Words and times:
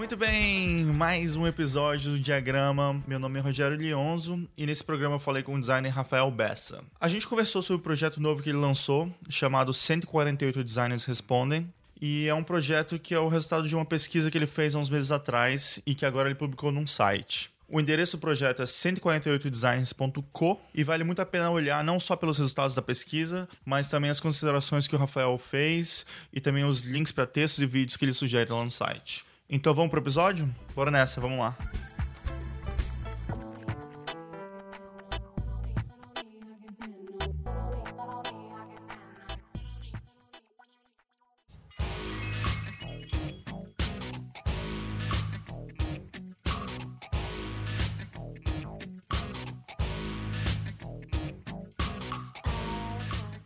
Muito 0.00 0.16
bem, 0.16 0.86
mais 0.86 1.36
um 1.36 1.46
episódio 1.46 2.12
do 2.12 2.18
Diagrama. 2.18 3.04
Meu 3.06 3.18
nome 3.18 3.38
é 3.38 3.42
Rogério 3.42 3.76
Lionzo 3.76 4.48
e 4.56 4.64
nesse 4.64 4.82
programa 4.82 5.16
eu 5.16 5.20
falei 5.20 5.42
com 5.42 5.54
o 5.54 5.60
designer 5.60 5.90
Rafael 5.90 6.30
Bessa. 6.30 6.82
A 6.98 7.06
gente 7.06 7.28
conversou 7.28 7.60
sobre 7.60 7.80
o 7.80 7.82
projeto 7.82 8.18
novo 8.18 8.42
que 8.42 8.48
ele 8.48 8.56
lançou, 8.56 9.14
chamado 9.28 9.74
148 9.74 10.64
Designers 10.64 11.04
Respondem. 11.04 11.70
E 12.00 12.26
é 12.26 12.34
um 12.34 12.42
projeto 12.42 12.98
que 12.98 13.14
é 13.14 13.20
o 13.20 13.28
resultado 13.28 13.68
de 13.68 13.74
uma 13.76 13.84
pesquisa 13.84 14.30
que 14.30 14.38
ele 14.38 14.46
fez 14.46 14.74
há 14.74 14.78
uns 14.78 14.88
meses 14.88 15.12
atrás 15.12 15.82
e 15.84 15.94
que 15.94 16.06
agora 16.06 16.30
ele 16.30 16.34
publicou 16.34 16.72
num 16.72 16.86
site. 16.86 17.50
O 17.68 17.78
endereço 17.78 18.16
do 18.16 18.20
projeto 18.22 18.62
é 18.62 18.64
148designs.co 18.64 20.60
e 20.74 20.82
vale 20.82 21.04
muito 21.04 21.20
a 21.20 21.26
pena 21.26 21.50
olhar 21.50 21.84
não 21.84 22.00
só 22.00 22.16
pelos 22.16 22.38
resultados 22.38 22.74
da 22.74 22.80
pesquisa, 22.80 23.46
mas 23.66 23.90
também 23.90 24.08
as 24.08 24.18
considerações 24.18 24.88
que 24.88 24.96
o 24.96 24.98
Rafael 24.98 25.36
fez 25.36 26.06
e 26.32 26.40
também 26.40 26.64
os 26.64 26.80
links 26.80 27.12
para 27.12 27.26
textos 27.26 27.60
e 27.60 27.66
vídeos 27.66 27.98
que 27.98 28.04
ele 28.06 28.14
sugere 28.14 28.50
lá 28.50 28.64
no 28.64 28.70
site. 28.70 29.28
Então 29.52 29.74
vamos 29.74 29.90
pro 29.90 30.00
episódio? 30.00 30.48
Bora 30.76 30.92
nessa, 30.92 31.20
vamos 31.20 31.40
lá. 31.40 31.56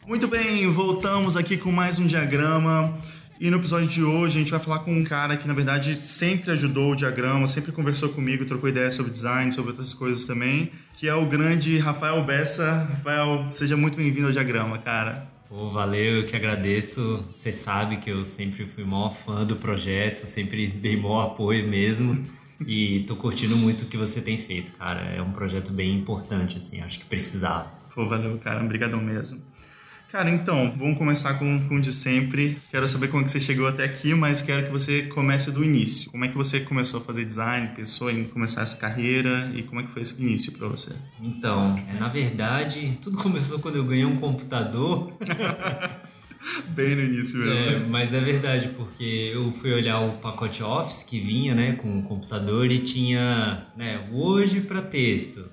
Muito 0.06 0.28
bem, 0.28 0.71
voltamos 0.71 1.34
aqui 1.34 1.56
com 1.56 1.73
mais 1.73 1.98
um 1.98 2.06
diagrama. 2.06 2.95
E 3.45 3.50
no 3.50 3.59
episódio 3.59 3.87
de 3.87 4.03
hoje 4.03 4.39
a 4.39 4.41
gente 4.41 4.50
vai 4.50 4.59
falar 4.59 4.78
com 4.78 4.91
um 4.91 5.05
cara 5.05 5.37
que 5.37 5.47
na 5.47 5.53
verdade 5.53 5.95
sempre 5.97 6.50
ajudou 6.53 6.92
o 6.92 6.97
diagrama, 6.97 7.47
sempre 7.47 7.73
conversou 7.73 8.09
comigo, 8.09 8.47
trocou 8.47 8.70
ideias 8.70 8.95
sobre 8.95 9.12
design, 9.12 9.53
sobre 9.53 9.73
outras 9.73 9.92
coisas 9.92 10.25
também, 10.25 10.70
que 10.95 11.09
é 11.09 11.14
o 11.14 11.27
grande 11.27 11.77
Rafael 11.77 12.25
Bessa. 12.25 12.87
Rafael, 12.89 13.47
seja 13.50 13.77
muito 13.77 13.98
bem-vindo 13.98 14.28
ao 14.28 14.33
diagrama, 14.33 14.78
cara. 14.78 15.28
Pô, 15.47 15.69
valeu, 15.69 16.20
eu 16.20 16.25
que 16.25 16.34
agradeço. 16.34 17.22
Você 17.31 17.53
sabe 17.53 17.98
que 17.98 18.09
eu 18.09 18.25
sempre 18.25 18.65
fui 18.65 18.83
maior 18.83 19.11
fã 19.11 19.45
do 19.45 19.56
projeto, 19.56 20.25
sempre 20.25 20.67
dei 20.67 20.97
maior 20.97 21.27
apoio 21.27 21.69
mesmo. 21.69 22.25
E 22.67 23.00
tô 23.00 23.15
curtindo 23.15 23.59
muito 23.59 23.83
o 23.83 23.89
que 23.89 23.98
você 23.98 24.22
tem 24.22 24.39
feito, 24.39 24.72
cara. 24.72 25.03
É 25.03 25.20
um 25.20 25.33
projeto 25.33 25.70
bem 25.70 25.95
importante, 25.95 26.56
assim, 26.56 26.81
acho 26.81 26.98
que 26.98 27.05
precisava. 27.05 27.70
Pô, 27.95 28.06
valeu, 28.06 28.39
cara. 28.39 28.65
Obrigadão 28.65 29.03
mesmo. 29.03 29.42
Cara, 30.15 30.31
então, 30.31 30.73
vamos 30.77 30.97
começar 30.97 31.41
com, 31.41 31.69
com 31.69 31.75
o 31.75 31.81
de 31.81 31.91
sempre. 31.91 32.57
Quero 32.70 32.87
saber 32.87 33.09
como 33.09 33.23
é 33.23 33.25
que 33.25 33.33
você 33.33 33.41
chegou 33.41 33.67
até 33.67 33.83
aqui, 33.83 34.15
mas 34.15 34.43
quero 34.43 34.67
que 34.67 34.71
você 34.71 35.03
comece 35.03 35.51
do 35.51 35.65
início. 35.65 36.09
Como 36.09 36.25
é 36.25 36.29
que 36.29 36.37
você 36.37 36.61
começou 36.61 37.01
a 37.01 37.03
fazer 37.03 37.25
design, 37.25 37.73
pensou 37.75 38.09
em 38.09 38.23
começar 38.23 38.62
essa 38.62 38.77
carreira 38.77 39.51
e 39.56 39.65
como 39.65 39.81
é 39.81 39.83
que 39.83 39.91
foi 39.91 40.03
esse 40.03 40.23
início 40.23 40.53
para 40.53 40.69
você? 40.69 40.93
Então, 41.21 41.77
é, 41.93 41.98
na 41.98 42.06
verdade, 42.06 42.97
tudo 43.03 43.19
começou 43.19 43.59
quando 43.59 43.75
eu 43.75 43.84
ganhei 43.84 44.05
um 44.05 44.19
computador. 44.19 45.12
Bem 46.69 46.95
no 46.95 47.03
início 47.03 47.41
mesmo. 47.41 47.53
É, 47.53 47.78
mas 47.81 48.15
é 48.15 48.21
verdade, 48.21 48.69
porque 48.69 49.33
eu 49.34 49.51
fui 49.51 49.73
olhar 49.73 49.99
o 49.99 50.19
pacote 50.19 50.62
Office 50.62 51.03
que 51.03 51.19
vinha, 51.19 51.56
né, 51.56 51.73
com 51.73 51.99
o 51.99 52.05
computador 52.05 52.71
e 52.71 52.78
tinha, 52.78 53.67
né, 53.77 54.09
Word 54.12 54.61
para 54.61 54.81
texto, 54.81 55.51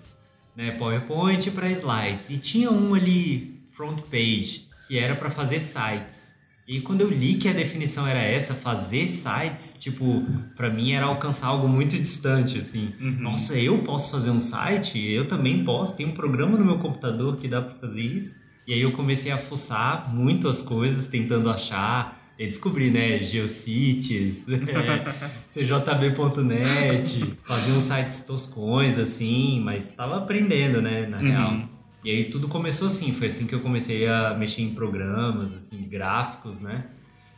né, 0.56 0.70
PowerPoint 0.74 1.50
para 1.50 1.68
slides 1.72 2.30
e 2.30 2.38
tinha 2.38 2.70
um 2.70 2.94
ali 2.94 3.61
front 3.82 4.02
page, 4.12 4.68
que 4.88 5.00
era 5.00 5.16
para 5.16 5.32
fazer 5.32 5.60
sites. 5.60 6.36
E 6.68 6.82
quando 6.82 7.02
eu 7.02 7.10
li 7.10 7.34
que 7.34 7.50
a 7.50 7.52
definição 7.54 8.08
era 8.08 8.20
essa, 8.20 8.54
fazer 8.54 9.08
sites, 9.08 9.76
tipo, 9.80 10.24
para 10.56 10.70
mim 10.70 10.92
era 10.92 11.08
alcançar 11.08 11.48
algo 11.48 11.68
muito 11.68 11.98
distante, 11.98 12.60
assim. 12.60 12.94
Uhum. 13.02 13.18
Nossa, 13.20 13.58
eu 13.58 13.80
posso 13.80 14.12
fazer 14.12 14.30
um 14.30 14.40
site? 14.40 15.04
Eu 15.04 15.28
também 15.28 15.66
posso. 15.66 15.98
Tem 15.98 16.06
um 16.06 16.12
programa 16.12 16.56
no 16.58 16.64
meu 16.64 16.78
computador 16.78 17.38
que 17.38 17.48
dá 17.48 17.60
para 17.60 17.74
fazer 17.74 18.02
isso. 18.02 18.40
E 18.68 18.74
aí 18.74 18.82
eu 18.82 18.92
comecei 18.92 19.32
a 19.32 19.38
fuçar 19.38 20.14
muito 20.14 20.48
as 20.48 20.62
coisas, 20.62 21.08
tentando 21.08 21.50
achar. 21.50 22.22
E 22.38 22.46
descobri, 22.46 22.92
né, 22.92 23.20
Geocities, 23.20 24.48
é, 24.50 25.12
cjb.net, 25.46 27.38
fazer 27.46 27.72
uns 27.72 27.84
sites 27.84 28.24
toscões, 28.24 28.98
assim, 28.98 29.60
mas 29.64 29.90
estava 29.90 30.18
aprendendo, 30.18 30.82
né, 30.82 31.06
na 31.08 31.18
uhum. 31.18 31.24
real. 31.24 31.71
E 32.04 32.10
aí 32.10 32.26
tudo 32.26 32.48
começou 32.48 32.88
assim, 32.88 33.14
foi 33.14 33.28
assim 33.28 33.46
que 33.46 33.54
eu 33.54 33.60
comecei 33.60 34.08
a 34.08 34.34
mexer 34.34 34.64
em 34.64 34.74
programas, 34.74 35.54
assim, 35.54 35.88
gráficos, 35.88 36.60
né? 36.60 36.86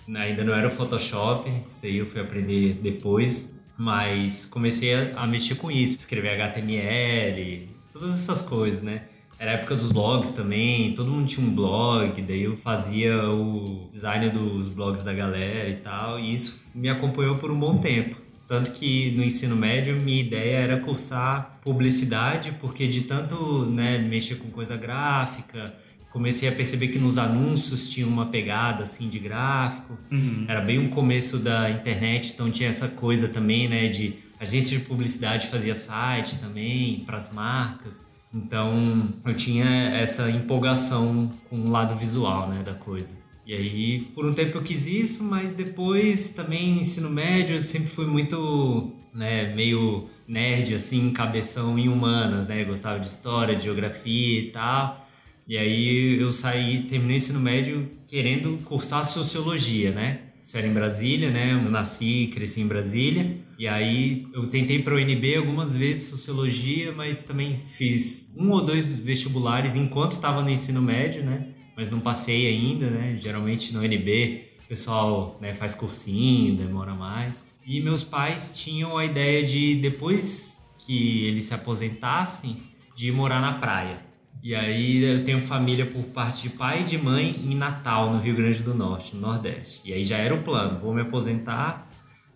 Ainda 0.08 0.44
não 0.44 0.54
era 0.54 0.68
o 0.68 0.72
Photoshop, 0.72 1.50
isso 1.66 1.86
aí 1.86 1.98
eu 1.98 2.06
fui 2.06 2.22
aprender 2.22 2.80
depois, 2.82 3.62
mas 3.78 4.46
comecei 4.46 5.12
a, 5.14 5.28
mexer 5.28 5.56
com 5.56 5.70
isso, 5.70 5.96
escrever 5.96 6.30
HTML, 6.42 7.70
todas 7.92 8.12
essas 8.12 8.42
coisas, 8.42 8.82
né? 8.82 9.08
Era 9.38 9.52
a 9.52 9.54
época 9.56 9.76
dos 9.76 9.92
blogs 9.92 10.32
também, 10.32 10.94
todo 10.94 11.10
mundo 11.12 11.28
tinha 11.28 11.46
um 11.46 11.54
blog, 11.54 12.22
daí 12.22 12.44
eu 12.44 12.56
fazia 12.56 13.30
o 13.30 13.90
design 13.92 14.30
dos 14.30 14.70
blogs 14.70 15.04
da 15.04 15.12
galera 15.12 15.70
e 15.70 15.78
tal, 15.78 16.20
e 16.20 16.32
isso 16.34 16.72
me 16.74 16.88
acompanhou 16.88 17.36
por 17.36 17.52
um 17.52 17.60
bom 17.60 17.78
tempo. 17.78 18.23
Tanto 18.48 18.72
que 18.72 19.12
no 19.12 19.24
ensino 19.24 19.56
médio 19.56 20.00
minha 20.02 20.22
ideia 20.22 20.58
era 20.58 20.80
cursar 20.80 21.60
publicidade, 21.62 22.52
porque 22.60 22.88
de 22.88 23.02
tanto 23.02 23.66
né, 23.66 23.98
mexer 23.98 24.36
com 24.36 24.50
coisa 24.50 24.76
gráfica, 24.76 25.74
comecei 26.12 26.48
a 26.48 26.52
perceber 26.52 26.90
que 26.90 27.00
nos 27.00 27.18
anúncios 27.18 27.90
tinha 27.90 28.06
uma 28.06 28.28
pegada 28.28 28.84
assim 28.84 29.10
de 29.10 29.18
gráfico. 29.18 29.98
Uhum. 30.12 30.46
Era 30.48 30.62
bem 30.62 30.86
o 30.86 30.90
começo 30.90 31.40
da 31.40 31.72
internet, 31.72 32.32
então 32.34 32.52
tinha 32.52 32.70
essa 32.70 32.88
coisa 32.88 33.28
também, 33.28 33.68
né, 33.68 33.88
de 33.88 34.20
agência 34.40 34.78
de 34.78 34.86
publicidade 34.86 35.48
fazia 35.48 35.74
site 35.74 36.38
também 36.38 37.04
para 37.06 37.18
as 37.18 37.32
marcas. 37.34 38.06
Então 38.34 39.10
eu 39.26 39.34
tinha 39.34 39.66
essa 39.96 40.30
empolgação 40.30 41.32
com 41.50 41.62
o 41.62 41.70
lado 41.70 41.96
visual, 41.96 42.50
né, 42.50 42.62
da 42.62 42.74
coisa. 42.74 43.23
E 43.46 43.54
aí, 43.54 44.02
por 44.16 44.26
um 44.26 44.34
tempo 44.34 44.58
eu 44.58 44.64
quis 44.64 44.88
isso, 44.88 45.24
mas 45.24 45.54
depois 45.54 46.30
também 46.30 46.80
ensino 46.80 47.10
médio, 47.10 47.58
eu 47.58 47.62
sempre 47.62 47.90
fui 47.90 48.06
muito, 48.06 48.94
né, 49.14 49.54
meio 49.54 50.08
nerd 50.28 50.74
assim, 50.74 51.12
cabeção 51.12 51.78
em 51.78 51.90
humanas, 51.90 52.48
né? 52.48 52.64
Gostava 52.64 53.00
de 53.00 53.08
história, 53.08 53.56
de 53.56 53.64
geografia 53.64 54.40
e 54.40 54.52
tal. 54.52 55.06
E 55.46 55.58
aí 55.58 56.18
eu 56.22 56.32
saí, 56.32 56.84
terminei 56.84 57.18
o 57.18 57.20
ensino 57.20 57.40
médio 57.40 57.90
querendo 58.08 58.58
cursar 58.64 59.04
sociologia, 59.04 59.92
né? 59.92 60.20
Isso 60.42 60.58
era 60.58 60.68
em 60.68 60.74
Brasília, 60.74 61.30
né? 61.30 61.54
Eu 61.54 61.72
nasci, 61.72 62.30
cresci 62.34 62.62
em 62.62 62.68
Brasília. 62.68 63.38
E 63.58 63.68
aí 63.68 64.28
eu 64.34 64.48
tentei 64.48 64.82
para 64.82 64.94
o 64.94 64.98
UNB 64.98 65.36
algumas 65.36 65.76
vezes 65.76 66.10
sociologia, 66.10 66.92
mas 66.92 67.24
também 67.24 67.62
fiz 67.68 68.34
um 68.38 68.52
ou 68.52 68.66
dois 68.66 68.94
vestibulares 68.96 69.76
enquanto 69.76 70.14
estava 70.14 70.42
no 70.42 70.50
ensino 70.50 70.82
médio, 70.82 71.24
né? 71.24 71.48
Mas 71.76 71.90
não 71.90 72.00
passei 72.00 72.48
ainda, 72.48 72.90
né? 72.90 73.18
Geralmente 73.18 73.74
no 73.74 73.84
NB 73.84 74.54
o 74.64 74.68
pessoal 74.68 75.38
né, 75.42 75.54
faz 75.54 75.76
cursinho, 75.76 76.56
demora 76.56 76.94
mais. 76.94 77.52
E 77.66 77.82
meus 77.82 78.04
pais 78.04 78.58
tinham 78.58 78.98
a 78.98 79.06
ideia 79.06 79.46
de, 79.46 79.76
depois 79.76 80.64
que 80.80 81.26
eles 81.26 81.46
se 81.46 81.54
aposentassem, 81.54 82.64
de 82.96 83.12
morar 83.12 83.42
na 83.42 83.54
praia. 83.54 84.02
E 84.42 84.54
aí 84.54 85.04
eu 85.04 85.24
tenho 85.24 85.40
família 85.40 85.86
por 85.86 86.04
parte 86.06 86.44
de 86.44 86.50
pai 86.50 86.82
e 86.82 86.84
de 86.84 86.98
mãe 86.98 87.42
em 87.44 87.56
Natal, 87.56 88.12
no 88.12 88.20
Rio 88.20 88.36
Grande 88.36 88.62
do 88.62 88.74
Norte, 88.74 89.16
no 89.16 89.22
Nordeste. 89.22 89.82
E 89.86 89.94
aí 89.94 90.04
já 90.04 90.18
era 90.18 90.36
o 90.36 90.44
plano, 90.44 90.80
vou 90.80 90.94
me 90.94 91.02
aposentar, 91.02 91.88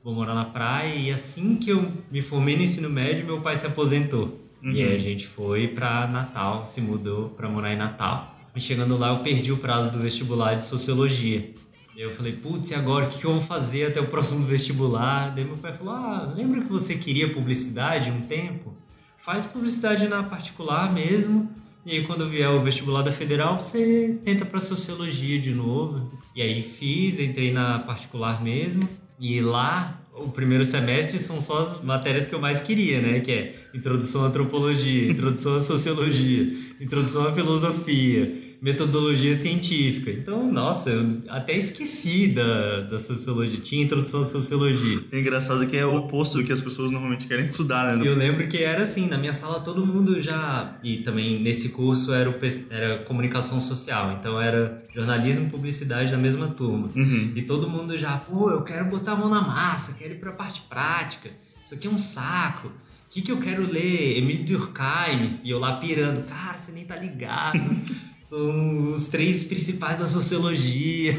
vou 0.04 0.14
morar 0.14 0.34
na 0.34 0.46
praia. 0.46 0.96
E 0.96 1.12
assim 1.12 1.58
que 1.58 1.70
eu 1.70 1.92
me 2.10 2.22
formei 2.22 2.56
no 2.56 2.64
ensino 2.64 2.90
médio, 2.90 3.26
meu 3.26 3.42
pai 3.42 3.58
se 3.58 3.68
aposentou. 3.68 4.42
Uhum. 4.64 4.72
E 4.72 4.84
aí 4.84 4.96
a 4.96 4.98
gente 4.98 5.28
foi 5.28 5.68
para 5.68 6.08
Natal, 6.08 6.66
se 6.66 6.80
mudou 6.80 7.30
para 7.30 7.50
morar 7.50 7.74
em 7.74 7.78
Natal. 7.78 8.37
E 8.58 8.60
chegando 8.60 8.98
lá, 8.98 9.10
eu 9.10 9.20
perdi 9.20 9.52
o 9.52 9.58
prazo 9.58 9.92
do 9.92 10.00
vestibular 10.00 10.56
de 10.56 10.66
sociologia. 10.66 11.54
Eu 11.96 12.12
falei, 12.12 12.34
putz, 12.34 12.72
e 12.72 12.74
agora? 12.74 13.06
O 13.06 13.08
que 13.08 13.24
eu 13.24 13.34
vou 13.34 13.42
fazer 13.42 13.86
até 13.86 14.02
o 14.02 14.08
próximo 14.08 14.44
vestibular? 14.48 15.30
Daí 15.30 15.46
meu 15.46 15.58
pai 15.58 15.72
falou, 15.74 15.94
ah, 15.94 16.34
lembra 16.36 16.62
que 16.62 16.68
você 16.68 16.96
queria 16.96 17.32
publicidade 17.32 18.10
um 18.10 18.22
tempo? 18.22 18.76
Faz 19.16 19.46
publicidade 19.46 20.08
na 20.08 20.24
particular 20.24 20.92
mesmo. 20.92 21.52
E 21.86 21.92
aí, 21.92 22.08
quando 22.08 22.28
vier 22.28 22.50
o 22.50 22.64
vestibular 22.64 23.04
da 23.04 23.12
federal, 23.12 23.62
você 23.62 24.20
tenta 24.26 24.44
para 24.44 24.60
sociologia 24.60 25.40
de 25.40 25.54
novo. 25.54 26.12
E 26.36 26.42
aí 26.42 26.60
fiz, 26.64 27.20
entrei 27.20 27.54
na 27.54 27.78
particular 27.78 28.44
mesmo. 28.44 28.90
E 29.20 29.40
lá 29.40 30.02
o 30.16 30.30
primeiro 30.30 30.66
semestre 30.66 31.20
são 31.20 31.40
só 31.40 31.60
as 31.60 31.84
matérias 31.84 32.28
que 32.28 32.34
eu 32.34 32.40
mais 32.40 32.60
queria, 32.60 33.02
né? 33.02 33.20
Que 33.20 33.32
é 33.32 33.56
introdução 33.76 34.24
à 34.24 34.28
antropologia, 34.28 35.12
introdução 35.12 35.56
à 35.56 35.60
sociologia, 35.60 36.58
introdução 36.82 37.28
à 37.28 37.32
filosofia. 37.32 38.47
Metodologia 38.62 39.36
científica. 39.36 40.12
Então, 40.12 40.52
nossa, 40.52 40.90
eu 40.90 41.22
até 41.30 41.56
esqueci 41.56 42.30
da, 42.30 42.82
da 42.82 43.00
sociologia. 43.00 43.60
Tinha 43.60 43.84
introdução 43.84 44.22
à 44.22 44.26
sociologia. 44.26 45.00
É 45.12 45.20
engraçado 45.20 45.66
que 45.68 45.78
é 45.78 45.86
o 45.86 45.96
oposto 45.96 46.38
do 46.38 46.44
que 46.44 46.52
as 46.52 46.62
pessoas 46.62 46.92
normalmente 46.92 47.28
querem 47.28 47.46
estudar, 47.46 47.96
né? 47.96 48.08
Eu 48.08 48.16
lembro 48.16 48.48
que 48.48 48.64
era 48.64 48.84
assim, 48.84 49.08
na 49.08 49.18
minha 49.18 49.34
sala 49.34 49.60
todo 49.60 49.86
mundo 49.86 50.22
já. 50.22 50.76
E 50.84 50.98
também 50.98 51.42
nesse 51.42 51.70
curso 51.70 52.14
era, 52.14 52.30
o, 52.30 52.36
era 52.70 53.04
comunicação 53.04 53.60
social. 53.60 54.18
Então 54.20 54.42
era 54.42 54.84
jornalismo 54.94 55.48
e 55.48 55.50
publicidade 55.50 56.12
da 56.12 56.18
mesma 56.18 56.48
turma. 56.48 56.90
Uhum. 56.96 57.34
E 57.36 57.44
todo 57.44 57.70
mundo 57.70 57.98
já, 57.98 58.18
pô, 58.18 58.50
eu 58.50 58.64
quero 58.64 58.90
botar 58.90 59.12
a 59.12 59.16
mão 59.16 59.30
na 59.30 59.42
massa, 59.42 59.98
quero 59.98 60.14
ir 60.14 60.20
pra 60.20 60.32
parte 60.32 60.62
prática. 60.62 61.30
Isso 61.64 61.74
aqui 61.74 61.88
é 61.88 61.90
um 61.90 61.98
saco. 61.98 62.70
O 62.70 63.10
que, 63.10 63.22
que 63.22 63.32
eu 63.32 63.38
quero 63.38 63.72
ler? 63.72 64.18
Emílio 64.18 64.46
Durkheim. 64.46 65.40
E 65.44 65.50
eu 65.50 65.60
lá 65.60 65.78
pirando. 65.78 66.26
Cara, 66.28 66.58
você 66.58 66.72
nem 66.72 66.86
tá 66.86 66.96
ligado. 66.96 67.60
São 68.28 68.92
os 68.92 69.08
três 69.08 69.46
principais 69.46 69.98
da 69.98 70.06
sociologia. 70.06 71.14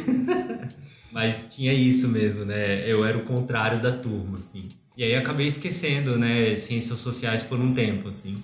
Mas 1.10 1.42
tinha 1.50 1.72
isso 1.72 2.06
mesmo, 2.08 2.44
né? 2.44 2.86
Eu 2.86 3.02
era 3.02 3.16
o 3.16 3.24
contrário 3.24 3.80
da 3.80 3.90
turma, 3.90 4.40
assim. 4.40 4.68
E 4.94 5.02
aí 5.02 5.14
acabei 5.14 5.46
esquecendo, 5.46 6.18
né, 6.18 6.54
ciências 6.58 6.98
sociais 6.98 7.42
por 7.42 7.58
um 7.58 7.72
tempo, 7.72 8.10
assim. 8.10 8.36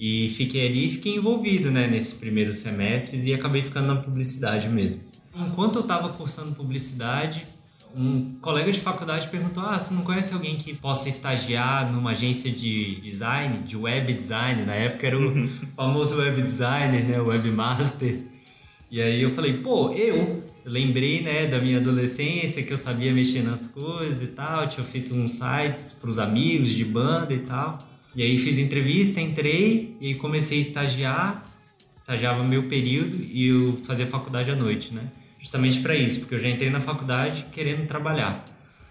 E 0.00 0.28
fiquei 0.30 0.66
ali 0.66 0.88
e 0.88 0.90
fiquei 0.90 1.14
envolvido, 1.14 1.70
né, 1.70 1.86
nesses 1.86 2.12
primeiros 2.12 2.58
semestres 2.58 3.24
e 3.24 3.32
acabei 3.32 3.62
ficando 3.62 3.86
na 3.86 3.96
publicidade 4.02 4.68
mesmo. 4.68 5.00
Enquanto 5.32 5.76
eu 5.76 5.82
estava 5.82 6.08
cursando 6.08 6.56
publicidade, 6.56 7.46
um 7.94 8.36
colega 8.40 8.70
de 8.70 8.80
faculdade 8.80 9.28
perguntou: 9.28 9.62
Ah, 9.62 9.78
você 9.78 9.92
não 9.92 10.02
conhece 10.02 10.34
alguém 10.34 10.56
que 10.56 10.74
possa 10.74 11.08
estagiar 11.08 11.90
numa 11.92 12.12
agência 12.12 12.50
de 12.50 13.00
design, 13.00 13.58
de 13.64 13.76
web 13.76 14.12
design? 14.12 14.64
Na 14.64 14.74
época 14.74 15.06
era 15.06 15.18
o 15.18 15.22
uhum. 15.22 15.48
famoso 15.74 16.18
web 16.18 16.40
designer, 16.40 17.04
né? 17.04 17.20
O 17.20 17.26
webmaster. 17.26 18.22
E 18.90 19.00
aí 19.00 19.22
eu 19.22 19.30
falei: 19.30 19.54
Pô, 19.58 19.92
eu. 19.92 20.44
lembrei, 20.64 21.22
né, 21.22 21.46
da 21.46 21.58
minha 21.58 21.78
adolescência 21.78 22.62
que 22.62 22.70
eu 22.70 22.76
sabia 22.76 23.10
mexer 23.12 23.42
nas 23.42 23.68
coisas 23.68 24.22
e 24.22 24.32
tal. 24.32 24.68
Tinha 24.68 24.84
feito 24.84 25.14
uns 25.14 25.32
sites 25.32 25.96
para 25.98 26.10
os 26.10 26.18
amigos 26.18 26.68
de 26.68 26.84
banda 26.84 27.32
e 27.32 27.40
tal. 27.40 27.78
E 28.14 28.22
aí 28.22 28.38
fiz 28.38 28.58
entrevista, 28.58 29.20
entrei 29.20 29.96
e 30.00 30.14
comecei 30.14 30.58
a 30.58 30.60
estagiar. 30.60 31.44
Estagiava 31.90 32.42
meu 32.42 32.68
período 32.68 33.22
e 33.22 33.48
eu 33.48 33.78
fazia 33.84 34.06
faculdade 34.06 34.50
à 34.50 34.56
noite, 34.56 34.94
né? 34.94 35.10
Justamente 35.38 35.80
para 35.80 35.94
isso, 35.94 36.20
porque 36.20 36.34
eu 36.34 36.40
já 36.40 36.48
entrei 36.48 36.70
na 36.70 36.80
faculdade 36.80 37.46
querendo 37.52 37.86
trabalhar. 37.86 38.44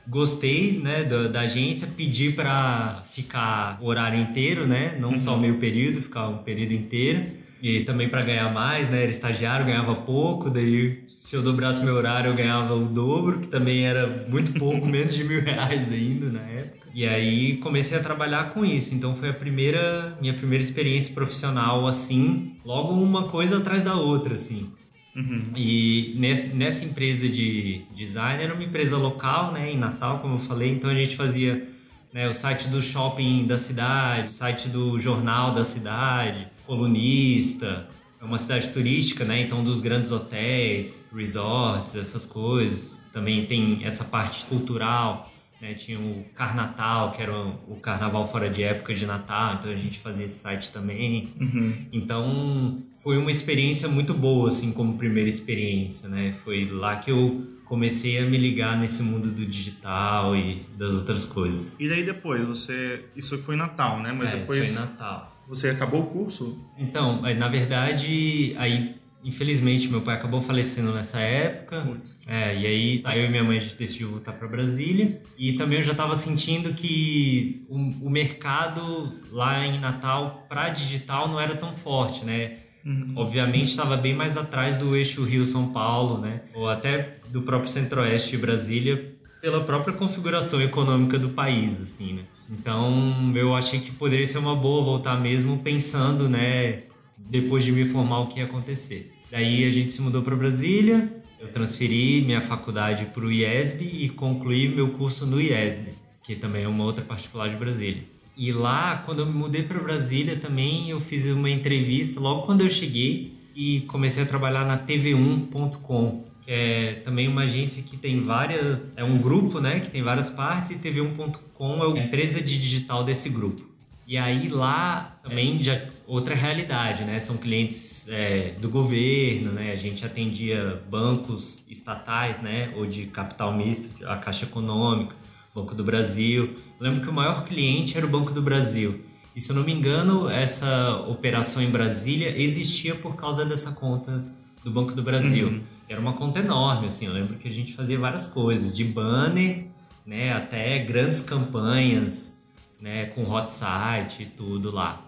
Gostei, 0.07 0.79
né, 0.79 1.03
da, 1.03 1.27
da 1.27 1.41
agência, 1.41 1.87
pedi 1.95 2.31
para 2.31 3.03
ficar 3.11 3.77
o 3.81 3.87
horário 3.87 4.19
inteiro, 4.19 4.65
né, 4.65 4.97
não 4.99 5.09
uhum. 5.09 5.17
só 5.17 5.35
meio 5.37 5.57
período, 5.57 6.01
ficar 6.01 6.29
um 6.29 6.37
período 6.37 6.73
inteiro. 6.73 7.47
E 7.61 7.81
também 7.81 8.07
para 8.07 8.21
ganhar 8.21 8.53
mais, 8.53 8.89
né, 8.89 9.01
era 9.01 9.09
estagiário, 9.09 9.65
ganhava 9.65 9.95
pouco, 9.95 10.49
daí 10.49 11.03
se 11.07 11.35
eu 11.35 11.41
dobrasse 11.41 11.83
meu 11.83 11.93
horário 11.93 12.29
eu 12.29 12.35
ganhava 12.35 12.73
o 12.73 12.85
dobro, 12.85 13.41
que 13.41 13.47
também 13.47 13.85
era 13.85 14.25
muito 14.29 14.53
pouco, 14.53 14.85
menos 14.87 15.13
de 15.13 15.25
mil 15.25 15.41
reais 15.41 15.91
ainda 15.91 16.29
na 16.31 16.39
época. 16.39 16.87
E 16.93 17.05
aí 17.05 17.57
comecei 17.57 17.97
a 17.97 18.01
trabalhar 18.01 18.51
com 18.51 18.63
isso, 18.63 18.95
então 18.95 19.13
foi 19.13 19.29
a 19.29 19.33
primeira, 19.33 20.17
minha 20.21 20.33
primeira 20.33 20.63
experiência 20.63 21.13
profissional 21.13 21.85
assim, 21.85 22.55
logo 22.63 22.93
uma 22.93 23.23
coisa 23.23 23.57
atrás 23.57 23.83
da 23.83 23.95
outra, 23.95 24.35
assim. 24.35 24.71
Uhum. 25.17 25.39
E 25.55 26.13
nessa, 26.19 26.53
nessa 26.53 26.85
empresa 26.85 27.27
de 27.27 27.81
design 27.95 28.43
era 28.43 28.53
uma 28.53 28.63
empresa 28.63 28.95
local, 28.97 29.51
né, 29.51 29.71
em 29.71 29.77
Natal, 29.77 30.19
como 30.19 30.35
eu 30.35 30.39
falei, 30.39 30.71
então 30.71 30.91
a 30.91 30.93
gente 30.93 31.15
fazia 31.15 31.67
né, 32.13 32.29
o 32.29 32.33
site 32.33 32.67
do 32.67 32.79
shopping 32.79 33.47
da 33.47 33.57
cidade, 33.57 34.27
o 34.27 34.31
site 34.31 34.69
do 34.69 34.99
jornal 34.99 35.55
da 35.55 35.63
cidade, 35.63 36.47
colunista, 36.67 37.89
é 38.21 38.25
uma 38.25 38.37
cidade 38.37 38.69
turística, 38.69 39.25
né, 39.25 39.41
então 39.41 39.63
dos 39.63 39.81
grandes 39.81 40.11
hotéis, 40.11 41.07
resorts, 41.11 41.95
essas 41.95 42.23
coisas. 42.23 43.01
Também 43.11 43.47
tem 43.47 43.83
essa 43.83 44.03
parte 44.03 44.45
cultural, 44.45 45.31
né, 45.61 45.73
tinha 45.73 45.99
o 45.99 46.25
Carnatal, 46.35 47.11
que 47.11 47.21
era 47.21 47.35
o 47.35 47.77
carnaval 47.81 48.27
fora 48.27 48.49
de 48.49 48.63
época 48.63 48.93
de 48.93 49.05
Natal, 49.05 49.55
então 49.55 49.71
a 49.71 49.75
gente 49.75 49.99
fazia 49.99 50.25
esse 50.25 50.39
site 50.39 50.71
também. 50.71 51.33
Uhum. 51.39 51.85
Então 51.91 52.83
foi 52.99 53.17
uma 53.17 53.31
experiência 53.31 53.87
muito 53.87 54.13
boa, 54.13 54.49
assim, 54.49 54.71
como 54.71 54.97
primeira 54.97 55.27
experiência, 55.27 56.09
né? 56.09 56.35
Foi 56.43 56.65
lá 56.65 56.97
que 56.97 57.11
eu 57.11 57.47
comecei 57.65 58.17
a 58.19 58.25
me 58.25 58.37
ligar 58.37 58.77
nesse 58.77 59.03
mundo 59.03 59.29
do 59.29 59.45
digital 59.45 60.35
e 60.35 60.65
das 60.77 60.93
outras 60.93 61.25
coisas. 61.25 61.75
E 61.79 61.87
daí 61.89 62.03
depois, 62.05 62.45
você... 62.45 63.05
Isso 63.15 63.37
foi 63.39 63.55
Natal, 63.55 63.99
né? 64.01 64.13
Mas 64.17 64.33
é, 64.33 64.37
depois... 64.37 64.75
foi 64.75 64.85
Natal. 64.85 65.33
Você 65.47 65.69
acabou 65.69 66.01
o 66.01 66.05
curso? 66.07 66.61
Então, 66.77 67.21
na 67.21 67.47
verdade, 67.47 68.53
aí 68.57 68.95
Infelizmente, 69.27 69.89
meu 69.89 69.99
pai 69.99 70.15
acabou 70.15 70.41
falecendo 70.41 70.93
nessa 70.93 71.19
época. 71.19 71.85
É, 72.27 72.57
e 72.57 72.65
aí, 72.65 73.03
eu 73.17 73.25
e 73.25 73.29
minha 73.29 73.43
mãe 73.43 73.57
a 73.57 73.59
gente 73.59 73.75
decidiu 73.75 74.09
voltar 74.09 74.31
para 74.31 74.47
Brasília. 74.47 75.21
E 75.37 75.51
também 75.53 75.79
eu 75.79 75.83
já 75.83 75.91
estava 75.91 76.15
sentindo 76.15 76.73
que 76.73 77.65
o, 77.67 77.75
o, 78.07 78.09
mercado 78.09 79.19
lá 79.29 79.65
em 79.65 79.81
Natal 79.81 80.45
para 80.47 80.69
digital 80.69 81.27
não 81.27 81.37
era 81.37 81.57
tão 81.57 81.73
forte, 81.73 82.23
né? 82.23 82.59
Uhum. 82.85 83.15
Obviamente 83.17 83.65
estava 83.65 83.97
bem 83.97 84.15
mais 84.15 84.37
atrás 84.37 84.77
do 84.77 84.95
eixo 84.95 85.25
Rio-São 85.25 85.73
Paulo, 85.73 86.21
né? 86.21 86.43
Ou 86.53 86.69
até 86.69 87.17
do 87.27 87.41
próprio 87.41 87.69
Centro-Oeste 87.69 88.31
de 88.31 88.37
Brasília, 88.37 89.13
pela 89.41 89.61
própria 89.65 89.93
configuração 89.93 90.61
econômica 90.61 91.19
do 91.19 91.31
país, 91.31 91.81
assim, 91.81 92.13
né? 92.13 92.21
Então, 92.49 93.33
eu 93.35 93.53
achei 93.53 93.81
que 93.81 93.91
poderia 93.91 94.25
ser 94.25 94.37
uma 94.37 94.55
boa 94.55 94.85
voltar 94.85 95.19
mesmo 95.19 95.57
pensando, 95.57 96.29
né, 96.29 96.83
depois 97.17 97.65
de 97.65 97.73
me 97.73 97.83
formar 97.83 98.19
o 98.21 98.27
que 98.27 98.39
ia 98.39 98.45
acontecer. 98.45 99.16
Daí 99.29 99.65
a 99.65 99.69
gente 99.69 99.91
se 99.91 100.01
mudou 100.01 100.21
para 100.21 100.35
Brasília, 100.35 101.11
eu 101.39 101.49
transferi 101.49 102.21
minha 102.21 102.41
faculdade 102.41 103.05
para 103.05 103.25
o 103.25 103.31
IESB 103.31 103.83
e 103.83 104.09
concluí 104.09 104.67
meu 104.69 104.91
curso 104.91 105.25
no 105.25 105.39
IESB, 105.39 105.89
que 106.23 106.35
também 106.35 106.63
é 106.63 106.67
uma 106.67 106.83
outra 106.83 107.03
particular 107.03 107.49
de 107.49 107.57
Brasília. 107.57 108.03
E 108.35 108.51
lá, 108.51 109.03
quando 109.05 109.19
eu 109.19 109.25
me 109.25 109.33
mudei 109.33 109.63
para 109.63 109.79
Brasília 109.79 110.35
também, 110.35 110.89
eu 110.89 111.01
fiz 111.01 111.25
uma 111.25 111.49
entrevista 111.49 112.19
logo 112.19 112.43
quando 112.43 112.61
eu 112.61 112.69
cheguei 112.69 113.37
e 113.55 113.81
comecei 113.81 114.23
a 114.23 114.25
trabalhar 114.25 114.63
na 114.63 114.77
TV1.com, 114.77 116.23
que 116.41 116.51
é 116.51 117.01
também 117.03 117.27
uma 117.27 117.43
agência 117.43 117.83
que 117.83 117.97
tem 117.97 118.23
várias, 118.23 118.87
é 118.95 119.03
um 119.03 119.17
grupo, 119.17 119.59
né, 119.59 119.79
que 119.79 119.89
tem 119.89 120.03
várias 120.03 120.29
partes 120.29 120.71
e 120.71 120.75
TV1.com 120.75 121.83
é 121.83 121.99
a 121.99 122.05
empresa 122.05 122.41
de 122.41 122.57
digital 122.59 123.03
desse 123.03 123.29
grupo. 123.29 123.76
E 124.07 124.17
aí 124.17 124.47
lá 124.47 125.19
também 125.21 125.61
já 125.61 125.81
outra 126.05 126.33
realidade, 126.33 127.03
né? 127.03 127.19
São 127.19 127.35
clientes 127.35 128.07
é, 128.07 128.53
do 128.57 128.69
governo, 128.69 129.51
né? 129.51 129.73
A 129.73 129.75
gente 129.75 130.05
atendia 130.05 130.81
bancos 130.89 131.65
estatais, 131.69 132.41
né? 132.41 132.71
Ou 132.77 132.85
de 132.85 133.07
capital 133.07 133.51
misto, 133.53 134.07
a 134.07 134.15
Caixa 134.15 134.45
Econômica, 134.45 135.13
Banco 135.53 135.75
do 135.75 135.83
Brasil. 135.83 136.55
Eu 136.79 136.85
lembro 136.85 137.01
que 137.01 137.09
o 137.09 137.13
maior 137.13 137.43
cliente 137.43 137.97
era 137.97 138.05
o 138.05 138.09
Banco 138.09 138.31
do 138.31 138.41
Brasil. 138.41 139.03
E 139.35 139.41
se 139.41 139.49
eu 139.49 139.55
não 139.57 139.65
me 139.65 139.73
engano, 139.73 140.29
essa 140.29 140.95
operação 141.09 141.61
em 141.61 141.69
Brasília 141.69 142.33
existia 142.41 142.95
por 142.95 143.17
causa 143.17 143.43
dessa 143.43 143.73
conta 143.73 144.23
do 144.63 144.71
Banco 144.71 144.93
do 144.93 145.03
Brasil. 145.03 145.49
Uhum. 145.49 145.61
Era 145.89 145.99
uma 145.99 146.13
conta 146.13 146.39
enorme, 146.39 146.85
assim. 146.85 147.07
Eu 147.07 147.13
lembro 147.13 147.35
que 147.35 147.47
a 147.49 147.51
gente 147.51 147.73
fazia 147.73 147.99
várias 147.99 148.25
coisas, 148.25 148.73
de 148.73 148.85
banner, 148.85 149.67
né? 150.05 150.31
Até 150.31 150.79
grandes 150.79 151.19
campanhas 151.19 152.36
né, 152.81 153.05
com 153.07 153.23
hot 153.29 153.53
site 153.53 154.23
e 154.23 154.25
tudo 154.25 154.71
lá. 154.71 155.03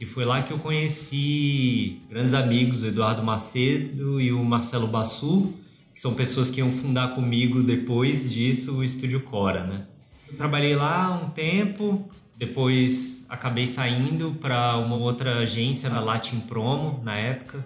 E 0.00 0.06
foi 0.06 0.24
lá 0.24 0.42
que 0.42 0.50
eu 0.50 0.58
conheci 0.58 2.00
grandes 2.08 2.32
amigos, 2.32 2.82
o 2.82 2.86
Eduardo 2.86 3.22
Macedo 3.22 4.18
e 4.18 4.32
o 4.32 4.42
Marcelo 4.42 4.86
Bassu, 4.86 5.52
que 5.94 6.00
são 6.00 6.14
pessoas 6.14 6.50
que 6.50 6.60
iam 6.60 6.72
fundar 6.72 7.14
comigo 7.14 7.62
depois 7.62 8.30
disso 8.30 8.76
o 8.76 8.82
Estúdio 8.82 9.20
Cora, 9.20 9.66
né? 9.66 9.86
Eu 10.26 10.38
trabalhei 10.38 10.74
lá 10.74 11.10
um 11.12 11.28
tempo, 11.28 12.08
depois 12.34 13.26
acabei 13.28 13.66
saindo 13.66 14.32
para 14.40 14.78
uma 14.78 14.96
outra 14.96 15.40
agência, 15.40 15.92
a 15.92 16.00
Latin 16.00 16.40
Promo, 16.40 17.02
na 17.04 17.16
época. 17.16 17.62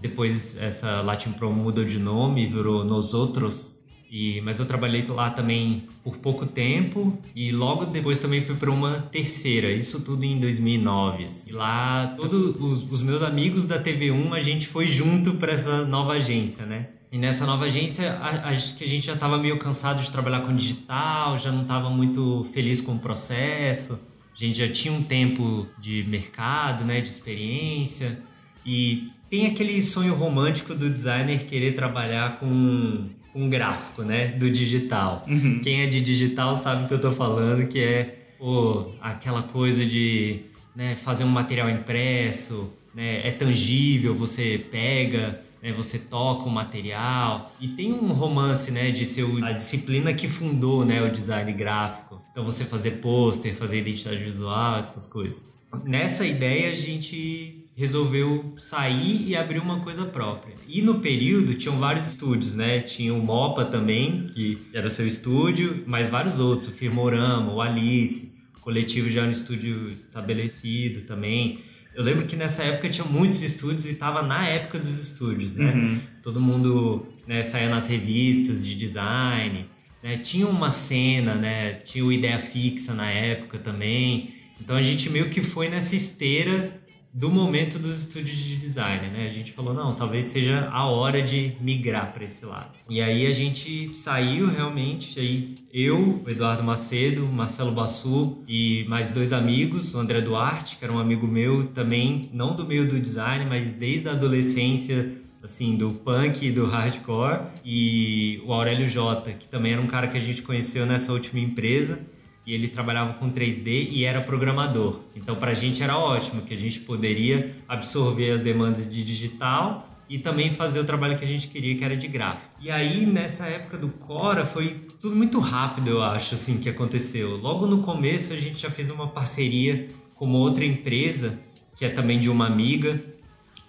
Depois 0.00 0.56
essa 0.56 1.00
Latin 1.02 1.32
Promo 1.32 1.62
mudou 1.62 1.84
de 1.84 2.00
nome 2.00 2.44
e 2.44 2.46
virou 2.48 2.84
Nos 2.84 3.14
Outros, 3.14 3.77
e, 4.10 4.40
mas 4.40 4.58
eu 4.58 4.64
trabalhei 4.64 5.04
lá 5.06 5.28
também 5.30 5.86
por 6.02 6.16
pouco 6.16 6.46
tempo 6.46 7.18
e 7.34 7.52
logo 7.52 7.84
depois 7.84 8.18
também 8.18 8.42
fui 8.42 8.56
para 8.56 8.70
uma 8.70 9.02
terceira, 9.12 9.70
isso 9.70 10.00
tudo 10.00 10.24
em 10.24 10.40
2009. 10.40 11.26
Assim. 11.26 11.50
E 11.50 11.52
lá 11.52 12.14
todos 12.16 12.56
os, 12.56 12.90
os, 12.90 13.02
meus 13.02 13.22
amigos 13.22 13.66
da 13.66 13.82
TV1 13.82 14.32
a 14.32 14.40
gente 14.40 14.66
foi 14.66 14.86
junto 14.86 15.34
para 15.34 15.52
essa 15.52 15.84
nova 15.84 16.14
agência, 16.14 16.64
né? 16.64 16.88
E 17.12 17.18
nessa 17.18 17.44
nova 17.44 17.66
agência 17.66 18.18
acho 18.20 18.76
que 18.76 18.84
a 18.84 18.88
gente 18.88 19.06
já 19.06 19.14
estava 19.14 19.38
meio 19.38 19.58
cansado 19.58 20.00
de 20.00 20.10
trabalhar 20.10 20.40
com 20.40 20.54
digital, 20.54 21.38
já 21.38 21.52
não 21.52 21.62
estava 21.62 21.90
muito 21.90 22.44
feliz 22.52 22.80
com 22.80 22.92
o 22.92 22.98
processo. 22.98 24.00
A 24.34 24.38
gente 24.38 24.58
já 24.58 24.68
tinha 24.68 24.92
um 24.92 25.02
tempo 25.02 25.66
de 25.78 26.04
mercado, 26.04 26.84
né, 26.84 27.00
de 27.00 27.08
experiência. 27.08 28.22
E 28.64 29.08
tem 29.28 29.46
aquele 29.46 29.82
sonho 29.82 30.14
romântico 30.14 30.74
do 30.74 30.88
designer 30.88 31.44
querer 31.44 31.74
trabalhar 31.74 32.38
com 32.38 33.08
um 33.38 33.48
gráfico, 33.48 34.02
né, 34.02 34.28
do 34.28 34.50
digital. 34.50 35.24
Uhum. 35.28 35.60
Quem 35.62 35.82
é 35.82 35.86
de 35.86 36.00
digital 36.00 36.56
sabe 36.56 36.84
o 36.84 36.88
que 36.88 36.94
eu 36.94 37.00
tô 37.00 37.12
falando, 37.12 37.68
que 37.68 37.78
é 37.78 38.18
pô, 38.38 38.92
aquela 39.00 39.42
coisa 39.42 39.86
de 39.86 40.40
né, 40.74 40.96
fazer 40.96 41.24
um 41.24 41.28
material 41.28 41.70
impresso, 41.70 42.72
né, 42.94 43.26
é 43.26 43.30
tangível, 43.30 44.14
você 44.14 44.64
pega, 44.70 45.40
né? 45.62 45.72
Você 45.72 45.98
toca 45.98 46.44
o 46.44 46.50
material 46.50 47.52
e 47.60 47.68
tem 47.68 47.92
um 47.92 48.12
romance, 48.12 48.70
né? 48.70 48.90
De 48.90 49.04
ser 49.04 49.26
a 49.42 49.52
disciplina 49.52 50.14
que 50.14 50.28
fundou, 50.28 50.84
né? 50.84 51.02
O 51.02 51.10
design 51.10 51.52
gráfico. 51.52 52.22
Então 52.30 52.44
você 52.44 52.64
fazer 52.64 52.92
pôster, 52.92 53.54
fazer 53.54 53.78
identidade 53.78 54.22
visual, 54.22 54.78
essas 54.78 55.06
coisas. 55.06 55.52
Nessa 55.84 56.24
ideia 56.24 56.70
a 56.70 56.74
gente 56.74 57.57
resolveu 57.78 58.56
sair 58.58 59.28
e 59.28 59.36
abrir 59.36 59.60
uma 59.60 59.78
coisa 59.78 60.04
própria. 60.04 60.56
E 60.66 60.82
no 60.82 60.98
período 60.98 61.54
tinham 61.54 61.78
vários 61.78 62.08
estúdios, 62.08 62.52
né? 62.52 62.80
Tinha 62.80 63.14
o 63.14 63.22
Mopa 63.22 63.64
também, 63.64 64.32
que 64.34 64.66
era 64.74 64.90
seu 64.90 65.06
estúdio, 65.06 65.84
mas 65.86 66.10
vários 66.10 66.40
outros, 66.40 66.66
o 66.66 66.72
Firmorama, 66.72 67.52
o 67.52 67.62
Alice, 67.62 68.34
o 68.56 68.60
coletivo 68.60 69.08
já 69.08 69.24
no 69.24 69.30
estúdio 69.30 69.92
estabelecido 69.92 71.02
também. 71.02 71.60
Eu 71.94 72.02
lembro 72.02 72.26
que 72.26 72.34
nessa 72.34 72.64
época 72.64 72.90
tinha 72.90 73.06
muitos 73.06 73.40
estúdios 73.42 73.86
e 73.86 73.92
estava 73.92 74.22
na 74.22 74.48
época 74.48 74.80
dos 74.80 75.00
estúdios, 75.00 75.54
né? 75.54 75.72
Uhum. 75.72 76.00
Todo 76.20 76.40
mundo 76.40 77.06
né, 77.28 77.44
saía 77.44 77.68
nas 77.68 77.88
revistas 77.88 78.66
de 78.66 78.74
design, 78.74 79.66
né? 80.02 80.18
Tinha 80.18 80.48
uma 80.48 80.70
cena, 80.70 81.36
né? 81.36 81.74
Tinha 81.74 82.04
o 82.04 82.10
Ideia 82.10 82.40
Fixa 82.40 82.92
na 82.92 83.08
época 83.08 83.56
também. 83.56 84.34
Então 84.60 84.74
a 84.74 84.82
gente 84.82 85.08
meio 85.10 85.30
que 85.30 85.44
foi 85.44 85.68
nessa 85.68 85.94
esteira 85.94 86.87
do 87.12 87.30
momento 87.30 87.78
dos 87.78 88.00
estúdios 88.00 88.36
de 88.36 88.56
design, 88.56 89.08
né? 89.08 89.26
A 89.26 89.32
gente 89.32 89.52
falou, 89.52 89.72
não, 89.72 89.94
talvez 89.94 90.26
seja 90.26 90.68
a 90.70 90.86
hora 90.86 91.22
de 91.22 91.56
migrar 91.60 92.12
para 92.12 92.24
esse 92.24 92.44
lado. 92.44 92.72
E 92.88 93.00
aí 93.00 93.26
a 93.26 93.32
gente 93.32 93.96
saiu 93.96 94.48
realmente, 94.48 95.18
aí 95.18 95.56
eu, 95.72 96.22
Eduardo 96.26 96.62
Macedo, 96.62 97.26
Marcelo 97.26 97.72
Bassu 97.72 98.38
e 98.46 98.84
mais 98.88 99.08
dois 99.10 99.32
amigos, 99.32 99.94
o 99.94 99.98
André 99.98 100.20
Duarte, 100.20 100.76
que 100.76 100.84
era 100.84 100.92
um 100.92 100.98
amigo 100.98 101.26
meu 101.26 101.68
também, 101.68 102.30
não 102.32 102.54
do 102.54 102.64
meio 102.64 102.86
do 102.86 103.00
design, 103.00 103.46
mas 103.46 103.72
desde 103.72 104.08
a 104.08 104.12
adolescência 104.12 105.18
assim, 105.42 105.76
do 105.76 105.90
punk 105.90 106.46
e 106.46 106.50
do 106.50 106.66
hardcore, 106.66 107.42
e 107.64 108.42
o 108.44 108.52
Aurélio 108.52 108.86
Jota, 108.86 109.32
que 109.32 109.46
também 109.46 109.72
era 109.72 109.80
um 109.80 109.86
cara 109.86 110.08
que 110.08 110.16
a 110.16 110.20
gente 110.20 110.42
conheceu 110.42 110.84
nessa 110.84 111.12
última 111.12 111.40
empresa 111.40 112.04
e 112.48 112.54
ele 112.54 112.66
trabalhava 112.66 113.12
com 113.12 113.30
3D 113.30 113.88
e 113.90 114.06
era 114.06 114.22
programador. 114.22 115.00
Então 115.14 115.36
para 115.36 115.50
a 115.50 115.54
gente 115.54 115.82
era 115.82 115.98
ótimo 115.98 116.40
que 116.40 116.54
a 116.54 116.56
gente 116.56 116.80
poderia 116.80 117.54
absorver 117.68 118.30
as 118.30 118.40
demandas 118.40 118.90
de 118.90 119.04
digital 119.04 119.86
e 120.08 120.18
também 120.18 120.50
fazer 120.50 120.80
o 120.80 120.84
trabalho 120.84 121.18
que 121.18 121.22
a 121.22 121.28
gente 121.28 121.46
queria, 121.46 121.76
que 121.76 121.84
era 121.84 121.94
de 121.94 122.08
gráfico. 122.08 122.50
E 122.58 122.70
aí 122.70 123.04
nessa 123.04 123.44
época 123.44 123.76
do 123.76 123.88
Cora 123.88 124.46
foi 124.46 124.80
tudo 124.98 125.14
muito 125.14 125.38
rápido, 125.40 125.90
eu 125.90 126.02
acho, 126.02 126.36
assim, 126.36 126.58
que 126.58 126.70
aconteceu. 126.70 127.36
Logo 127.36 127.66
no 127.66 127.82
começo 127.82 128.32
a 128.32 128.36
gente 128.36 128.62
já 128.62 128.70
fez 128.70 128.88
uma 128.88 129.08
parceria 129.08 129.86
com 130.14 130.24
uma 130.24 130.38
outra 130.38 130.64
empresa 130.64 131.38
que 131.76 131.84
é 131.84 131.90
também 131.90 132.18
de 132.18 132.30
uma 132.30 132.46
amiga, 132.46 133.04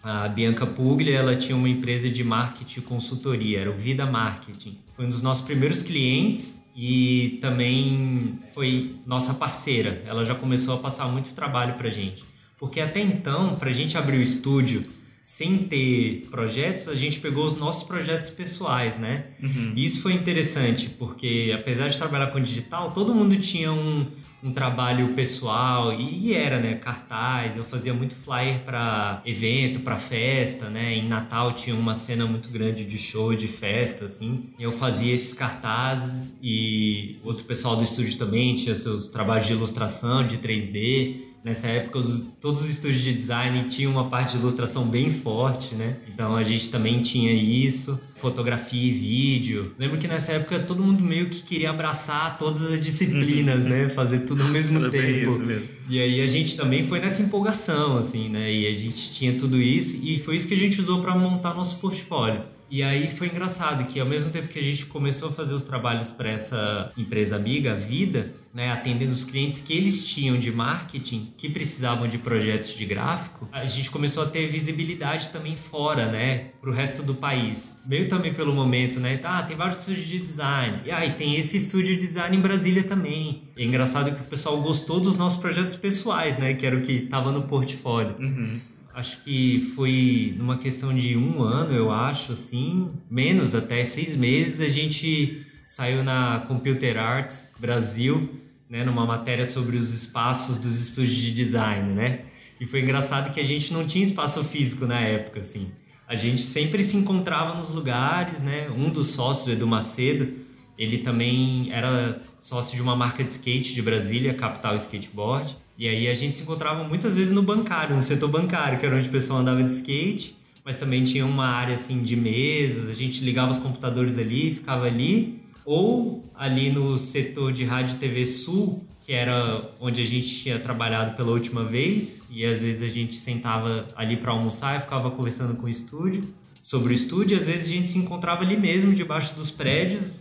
a 0.01 0.29
Bianca 0.29 0.65
Puglia, 0.65 1.17
ela 1.17 1.35
tinha 1.35 1.57
uma 1.57 1.67
empresa 1.67 2.09
de 2.09 2.23
marketing 2.23 2.79
e 2.79 2.83
consultoria, 2.83 3.59
era 3.59 3.69
o 3.69 3.77
Vida 3.77 4.05
Marketing. 4.05 4.79
Foi 4.93 5.05
um 5.05 5.09
dos 5.09 5.21
nossos 5.21 5.43
primeiros 5.43 5.83
clientes 5.83 6.63
e 6.81 7.39
também 7.41 8.39
foi 8.53 8.95
nossa 9.05 9.33
parceira. 9.33 10.01
Ela 10.05 10.23
já 10.23 10.33
começou 10.33 10.75
a 10.75 10.77
passar 10.77 11.09
muito 11.09 11.35
trabalho 11.35 11.73
para 11.73 11.89
gente. 11.89 12.23
Porque 12.57 12.79
até 12.79 13.01
então, 13.01 13.57
para 13.57 13.69
a 13.69 13.73
gente 13.73 13.97
abrir 13.97 14.15
o 14.15 14.21
estúdio 14.21 14.85
sem 15.21 15.57
ter 15.57 16.29
projetos, 16.31 16.87
a 16.87 16.95
gente 16.95 17.19
pegou 17.19 17.43
os 17.43 17.57
nossos 17.57 17.83
projetos 17.83 18.29
pessoais, 18.29 18.97
né? 18.97 19.25
Uhum. 19.43 19.73
Isso 19.75 20.01
foi 20.01 20.13
interessante, 20.13 20.87
porque 20.97 21.53
apesar 21.53 21.89
de 21.89 21.97
trabalhar 21.97 22.27
com 22.27 22.39
digital, 22.39 22.91
todo 22.91 23.13
mundo 23.13 23.35
tinha 23.35 23.73
um, 23.73 24.07
um 24.43 24.51
trabalho 24.51 25.13
pessoal 25.13 25.93
e, 25.93 26.33
era, 26.33 26.59
né, 26.59 26.75
cartaz. 26.75 27.57
Eu 27.57 27.63
fazia 27.63 27.93
muito 27.93 28.15
flyer 28.15 28.59
para 28.63 29.21
evento, 29.25 29.81
para 29.81 29.97
festa, 29.97 30.69
né? 30.69 30.95
Em 30.95 31.07
Natal 31.07 31.53
tinha 31.53 31.75
uma 31.75 31.95
cena 31.95 32.25
muito 32.25 32.49
grande 32.49 32.85
de 32.85 32.97
show, 32.97 33.35
de 33.35 33.47
festa, 33.47 34.05
assim. 34.05 34.49
Eu 34.59 34.71
fazia 34.71 35.13
esses 35.13 35.33
cartazes 35.33 36.37
e 36.41 37.19
outro 37.23 37.43
pessoal 37.43 37.75
do 37.75 37.83
estúdio 37.83 38.17
também 38.17 38.55
tinha 38.55 38.75
seus 38.75 39.09
trabalhos 39.09 39.45
de 39.45 39.53
ilustração, 39.53 40.25
de 40.25 40.37
3D. 40.37 41.28
Nessa 41.43 41.67
época, 41.67 41.99
os, 41.99 42.25
todos 42.41 42.61
os 42.61 42.69
estúdios 42.69 43.01
de 43.01 43.13
design 43.13 43.63
tinham 43.69 43.91
uma 43.91 44.09
parte 44.09 44.33
de 44.33 44.39
ilustração 44.39 44.85
bem 44.85 45.09
forte, 45.09 45.73
né? 45.73 45.97
Então 46.13 46.35
a 46.35 46.43
gente 46.43 46.69
também 46.69 47.01
tinha 47.01 47.31
isso, 47.31 47.99
fotografia 48.15 48.81
e 48.81 48.91
vídeo. 48.91 49.73
Lembro 49.77 49.97
que 49.97 50.07
nessa 50.07 50.33
época 50.33 50.59
todo 50.59 50.83
mundo 50.83 51.03
meio 51.03 51.29
que 51.29 51.41
queria 51.41 51.69
abraçar 51.69 52.37
todas 52.37 52.61
as 52.63 52.81
disciplinas, 52.81 53.63
né? 53.63 53.87
Fazer 53.89 54.19
tudo 54.19 54.43
ao 54.43 54.49
mesmo 54.49 54.79
Era 54.79 54.89
tempo. 54.89 55.29
Isso 55.29 55.43
mesmo. 55.43 55.67
E 55.89 55.99
aí 55.99 56.21
a 56.21 56.27
gente 56.27 56.57
também 56.57 56.85
foi 56.85 56.99
nessa 56.99 57.21
empolgação, 57.21 57.97
assim, 57.97 58.29
né? 58.29 58.51
E 58.51 58.67
a 58.67 58.79
gente 58.79 59.11
tinha 59.11 59.33
tudo 59.33 59.61
isso 59.61 59.99
e 60.03 60.19
foi 60.19 60.35
isso 60.35 60.47
que 60.47 60.53
a 60.53 60.57
gente 60.57 60.79
usou 60.79 61.01
para 61.01 61.15
montar 61.15 61.53
nosso 61.53 61.77
portfólio. 61.77 62.43
E 62.71 62.83
aí 62.83 63.09
foi 63.09 63.27
engraçado 63.27 63.85
que 63.85 63.99
ao 63.99 64.05
mesmo 64.05 64.31
tempo 64.31 64.47
que 64.47 64.59
a 64.59 64.61
gente 64.61 64.85
começou 64.85 65.29
a 65.29 65.31
fazer 65.31 65.53
os 65.53 65.63
trabalhos 65.63 66.11
para 66.11 66.29
essa 66.29 66.91
empresa 66.95 67.35
amiga, 67.35 67.71
a 67.71 67.75
Vida, 67.75 68.31
né, 68.53 68.71
atendendo 68.71 69.11
os 69.11 69.23
clientes 69.23 69.61
que 69.61 69.73
eles 69.73 70.03
tinham 70.05 70.37
de 70.37 70.51
marketing, 70.51 71.33
que 71.37 71.49
precisavam 71.49 72.07
de 72.07 72.17
projetos 72.17 72.73
de 72.73 72.85
gráfico, 72.85 73.47
a 73.51 73.65
gente 73.65 73.91
começou 73.91 74.23
a 74.23 74.25
ter 74.25 74.47
visibilidade 74.47 75.29
também 75.29 75.55
fora, 75.55 76.11
né, 76.11 76.49
para 76.59 76.69
o 76.69 76.73
resto 76.73 77.03
do 77.03 77.13
país. 77.13 77.79
Meio 77.85 78.07
também 78.07 78.33
pelo 78.33 78.53
momento, 78.53 78.99
né, 78.99 79.17
tá, 79.17 79.43
tem 79.43 79.55
vários 79.55 79.77
estúdios 79.79 80.07
de 80.07 80.19
design. 80.19 80.81
E 80.85 80.91
aí 80.91 81.09
ah, 81.09 81.13
tem 81.13 81.35
esse 81.35 81.57
estúdio 81.57 81.95
de 81.95 82.07
design 82.07 82.35
em 82.35 82.41
Brasília 82.41 82.83
também. 82.83 83.43
E 83.55 83.61
é 83.61 83.65
engraçado 83.65 84.13
que 84.13 84.21
o 84.21 84.25
pessoal 84.25 84.59
gostou 84.61 84.99
dos 84.99 85.15
nossos 85.15 85.39
projetos 85.39 85.75
pessoais, 85.75 86.37
né, 86.37 86.53
que 86.53 86.65
era 86.65 86.75
o 86.75 86.81
que 86.81 86.93
estava 86.93 87.31
no 87.31 87.43
portfólio. 87.43 88.15
Uhum 88.19 88.59
acho 88.99 89.23
que 89.23 89.61
foi 89.75 90.35
numa 90.37 90.57
questão 90.57 90.93
de 90.93 91.15
um 91.15 91.41
ano, 91.41 91.73
eu 91.73 91.89
acho, 91.89 92.33
assim, 92.33 92.89
menos 93.09 93.55
até 93.55 93.81
seis 93.83 94.15
meses, 94.15 94.59
a 94.59 94.67
gente 94.67 95.45
saiu 95.69 96.03
na 96.03 96.43
Computer 96.47 96.97
Arts 96.97 97.53
Brasil, 97.59 98.41
né, 98.67 98.83
numa 98.83 99.05
matéria 99.05 99.45
sobre 99.45 99.77
os 99.77 99.91
espaços 99.91 100.57
dos 100.57 100.81
estúdios 100.81 101.15
de 101.15 101.31
design, 101.31 101.93
né? 101.93 102.21
E 102.59 102.65
foi 102.65 102.81
engraçado 102.81 103.31
que 103.31 103.39
a 103.39 103.43
gente 103.43 103.71
não 103.71 103.85
tinha 103.85 104.03
espaço 104.03 104.43
físico 104.43 104.87
na 104.87 104.99
época, 104.99 105.41
assim. 105.41 105.71
A 106.07 106.15
gente 106.15 106.41
sempre 106.41 106.81
se 106.81 106.97
encontrava 106.97 107.53
nos 107.53 107.69
lugares, 107.69 108.41
né? 108.41 108.67
Um 108.71 108.89
dos 108.89 109.11
sócios, 109.11 109.47
Edu 109.47 109.67
Macedo, 109.67 110.33
ele 110.75 110.97
também 110.97 111.71
era 111.71 112.19
sócio 112.41 112.75
de 112.75 112.81
uma 112.81 112.95
marca 112.95 113.23
de 113.23 113.29
skate 113.29 113.75
de 113.75 113.81
Brasília, 113.83 114.33
Capital 114.33 114.75
Skateboard. 114.75 115.55
E 115.77 115.87
aí 115.87 116.07
a 116.07 116.15
gente 116.15 116.35
se 116.35 116.41
encontrava 116.41 116.83
muitas 116.83 117.15
vezes 117.15 117.31
no 117.31 117.43
bancário, 117.43 117.95
no 117.95 118.01
setor 118.01 118.29
bancário, 118.29 118.79
que 118.79 118.87
era 118.87 118.95
onde 118.95 119.07
o 119.07 119.11
pessoal 119.11 119.41
andava 119.41 119.63
de 119.63 119.71
skate, 119.71 120.35
mas 120.65 120.77
também 120.77 121.03
tinha 121.03 121.27
uma 121.27 121.45
área 121.45 121.75
assim 121.75 122.01
de 122.01 122.15
mesas, 122.15 122.89
a 122.89 122.93
gente 122.93 123.23
ligava 123.23 123.51
os 123.51 123.59
computadores 123.59 124.17
ali, 124.17 124.55
ficava 124.55 124.85
ali, 124.85 125.38
ou 125.69 126.25
ali 126.33 126.71
no 126.71 126.97
setor 126.97 127.53
de 127.53 127.63
rádio 127.63 127.93
e 127.93 127.99
TV 127.99 128.25
Sul, 128.25 128.83
que 129.05 129.13
era 129.13 129.69
onde 129.79 130.01
a 130.01 130.05
gente 130.05 130.27
tinha 130.41 130.57
trabalhado 130.57 131.15
pela 131.15 131.29
última 131.29 131.63
vez, 131.63 132.23
e 132.31 132.43
às 132.43 132.63
vezes 132.63 132.81
a 132.81 132.91
gente 132.91 133.15
sentava 133.15 133.87
ali 133.95 134.17
para 134.17 134.31
almoçar 134.31 134.79
e 134.79 134.81
ficava 134.81 135.11
conversando 135.11 135.55
com 135.57 135.67
o 135.67 135.69
estúdio, 135.69 136.27
sobre 136.63 136.91
o 136.91 136.95
estúdio, 136.95 137.37
às 137.37 137.45
vezes 137.45 137.67
a 137.67 137.69
gente 137.69 137.87
se 137.87 137.99
encontrava 137.99 138.41
ali 138.41 138.57
mesmo, 138.57 138.95
debaixo 138.95 139.35
dos 139.35 139.51
prédios, 139.51 140.19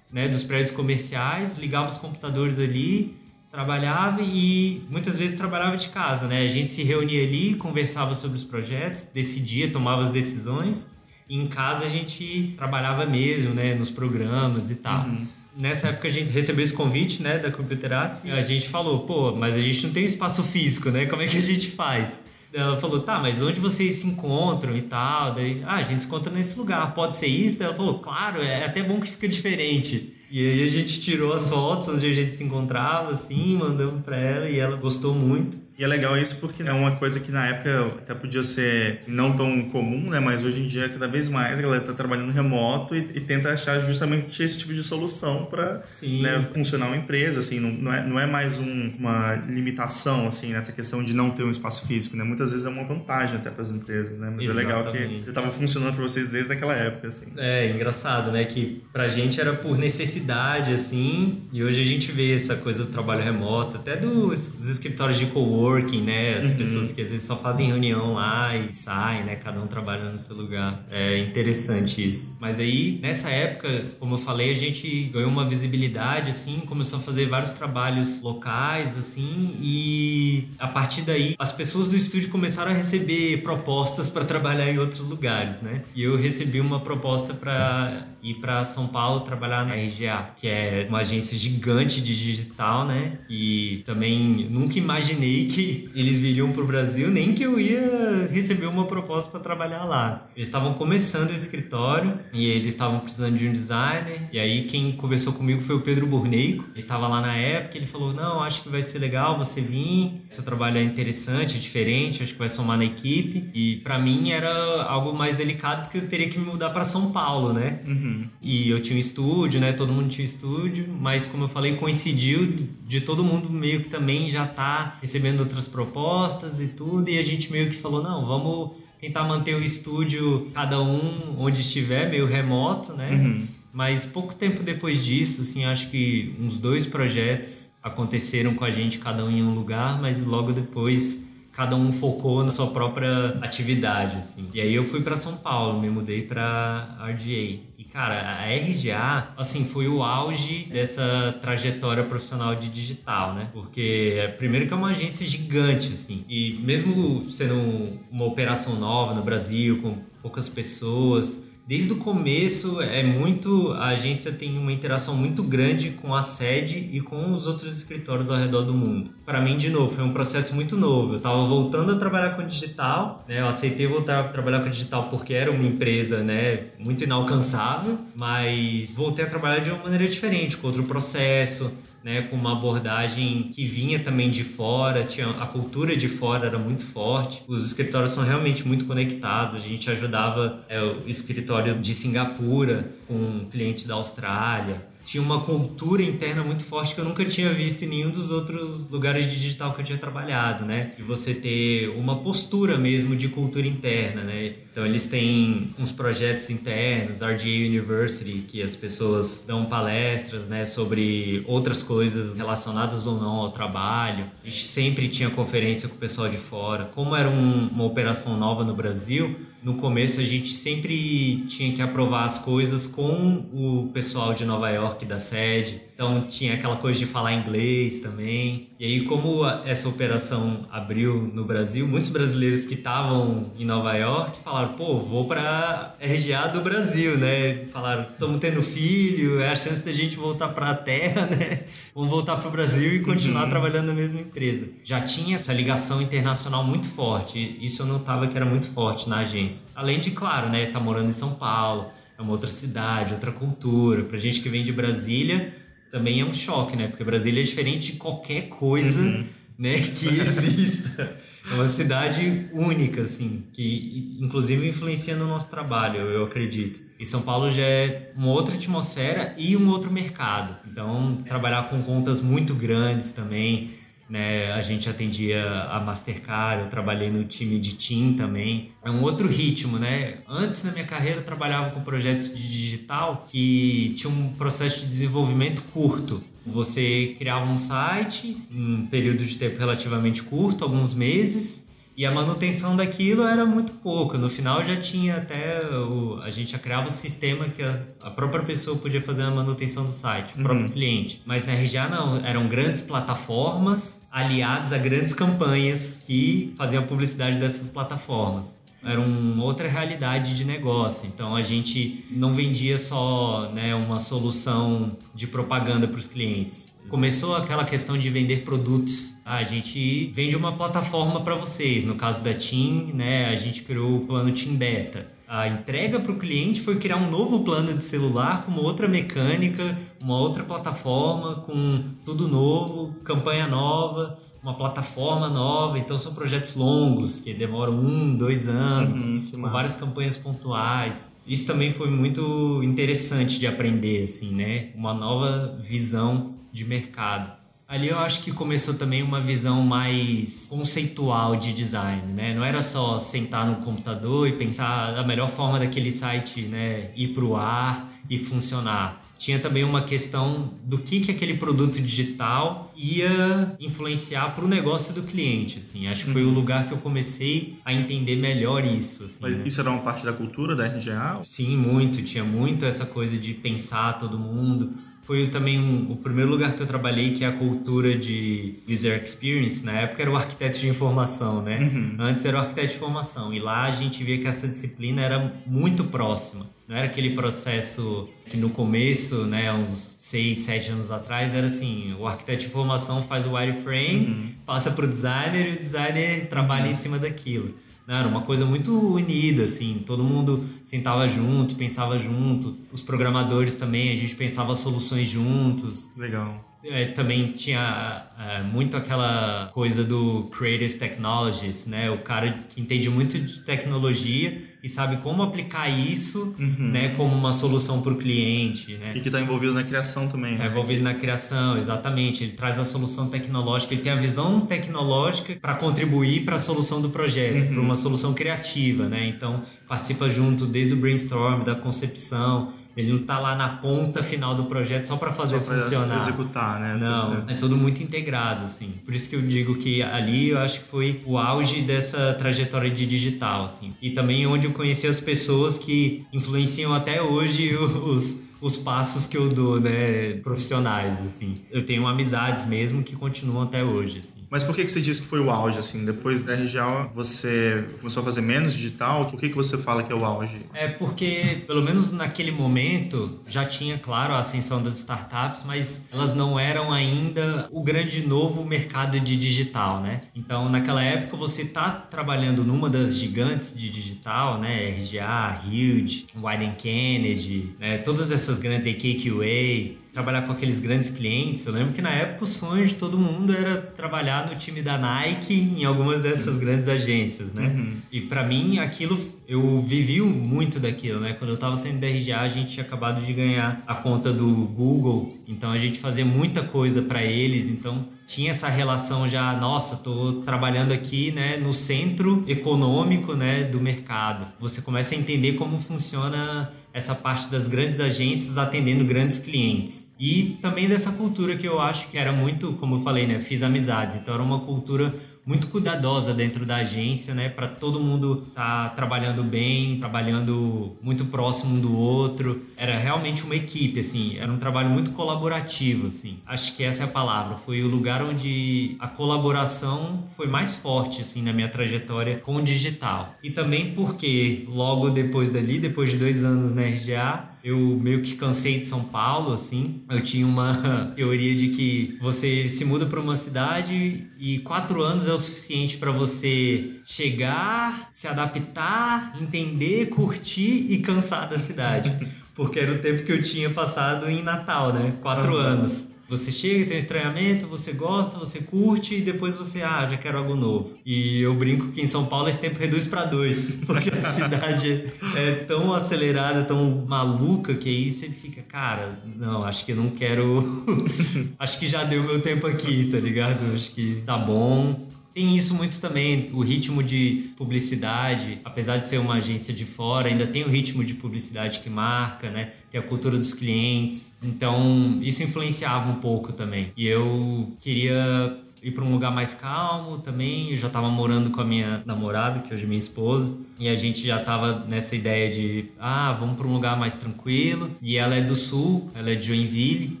né, 0.10 0.28
dos 0.28 0.42
prédios 0.42 0.72
comerciais, 0.72 1.56
ligava 1.56 1.88
os 1.88 1.98
computadores 1.98 2.58
ali 2.58 3.14
trabalhava 3.48 4.22
e 4.22 4.82
muitas 4.90 5.16
vezes 5.16 5.36
trabalhava 5.36 5.76
de 5.76 5.88
casa, 5.88 6.26
né? 6.26 6.42
A 6.42 6.48
gente 6.48 6.70
se 6.70 6.82
reunia 6.82 7.22
ali, 7.22 7.54
conversava 7.54 8.12
sobre 8.12 8.36
os 8.36 8.44
projetos, 8.44 9.06
decidia, 9.14 9.70
tomava 9.70 10.02
as 10.02 10.10
decisões. 10.10 10.90
E 11.28 11.36
em 11.36 11.48
casa 11.48 11.84
a 11.84 11.88
gente 11.88 12.54
trabalhava 12.56 13.04
mesmo, 13.04 13.52
né? 13.52 13.74
Nos 13.74 13.90
programas 13.90 14.70
e 14.70 14.76
tal. 14.76 15.06
Uhum. 15.06 15.26
Nessa 15.56 15.88
época 15.88 16.08
a 16.08 16.10
gente 16.10 16.32
recebeu 16.32 16.64
esse 16.64 16.74
convite, 16.74 17.22
né? 17.22 17.38
Da 17.38 17.50
Computer 17.50 17.92
Arts. 17.92 18.24
E 18.24 18.30
a 18.30 18.40
gente 18.40 18.68
falou, 18.68 19.00
pô, 19.00 19.34
mas 19.34 19.54
a 19.54 19.60
gente 19.60 19.86
não 19.86 19.92
tem 19.92 20.04
espaço 20.04 20.42
físico, 20.42 20.90
né? 20.90 21.06
Como 21.06 21.22
é 21.22 21.26
que 21.26 21.38
a 21.38 21.42
gente 21.42 21.68
faz? 21.68 22.22
Ela 22.52 22.76
falou, 22.76 23.00
tá, 23.00 23.18
mas 23.18 23.42
onde 23.42 23.60
vocês 23.60 23.96
se 23.96 24.06
encontram 24.06 24.76
e 24.76 24.82
tal? 24.82 25.34
Daí, 25.34 25.62
ah, 25.66 25.76
a 25.76 25.82
gente 25.82 26.00
se 26.00 26.06
encontra 26.06 26.32
nesse 26.32 26.58
lugar, 26.58 26.94
pode 26.94 27.16
ser 27.16 27.26
isso? 27.26 27.58
Daí 27.58 27.68
ela 27.68 27.76
falou, 27.76 27.98
claro, 27.98 28.40
é 28.40 28.64
até 28.64 28.82
bom 28.82 29.00
que 29.00 29.10
fica 29.10 29.28
diferente. 29.28 30.14
E 30.30 30.40
aí 30.40 30.62
a 30.64 30.68
gente 30.68 31.00
tirou 31.00 31.32
as 31.32 31.48
fotos 31.48 31.88
onde 31.88 32.06
a 32.06 32.12
gente 32.12 32.34
se 32.34 32.44
encontrava, 32.44 33.10
assim, 33.10 33.56
mandamos 33.56 34.02
para 34.02 34.16
ela 34.16 34.48
e 34.48 34.58
ela 34.58 34.76
gostou 34.76 35.14
muito. 35.14 35.65
E 35.78 35.84
é 35.84 35.86
legal 35.86 36.16
isso 36.16 36.40
porque 36.40 36.62
é 36.62 36.72
uma 36.72 36.96
coisa 36.96 37.20
que 37.20 37.30
na 37.30 37.46
época 37.46 37.98
até 37.98 38.14
podia 38.14 38.42
ser 38.42 39.02
não 39.06 39.36
tão 39.36 39.62
comum, 39.68 40.10
né? 40.10 40.18
Mas 40.18 40.42
hoje 40.42 40.62
em 40.62 40.66
dia, 40.66 40.88
cada 40.88 41.06
vez 41.06 41.28
mais, 41.28 41.58
a 41.58 41.62
galera 41.62 41.84
tá 41.84 41.92
trabalhando 41.92 42.32
remoto 42.32 42.96
e, 42.96 43.00
e 43.14 43.20
tenta 43.20 43.50
achar 43.50 43.80
justamente 43.80 44.42
esse 44.42 44.58
tipo 44.58 44.72
de 44.72 44.82
solução 44.82 45.44
para 45.44 45.82
né, 46.02 46.46
funcionar 46.54 46.86
uma 46.86 46.96
empresa, 46.96 47.40
assim. 47.40 47.60
Não, 47.60 47.70
não, 47.70 47.92
é, 47.92 48.06
não 48.06 48.18
é 48.18 48.26
mais 48.26 48.58
um, 48.58 48.92
uma 48.98 49.34
limitação, 49.48 50.26
assim, 50.26 50.52
nessa 50.52 50.72
questão 50.72 51.04
de 51.04 51.12
não 51.12 51.30
ter 51.30 51.42
um 51.42 51.50
espaço 51.50 51.86
físico, 51.86 52.16
né? 52.16 52.24
Muitas 52.24 52.52
vezes 52.52 52.66
é 52.66 52.70
uma 52.70 52.84
vantagem 52.84 53.36
até 53.36 53.50
para 53.50 53.62
as 53.62 53.70
empresas, 53.70 54.18
né? 54.18 54.32
Mas 54.34 54.46
Exatamente. 54.46 54.50
é 54.50 54.76
legal 54.76 54.92
que 54.92 55.24
já 55.24 55.28
estava 55.28 55.50
funcionando 55.50 55.94
para 55.94 56.02
vocês 56.02 56.30
desde 56.32 56.52
aquela 56.52 56.74
época, 56.74 57.08
assim. 57.08 57.26
É, 57.36 57.70
engraçado, 57.70 58.32
né? 58.32 58.44
Que 58.46 58.82
pra 58.92 59.08
gente 59.08 59.38
era 59.38 59.52
por 59.52 59.76
necessidade, 59.76 60.72
assim, 60.72 61.42
e 61.52 61.62
hoje 61.62 61.82
a 61.82 61.84
gente 61.84 62.10
vê 62.12 62.34
essa 62.34 62.56
coisa 62.56 62.84
do 62.84 62.90
trabalho 62.90 63.22
remoto, 63.22 63.76
até 63.76 63.94
dos, 63.94 64.52
dos 64.52 64.70
escritórios 64.70 65.18
de 65.18 65.26
coworking 65.26 65.65
coworking, 65.66 66.02
né? 66.02 66.38
As 66.38 66.50
uhum. 66.50 66.56
pessoas 66.56 66.92
que 66.92 67.02
às 67.02 67.10
vezes 67.10 67.26
só 67.26 67.36
fazem 67.36 67.66
reunião 67.66 68.14
lá 68.14 68.56
e 68.56 68.72
saem, 68.72 69.24
né? 69.24 69.36
Cada 69.36 69.60
um 69.60 69.66
trabalhando 69.66 70.14
no 70.14 70.18
seu 70.18 70.36
lugar. 70.36 70.84
É 70.90 71.18
interessante 71.18 72.08
isso. 72.08 72.36
Mas 72.40 72.60
aí, 72.60 72.98
nessa 73.02 73.28
época, 73.28 73.86
como 73.98 74.14
eu 74.14 74.18
falei, 74.18 74.50
a 74.50 74.54
gente 74.54 75.04
ganhou 75.04 75.28
uma 75.28 75.44
visibilidade, 75.44 76.30
assim, 76.30 76.60
começou 76.60 76.98
a 76.98 77.02
fazer 77.02 77.26
vários 77.26 77.52
trabalhos 77.52 78.22
locais, 78.22 78.96
assim, 78.96 79.54
e 79.60 80.48
a 80.58 80.68
partir 80.68 81.02
daí 81.02 81.34
as 81.38 81.52
pessoas 81.52 81.88
do 81.88 81.96
estúdio 81.96 82.30
começaram 82.30 82.70
a 82.70 82.74
receber 82.74 83.42
propostas 83.42 84.08
para 84.08 84.24
trabalhar 84.24 84.70
em 84.70 84.78
outros 84.78 85.00
lugares, 85.00 85.60
né? 85.60 85.82
E 85.94 86.02
eu 86.02 86.16
recebi 86.16 86.60
uma 86.60 86.80
proposta 86.80 87.34
para 87.34 88.06
ir 88.22 88.34
para 88.34 88.64
São 88.64 88.88
Paulo 88.88 89.20
trabalhar 89.20 89.64
na 89.64 89.74
RGA, 89.74 90.30
que 90.36 90.48
é 90.48 90.86
uma 90.88 90.98
agência 90.98 91.38
gigante 91.38 92.00
de 92.00 92.16
digital, 92.16 92.86
né? 92.86 93.18
E 93.28 93.82
também 93.86 94.48
nunca 94.50 94.78
imaginei 94.78 95.46
que 95.46 95.55
eles 95.60 96.20
viriam 96.20 96.52
pro 96.52 96.66
Brasil, 96.66 97.10
nem 97.10 97.32
que 97.32 97.42
eu 97.42 97.58
ia 97.58 98.28
receber 98.30 98.66
uma 98.66 98.86
proposta 98.86 99.30
para 99.30 99.40
trabalhar 99.40 99.84
lá. 99.84 100.28
Eles 100.36 100.48
estavam 100.48 100.74
começando 100.74 101.30
o 101.30 101.34
escritório 101.34 102.18
e 102.32 102.46
eles 102.46 102.68
estavam 102.68 103.00
precisando 103.00 103.36
de 103.36 103.46
um 103.46 103.52
designer. 103.52 104.28
E 104.32 104.38
aí 104.38 104.64
quem 104.64 104.92
conversou 104.92 105.32
comigo 105.32 105.60
foi 105.60 105.76
o 105.76 105.80
Pedro 105.80 106.06
Burneico. 106.06 106.64
Ele 106.74 106.82
estava 106.82 107.08
lá 107.08 107.20
na 107.20 107.34
época, 107.34 107.76
ele 107.76 107.86
falou: 107.86 108.12
"Não, 108.12 108.42
acho 108.42 108.62
que 108.62 108.68
vai 108.68 108.82
ser 108.82 108.98
legal 108.98 109.38
você 109.38 109.60
vir. 109.60 110.24
Seu 110.28 110.44
trabalho 110.44 110.78
é 110.78 110.82
interessante, 110.82 111.56
é 111.56 111.60
diferente, 111.60 112.22
acho 112.22 112.32
que 112.32 112.38
vai 112.38 112.48
somar 112.48 112.76
na 112.76 112.84
equipe". 112.84 113.50
E 113.54 113.76
para 113.76 113.98
mim 113.98 114.30
era 114.30 114.82
algo 114.84 115.12
mais 115.14 115.36
delicado 115.36 115.84
porque 115.84 115.98
eu 115.98 116.08
teria 116.08 116.28
que 116.28 116.38
me 116.38 116.44
mudar 116.44 116.70
para 116.70 116.84
São 116.84 117.12
Paulo, 117.12 117.52
né? 117.52 117.80
Uhum. 117.86 118.28
E 118.42 118.68
eu 118.70 118.80
tinha 118.80 118.96
um 118.96 119.00
estúdio, 119.00 119.60
né? 119.60 119.72
Todo 119.72 119.92
mundo 119.92 120.08
tinha 120.08 120.24
um 120.24 120.28
estúdio, 120.28 120.86
mas 120.88 121.26
como 121.26 121.44
eu 121.44 121.48
falei, 121.48 121.76
coincidiu 121.76 122.68
de 122.86 123.00
todo 123.00 123.24
mundo 123.24 123.50
meio 123.50 123.80
que 123.80 123.88
também 123.88 124.30
já 124.30 124.46
tá 124.46 124.98
recebendo 125.00 125.45
outras 125.46 125.66
propostas 125.66 126.60
e 126.60 126.68
tudo, 126.68 127.08
e 127.08 127.18
a 127.18 127.22
gente 127.22 127.50
meio 127.50 127.70
que 127.70 127.76
falou: 127.76 128.02
"Não, 128.02 128.26
vamos 128.26 128.72
tentar 129.00 129.24
manter 129.24 129.54
o 129.54 129.62
estúdio 129.62 130.50
cada 130.52 130.80
um 130.80 131.36
onde 131.38 131.60
estiver, 131.60 132.10
meio 132.10 132.26
remoto, 132.26 132.92
né? 132.92 133.10
Uhum. 133.10 133.46
Mas 133.72 134.06
pouco 134.06 134.34
tempo 134.34 134.62
depois 134.62 135.04
disso, 135.04 135.42
assim, 135.42 135.64
acho 135.64 135.90
que 135.90 136.34
uns 136.40 136.56
dois 136.56 136.86
projetos 136.86 137.74
aconteceram 137.82 138.54
com 138.54 138.64
a 138.64 138.70
gente, 138.70 138.98
cada 138.98 139.24
um 139.24 139.30
em 139.30 139.42
um 139.42 139.54
lugar, 139.54 140.00
mas 140.00 140.24
logo 140.24 140.50
depois 140.52 141.26
cada 141.56 141.74
um 141.74 141.90
focou 141.90 142.44
na 142.44 142.50
sua 142.50 142.66
própria 142.66 143.38
atividade, 143.40 144.18
assim. 144.18 144.46
E 144.52 144.60
aí 144.60 144.74
eu 144.74 144.84
fui 144.84 145.00
para 145.00 145.16
São 145.16 145.38
Paulo, 145.38 145.80
me 145.80 145.88
mudei 145.88 146.20
para 146.20 146.98
RGA. 147.00 147.60
E 147.78 147.84
cara, 147.90 148.20
a 148.20 148.54
RGA, 148.54 149.28
assim, 149.38 149.64
foi 149.64 149.88
o 149.88 150.02
auge 150.02 150.68
dessa 150.70 151.34
trajetória 151.40 152.04
profissional 152.04 152.54
de 152.54 152.68
digital, 152.68 153.32
né? 153.32 153.48
Porque 153.54 154.16
é, 154.18 154.28
primeiro 154.28 154.66
que 154.66 154.74
é 154.74 154.76
uma 154.76 154.90
agência 154.90 155.26
gigante, 155.26 155.94
assim. 155.94 156.26
E 156.28 156.60
mesmo 156.62 157.30
sendo 157.30 157.98
uma 158.10 158.26
operação 158.26 158.76
nova 158.76 159.14
no 159.14 159.22
Brasil, 159.22 159.80
com 159.80 159.96
poucas 160.20 160.50
pessoas, 160.50 161.45
desde 161.66 161.92
o 161.92 161.96
começo 161.96 162.80
é 162.80 163.02
muito 163.02 163.72
a 163.72 163.88
agência 163.88 164.32
tem 164.32 164.56
uma 164.56 164.72
interação 164.72 165.16
muito 165.16 165.42
grande 165.42 165.90
com 165.90 166.14
a 166.14 166.22
sede 166.22 166.88
e 166.92 167.00
com 167.00 167.32
os 167.32 167.46
outros 167.46 167.76
escritórios 167.76 168.30
ao 168.30 168.36
redor 168.36 168.62
do 168.62 168.72
mundo. 168.72 169.10
Para 169.24 169.40
mim, 169.40 169.58
de 169.58 169.68
novo, 169.68 169.90
foi 169.90 170.04
um 170.04 170.12
processo 170.12 170.54
muito 170.54 170.76
novo. 170.76 171.14
Eu 171.14 171.16
estava 171.18 171.44
voltando 171.46 171.92
a 171.92 171.96
trabalhar 171.96 172.36
com 172.36 172.46
digital, 172.46 173.24
né? 173.26 173.40
Eu 173.40 173.48
aceitei 173.48 173.86
voltar 173.86 174.20
a 174.20 174.24
trabalhar 174.28 174.60
com 174.60 174.70
digital 174.70 175.08
porque 175.10 175.34
era 175.34 175.50
uma 175.50 175.64
empresa, 175.66 176.22
né, 176.22 176.66
muito 176.78 177.02
inalcançável, 177.02 177.98
mas 178.14 178.94
voltei 178.94 179.24
a 179.24 179.28
trabalhar 179.28 179.58
de 179.58 179.70
uma 179.70 179.82
maneira 179.82 180.06
diferente, 180.06 180.56
com 180.56 180.68
outro 180.68 180.84
processo, 180.84 181.72
né, 182.06 182.22
com 182.22 182.36
uma 182.36 182.52
abordagem 182.52 183.50
que 183.52 183.66
vinha 183.66 183.98
também 183.98 184.30
de 184.30 184.44
fora, 184.44 185.02
tinha 185.02 185.28
a 185.28 185.46
cultura 185.48 185.96
de 185.96 186.08
fora 186.08 186.46
era 186.46 186.56
muito 186.56 186.84
forte. 186.84 187.42
Os 187.48 187.66
escritórios 187.66 188.12
são 188.12 188.22
realmente 188.22 188.64
muito 188.64 188.84
conectados. 188.84 189.56
A 189.56 189.66
gente 189.66 189.90
ajudava 189.90 190.64
é, 190.68 190.80
o 190.80 191.08
escritório 191.08 191.76
de 191.76 191.92
Singapura 191.92 192.92
com 193.08 193.46
clientes 193.50 193.86
da 193.86 193.94
Austrália 193.94 194.86
tinha 195.06 195.22
uma 195.22 195.40
cultura 195.40 196.02
interna 196.02 196.42
muito 196.42 196.64
forte 196.64 196.92
que 196.92 197.00
eu 197.00 197.04
nunca 197.04 197.24
tinha 197.24 197.52
visto 197.52 197.82
em 197.82 197.86
nenhum 197.86 198.10
dos 198.10 198.28
outros 198.28 198.90
lugares 198.90 199.30
de 199.30 199.40
digital 199.40 199.72
que 199.72 199.80
eu 199.80 199.84
tinha 199.84 199.98
trabalhado, 199.98 200.64
né? 200.64 200.92
De 200.96 201.02
você 201.04 201.32
ter 201.32 201.90
uma 201.90 202.18
postura 202.18 202.76
mesmo 202.76 203.14
de 203.14 203.28
cultura 203.28 203.68
interna, 203.68 204.22
né? 204.24 204.54
Então 204.72 204.84
eles 204.84 205.06
têm 205.06 205.72
uns 205.78 205.92
projetos 205.92 206.50
internos, 206.50 207.22
RGA 207.22 207.66
University, 207.66 208.44
que 208.48 208.60
as 208.60 208.74
pessoas 208.74 209.44
dão 209.46 209.64
palestras, 209.64 210.48
né, 210.48 210.66
sobre 210.66 211.42
outras 211.46 211.82
coisas 211.82 212.34
relacionadas 212.34 213.06
ou 213.06 213.18
não 213.18 213.36
ao 213.36 213.52
trabalho. 213.52 214.26
A 214.42 214.44
gente 214.44 214.64
sempre 214.64 215.08
tinha 215.08 215.30
conferência 215.30 215.88
com 215.88 215.94
o 215.94 215.98
pessoal 215.98 216.28
de 216.28 216.36
fora. 216.36 216.90
Como 216.94 217.14
era 217.14 217.30
um, 217.30 217.68
uma 217.68 217.84
operação 217.84 218.36
nova 218.36 218.64
no 218.64 218.74
Brasil, 218.74 219.36
no 219.66 219.74
começo 219.74 220.20
a 220.20 220.22
gente 220.22 220.52
sempre 220.52 221.38
tinha 221.48 221.72
que 221.72 221.82
aprovar 221.82 222.22
as 222.22 222.38
coisas 222.38 222.86
com 222.86 223.44
o 223.52 223.90
pessoal 223.92 224.32
de 224.32 224.44
Nova 224.44 224.70
York 224.70 225.04
da 225.04 225.18
sede. 225.18 225.82
Então 225.96 226.26
tinha 226.28 226.52
aquela 226.52 226.76
coisa 226.76 226.98
de 226.98 227.06
falar 227.06 227.32
inglês 227.32 228.00
também. 228.00 228.68
E 228.78 228.84
aí, 228.84 229.04
como 229.04 229.46
essa 229.64 229.88
operação 229.88 230.66
abriu 230.70 231.30
no 231.32 231.42
Brasil, 231.42 231.88
muitos 231.88 232.10
brasileiros 232.10 232.66
que 232.66 232.74
estavam 232.74 233.50
em 233.58 233.64
Nova 233.64 233.94
York 233.94 234.38
falaram: 234.44 234.74
pô, 234.74 235.00
vou 235.00 235.26
para 235.26 235.96
RGA 235.98 236.48
do 236.48 236.60
Brasil, 236.60 237.16
né? 237.16 237.64
Falaram: 237.72 238.02
estamos 238.12 238.38
tendo 238.40 238.62
filho, 238.62 239.40
é 239.40 239.48
a 239.48 239.56
chance 239.56 239.82
da 239.82 239.90
gente 239.90 240.18
voltar 240.18 240.48
para 240.48 240.68
a 240.68 240.74
terra, 240.74 241.24
né? 241.34 241.64
Vamos 241.94 242.10
voltar 242.10 242.36
para 242.36 242.48
o 242.48 242.52
Brasil 242.52 242.96
e 242.96 243.00
continuar 243.00 243.44
uhum. 243.44 243.50
trabalhando 243.50 243.86
na 243.86 243.94
mesma 243.94 244.20
empresa. 244.20 244.68
Já 244.84 245.00
tinha 245.00 245.36
essa 245.36 245.50
ligação 245.50 246.02
internacional 246.02 246.62
muito 246.62 246.88
forte. 246.88 247.56
Isso 247.58 247.80
eu 247.80 247.86
notava 247.86 248.26
que 248.26 248.36
era 248.36 248.44
muito 248.44 248.68
forte 248.68 249.08
na 249.08 249.20
agência. 249.20 249.66
Além 249.74 249.98
de, 249.98 250.10
claro, 250.10 250.50
né? 250.50 250.66
Tá 250.66 250.78
morando 250.78 251.08
em 251.08 251.12
São 251.12 251.36
Paulo, 251.36 251.86
é 252.18 252.20
uma 252.20 252.32
outra 252.32 252.50
cidade, 252.50 253.14
outra 253.14 253.32
cultura. 253.32 254.04
Pra 254.04 254.18
gente 254.18 254.40
que 254.42 254.50
vem 254.50 254.62
de 254.62 254.72
Brasília 254.72 255.64
também 255.90 256.20
é 256.20 256.24
um 256.24 256.34
choque, 256.34 256.76
né? 256.76 256.88
Porque 256.88 257.04
Brasília 257.04 257.40
é 257.40 257.44
diferente 257.44 257.92
de 257.92 257.98
qualquer 257.98 258.48
coisa 258.48 259.00
uhum. 259.00 259.26
né, 259.58 259.74
que 259.74 260.08
exista. 260.08 261.16
É 261.50 261.54
uma 261.54 261.66
cidade 261.66 262.48
única, 262.52 263.02
assim, 263.02 263.44
que 263.52 264.18
inclusive 264.20 264.68
influencia 264.68 265.14
no 265.14 265.26
nosso 265.26 265.48
trabalho, 265.48 266.00
eu 266.00 266.24
acredito. 266.24 266.80
E 266.98 267.06
São 267.06 267.22
Paulo 267.22 267.52
já 267.52 267.62
é 267.62 268.12
uma 268.16 268.32
outra 268.32 268.54
atmosfera 268.54 269.34
e 269.38 269.56
um 269.56 269.68
outro 269.68 269.90
mercado. 269.90 270.56
Então, 270.70 271.22
trabalhar 271.28 271.70
com 271.70 271.82
contas 271.82 272.20
muito 272.20 272.54
grandes 272.54 273.12
também, 273.12 273.74
né? 274.08 274.52
A 274.52 274.62
gente 274.62 274.88
atendia 274.88 275.44
a 275.64 275.80
Mastercard, 275.80 276.64
eu 276.64 276.68
trabalhei 276.68 277.10
no 277.10 277.24
time 277.24 277.58
de 277.58 277.74
TIM 277.74 278.14
também. 278.14 278.70
É 278.84 278.90
um 278.90 279.02
outro 279.02 279.28
ritmo, 279.28 279.78
né? 279.78 280.18
Antes 280.28 280.62
na 280.64 280.72
minha 280.72 280.84
carreira 280.84 281.20
eu 281.20 281.24
trabalhava 281.24 281.70
com 281.70 281.80
projetos 281.80 282.28
de 282.34 282.48
digital 282.48 283.24
que 283.28 283.94
tinha 283.96 284.12
um 284.12 284.32
processo 284.34 284.80
de 284.80 284.86
desenvolvimento 284.86 285.62
curto. 285.72 286.22
Você 286.46 287.16
criava 287.18 287.44
um 287.44 287.58
site 287.58 288.36
em 288.50 288.74
um 288.74 288.86
período 288.86 289.24
de 289.24 289.36
tempo 289.36 289.58
relativamente 289.58 290.22
curto, 290.22 290.62
alguns 290.62 290.94
meses, 290.94 291.65
e 291.96 292.04
a 292.04 292.10
manutenção 292.10 292.76
daquilo 292.76 293.22
era 293.22 293.46
muito 293.46 293.72
pouca. 293.72 294.18
No 294.18 294.28
final 294.28 294.62
já 294.62 294.76
tinha 294.76 295.16
até. 295.16 295.66
O, 295.66 296.20
a 296.22 296.30
gente 296.30 296.52
já 296.52 296.58
criava 296.58 296.88
o 296.88 296.90
sistema 296.90 297.48
que 297.48 297.62
a, 297.62 297.80
a, 298.02 298.10
própria 298.10 298.42
pessoa 298.42 298.76
podia 298.76 299.00
fazer 299.00 299.22
a 299.22 299.30
manutenção 299.30 299.84
do 299.84 299.92
site, 299.92 300.34
o 300.34 300.38
uhum. 300.38 300.44
próprio 300.44 300.70
cliente. 300.70 301.22
Mas 301.24 301.46
na 301.46 301.54
RGA 301.54 301.88
não, 301.88 302.24
eram 302.24 302.48
grandes 302.48 302.82
plataformas 302.82 304.06
aliadas 304.10 304.72
a 304.72 304.78
grandes 304.78 305.14
campanhas 305.14 306.02
que 306.06 306.52
faziam 306.56 306.82
a 306.82 306.86
publicidade 306.86 307.38
dessas 307.38 307.68
plataformas 307.70 308.55
era 308.84 309.00
uma 309.00 309.42
outra 309.44 309.68
realidade 309.68 310.36
de 310.36 310.44
negócio. 310.44 311.08
Então 311.08 311.34
a 311.34 311.42
gente 311.42 312.04
não 312.10 312.32
vendia 312.32 312.78
só 312.78 313.50
né, 313.52 313.74
uma 313.74 313.98
solução 313.98 314.96
de 315.14 315.26
propaganda 315.26 315.88
para 315.88 315.98
os 315.98 316.06
clientes 316.06 316.76
começou 316.88 317.36
aquela 317.36 317.64
questão 317.64 317.98
de 317.98 318.08
vender 318.10 318.44
produtos. 318.44 319.16
Ah, 319.24 319.38
a 319.38 319.42
gente 319.42 320.10
vende 320.14 320.36
uma 320.36 320.52
plataforma 320.52 321.20
para 321.20 321.34
vocês. 321.34 321.84
No 321.84 321.96
caso 321.96 322.20
da 322.20 322.32
Team, 322.32 322.90
né, 322.94 323.26
a 323.26 323.34
gente 323.34 323.62
criou 323.62 323.96
o 323.96 324.00
plano 324.06 324.32
Team 324.32 324.54
Beta. 324.54 325.06
A 325.28 325.48
entrega 325.48 325.98
para 325.98 326.12
o 326.12 326.18
cliente 326.18 326.60
foi 326.60 326.76
criar 326.76 326.96
um 326.96 327.10
novo 327.10 327.40
plano 327.40 327.76
de 327.76 327.84
celular 327.84 328.44
com 328.44 328.52
uma 328.52 328.62
outra 328.62 328.86
mecânica, 328.86 329.76
uma 330.00 330.16
outra 330.16 330.44
plataforma, 330.44 331.34
com 331.36 331.82
tudo 332.04 332.28
novo, 332.28 332.94
campanha 333.02 333.48
nova, 333.48 334.16
uma 334.46 334.54
plataforma 334.54 335.28
nova. 335.28 335.76
Então 335.76 335.98
são 335.98 336.14
projetos 336.14 336.54
longos 336.54 337.18
que 337.18 337.34
demoram 337.34 337.74
um, 337.74 338.16
dois 338.16 338.48
anos, 338.48 339.06
uhum, 339.06 339.26
com 339.32 339.50
várias 339.50 339.74
campanhas 339.74 340.16
pontuais. 340.16 341.16
Isso 341.26 341.46
também 341.48 341.74
foi 341.74 341.90
muito 341.90 342.62
interessante 342.62 343.40
de 343.40 343.46
aprender, 343.48 344.04
assim, 344.04 344.32
né? 344.32 344.70
Uma 344.76 344.94
nova 344.94 345.58
visão 345.60 346.36
de 346.52 346.64
mercado. 346.64 347.32
Ali 347.68 347.88
eu 347.88 347.98
acho 347.98 348.22
que 348.22 348.30
começou 348.30 348.74
também 348.74 349.02
uma 349.02 349.20
visão 349.20 349.60
mais 349.62 350.46
conceitual 350.48 351.34
de 351.34 351.52
design, 351.52 352.12
né? 352.12 352.32
Não 352.32 352.44
era 352.44 352.62
só 352.62 353.00
sentar 353.00 353.44
no 353.44 353.56
computador 353.56 354.28
e 354.28 354.32
pensar 354.32 354.96
a 354.96 355.02
melhor 355.02 355.28
forma 355.28 355.58
daquele 355.58 355.90
site, 355.90 356.42
né, 356.42 356.92
ir 356.94 357.08
para 357.08 357.24
o 357.24 357.34
ar 357.34 357.92
e 358.08 358.16
funcionar. 358.16 359.02
Tinha 359.18 359.38
também 359.38 359.64
uma 359.64 359.82
questão 359.82 360.50
do 360.62 360.78
que, 360.78 361.00
que 361.00 361.10
aquele 361.10 361.34
produto 361.34 361.80
digital 361.80 362.72
ia 362.76 363.56
influenciar 363.58 364.34
para 364.34 364.44
o 364.44 364.48
negócio 364.48 364.94
do 364.94 365.02
cliente. 365.02 365.58
Assim. 365.58 365.88
Acho 365.88 366.06
que 366.06 366.12
foi 366.12 366.22
uhum. 366.22 366.30
o 366.30 366.34
lugar 366.34 366.66
que 366.66 366.72
eu 366.72 366.78
comecei 366.78 367.58
a 367.64 367.72
entender 367.72 368.16
melhor 368.16 368.64
isso. 368.64 369.04
Assim, 369.04 369.18
Mas 369.22 369.36
né? 369.36 369.44
isso 369.46 369.60
era 369.60 369.70
uma 369.70 369.80
parte 369.80 370.04
da 370.04 370.12
cultura 370.12 370.54
da 370.54 370.66
RGA? 370.66 371.22
Sim, 371.24 371.56
muito. 371.56 372.02
Tinha 372.02 372.24
muito 372.24 372.64
essa 372.64 372.84
coisa 372.84 373.16
de 373.16 373.32
pensar 373.32 373.98
todo 373.98 374.18
mundo 374.18 374.72
foi 375.06 375.28
também 375.28 375.60
um, 375.60 375.92
o 375.92 375.96
primeiro 375.96 376.28
lugar 376.28 376.54
que 376.54 376.60
eu 376.60 376.66
trabalhei 376.66 377.12
que 377.12 377.22
é 377.22 377.28
a 377.28 377.32
cultura 377.32 377.96
de 377.96 378.56
user 378.68 379.00
experience. 379.00 379.64
Na 379.64 379.72
época 379.72 380.02
era 380.02 380.10
o 380.10 380.16
arquiteto 380.16 380.58
de 380.58 380.68
informação, 380.68 381.40
né? 381.42 381.60
Uhum. 381.60 381.96
Antes 382.00 382.24
era 382.24 382.36
o 382.36 382.40
arquiteto 382.40 382.66
de 382.66 382.74
informação. 382.74 383.32
E 383.32 383.38
lá 383.38 383.66
a 383.66 383.70
gente 383.70 384.02
via 384.02 384.18
que 384.18 384.26
essa 384.26 384.48
disciplina 384.48 385.00
era 385.00 385.32
muito 385.46 385.84
próxima. 385.84 386.50
Não 386.66 386.74
era 386.76 386.86
aquele 386.86 387.10
processo 387.10 388.08
que 388.28 388.36
no 388.36 388.50
começo, 388.50 389.24
né, 389.26 389.52
uns 389.52 389.96
seis, 390.00 390.38
sete 390.38 390.72
anos 390.72 390.90
atrás, 390.90 391.32
era 391.32 391.46
assim: 391.46 391.94
o 392.00 392.08
arquiteto 392.08 392.40
de 392.40 392.46
informação 392.46 393.00
faz 393.04 393.24
o 393.24 393.34
wireframe, 393.34 394.06
uhum. 394.06 394.32
passa 394.44 394.72
para 394.72 394.84
o 394.84 394.88
designer 394.88 395.50
e 395.50 395.52
o 395.52 395.56
designer 395.56 396.26
trabalha 396.28 396.64
uhum. 396.64 396.70
em 396.70 396.74
cima 396.74 396.98
daquilo. 396.98 397.54
Não, 397.86 397.94
era 397.94 398.08
uma 398.08 398.22
coisa 398.22 398.44
muito 398.44 398.72
unida, 398.94 399.44
assim, 399.44 399.82
todo 399.86 400.02
mundo 400.02 400.44
sentava 400.64 401.06
junto, 401.06 401.54
pensava 401.54 401.96
junto, 401.98 402.56
os 402.72 402.82
programadores 402.82 403.56
também, 403.56 403.92
a 403.92 403.96
gente 403.96 404.16
pensava 404.16 404.54
soluções 404.54 405.08
juntos. 405.08 405.90
Legal. 405.96 406.44
É, 406.64 406.86
também 406.86 407.30
tinha 407.32 408.06
é, 408.18 408.42
muito 408.42 408.76
aquela 408.76 409.48
coisa 409.52 409.84
do 409.84 410.24
creative 410.36 410.74
technologies, 410.74 411.66
né? 411.66 411.88
O 411.90 412.02
cara 412.02 412.44
que 412.48 412.60
entende 412.60 412.90
muito 412.90 413.18
de 413.20 413.40
tecnologia 413.40 414.42
e 414.66 414.68
sabe 414.68 414.96
como 414.96 415.22
aplicar 415.22 415.68
isso, 415.68 416.34
uhum. 416.36 416.70
né, 416.72 416.88
como 416.96 417.14
uma 417.14 417.30
solução 417.30 417.80
para 417.82 417.92
o 417.92 417.96
cliente, 417.96 418.72
né? 418.74 418.94
E 418.96 419.00
que 419.00 419.06
está 419.06 419.20
envolvido 419.20 419.54
na 419.54 419.62
criação 419.62 420.08
também. 420.08 420.32
Está 420.32 420.42
né? 420.42 420.50
envolvido 420.50 420.82
na 420.82 420.92
criação, 420.92 421.56
exatamente. 421.56 422.24
Ele 422.24 422.32
traz 422.32 422.58
a 422.58 422.64
solução 422.64 423.08
tecnológica, 423.08 423.72
ele 423.74 423.82
tem 423.82 423.92
a 423.92 423.96
visão 423.96 424.40
tecnológica 424.40 425.36
para 425.40 425.54
contribuir 425.54 426.24
para 426.24 426.34
a 426.34 426.38
solução 426.40 426.82
do 426.82 426.90
projeto, 426.90 427.42
uhum. 427.42 427.54
para 427.54 427.60
uma 427.60 427.76
solução 427.76 428.12
criativa, 428.12 428.88
né? 428.88 429.06
Então 429.06 429.44
participa 429.68 430.10
junto 430.10 430.46
desde 430.46 430.74
o 430.74 430.76
brainstorm, 430.76 431.44
da 431.44 431.54
concepção 431.54 432.52
ele 432.76 432.92
não 432.92 433.00
está 433.00 433.18
lá 433.18 433.34
na 433.34 433.48
ponta 433.48 434.02
final 434.02 434.34
do 434.34 434.44
projeto 434.44 434.84
só 434.84 434.96
para 434.96 435.10
fazer 435.10 435.38
só 435.38 435.54
funcionar. 435.54 435.96
executar, 435.96 436.60
né? 436.60 436.76
Não, 436.76 437.24
é 437.26 437.34
tudo 437.34 437.56
muito 437.56 437.82
integrado, 437.82 438.44
assim. 438.44 438.74
Por 438.84 438.94
isso 438.94 439.08
que 439.08 439.16
eu 439.16 439.22
digo 439.22 439.56
que 439.56 439.82
ali 439.82 440.28
eu 440.28 440.38
acho 440.38 440.60
que 440.60 440.66
foi 440.66 441.02
o 441.06 441.16
auge 441.16 441.62
dessa 441.62 442.12
trajetória 442.14 442.70
de 442.70 442.84
digital, 442.84 443.46
assim. 443.46 443.74
E 443.80 443.90
também 443.90 444.26
onde 444.26 444.46
eu 444.46 444.52
conheci 444.52 444.86
as 444.86 445.00
pessoas 445.00 445.56
que 445.56 446.04
influenciam 446.12 446.74
até 446.74 447.00
hoje 447.00 447.56
os 447.56 448.25
os 448.40 448.56
passos 448.56 449.06
que 449.06 449.16
eu 449.16 449.28
dou, 449.28 449.60
né, 449.60 450.14
profissionais, 450.22 451.00
assim. 451.04 451.42
Eu 451.50 451.64
tenho 451.64 451.86
amizades 451.86 452.46
mesmo 452.46 452.82
que 452.82 452.94
continuam 452.94 453.44
até 453.44 453.64
hoje, 453.64 453.98
assim. 453.98 454.26
Mas 454.28 454.42
por 454.42 454.54
que, 454.54 454.64
que 454.64 454.70
você 454.70 454.80
disse 454.80 455.02
que 455.02 455.08
foi 455.08 455.20
o 455.20 455.30
auge, 455.30 455.58
assim? 455.58 455.84
Depois 455.84 456.24
da 456.24 456.34
RGA 456.34 456.90
você 456.92 457.64
começou 457.78 458.00
a 458.00 458.04
fazer 458.04 458.20
menos 458.20 458.54
digital? 458.54 459.06
Por 459.06 459.20
que, 459.20 459.28
que 459.28 459.36
você 459.36 459.56
fala 459.56 459.82
que 459.82 459.92
é 459.92 459.94
o 459.94 460.04
auge? 460.04 460.40
É 460.52 460.68
porque, 460.68 461.44
pelo 461.46 461.62
menos 461.62 461.92
naquele 461.92 462.32
momento, 462.32 463.20
já 463.26 463.44
tinha, 463.44 463.78
claro, 463.78 464.14
a 464.14 464.18
ascensão 464.18 464.62
das 464.62 464.78
startups, 464.78 465.44
mas 465.46 465.86
elas 465.92 466.12
não 466.12 466.38
eram 466.38 466.72
ainda 466.72 467.48
o 467.52 467.62
grande 467.62 468.04
novo 468.04 468.44
mercado 468.44 468.98
de 468.98 469.16
digital, 469.16 469.80
né? 469.80 470.00
Então, 470.14 470.48
naquela 470.48 470.82
época, 470.82 471.16
você 471.16 471.44
tá 471.44 471.70
trabalhando 471.70 472.42
numa 472.42 472.68
das 472.68 472.98
gigantes 472.98 473.56
de 473.56 473.70
digital, 473.70 474.40
né? 474.40 474.76
RGA, 474.78 475.40
Huge, 475.46 476.06
Wyden 476.16 476.54
Kennedy, 476.58 477.54
né? 477.60 477.78
todas 477.78 478.10
essas 478.10 478.25
essas 478.26 478.38
grandes 478.40 478.66
AKQA, 478.66 479.76
trabalhar 479.92 480.22
com 480.22 480.32
aqueles 480.32 480.58
grandes 480.58 480.90
clientes. 480.90 481.46
Eu 481.46 481.52
lembro 481.52 481.72
que 481.72 481.80
na 481.80 481.90
época 481.90 482.24
o 482.24 482.26
sonho 482.26 482.66
de 482.66 482.74
todo 482.74 482.98
mundo 482.98 483.32
era 483.32 483.56
trabalhar 483.56 484.28
no 484.28 484.36
time 484.36 484.60
da 484.62 484.76
Nike 484.76 485.34
em 485.56 485.64
algumas 485.64 486.02
dessas 486.02 486.38
grandes 486.38 486.68
agências, 486.68 487.32
né? 487.32 487.46
Uhum. 487.46 487.76
E 487.90 488.00
para 488.02 488.24
mim 488.24 488.58
aquilo 488.58 488.98
eu 489.28 489.60
vivi 489.60 490.00
muito 490.00 490.60
daquilo, 490.60 491.00
né? 491.00 491.12
Quando 491.14 491.30
eu 491.30 491.34
estava 491.34 491.56
saindo 491.56 491.80
da 491.80 491.86
RGA, 491.86 492.20
a 492.20 492.28
gente 492.28 492.52
tinha 492.52 492.64
acabado 492.64 493.04
de 493.04 493.12
ganhar 493.12 493.62
a 493.66 493.74
conta 493.74 494.12
do 494.12 494.46
Google, 494.46 495.16
então 495.26 495.50
a 495.50 495.58
gente 495.58 495.78
fazia 495.78 496.04
muita 496.04 496.42
coisa 496.42 496.82
para 496.82 497.02
eles, 497.02 497.50
então 497.50 497.88
tinha 498.06 498.30
essa 498.30 498.48
relação 498.48 499.08
já, 499.08 499.32
nossa, 499.34 499.76
tô 499.76 500.22
trabalhando 500.24 500.72
aqui, 500.72 501.10
né, 501.10 501.38
no 501.38 501.52
centro 501.52 502.24
econômico, 502.28 503.14
né, 503.14 503.42
do 503.44 503.60
mercado. 503.60 504.28
Você 504.38 504.62
começa 504.62 504.94
a 504.94 504.98
entender 504.98 505.32
como 505.32 505.60
funciona 505.60 506.52
essa 506.72 506.94
parte 506.94 507.28
das 507.28 507.48
grandes 507.48 507.80
agências 507.80 508.38
atendendo 508.38 508.84
grandes 508.84 509.18
clientes. 509.18 509.92
E 509.98 510.38
também 510.40 510.68
dessa 510.68 510.92
cultura 510.92 511.34
que 511.34 511.48
eu 511.48 511.60
acho 511.60 511.88
que 511.88 511.98
era 511.98 512.12
muito, 512.12 512.52
como 512.54 512.76
eu 512.76 512.80
falei, 512.80 513.08
né, 513.08 513.20
fiz 513.20 513.42
amizades, 513.42 513.96
então 513.96 514.14
era 514.14 514.22
uma 514.22 514.40
cultura 514.40 514.94
muito 515.26 515.48
cuidadosa 515.48 516.14
dentro 516.14 516.46
da 516.46 516.56
agência, 516.56 517.12
né, 517.12 517.28
para 517.28 517.48
todo 517.48 517.80
mundo 517.80 518.26
estar 518.28 518.68
tá 518.68 518.74
trabalhando 518.76 519.24
bem, 519.24 519.80
trabalhando 519.80 520.76
muito 520.80 521.06
próximo 521.06 521.56
um 521.56 521.60
do 521.60 521.76
outro. 521.76 522.46
Era 522.56 522.78
realmente 522.78 523.24
uma 523.24 523.34
equipe, 523.34 523.80
assim, 523.80 524.16
era 524.18 524.30
um 524.30 524.38
trabalho 524.38 524.70
muito 524.70 524.92
colaborativo, 524.92 525.88
assim. 525.88 526.18
Acho 526.24 526.56
que 526.56 526.62
essa 526.62 526.84
é 526.84 526.86
a 526.86 526.88
palavra. 526.88 527.36
Foi 527.36 527.62
o 527.62 527.66
lugar 527.66 528.02
onde 528.02 528.76
a 528.78 528.86
colaboração 528.86 530.04
foi 530.10 530.28
mais 530.28 530.54
forte, 530.54 531.00
assim, 531.00 531.22
na 531.22 531.32
minha 531.32 531.48
trajetória 531.48 532.18
com 532.18 532.36
o 532.36 532.42
digital. 532.42 533.16
E 533.22 533.30
também 533.30 533.72
porque 533.72 534.46
logo 534.48 534.90
depois 534.90 535.30
dali, 535.30 535.58
depois 535.58 535.90
de 535.90 535.96
dois 535.96 536.24
anos 536.24 536.54
na 536.54 536.62
RGA, 536.62 537.35
eu 537.42 537.58
meio 537.58 538.02
que 538.02 538.16
cansei 538.16 538.58
de 538.58 538.66
São 538.66 538.84
Paulo, 538.84 539.32
assim. 539.32 539.82
Eu 539.88 540.00
tinha 540.00 540.26
uma 540.26 540.92
teoria 540.96 541.34
de 541.34 541.48
que 541.48 541.96
você 542.00 542.48
se 542.48 542.64
muda 542.64 542.86
para 542.86 543.00
uma 543.00 543.16
cidade 543.16 544.06
e 544.18 544.38
quatro 544.40 544.82
anos 544.82 545.06
é 545.06 545.12
o 545.12 545.18
suficiente 545.18 545.78
para 545.78 545.90
você 545.90 546.80
chegar, 546.84 547.88
se 547.90 548.08
adaptar, 548.08 549.12
entender, 549.20 549.86
curtir 549.86 550.66
e 550.70 550.78
cansar 550.78 551.28
da 551.28 551.38
cidade. 551.38 552.08
Porque 552.34 552.60
era 552.60 552.72
o 552.72 552.78
tempo 552.78 553.02
que 553.02 553.12
eu 553.12 553.22
tinha 553.22 553.48
passado 553.48 554.10
em 554.10 554.22
Natal, 554.22 554.72
né? 554.72 554.94
Quatro 555.00 555.36
anos. 555.36 555.95
Você 556.08 556.30
chega, 556.30 556.66
tem 556.66 556.76
um 556.76 556.80
estranhamento, 556.80 557.46
você 557.46 557.72
gosta, 557.72 558.18
você 558.18 558.40
curte 558.40 558.94
e 558.94 559.00
depois 559.00 559.34
você, 559.34 559.62
ah, 559.62 559.86
já 559.90 559.96
quero 559.96 560.18
algo 560.18 560.36
novo. 560.36 560.78
E 560.86 561.20
eu 561.20 561.34
brinco 561.34 561.72
que 561.72 561.80
em 561.82 561.86
São 561.86 562.06
Paulo 562.06 562.28
esse 562.28 562.40
tempo 562.40 562.58
reduz 562.58 562.86
para 562.86 563.04
dois, 563.04 563.62
porque 563.66 563.90
a 563.90 564.02
cidade 564.02 564.92
é 565.16 565.32
tão 565.46 565.74
acelerada, 565.74 566.44
tão 566.44 566.84
maluca 566.86 567.54
que 567.54 567.68
aí 567.68 567.90
você 567.90 568.08
fica, 568.08 568.42
cara, 568.42 569.00
não, 569.16 569.44
acho 569.44 569.66
que 569.66 569.72
eu 569.72 569.76
não 569.76 569.90
quero. 569.90 570.64
acho 571.38 571.58
que 571.58 571.66
já 571.66 571.82
deu 571.82 572.04
meu 572.04 572.20
tempo 572.20 572.46
aqui, 572.46 572.86
tá 572.86 572.98
ligado? 572.98 573.52
Acho 573.52 573.72
que 573.72 574.02
tá 574.06 574.16
bom. 574.16 574.85
Tem 575.16 575.34
isso 575.34 575.54
muito 575.54 575.80
também, 575.80 576.28
o 576.34 576.42
ritmo 576.42 576.82
de 576.82 577.30
publicidade, 577.38 578.38
apesar 578.44 578.76
de 578.76 578.86
ser 578.86 578.98
uma 578.98 579.14
agência 579.14 579.54
de 579.54 579.64
fora, 579.64 580.08
ainda 580.08 580.26
tem 580.26 580.44
o 580.44 580.48
ritmo 580.50 580.84
de 580.84 580.92
publicidade 580.92 581.60
que 581.60 581.70
marca, 581.70 582.30
né? 582.30 582.52
Tem 582.70 582.78
a 582.78 582.82
cultura 582.82 583.16
dos 583.16 583.32
clientes. 583.32 584.14
Então, 584.22 584.98
isso 585.00 585.22
influenciava 585.22 585.90
um 585.90 586.00
pouco 586.02 586.34
também. 586.34 586.70
E 586.76 586.86
eu 586.86 587.50
queria 587.62 588.36
ir 588.62 588.72
para 588.72 588.84
um 588.84 588.90
lugar 588.90 589.10
mais 589.10 589.34
calmo 589.34 589.98
também. 589.98 590.50
Eu 590.50 590.56
já 590.56 590.66
estava 590.66 590.88
morando 590.88 591.30
com 591.30 591.40
a 591.40 591.44
minha 591.44 591.82
namorada, 591.86 592.40
que 592.40 592.52
hoje 592.52 592.64
é 592.64 592.66
minha 592.66 592.78
esposa, 592.78 593.32
e 593.58 593.68
a 593.68 593.74
gente 593.74 594.06
já 594.06 594.20
estava 594.20 594.64
nessa 594.66 594.94
ideia 594.96 595.32
de, 595.32 595.66
ah, 595.78 596.12
vamos 596.12 596.36
para 596.36 596.46
um 596.46 596.52
lugar 596.52 596.78
mais 596.78 596.94
tranquilo. 596.94 597.70
E 597.80 597.96
ela 597.96 598.14
é 598.14 598.20
do 598.20 598.34
sul, 598.34 598.90
ela 598.94 599.10
é 599.10 599.14
de 599.14 599.26
Joinville, 599.26 600.00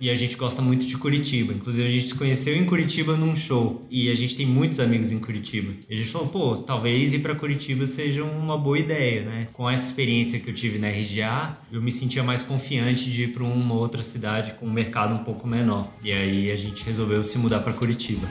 e 0.00 0.10
a 0.10 0.14
gente 0.14 0.36
gosta 0.36 0.60
muito 0.60 0.86
de 0.86 0.96
Curitiba. 0.96 1.52
Inclusive 1.52 1.86
a 1.86 1.90
gente 1.90 2.08
se 2.08 2.14
conheceu 2.14 2.56
em 2.56 2.64
Curitiba 2.64 3.16
num 3.16 3.34
show, 3.36 3.86
e 3.90 4.10
a 4.10 4.14
gente 4.14 4.36
tem 4.36 4.46
muitos 4.46 4.80
amigos 4.80 5.12
em 5.12 5.18
Curitiba. 5.18 5.72
E 5.88 5.94
a 5.94 5.96
gente 5.96 6.10
falou, 6.10 6.28
pô, 6.28 6.56
talvez 6.56 7.14
ir 7.14 7.20
para 7.20 7.34
Curitiba 7.34 7.86
seja 7.86 8.24
uma 8.24 8.56
boa 8.58 8.78
ideia, 8.78 9.22
né? 9.22 9.46
Com 9.52 9.68
essa 9.68 9.86
experiência 9.86 10.38
que 10.40 10.50
eu 10.50 10.54
tive 10.54 10.78
na 10.78 10.88
RGA, 10.88 11.58
eu 11.72 11.80
me 11.80 11.92
sentia 11.92 12.22
mais 12.22 12.42
confiante 12.42 13.10
de 13.10 13.24
ir 13.24 13.32
para 13.32 13.44
uma 13.44 13.74
outra 13.74 14.02
cidade 14.02 14.54
com 14.54 14.66
um 14.66 14.72
mercado 14.72 15.14
um 15.14 15.24
pouco 15.24 15.46
menor. 15.46 15.88
E 16.02 16.12
aí 16.12 16.50
a 16.50 16.56
gente 16.56 16.84
resolveu 16.84 17.22
se 17.22 17.38
mudar 17.38 17.60
para 17.60 17.72
Curitiba. 17.72 18.28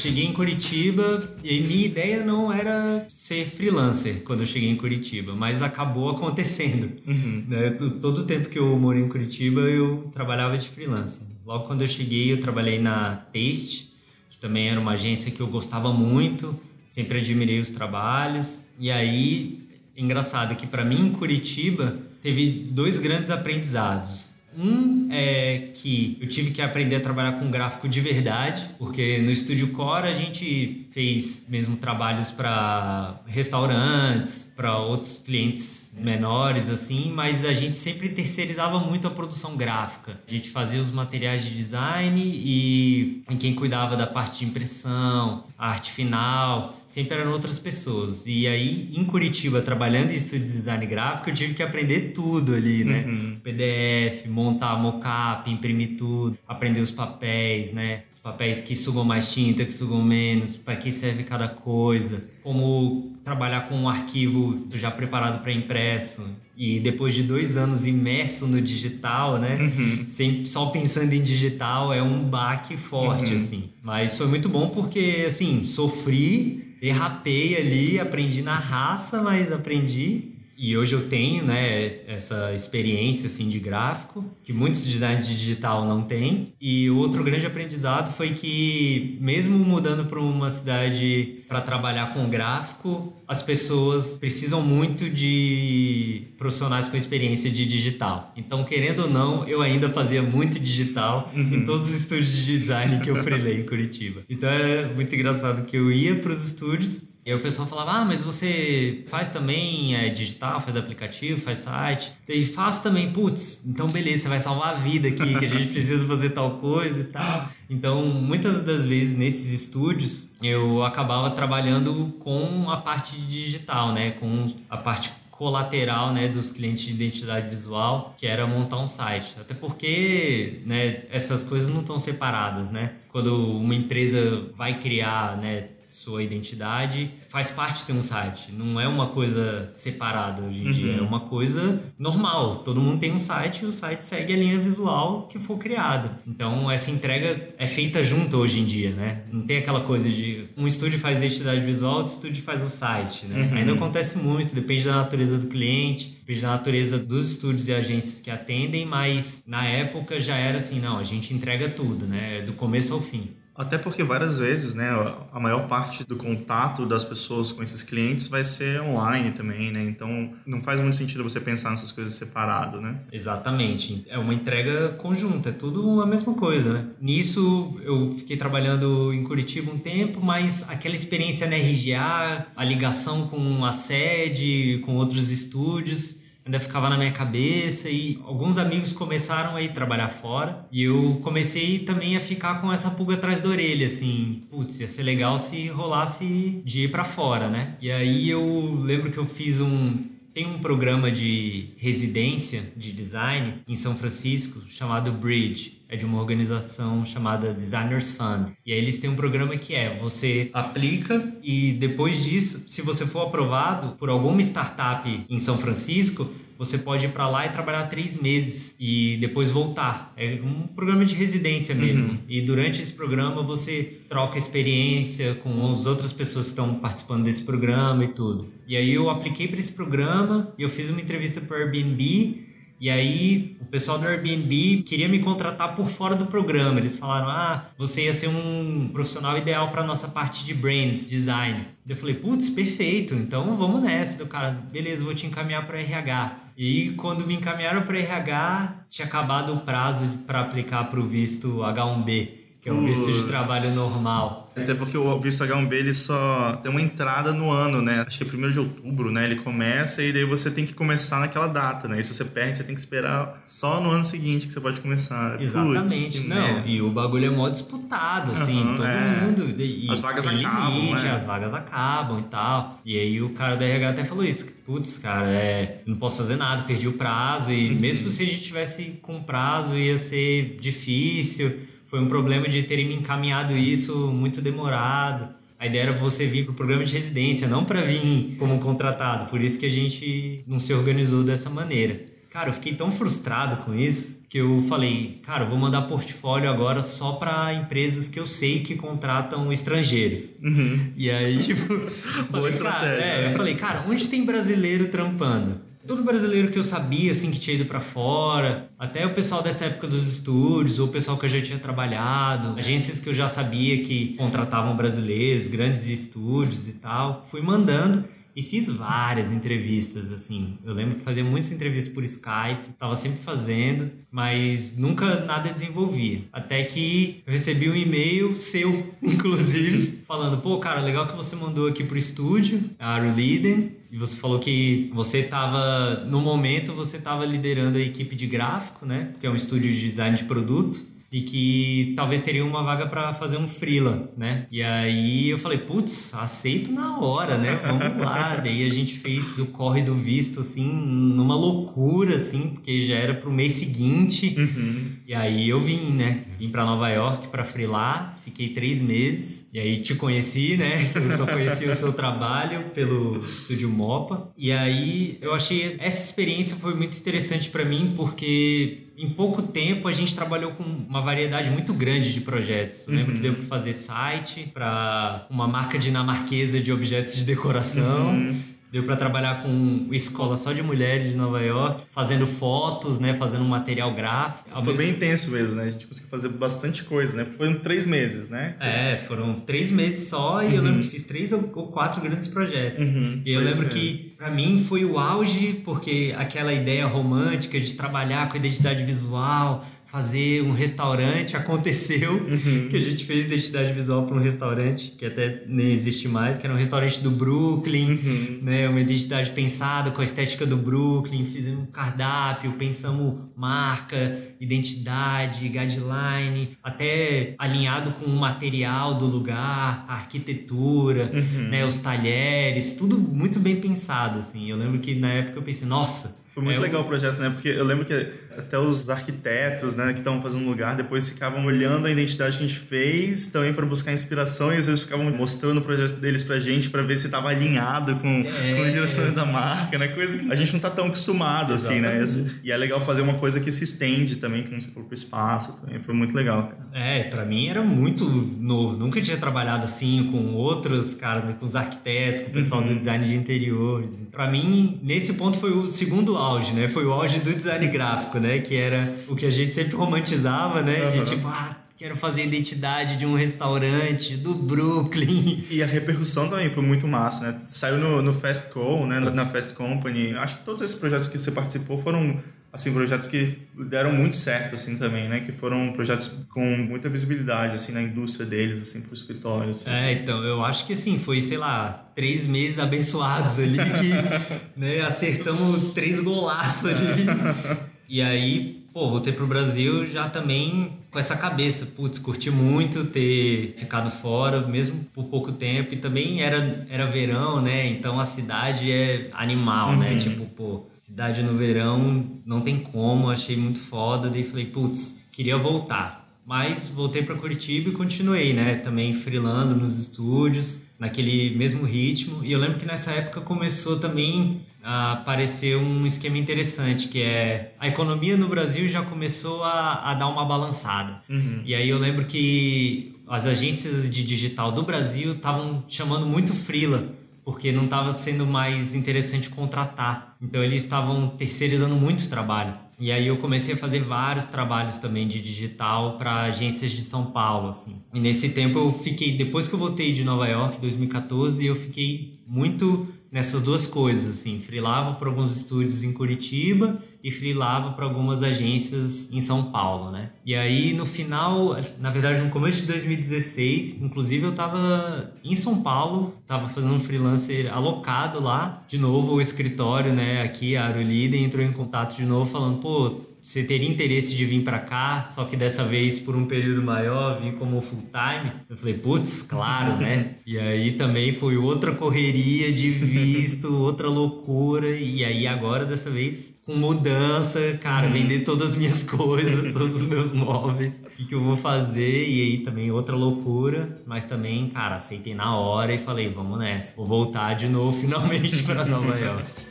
Cheguei 0.00 0.24
em 0.24 0.32
Curitiba 0.32 1.30
e 1.44 1.60
minha 1.60 1.84
ideia 1.84 2.24
não 2.24 2.50
era 2.50 3.06
ser 3.10 3.44
freelancer 3.44 4.22
quando 4.24 4.40
eu 4.40 4.46
cheguei 4.46 4.70
em 4.70 4.74
Curitiba, 4.74 5.34
mas 5.34 5.60
acabou 5.60 6.08
acontecendo. 6.08 6.90
Uhum. 7.06 7.44
Né? 7.46 7.68
Todo 8.00 8.22
o 8.22 8.24
tempo 8.24 8.48
que 8.48 8.58
eu 8.58 8.78
morei 8.78 9.02
em 9.02 9.08
Curitiba 9.08 9.60
eu 9.60 10.08
trabalhava 10.10 10.56
de 10.56 10.70
freelancer. 10.70 11.26
Logo 11.44 11.66
quando 11.66 11.82
eu 11.82 11.86
cheguei 11.86 12.32
eu 12.32 12.40
trabalhei 12.40 12.78
na 12.80 13.16
Taste, 13.30 13.92
que 14.30 14.38
também 14.38 14.70
era 14.70 14.80
uma 14.80 14.92
agência 14.92 15.30
que 15.30 15.40
eu 15.42 15.48
gostava 15.48 15.92
muito, 15.92 16.58
sempre 16.86 17.18
admirei 17.18 17.60
os 17.60 17.70
trabalhos. 17.70 18.64
E 18.78 18.90
aí, 18.90 19.68
engraçado 19.94 20.56
que 20.56 20.66
para 20.66 20.82
mim 20.82 21.08
em 21.08 21.12
Curitiba 21.12 21.98
teve 22.22 22.70
dois 22.70 22.98
grandes 22.98 23.28
aprendizados. 23.28 24.29
Um 24.56 25.08
é 25.10 25.70
que 25.74 26.18
eu 26.20 26.28
tive 26.28 26.50
que 26.50 26.60
aprender 26.60 26.96
a 26.96 27.00
trabalhar 27.00 27.32
com 27.32 27.50
gráfico 27.50 27.88
de 27.88 28.00
verdade, 28.00 28.68
porque 28.78 29.18
no 29.18 29.30
Estúdio 29.30 29.68
Core 29.68 30.08
a 30.08 30.12
gente 30.12 30.79
fez 30.90 31.46
mesmo 31.48 31.76
trabalhos 31.76 32.30
para 32.30 33.20
restaurantes, 33.26 34.52
para 34.56 34.76
outros 34.78 35.18
clientes 35.18 35.92
menores 35.96 36.68
assim, 36.68 37.12
mas 37.12 37.44
a 37.44 37.52
gente 37.52 37.76
sempre 37.76 38.08
terceirizava 38.08 38.78
muito 38.78 39.06
a 39.06 39.10
produção 39.10 39.56
gráfica. 39.56 40.20
A 40.26 40.30
gente 40.30 40.50
fazia 40.50 40.80
os 40.80 40.90
materiais 40.90 41.44
de 41.44 41.50
design 41.50 42.20
e 42.22 43.22
quem 43.38 43.54
cuidava 43.54 43.96
da 43.96 44.06
parte 44.06 44.40
de 44.40 44.44
impressão, 44.46 45.44
arte 45.58 45.92
final, 45.92 46.76
sempre 46.86 47.18
eram 47.18 47.32
outras 47.32 47.58
pessoas. 47.58 48.24
E 48.26 48.46
aí 48.46 48.90
em 48.96 49.04
Curitiba, 49.04 49.60
trabalhando 49.62 50.10
em 50.10 50.14
estúdio 50.14 50.46
de 50.46 50.52
design 50.52 50.86
gráfico, 50.86 51.30
eu 51.30 51.34
tive 51.34 51.54
que 51.54 51.62
aprender 51.62 52.12
tudo 52.12 52.54
ali, 52.54 52.84
né? 52.84 53.04
Uhum. 53.06 53.36
PDF, 53.42 54.26
montar 54.26 54.76
mockup, 54.76 55.50
imprimir 55.50 55.96
tudo, 55.96 56.38
aprender 56.46 56.80
os 56.80 56.90
papéis, 56.90 57.72
né? 57.72 58.04
Os 58.12 58.18
papéis 58.18 58.60
que 58.60 58.76
sugam 58.76 59.04
mais 59.04 59.32
tinta, 59.32 59.64
que 59.64 59.72
sugam 59.72 60.02
menos, 60.02 60.56
para 60.56 60.76
que 60.80 60.90
serve 60.90 61.22
cada 61.22 61.48
coisa, 61.48 62.24
como 62.42 63.12
trabalhar 63.22 63.68
com 63.68 63.76
um 63.76 63.88
arquivo 63.88 64.66
já 64.74 64.90
preparado 64.90 65.42
para 65.42 65.52
impresso. 65.52 66.26
E 66.56 66.78
depois 66.80 67.14
de 67.14 67.22
dois 67.22 67.56
anos 67.56 67.86
imerso 67.86 68.46
no 68.46 68.60
digital, 68.60 69.38
né? 69.38 69.56
Uhum. 69.56 70.04
Sem, 70.06 70.44
só 70.44 70.66
pensando 70.66 71.12
em 71.12 71.22
digital 71.22 71.92
é 71.94 72.02
um 72.02 72.24
baque 72.24 72.76
forte, 72.76 73.30
uhum. 73.30 73.36
assim. 73.36 73.70
Mas 73.82 74.18
foi 74.18 74.26
muito 74.26 74.48
bom 74.48 74.68
porque, 74.68 75.24
assim, 75.26 75.64
sofri, 75.64 76.76
derrapei 76.80 77.56
ali, 77.56 77.98
aprendi 77.98 78.42
na 78.42 78.56
raça, 78.56 79.22
mas 79.22 79.50
aprendi 79.50 80.29
e 80.62 80.76
hoje 80.76 80.94
eu 80.94 81.08
tenho, 81.08 81.42
né, 81.42 82.00
essa 82.06 82.52
experiência 82.54 83.28
assim 83.28 83.48
de 83.48 83.58
gráfico 83.58 84.22
que 84.44 84.52
muitos 84.52 84.84
designers 84.84 85.26
de 85.26 85.34
digital 85.34 85.86
não 85.86 86.02
têm. 86.02 86.52
E 86.60 86.90
outro 86.90 87.24
grande 87.24 87.46
aprendizado 87.46 88.12
foi 88.12 88.34
que 88.34 89.16
mesmo 89.22 89.58
mudando 89.58 90.04
para 90.04 90.20
uma 90.20 90.50
cidade 90.50 91.38
para 91.48 91.62
trabalhar 91.62 92.12
com 92.12 92.28
gráfico, 92.28 93.10
as 93.26 93.42
pessoas 93.42 94.18
precisam 94.18 94.60
muito 94.60 95.08
de 95.08 96.24
profissionais 96.36 96.90
com 96.90 96.96
experiência 96.98 97.50
de 97.50 97.64
digital. 97.64 98.30
Então, 98.36 98.62
querendo 98.62 99.04
ou 99.04 99.10
não, 99.10 99.48
eu 99.48 99.62
ainda 99.62 99.88
fazia 99.88 100.22
muito 100.22 100.58
digital 100.58 101.30
uhum. 101.34 101.54
em 101.54 101.64
todos 101.64 101.88
os 101.88 101.96
estúdios 102.02 102.36
de 102.36 102.58
design 102.58 103.00
que 103.00 103.08
eu 103.08 103.16
freelei 103.16 103.62
em 103.62 103.64
Curitiba. 103.64 104.20
Então 104.28 104.50
é 104.50 104.92
muito 104.92 105.14
engraçado 105.14 105.64
que 105.64 105.74
eu 105.74 105.90
ia 105.90 106.16
para 106.16 106.32
os 106.32 106.44
estúdios 106.44 107.08
e 107.24 107.30
aí 107.30 107.36
o 107.36 107.40
pessoal 107.40 107.68
falava, 107.68 107.92
ah, 107.92 108.04
mas 108.04 108.22
você 108.22 109.04
faz 109.06 109.28
também 109.28 109.94
é, 109.94 110.08
digital, 110.08 110.60
faz 110.60 110.76
aplicativo, 110.76 111.40
faz 111.40 111.58
site. 111.58 112.12
E 112.26 112.44
faço 112.44 112.82
também, 112.82 113.12
putz, 113.12 113.62
então 113.66 113.88
beleza, 113.88 114.22
você 114.22 114.28
vai 114.28 114.40
salvar 114.40 114.74
a 114.74 114.78
vida 114.78 115.08
aqui, 115.08 115.38
que 115.38 115.44
a 115.44 115.48
gente 115.48 115.68
precisa 115.72 116.06
fazer 116.06 116.30
tal 116.30 116.58
coisa 116.58 117.00
e 117.00 117.04
tal. 117.04 117.48
Então, 117.68 118.06
muitas 118.06 118.62
das 118.62 118.86
vezes 118.86 119.16
nesses 119.16 119.52
estúdios, 119.52 120.28
eu 120.42 120.82
acabava 120.82 121.30
trabalhando 121.30 122.14
com 122.18 122.70
a 122.70 122.78
parte 122.78 123.20
digital, 123.20 123.92
né? 123.92 124.12
Com 124.12 124.52
a 124.68 124.78
parte 124.78 125.12
colateral 125.30 126.12
né, 126.12 126.28
dos 126.28 126.50
clientes 126.50 126.84
de 126.84 126.92
identidade 126.92 127.48
visual, 127.48 128.14
que 128.18 128.26
era 128.26 128.46
montar 128.46 128.78
um 128.78 128.86
site. 128.86 129.36
Até 129.40 129.54
porque 129.54 130.60
né, 130.66 131.04
essas 131.10 131.42
coisas 131.42 131.72
não 131.72 131.80
estão 131.80 131.98
separadas. 131.98 132.70
Né? 132.70 132.92
Quando 133.10 133.56
uma 133.56 133.74
empresa 133.74 134.50
vai 134.54 134.78
criar 134.78 135.38
né, 135.38 135.68
sua 135.90 136.22
identidade, 136.22 137.10
faz 137.28 137.50
parte 137.50 137.80
de 137.80 137.86
ter 137.86 137.92
um 137.92 138.02
site. 138.02 138.52
Não 138.52 138.80
é 138.80 138.86
uma 138.86 139.08
coisa 139.08 139.68
separada 139.72 140.42
hoje 140.42 140.62
em 140.62 140.66
uhum. 140.66 140.72
dia, 140.72 140.92
é 140.98 141.00
uma 141.00 141.20
coisa 141.20 141.82
normal. 141.98 142.56
Todo 142.56 142.80
mundo 142.80 143.00
tem 143.00 143.12
um 143.12 143.18
site 143.18 143.64
e 143.64 143.66
o 143.66 143.72
site 143.72 144.02
segue 144.02 144.32
a 144.32 144.36
linha 144.36 144.58
visual 144.58 145.26
que 145.26 145.40
for 145.40 145.58
criada. 145.58 146.18
Então 146.26 146.70
essa 146.70 146.90
entrega 146.90 147.50
é 147.58 147.66
feita 147.66 148.02
junto 148.04 148.36
hoje 148.36 148.60
em 148.60 148.64
dia, 148.64 148.90
né? 148.90 149.22
Não 149.32 149.42
tem 149.42 149.58
aquela 149.58 149.80
coisa 149.80 150.08
de 150.08 150.48
um 150.56 150.66
estúdio 150.66 150.98
faz 150.98 151.18
identidade 151.18 151.60
visual, 151.60 151.98
outro 151.98 152.12
estúdio 152.12 152.42
faz 152.42 152.62
o 152.62 152.70
site, 152.70 153.26
né? 153.26 153.42
Uhum. 153.42 153.56
Ainda 153.56 153.72
acontece 153.72 154.18
muito, 154.18 154.54
depende 154.54 154.84
da 154.84 154.96
natureza 154.96 155.38
do 155.38 155.48
cliente, 155.48 156.16
depende 156.20 156.42
da 156.42 156.50
natureza 156.50 156.98
dos 156.98 157.32
estúdios 157.32 157.66
e 157.66 157.74
agências 157.74 158.20
que 158.20 158.30
atendem, 158.30 158.86
mas 158.86 159.42
na 159.46 159.64
época 159.64 160.20
já 160.20 160.36
era 160.36 160.58
assim, 160.58 160.80
não, 160.80 160.98
a 160.98 161.04
gente 161.04 161.34
entrega 161.34 161.68
tudo, 161.68 162.06
né? 162.06 162.42
Do 162.42 162.52
começo 162.52 162.94
ao 162.94 163.00
fim. 163.00 163.39
Até 163.54 163.76
porque 163.76 164.02
várias 164.02 164.38
vezes, 164.38 164.74
né, 164.74 164.88
a 165.32 165.40
maior 165.40 165.66
parte 165.68 166.04
do 166.04 166.16
contato 166.16 166.86
das 166.86 167.04
pessoas 167.04 167.52
com 167.52 167.62
esses 167.62 167.82
clientes 167.82 168.28
vai 168.28 168.42
ser 168.42 168.80
online 168.80 169.32
também, 169.32 169.70
né? 169.70 169.84
Então 169.84 170.32
não 170.46 170.62
faz 170.62 170.80
muito 170.80 170.96
sentido 170.96 171.22
você 171.22 171.40
pensar 171.40 171.70
nessas 171.70 171.92
coisas 171.92 172.14
separado, 172.14 172.80
né? 172.80 173.00
Exatamente. 173.12 174.04
É 174.08 174.18
uma 174.18 174.32
entrega 174.32 174.90
conjunta, 174.90 175.50
é 175.50 175.52
tudo 175.52 176.00
a 176.00 176.06
mesma 176.06 176.34
coisa, 176.34 176.72
né? 176.72 176.86
Nisso 177.00 177.78
eu 177.82 178.14
fiquei 178.16 178.36
trabalhando 178.36 179.12
em 179.12 179.22
Curitiba 179.24 179.72
um 179.72 179.78
tempo, 179.78 180.20
mas 180.20 180.68
aquela 180.68 180.94
experiência 180.94 181.48
na 181.48 181.56
RGA, 181.56 182.46
a 182.56 182.64
ligação 182.64 183.26
com 183.26 183.64
a 183.64 183.72
sede, 183.72 184.80
com 184.84 184.96
outros 184.96 185.30
estúdios, 185.30 186.19
ainda 186.50 186.58
ficava 186.58 186.90
na 186.90 186.98
minha 186.98 187.12
cabeça 187.12 187.88
e 187.88 188.18
alguns 188.24 188.58
amigos 188.58 188.92
começaram 188.92 189.54
a 189.54 189.62
ir 189.62 189.72
trabalhar 189.72 190.08
fora 190.08 190.66
e 190.72 190.82
eu 190.82 191.20
comecei 191.22 191.78
também 191.78 192.16
a 192.16 192.20
ficar 192.20 192.60
com 192.60 192.72
essa 192.72 192.90
pulga 192.90 193.14
atrás 193.14 193.40
da 193.40 193.48
orelha, 193.48 193.86
assim, 193.86 194.42
putz, 194.50 194.80
ia 194.80 194.88
ser 194.88 195.04
legal 195.04 195.38
se 195.38 195.68
rolasse 195.68 196.60
de 196.64 196.84
ir 196.84 196.90
para 196.90 197.04
fora, 197.04 197.48
né? 197.48 197.76
E 197.80 197.90
aí 197.90 198.28
eu 198.28 198.80
lembro 198.82 199.12
que 199.12 199.18
eu 199.18 199.26
fiz 199.26 199.60
um 199.60 199.98
tem 200.32 200.46
um 200.46 200.58
programa 200.58 201.10
de 201.10 201.70
residência 201.76 202.72
de 202.76 202.92
design 202.92 203.62
em 203.66 203.74
São 203.74 203.94
Francisco 203.96 204.62
chamado 204.68 205.12
Bridge. 205.12 205.80
É 205.88 205.96
de 205.96 206.04
uma 206.04 206.20
organização 206.20 207.04
chamada 207.04 207.52
Designers 207.52 208.12
Fund. 208.12 208.52
E 208.64 208.72
aí 208.72 208.78
eles 208.78 208.98
têm 208.98 209.10
um 209.10 209.16
programa 209.16 209.56
que 209.56 209.74
é: 209.74 209.98
você 209.98 210.48
aplica 210.52 211.36
e 211.42 211.72
depois 211.72 212.22
disso, 212.22 212.64
se 212.68 212.80
você 212.80 213.04
for 213.04 213.26
aprovado 213.26 213.96
por 213.96 214.08
alguma 214.08 214.40
startup 214.40 215.26
em 215.28 215.38
São 215.38 215.58
Francisco, 215.58 216.30
você 216.60 216.76
pode 216.76 217.06
ir 217.06 217.08
para 217.08 217.26
lá 217.26 217.46
e 217.46 217.48
trabalhar 217.48 217.84
três 217.84 218.20
meses 218.20 218.76
e 218.78 219.16
depois 219.18 219.50
voltar. 219.50 220.12
É 220.14 220.38
um 220.44 220.66
programa 220.66 221.06
de 221.06 221.14
residência 221.14 221.74
mesmo. 221.74 222.10
Uhum. 222.10 222.18
E 222.28 222.42
durante 222.42 222.82
esse 222.82 222.92
programa 222.92 223.42
você 223.42 224.02
troca 224.10 224.36
experiência 224.36 225.36
com 225.36 225.70
as 225.70 225.86
outras 225.86 226.12
pessoas 226.12 226.44
que 226.44 226.50
estão 226.50 226.74
participando 226.74 227.24
desse 227.24 227.44
programa 227.44 228.04
e 228.04 228.08
tudo. 228.08 228.46
E 228.68 228.76
aí 228.76 228.92
eu 228.92 229.08
apliquei 229.08 229.48
para 229.48 229.58
esse 229.58 229.72
programa 229.72 230.52
e 230.58 230.62
eu 230.62 230.68
fiz 230.68 230.90
uma 230.90 231.00
entrevista 231.00 231.40
para 231.40 231.56
o 231.56 231.60
Airbnb 231.60 232.50
e 232.80 232.88
aí 232.88 233.58
o 233.60 233.66
pessoal 233.66 233.98
do 233.98 234.08
Airbnb 234.08 234.82
queria 234.86 235.06
me 235.06 235.18
contratar 235.18 235.76
por 235.76 235.86
fora 235.86 236.16
do 236.16 236.24
programa. 236.24 236.80
Eles 236.80 236.98
falaram: 236.98 237.28
"Ah, 237.28 237.66
você 237.76 238.04
ia 238.04 238.14
ser 238.14 238.28
um 238.28 238.88
profissional 238.90 239.36
ideal 239.36 239.70
para 239.70 239.84
nossa 239.84 240.08
parte 240.08 240.46
de 240.46 240.54
brand 240.54 240.98
design". 240.98 241.66
Eu 241.86 241.94
falei: 241.94 242.14
"Putz, 242.14 242.48
perfeito. 242.48 243.12
Então 243.12 243.54
vamos 243.58 243.82
nessa". 243.82 244.16
Do 244.16 244.26
cara: 244.26 244.50
"Beleza, 244.72 245.04
vou 245.04 245.14
te 245.14 245.26
encaminhar 245.26 245.66
para 245.66 245.78
RH". 245.78 246.40
E 246.62 246.90
quando 246.90 247.26
me 247.26 247.36
encaminharam 247.36 247.84
para 247.84 247.98
RH, 247.98 248.84
tinha 248.90 249.08
acabado 249.08 249.54
o 249.54 249.60
prazo 249.60 250.18
para 250.26 250.42
aplicar 250.42 250.90
para 250.90 251.00
o 251.00 251.08
visto 251.08 251.60
H1B 251.60 252.39
que 252.60 252.68
é 252.68 252.72
um 252.72 252.84
visto 252.84 253.10
de 253.10 253.24
trabalho 253.24 253.70
normal. 253.70 254.52
Até 254.54 254.74
porque 254.74 254.98
o 254.98 255.20
visto 255.20 255.44
H1B 255.44 255.72
ele 255.72 255.94
só 255.94 256.58
tem 256.62 256.70
uma 256.70 256.82
entrada 256.82 257.32
no 257.32 257.50
ano, 257.50 257.80
né? 257.80 258.04
Acho 258.06 258.24
que 258.24 258.36
é 258.36 258.38
1 258.38 258.50
de 258.50 258.58
outubro, 258.58 259.10
né? 259.10 259.24
Ele 259.24 259.36
começa 259.36 260.02
e 260.02 260.12
daí 260.12 260.24
você 260.24 260.50
tem 260.50 260.66
que 260.66 260.74
começar 260.74 261.20
naquela 261.20 261.46
data, 261.46 261.88
né? 261.88 262.00
E 262.00 262.04
se 262.04 262.12
você 262.12 262.24
perde, 262.24 262.58
você 262.58 262.64
tem 262.64 262.74
que 262.74 262.80
esperar 262.80 263.42
só 263.46 263.80
no 263.80 263.90
ano 263.90 264.04
seguinte 264.04 264.46
que 264.46 264.52
você 264.52 264.60
pode 264.60 264.80
começar. 264.80 265.40
Exatamente, 265.40 266.18
Puts, 266.18 266.28
não. 266.28 266.36
Né? 266.36 266.64
E 266.66 266.82
o 266.82 266.90
bagulho 266.90 267.26
é 267.26 267.30
mó 267.30 267.48
disputado, 267.48 268.32
assim, 268.32 268.60
uhum, 268.60 268.74
todo 268.74 268.86
é. 268.86 269.20
mundo. 269.22 269.54
E 269.58 269.90
as 269.90 270.00
vagas 270.00 270.26
acabam. 270.26 270.70
Limite, 270.70 271.02
né? 271.02 271.12
As 271.12 271.24
vagas 271.24 271.54
acabam 271.54 272.18
e 272.18 272.24
tal. 272.24 272.80
E 272.84 272.98
aí 272.98 273.22
o 273.22 273.30
cara 273.30 273.56
da 273.56 273.64
RH 273.64 273.88
até 273.88 274.04
falou 274.04 274.24
isso. 274.24 274.52
Putz, 274.66 274.98
cara, 274.98 275.30
é, 275.30 275.82
não 275.86 275.96
posso 275.96 276.18
fazer 276.18 276.36
nada, 276.36 276.64
perdi 276.64 276.88
o 276.88 276.92
prazo. 276.92 277.50
E 277.50 277.70
uhum. 277.70 277.80
mesmo 277.80 278.10
se 278.10 278.22
a 278.22 278.26
gente 278.26 278.42
tivesse 278.42 278.98
com 279.00 279.22
prazo, 279.22 279.74
ia 279.76 279.96
ser 279.96 280.58
difícil 280.60 281.69
foi 281.90 281.98
um 282.00 282.06
problema 282.06 282.48
de 282.48 282.62
terem 282.62 282.86
me 282.86 282.94
encaminhado 282.94 283.56
isso 283.56 284.12
muito 284.12 284.40
demorado. 284.40 285.28
A 285.58 285.66
ideia 285.66 285.82
era 285.82 285.92
você 285.92 286.24
vir 286.24 286.44
para 286.44 286.52
o 286.52 286.54
programa 286.54 286.84
de 286.84 286.94
residência, 286.94 287.48
não 287.48 287.64
para 287.64 287.82
vir 287.82 288.36
como 288.38 288.60
contratado. 288.60 289.28
Por 289.28 289.40
isso 289.40 289.58
que 289.58 289.66
a 289.66 289.70
gente 289.70 290.44
não 290.46 290.60
se 290.60 290.72
organizou 290.72 291.24
dessa 291.24 291.50
maneira. 291.50 292.00
Cara, 292.30 292.48
eu 292.48 292.52
fiquei 292.52 292.74
tão 292.74 292.92
frustrado 292.92 293.56
com 293.64 293.74
isso 293.74 294.20
que 294.28 294.38
eu 294.38 294.64
falei, 294.68 295.20
cara, 295.24 295.44
eu 295.44 295.48
vou 295.48 295.58
mandar 295.58 295.82
portfólio 295.82 296.48
agora 296.48 296.80
só 296.80 297.14
para 297.14 297.52
empresas 297.54 298.08
que 298.08 298.20
eu 298.20 298.26
sei 298.26 298.60
que 298.60 298.76
contratam 298.76 299.50
estrangeiros. 299.50 300.34
Uhum. 300.40 300.92
E 300.96 301.10
aí, 301.10 301.38
tipo, 301.38 301.66
boa 302.30 302.30
falei, 302.30 302.50
estratégia. 302.50 302.96
Cara, 302.96 303.22
é, 303.22 303.32
eu 303.32 303.36
falei, 303.36 303.54
cara, 303.56 303.84
onde 303.88 304.06
tem 304.06 304.24
brasileiro 304.24 304.86
trampando? 304.86 305.60
Todo 305.90 306.04
brasileiro 306.04 306.52
que 306.52 306.58
eu 306.58 306.62
sabia, 306.62 307.10
assim, 307.10 307.32
que 307.32 307.40
tinha 307.40 307.56
ido 307.56 307.64
para 307.64 307.80
fora, 307.80 308.70
até 308.78 309.04
o 309.04 309.12
pessoal 309.12 309.42
dessa 309.42 309.64
época 309.64 309.88
dos 309.88 310.06
estúdios, 310.06 310.78
ou 310.78 310.86
o 310.86 310.90
pessoal 310.92 311.18
que 311.18 311.26
eu 311.26 311.28
já 311.28 311.42
tinha 311.42 311.58
trabalhado, 311.58 312.56
agências 312.56 313.00
que 313.00 313.08
eu 313.08 313.12
já 313.12 313.28
sabia 313.28 313.82
que 313.82 314.14
contratavam 314.14 314.76
brasileiros, 314.76 315.48
grandes 315.48 315.88
estúdios 315.88 316.68
e 316.68 316.74
tal, 316.74 317.24
fui 317.24 317.40
mandando. 317.42 318.04
e 318.36 318.44
fiz 318.44 318.68
várias 318.70 319.32
entrevistas, 319.32 320.12
assim. 320.12 320.56
Eu 320.64 320.72
lembro 320.72 320.94
que 320.98 321.04
fazia 321.04 321.24
muitas 321.24 321.50
entrevistas 321.50 321.92
por 321.92 322.04
Skype, 322.04 322.72
tava 322.78 322.94
sempre 322.94 323.18
fazendo, 323.18 323.90
mas 324.08 324.76
nunca 324.76 325.24
nada 325.24 325.52
desenvolvia. 325.52 326.22
Até 326.32 326.62
que 326.62 327.24
eu 327.26 327.32
recebi 327.32 327.68
um 327.68 327.74
e-mail 327.74 328.32
seu, 328.32 328.94
inclusive, 329.02 329.98
falando: 330.06 330.40
pô, 330.40 330.58
cara, 330.60 330.80
legal 330.80 331.08
que 331.08 331.16
você 331.16 331.34
mandou 331.34 331.66
aqui 331.66 331.82
pro 331.82 331.98
estúdio, 331.98 332.62
a 332.78 333.00
Liden, 333.00 333.79
e 333.90 333.98
você 333.98 334.16
falou 334.16 334.38
que 334.38 334.90
você 334.94 335.18
estava, 335.18 336.04
no 336.04 336.20
momento, 336.20 336.72
você 336.72 336.96
estava 336.96 337.24
liderando 337.24 337.76
a 337.76 337.80
equipe 337.80 338.14
de 338.14 338.26
gráfico, 338.26 338.86
né? 338.86 339.14
Que 339.18 339.26
é 339.26 339.30
um 339.30 339.34
estúdio 339.34 339.70
de 339.70 339.90
design 339.90 340.16
de 340.16 340.24
produto 340.24 340.90
e 341.12 341.22
que 341.22 341.92
talvez 341.96 342.22
teria 342.22 342.44
uma 342.44 342.62
vaga 342.62 342.86
para 342.86 343.12
fazer 343.12 343.36
um 343.36 343.48
freela, 343.48 344.12
né? 344.16 344.46
E 344.50 344.62
aí 344.62 345.30
eu 345.30 345.38
falei, 345.38 345.58
putz, 345.58 346.14
aceito 346.14 346.70
na 346.70 347.00
hora, 347.00 347.36
né? 347.36 347.60
Vamos 347.64 347.98
lá. 347.98 348.36
Daí 348.42 348.64
a 348.64 348.72
gente 348.72 348.96
fez 348.96 349.38
o 349.38 349.46
corre 349.46 349.82
do 349.82 349.94
visto, 349.94 350.40
assim, 350.40 350.70
numa 350.72 351.34
loucura, 351.34 352.14
assim, 352.14 352.50
porque 352.50 352.86
já 352.86 352.94
era 352.94 353.14
pro 353.14 353.30
mês 353.30 353.54
seguinte. 353.54 354.36
Uhum. 354.38 354.92
E 355.06 355.12
aí 355.12 355.48
eu 355.48 355.58
vim, 355.58 355.90
né? 355.92 356.24
Vim 356.38 356.48
para 356.48 356.64
Nova 356.64 356.88
York 356.88 357.28
para 357.28 357.44
freelar, 357.44 358.18
fiquei 358.24 358.50
três 358.50 358.80
meses. 358.80 359.48
E 359.52 359.58
aí 359.58 359.78
te 359.82 359.96
conheci, 359.96 360.56
né? 360.56 360.90
Eu 360.94 361.16
só 361.16 361.26
conheci 361.26 361.66
o 361.66 361.74
seu 361.74 361.92
trabalho 361.92 362.70
pelo 362.70 363.24
estúdio 363.24 363.68
Mopa. 363.68 364.32
E 364.38 364.52
aí 364.52 365.18
eu 365.20 365.34
achei 365.34 365.76
essa 365.78 366.04
experiência 366.04 366.56
foi 366.56 366.74
muito 366.74 366.96
interessante 366.96 367.50
para 367.50 367.64
mim, 367.64 367.94
porque 367.96 368.89
em 369.00 369.08
pouco 369.08 369.42
tempo 369.42 369.88
a 369.88 369.92
gente 369.92 370.14
trabalhou 370.14 370.52
com 370.52 370.62
uma 370.62 371.00
variedade 371.00 371.50
muito 371.50 371.72
grande 371.72 372.12
de 372.12 372.20
projetos. 372.20 372.86
Eu 372.86 372.94
lembro 372.94 373.12
uhum. 373.12 373.16
que 373.16 373.22
deu 373.22 373.34
para 373.34 373.44
fazer 373.44 373.72
site 373.72 374.50
para 374.52 375.26
uma 375.30 375.48
marca 375.48 375.78
dinamarquesa 375.78 376.60
de 376.60 376.70
objetos 376.72 377.16
de 377.16 377.24
decoração. 377.24 378.06
Uhum. 378.06 378.40
Deu 378.70 378.84
para 378.84 378.94
trabalhar 378.94 379.42
com 379.42 379.88
escola 379.90 380.36
só 380.36 380.52
de 380.52 380.62
mulheres 380.62 381.10
de 381.10 381.16
Nova 381.16 381.40
York, 381.42 381.82
fazendo 381.90 382.24
fotos, 382.24 383.00
né? 383.00 383.14
Fazendo 383.14 383.42
um 383.42 383.48
material 383.48 383.92
gráfico. 383.96 384.48
Foi 384.62 384.76
bem 384.76 384.90
intenso 384.90 385.32
mesmo, 385.32 385.56
né? 385.56 385.64
A 385.64 385.70
gente 385.72 385.88
conseguiu 385.88 386.08
fazer 386.08 386.28
bastante 386.28 386.84
coisa, 386.84 387.16
né? 387.16 387.26
Foram 387.36 387.54
três 387.54 387.84
meses, 387.84 388.28
né? 388.28 388.54
É, 388.60 388.96
foram 388.96 389.34
três 389.34 389.72
meses 389.72 390.08
só 390.08 390.40
e 390.40 390.46
uhum. 390.46 390.54
eu 390.54 390.62
lembro 390.62 390.82
que 390.82 390.88
fiz 390.88 391.02
três 391.02 391.32
ou 391.32 391.42
quatro 391.42 392.00
grandes 392.00 392.28
projetos. 392.28 392.86
Uhum. 392.86 393.22
E 393.24 393.32
eu 393.32 393.40
lembro 393.40 393.68
que 393.70 394.09
para 394.20 394.30
mim 394.30 394.62
foi 394.62 394.84
o 394.84 394.98
auge, 394.98 395.62
porque 395.64 396.14
aquela 396.14 396.52
ideia 396.52 396.86
romântica 396.86 397.58
de 397.58 397.72
trabalhar 397.72 398.28
com 398.28 398.36
identidade 398.36 398.84
visual, 398.84 399.64
fazer 399.86 400.42
um 400.42 400.52
restaurante 400.52 401.34
aconteceu, 401.38 402.12
uhum. 402.12 402.68
que 402.68 402.76
a 402.76 402.80
gente 402.80 403.02
fez 403.06 403.24
identidade 403.24 403.72
visual 403.72 404.04
para 404.04 404.14
um 404.14 404.20
restaurante 404.20 404.92
que 404.92 405.06
até 405.06 405.42
nem 405.46 405.72
existe 405.72 406.06
mais, 406.06 406.36
que 406.36 406.46
era 406.46 406.54
um 406.54 406.58
restaurante 406.58 407.00
do 407.00 407.10
Brooklyn, 407.10 407.92
uhum. 407.92 408.38
né, 408.42 408.68
uma 408.68 408.80
identidade 408.80 409.30
pensada 409.30 409.90
com 409.90 410.02
a 410.02 410.04
estética 410.04 410.44
do 410.44 410.56
Brooklyn, 410.58 411.24
fizemos 411.24 411.62
um 411.62 411.66
cardápio, 411.72 412.52
pensamos 412.52 413.20
marca, 413.34 414.18
identidade, 414.38 415.48
guideline, 415.48 416.58
até 416.62 417.34
alinhado 417.38 417.92
com 417.92 418.04
o 418.04 418.16
material 418.16 418.92
do 418.92 419.06
lugar, 419.06 419.86
a 419.88 419.94
arquitetura, 419.94 421.10
uhum. 421.10 421.48
né, 421.48 421.64
os 421.64 421.78
talheres, 421.78 422.74
tudo 422.74 422.98
muito 422.98 423.40
bem 423.40 423.56
pensado 423.56 424.09
assim. 424.18 424.50
Eu 424.50 424.56
lembro 424.56 424.78
que 424.80 424.94
na 424.94 425.12
época 425.12 425.38
eu 425.38 425.42
pensei, 425.42 425.66
nossa, 425.66 426.20
foi 426.34 426.42
muito 426.42 426.58
é, 426.58 426.62
legal 426.62 426.82
o 426.82 426.84
projeto, 426.84 427.18
né? 427.18 427.30
Porque 427.30 427.48
eu 427.48 427.64
lembro 427.64 427.84
que 427.84 427.94
até 428.40 428.58
os 428.58 428.90
arquitetos, 428.90 429.76
né, 429.76 429.92
que 429.92 430.00
estavam 430.00 430.20
fazendo 430.20 430.44
um 430.44 430.48
lugar, 430.48 430.76
depois 430.76 431.08
ficavam 431.08 431.44
olhando 431.44 431.86
a 431.86 431.90
identidade 431.90 432.38
que 432.38 432.44
a 432.44 432.46
gente 432.46 432.58
fez, 432.58 433.28
também 433.28 433.52
para 433.52 433.64
buscar 433.66 433.92
inspiração, 433.92 434.52
e 434.52 434.58
às 434.58 434.66
vezes 434.66 434.82
ficavam 434.82 435.04
mostrando 435.10 435.58
o 435.58 435.62
projeto 435.62 435.96
deles 435.96 436.22
pra 436.22 436.38
gente 436.38 436.70
para 436.70 436.82
ver 436.82 436.96
se 436.96 437.06
estava 437.06 437.28
alinhado 437.28 437.96
com, 437.96 438.24
é. 438.26 438.54
com 438.54 439.14
da 439.14 439.24
marca, 439.24 439.78
né? 439.78 439.88
Coisa 439.88 440.18
que 440.18 440.32
a 440.32 440.34
gente 440.34 440.52
não 440.52 440.60
tá 440.60 440.70
tão 440.70 440.86
acostumado, 440.86 441.52
assim, 441.52 441.80
né? 441.80 442.04
E 442.42 442.50
é 442.50 442.56
legal 442.56 442.80
fazer 442.84 443.02
uma 443.02 443.14
coisa 443.14 443.40
que 443.40 443.50
se 443.50 443.64
estende 443.64 444.16
também, 444.16 444.42
como 444.42 444.60
você 444.60 444.68
falou, 444.68 444.88
pro 444.88 444.94
espaço 444.94 445.52
também. 445.60 445.80
Foi 445.80 445.94
muito 445.94 446.14
legal, 446.14 446.44
cara. 446.44 446.60
É, 446.72 447.04
para 447.04 447.24
mim 447.24 447.48
era 447.48 447.62
muito 447.62 448.04
novo. 448.04 448.76
Nunca 448.76 449.00
tinha 449.00 449.16
trabalhado 449.16 449.64
assim 449.64 450.08
com 450.10 450.34
outros 450.34 450.94
caras, 450.94 451.24
né? 451.24 451.36
com 451.38 451.46
os 451.46 451.56
arquitetos, 451.56 452.20
com 452.20 452.28
o 452.28 452.32
pessoal 452.32 452.60
uhum. 452.60 452.68
do 452.68 452.74
design 452.74 453.06
de 453.06 453.14
interiores. 453.14 454.06
Para 454.10 454.30
mim, 454.30 454.78
nesse 454.82 455.14
ponto 455.14 455.38
foi 455.38 455.52
o 455.52 455.70
segundo 455.72 456.16
auge, 456.16 456.52
né? 456.52 456.68
Foi 456.68 456.84
o 456.84 456.92
auge 456.92 457.20
do 457.20 457.32
design 457.32 457.66
gráfico, 457.66 458.18
né? 458.18 458.29
Que 458.38 458.56
era 458.56 458.94
o 459.08 459.16
que 459.16 459.26
a 459.26 459.30
gente 459.30 459.52
sempre 459.52 459.74
romantizava, 459.74 460.62
né? 460.62 460.84
Uhum. 460.84 461.04
De 461.04 461.10
tipo, 461.10 461.26
ah, 461.28 461.56
quero 461.76 461.96
fazer 461.96 462.26
identidade 462.26 462.96
de 462.96 463.06
um 463.06 463.14
restaurante 463.14 464.16
do 464.16 464.34
Brooklyn. 464.34 465.46
E 465.50 465.62
a 465.62 465.66
repercussão 465.66 466.28
também 466.28 466.50
foi 466.50 466.62
muito 466.62 466.86
massa, 466.86 467.32
né? 467.32 467.40
Saiu 467.46 467.78
no, 467.78 468.02
no 468.02 468.12
Fast 468.12 468.52
Co, 468.52 468.86
né? 468.86 469.00
Na 469.00 469.24
Fast 469.24 469.54
Company. 469.54 470.14
Acho 470.14 470.38
que 470.38 470.44
todos 470.44 470.62
esses 470.62 470.76
projetos 470.76 471.08
que 471.08 471.18
você 471.18 471.30
participou 471.30 471.80
foram 471.80 472.20
assim 472.52 472.72
projetos 472.72 473.06
que 473.06 473.38
deram 473.56 473.92
muito 473.92 474.16
certo 474.16 474.56
assim 474.56 474.76
também 474.76 475.08
né 475.08 475.20
que 475.20 475.30
foram 475.30 475.72
projetos 475.72 476.10
com 476.28 476.44
muita 476.56 476.88
visibilidade 476.88 477.54
assim 477.54 477.70
na 477.70 477.80
indústria 477.80 478.26
deles 478.26 478.60
assim 478.60 478.80
pro 478.80 478.92
escritório 478.92 479.50
assim. 479.50 479.70
é 479.70 479.92
então 479.92 480.24
eu 480.24 480.44
acho 480.44 480.66
que 480.66 480.72
assim 480.72 480.98
foi 480.98 481.20
sei 481.20 481.38
lá 481.38 481.92
três 481.94 482.26
meses 482.26 482.58
abençoados 482.58 483.38
ali 483.38 483.56
que 483.56 484.58
né 484.58 484.80
acertamos 484.80 485.72
três 485.74 486.00
golaços 486.00 486.72
ali 486.72 487.06
e 487.90 488.00
aí 488.00 488.64
pô 488.72 488.88
voltei 488.88 489.12
pro 489.12 489.26
Brasil 489.26 489.86
já 489.86 490.08
também 490.08 490.78
com 490.90 490.98
essa 490.98 491.16
cabeça, 491.16 491.66
putz, 491.66 491.98
curti 491.98 492.30
muito 492.30 492.86
ter 492.86 493.54
ficado 493.56 493.90
fora, 493.90 494.46
mesmo 494.46 494.84
por 494.92 495.04
pouco 495.04 495.30
tempo, 495.30 495.72
e 495.74 495.76
também 495.76 496.22
era, 496.22 496.66
era 496.68 496.86
verão, 496.86 497.40
né? 497.40 497.68
Então 497.68 498.00
a 498.00 498.04
cidade 498.04 498.70
é 498.70 499.08
animal, 499.12 499.76
né? 499.76 499.88
uhum. 499.88 499.94
né? 499.94 500.00
Tipo, 500.00 500.26
pô, 500.26 500.66
cidade 500.74 501.22
no 501.22 501.36
verão 501.36 502.06
não 502.26 502.40
tem 502.40 502.58
como, 502.58 503.08
achei 503.08 503.36
muito 503.36 503.60
foda, 503.60 504.10
daí 504.10 504.24
falei, 504.24 504.46
putz, 504.46 505.00
queria 505.12 505.36
voltar. 505.36 506.00
Mas 506.26 506.68
voltei 506.68 507.02
para 507.02 507.14
Curitiba 507.14 507.70
e 507.70 507.72
continuei, 507.72 508.32
né? 508.32 508.56
Também 508.56 508.94
freelando 508.94 509.54
nos 509.54 509.78
estúdios, 509.78 510.62
naquele 510.78 511.36
mesmo 511.36 511.64
ritmo. 511.64 512.24
E 512.24 512.30
eu 512.30 512.38
lembro 512.38 512.58
que 512.58 512.66
nessa 512.66 512.92
época 512.92 513.20
começou 513.20 513.80
também 513.80 514.40
a 514.62 514.92
aparecer 514.92 515.56
um 515.56 515.86
esquema 515.86 516.18
interessante, 516.18 516.88
que 516.88 517.02
é 517.02 517.54
a 517.58 517.68
economia 517.68 518.16
no 518.16 518.28
Brasil 518.28 518.68
já 518.68 518.82
começou 518.82 519.42
a, 519.44 519.90
a 519.90 519.94
dar 519.94 520.08
uma 520.08 520.24
balançada. 520.24 521.00
Uhum. 521.08 521.42
E 521.44 521.54
aí 521.54 521.68
eu 521.68 521.78
lembro 521.78 522.04
que 522.04 522.94
as 523.08 523.26
agências 523.26 523.90
de 523.90 524.04
digital 524.04 524.52
do 524.52 524.62
Brasil 524.62 525.12
estavam 525.12 525.64
chamando 525.66 526.06
muito 526.06 526.34
freela, 526.34 526.92
porque 527.24 527.52
não 527.52 527.64
estava 527.64 527.92
sendo 527.92 528.26
mais 528.26 528.74
interessante 528.74 529.30
contratar. 529.30 530.16
Então 530.22 530.42
eles 530.42 530.62
estavam 530.62 531.08
terceirizando 531.08 531.74
muito 531.74 532.08
trabalho. 532.08 532.54
E 532.78 532.90
aí 532.90 533.06
eu 533.06 533.18
comecei 533.18 533.54
a 533.54 533.56
fazer 533.58 533.80
vários 533.80 534.24
trabalhos 534.24 534.78
também 534.78 535.06
de 535.06 535.20
digital 535.20 535.98
para 535.98 536.22
agências 536.22 536.70
de 536.70 536.80
São 536.80 537.06
Paulo, 537.10 537.48
assim. 537.48 537.82
E 537.92 538.00
nesse 538.00 538.30
tempo 538.30 538.58
eu 538.58 538.72
fiquei, 538.72 539.18
depois 539.18 539.46
que 539.46 539.54
eu 539.54 539.58
voltei 539.58 539.92
de 539.92 540.02
Nova 540.02 540.26
York, 540.26 540.58
2014, 540.58 541.44
eu 541.44 541.54
fiquei 541.54 542.20
muito 542.26 542.88
nessas 543.10 543.42
duas 543.42 543.66
coisas, 543.66 544.20
assim, 544.20 544.40
freelava 544.40 544.94
para 544.94 545.08
alguns 545.08 545.34
estúdios 545.34 545.82
em 545.82 545.92
Curitiba 545.92 546.78
e 547.02 547.10
freelava 547.10 547.72
para 547.72 547.84
algumas 547.84 548.22
agências 548.22 549.10
em 549.12 549.20
São 549.20 549.50
Paulo, 549.50 549.90
né? 549.90 550.10
E 550.24 550.34
aí 550.34 550.74
no 550.74 550.86
final, 550.86 551.56
na 551.78 551.90
verdade 551.90 552.20
no 552.20 552.30
começo 552.30 552.60
de 552.60 552.66
2016, 552.68 553.82
inclusive 553.82 554.24
eu 554.26 554.32
tava 554.32 555.12
em 555.24 555.34
São 555.34 555.62
Paulo, 555.62 556.14
tava 556.26 556.48
fazendo 556.48 556.74
um 556.74 556.80
freelancer 556.80 557.52
alocado 557.52 558.20
lá, 558.20 558.62
de 558.68 558.78
novo 558.78 559.14
o 559.14 559.20
escritório, 559.20 559.92
né, 559.92 560.22
aqui 560.22 560.56
a 560.56 560.66
Arolida 560.66 561.16
entrou 561.16 561.44
em 561.44 561.52
contato 561.52 561.96
de 561.96 562.04
novo 562.04 562.30
falando, 562.30 562.58
pô, 562.58 563.00
você 563.22 563.44
teria 563.44 563.68
interesse 563.68 564.14
de 564.14 564.24
vir 564.24 564.42
para 564.42 564.58
cá, 564.58 565.02
só 565.02 565.24
que 565.24 565.36
dessa 565.36 565.64
vez 565.64 565.98
por 565.98 566.16
um 566.16 566.24
período 566.24 566.62
maior, 566.62 567.20
vir 567.20 567.34
como 567.34 567.60
full 567.60 567.82
time? 567.90 568.32
Eu 568.48 568.56
falei, 568.56 568.74
putz, 568.74 569.22
claro, 569.22 569.76
né? 569.76 570.16
E 570.30 570.38
aí 570.38 570.72
também 570.72 571.12
foi 571.12 571.36
outra 571.36 571.72
correria 571.72 572.52
de 572.52 572.70
visto, 572.70 573.52
outra 573.58 573.88
loucura. 573.88 574.70
E 574.70 575.04
aí 575.04 575.26
agora, 575.26 575.64
dessa 575.64 575.90
vez, 575.90 576.38
com 576.46 576.54
mudança, 576.54 577.58
cara, 577.60 577.88
vender 577.88 578.20
todas 578.20 578.52
as 578.52 578.56
minhas 578.56 578.84
coisas, 578.84 579.52
todos 579.54 579.82
os 579.82 579.88
meus 579.88 580.12
móveis, 580.12 580.80
o 580.84 580.90
que, 580.96 581.06
que 581.06 581.14
eu 581.14 581.22
vou 581.22 581.36
fazer? 581.36 582.08
E 582.08 582.22
aí 582.22 582.38
também 582.38 582.70
outra 582.70 582.94
loucura, 582.94 583.76
mas 583.86 584.04
também, 584.04 584.48
cara, 584.48 584.76
aceitei 584.76 585.14
na 585.14 585.36
hora 585.36 585.74
e 585.74 585.78
falei, 585.78 586.12
vamos 586.12 586.38
nessa, 586.38 586.76
vou 586.76 586.86
voltar 586.86 587.34
de 587.34 587.48
novo 587.48 587.72
finalmente 587.76 588.42
para 588.44 588.64
Nova 588.64 588.96
York. 588.98 589.49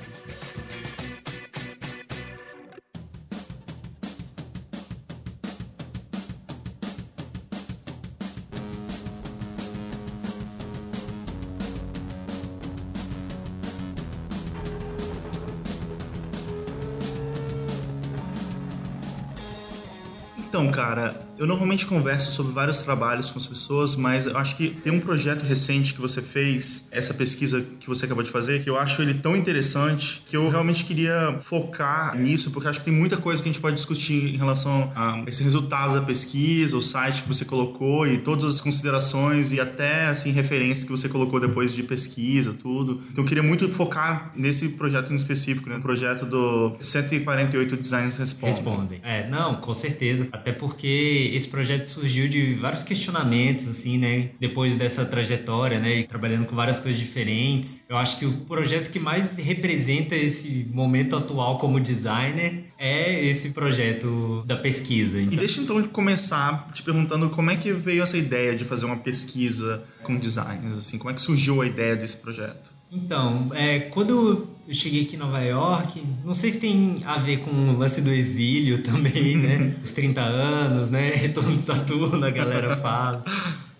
Cara, 20.79 21.13
Eu 21.39 21.47
normalmente 21.47 21.85
converso 21.85 22.33
sobre 22.33 22.51
vários 22.51 22.81
trabalhos 22.81 23.31
com 23.31 23.39
as 23.39 23.47
pessoas, 23.47 23.95
mas 23.95 24.25
eu 24.25 24.37
acho 24.37 24.57
que 24.57 24.71
tem 24.71 24.91
um 24.91 24.99
projeto 24.99 25.43
recente 25.43 25.93
que 25.93 26.01
você 26.01 26.21
fez, 26.21 26.89
essa 26.91 27.13
pesquisa 27.13 27.65
que 27.79 27.87
você 27.87 28.03
acabou 28.03 28.21
de 28.21 28.29
fazer, 28.29 28.61
que 28.61 28.69
eu 28.69 28.77
acho 28.77 29.01
ele 29.01 29.13
tão 29.13 29.37
interessante 29.37 30.21
que 30.27 30.35
eu 30.35 30.49
realmente 30.49 30.83
queria 30.83 31.39
focar 31.39 32.17
nisso, 32.17 32.51
porque 32.51 32.67
acho 32.67 32.79
que 32.79 32.85
tem 32.85 32.93
muita 32.93 33.15
coisa 33.15 33.41
que 33.41 33.47
a 33.47 33.53
gente 33.53 33.61
pode 33.61 33.77
discutir 33.77 34.35
em 34.35 34.37
relação 34.37 34.91
a 34.93 35.23
esse 35.27 35.41
resultado 35.41 35.93
da 35.93 36.01
pesquisa, 36.01 36.75
o 36.75 36.81
site 36.81 37.21
que 37.21 37.29
você 37.29 37.45
colocou 37.45 38.05
e 38.05 38.17
todas 38.17 38.43
as 38.43 38.59
considerações 38.59 39.53
e 39.53 39.61
até 39.61 40.07
assim 40.07 40.31
referências 40.31 40.83
que 40.83 40.91
você 40.91 41.07
colocou 41.07 41.39
depois 41.39 41.73
de 41.73 41.83
pesquisa, 41.83 42.53
tudo. 42.53 43.01
Então 43.13 43.23
eu 43.23 43.27
queria 43.27 43.43
muito 43.43 43.69
focar 43.69 44.29
nesse 44.35 44.67
projeto 44.69 45.13
em 45.13 45.15
específico, 45.15 45.69
né? 45.69 45.77
O 45.77 45.81
projeto 45.81 46.25
do 46.25 46.73
148 46.81 47.77
Designers 47.77 48.19
Respondem. 48.19 48.53
Respondem. 48.53 49.01
É, 49.05 49.29
não, 49.29 49.55
com 49.55 49.73
certeza. 49.73 50.27
Até 50.33 50.51
porque 50.51 51.28
esse 51.35 51.47
projeto 51.47 51.85
surgiu 51.87 52.27
de 52.27 52.55
vários 52.55 52.83
questionamentos, 52.83 53.67
assim, 53.67 53.97
né? 53.97 54.29
Depois 54.39 54.75
dessa 54.75 55.05
trajetória, 55.05 55.79
né? 55.79 56.03
Trabalhando 56.03 56.45
com 56.45 56.55
várias 56.55 56.79
coisas 56.79 56.99
diferentes. 56.99 57.81
Eu 57.87 57.97
acho 57.97 58.17
que 58.19 58.25
o 58.25 58.31
projeto 58.31 58.89
que 58.89 58.99
mais 58.99 59.37
representa 59.37 60.15
esse 60.15 60.67
momento 60.71 61.15
atual 61.15 61.57
como 61.57 61.79
designer 61.79 62.65
é 62.77 63.25
esse 63.25 63.49
projeto 63.49 64.43
da 64.45 64.55
pesquisa. 64.55 65.21
Então... 65.21 65.33
E 65.33 65.37
deixa 65.37 65.61
então 65.61 65.81
começar 65.87 66.69
te 66.73 66.81
perguntando 66.81 67.29
como 67.29 67.51
é 67.51 67.55
que 67.55 67.71
veio 67.73 68.03
essa 68.03 68.17
ideia 68.17 68.55
de 68.55 68.63
fazer 68.63 68.85
uma 68.85 68.97
pesquisa 68.97 69.83
com 70.03 70.15
designers, 70.15 70.77
assim, 70.77 70.97
como 70.97 71.11
é 71.11 71.13
que 71.13 71.21
surgiu 71.21 71.61
a 71.61 71.65
ideia 71.65 71.95
desse 71.95 72.17
projeto? 72.17 72.78
Então, 72.91 73.51
é, 73.53 73.79
quando 73.79 74.47
eu 74.67 74.73
cheguei 74.73 75.03
aqui 75.03 75.15
em 75.15 75.19
Nova 75.19 75.39
York, 75.41 76.03
não 76.25 76.33
sei 76.33 76.51
se 76.51 76.59
tem 76.59 77.01
a 77.05 77.17
ver 77.17 77.37
com 77.37 77.51
o 77.51 77.77
lance 77.77 78.01
do 78.01 78.11
exílio 78.11 78.81
também, 78.83 79.37
né? 79.37 79.75
Os 79.83 79.91
30 79.93 80.21
anos, 80.21 80.89
né? 80.89 81.11
Retorno 81.15 81.55
de 81.55 81.61
Saturno, 81.61 82.25
a 82.25 82.31
galera 82.31 82.75
fala. 82.77 83.23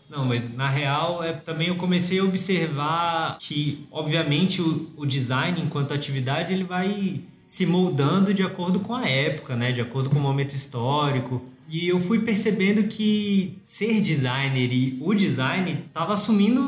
Não, 0.10 0.26
mas 0.26 0.53
na 0.55 0.68
real 0.68 1.24
é 1.24 1.34
também 1.34 1.68
eu 1.68 1.76
comecei 1.76 2.20
a 2.20 2.24
observar 2.24 3.38
que, 3.39 3.86
obviamente, 3.91 4.62
o, 4.62 4.91
o 4.97 5.05
design 5.05 5.62
enquanto 5.62 5.93
atividade 5.93 6.53
ele 6.53 6.64
vai 6.64 7.22
se 7.45 7.66
moldando 7.66 8.34
de 8.34 8.43
acordo 8.43 8.80
com 8.80 8.93
a 8.95 9.07
época, 9.07 9.55
né? 9.55 9.72
De 9.72 9.82
acordo 9.82 10.10
com 10.10 10.18
o 10.18 10.22
momento 10.22 10.53
histórico. 10.53 11.41
E 11.70 11.88
eu 11.88 12.00
fui 12.00 12.20
percebendo 12.20 12.84
que 12.84 13.60
ser 13.64 14.02
designer 14.02 14.74
e 14.74 14.98
o 15.00 15.14
design 15.14 15.86
tava 15.94 16.14
assumindo 16.14 16.62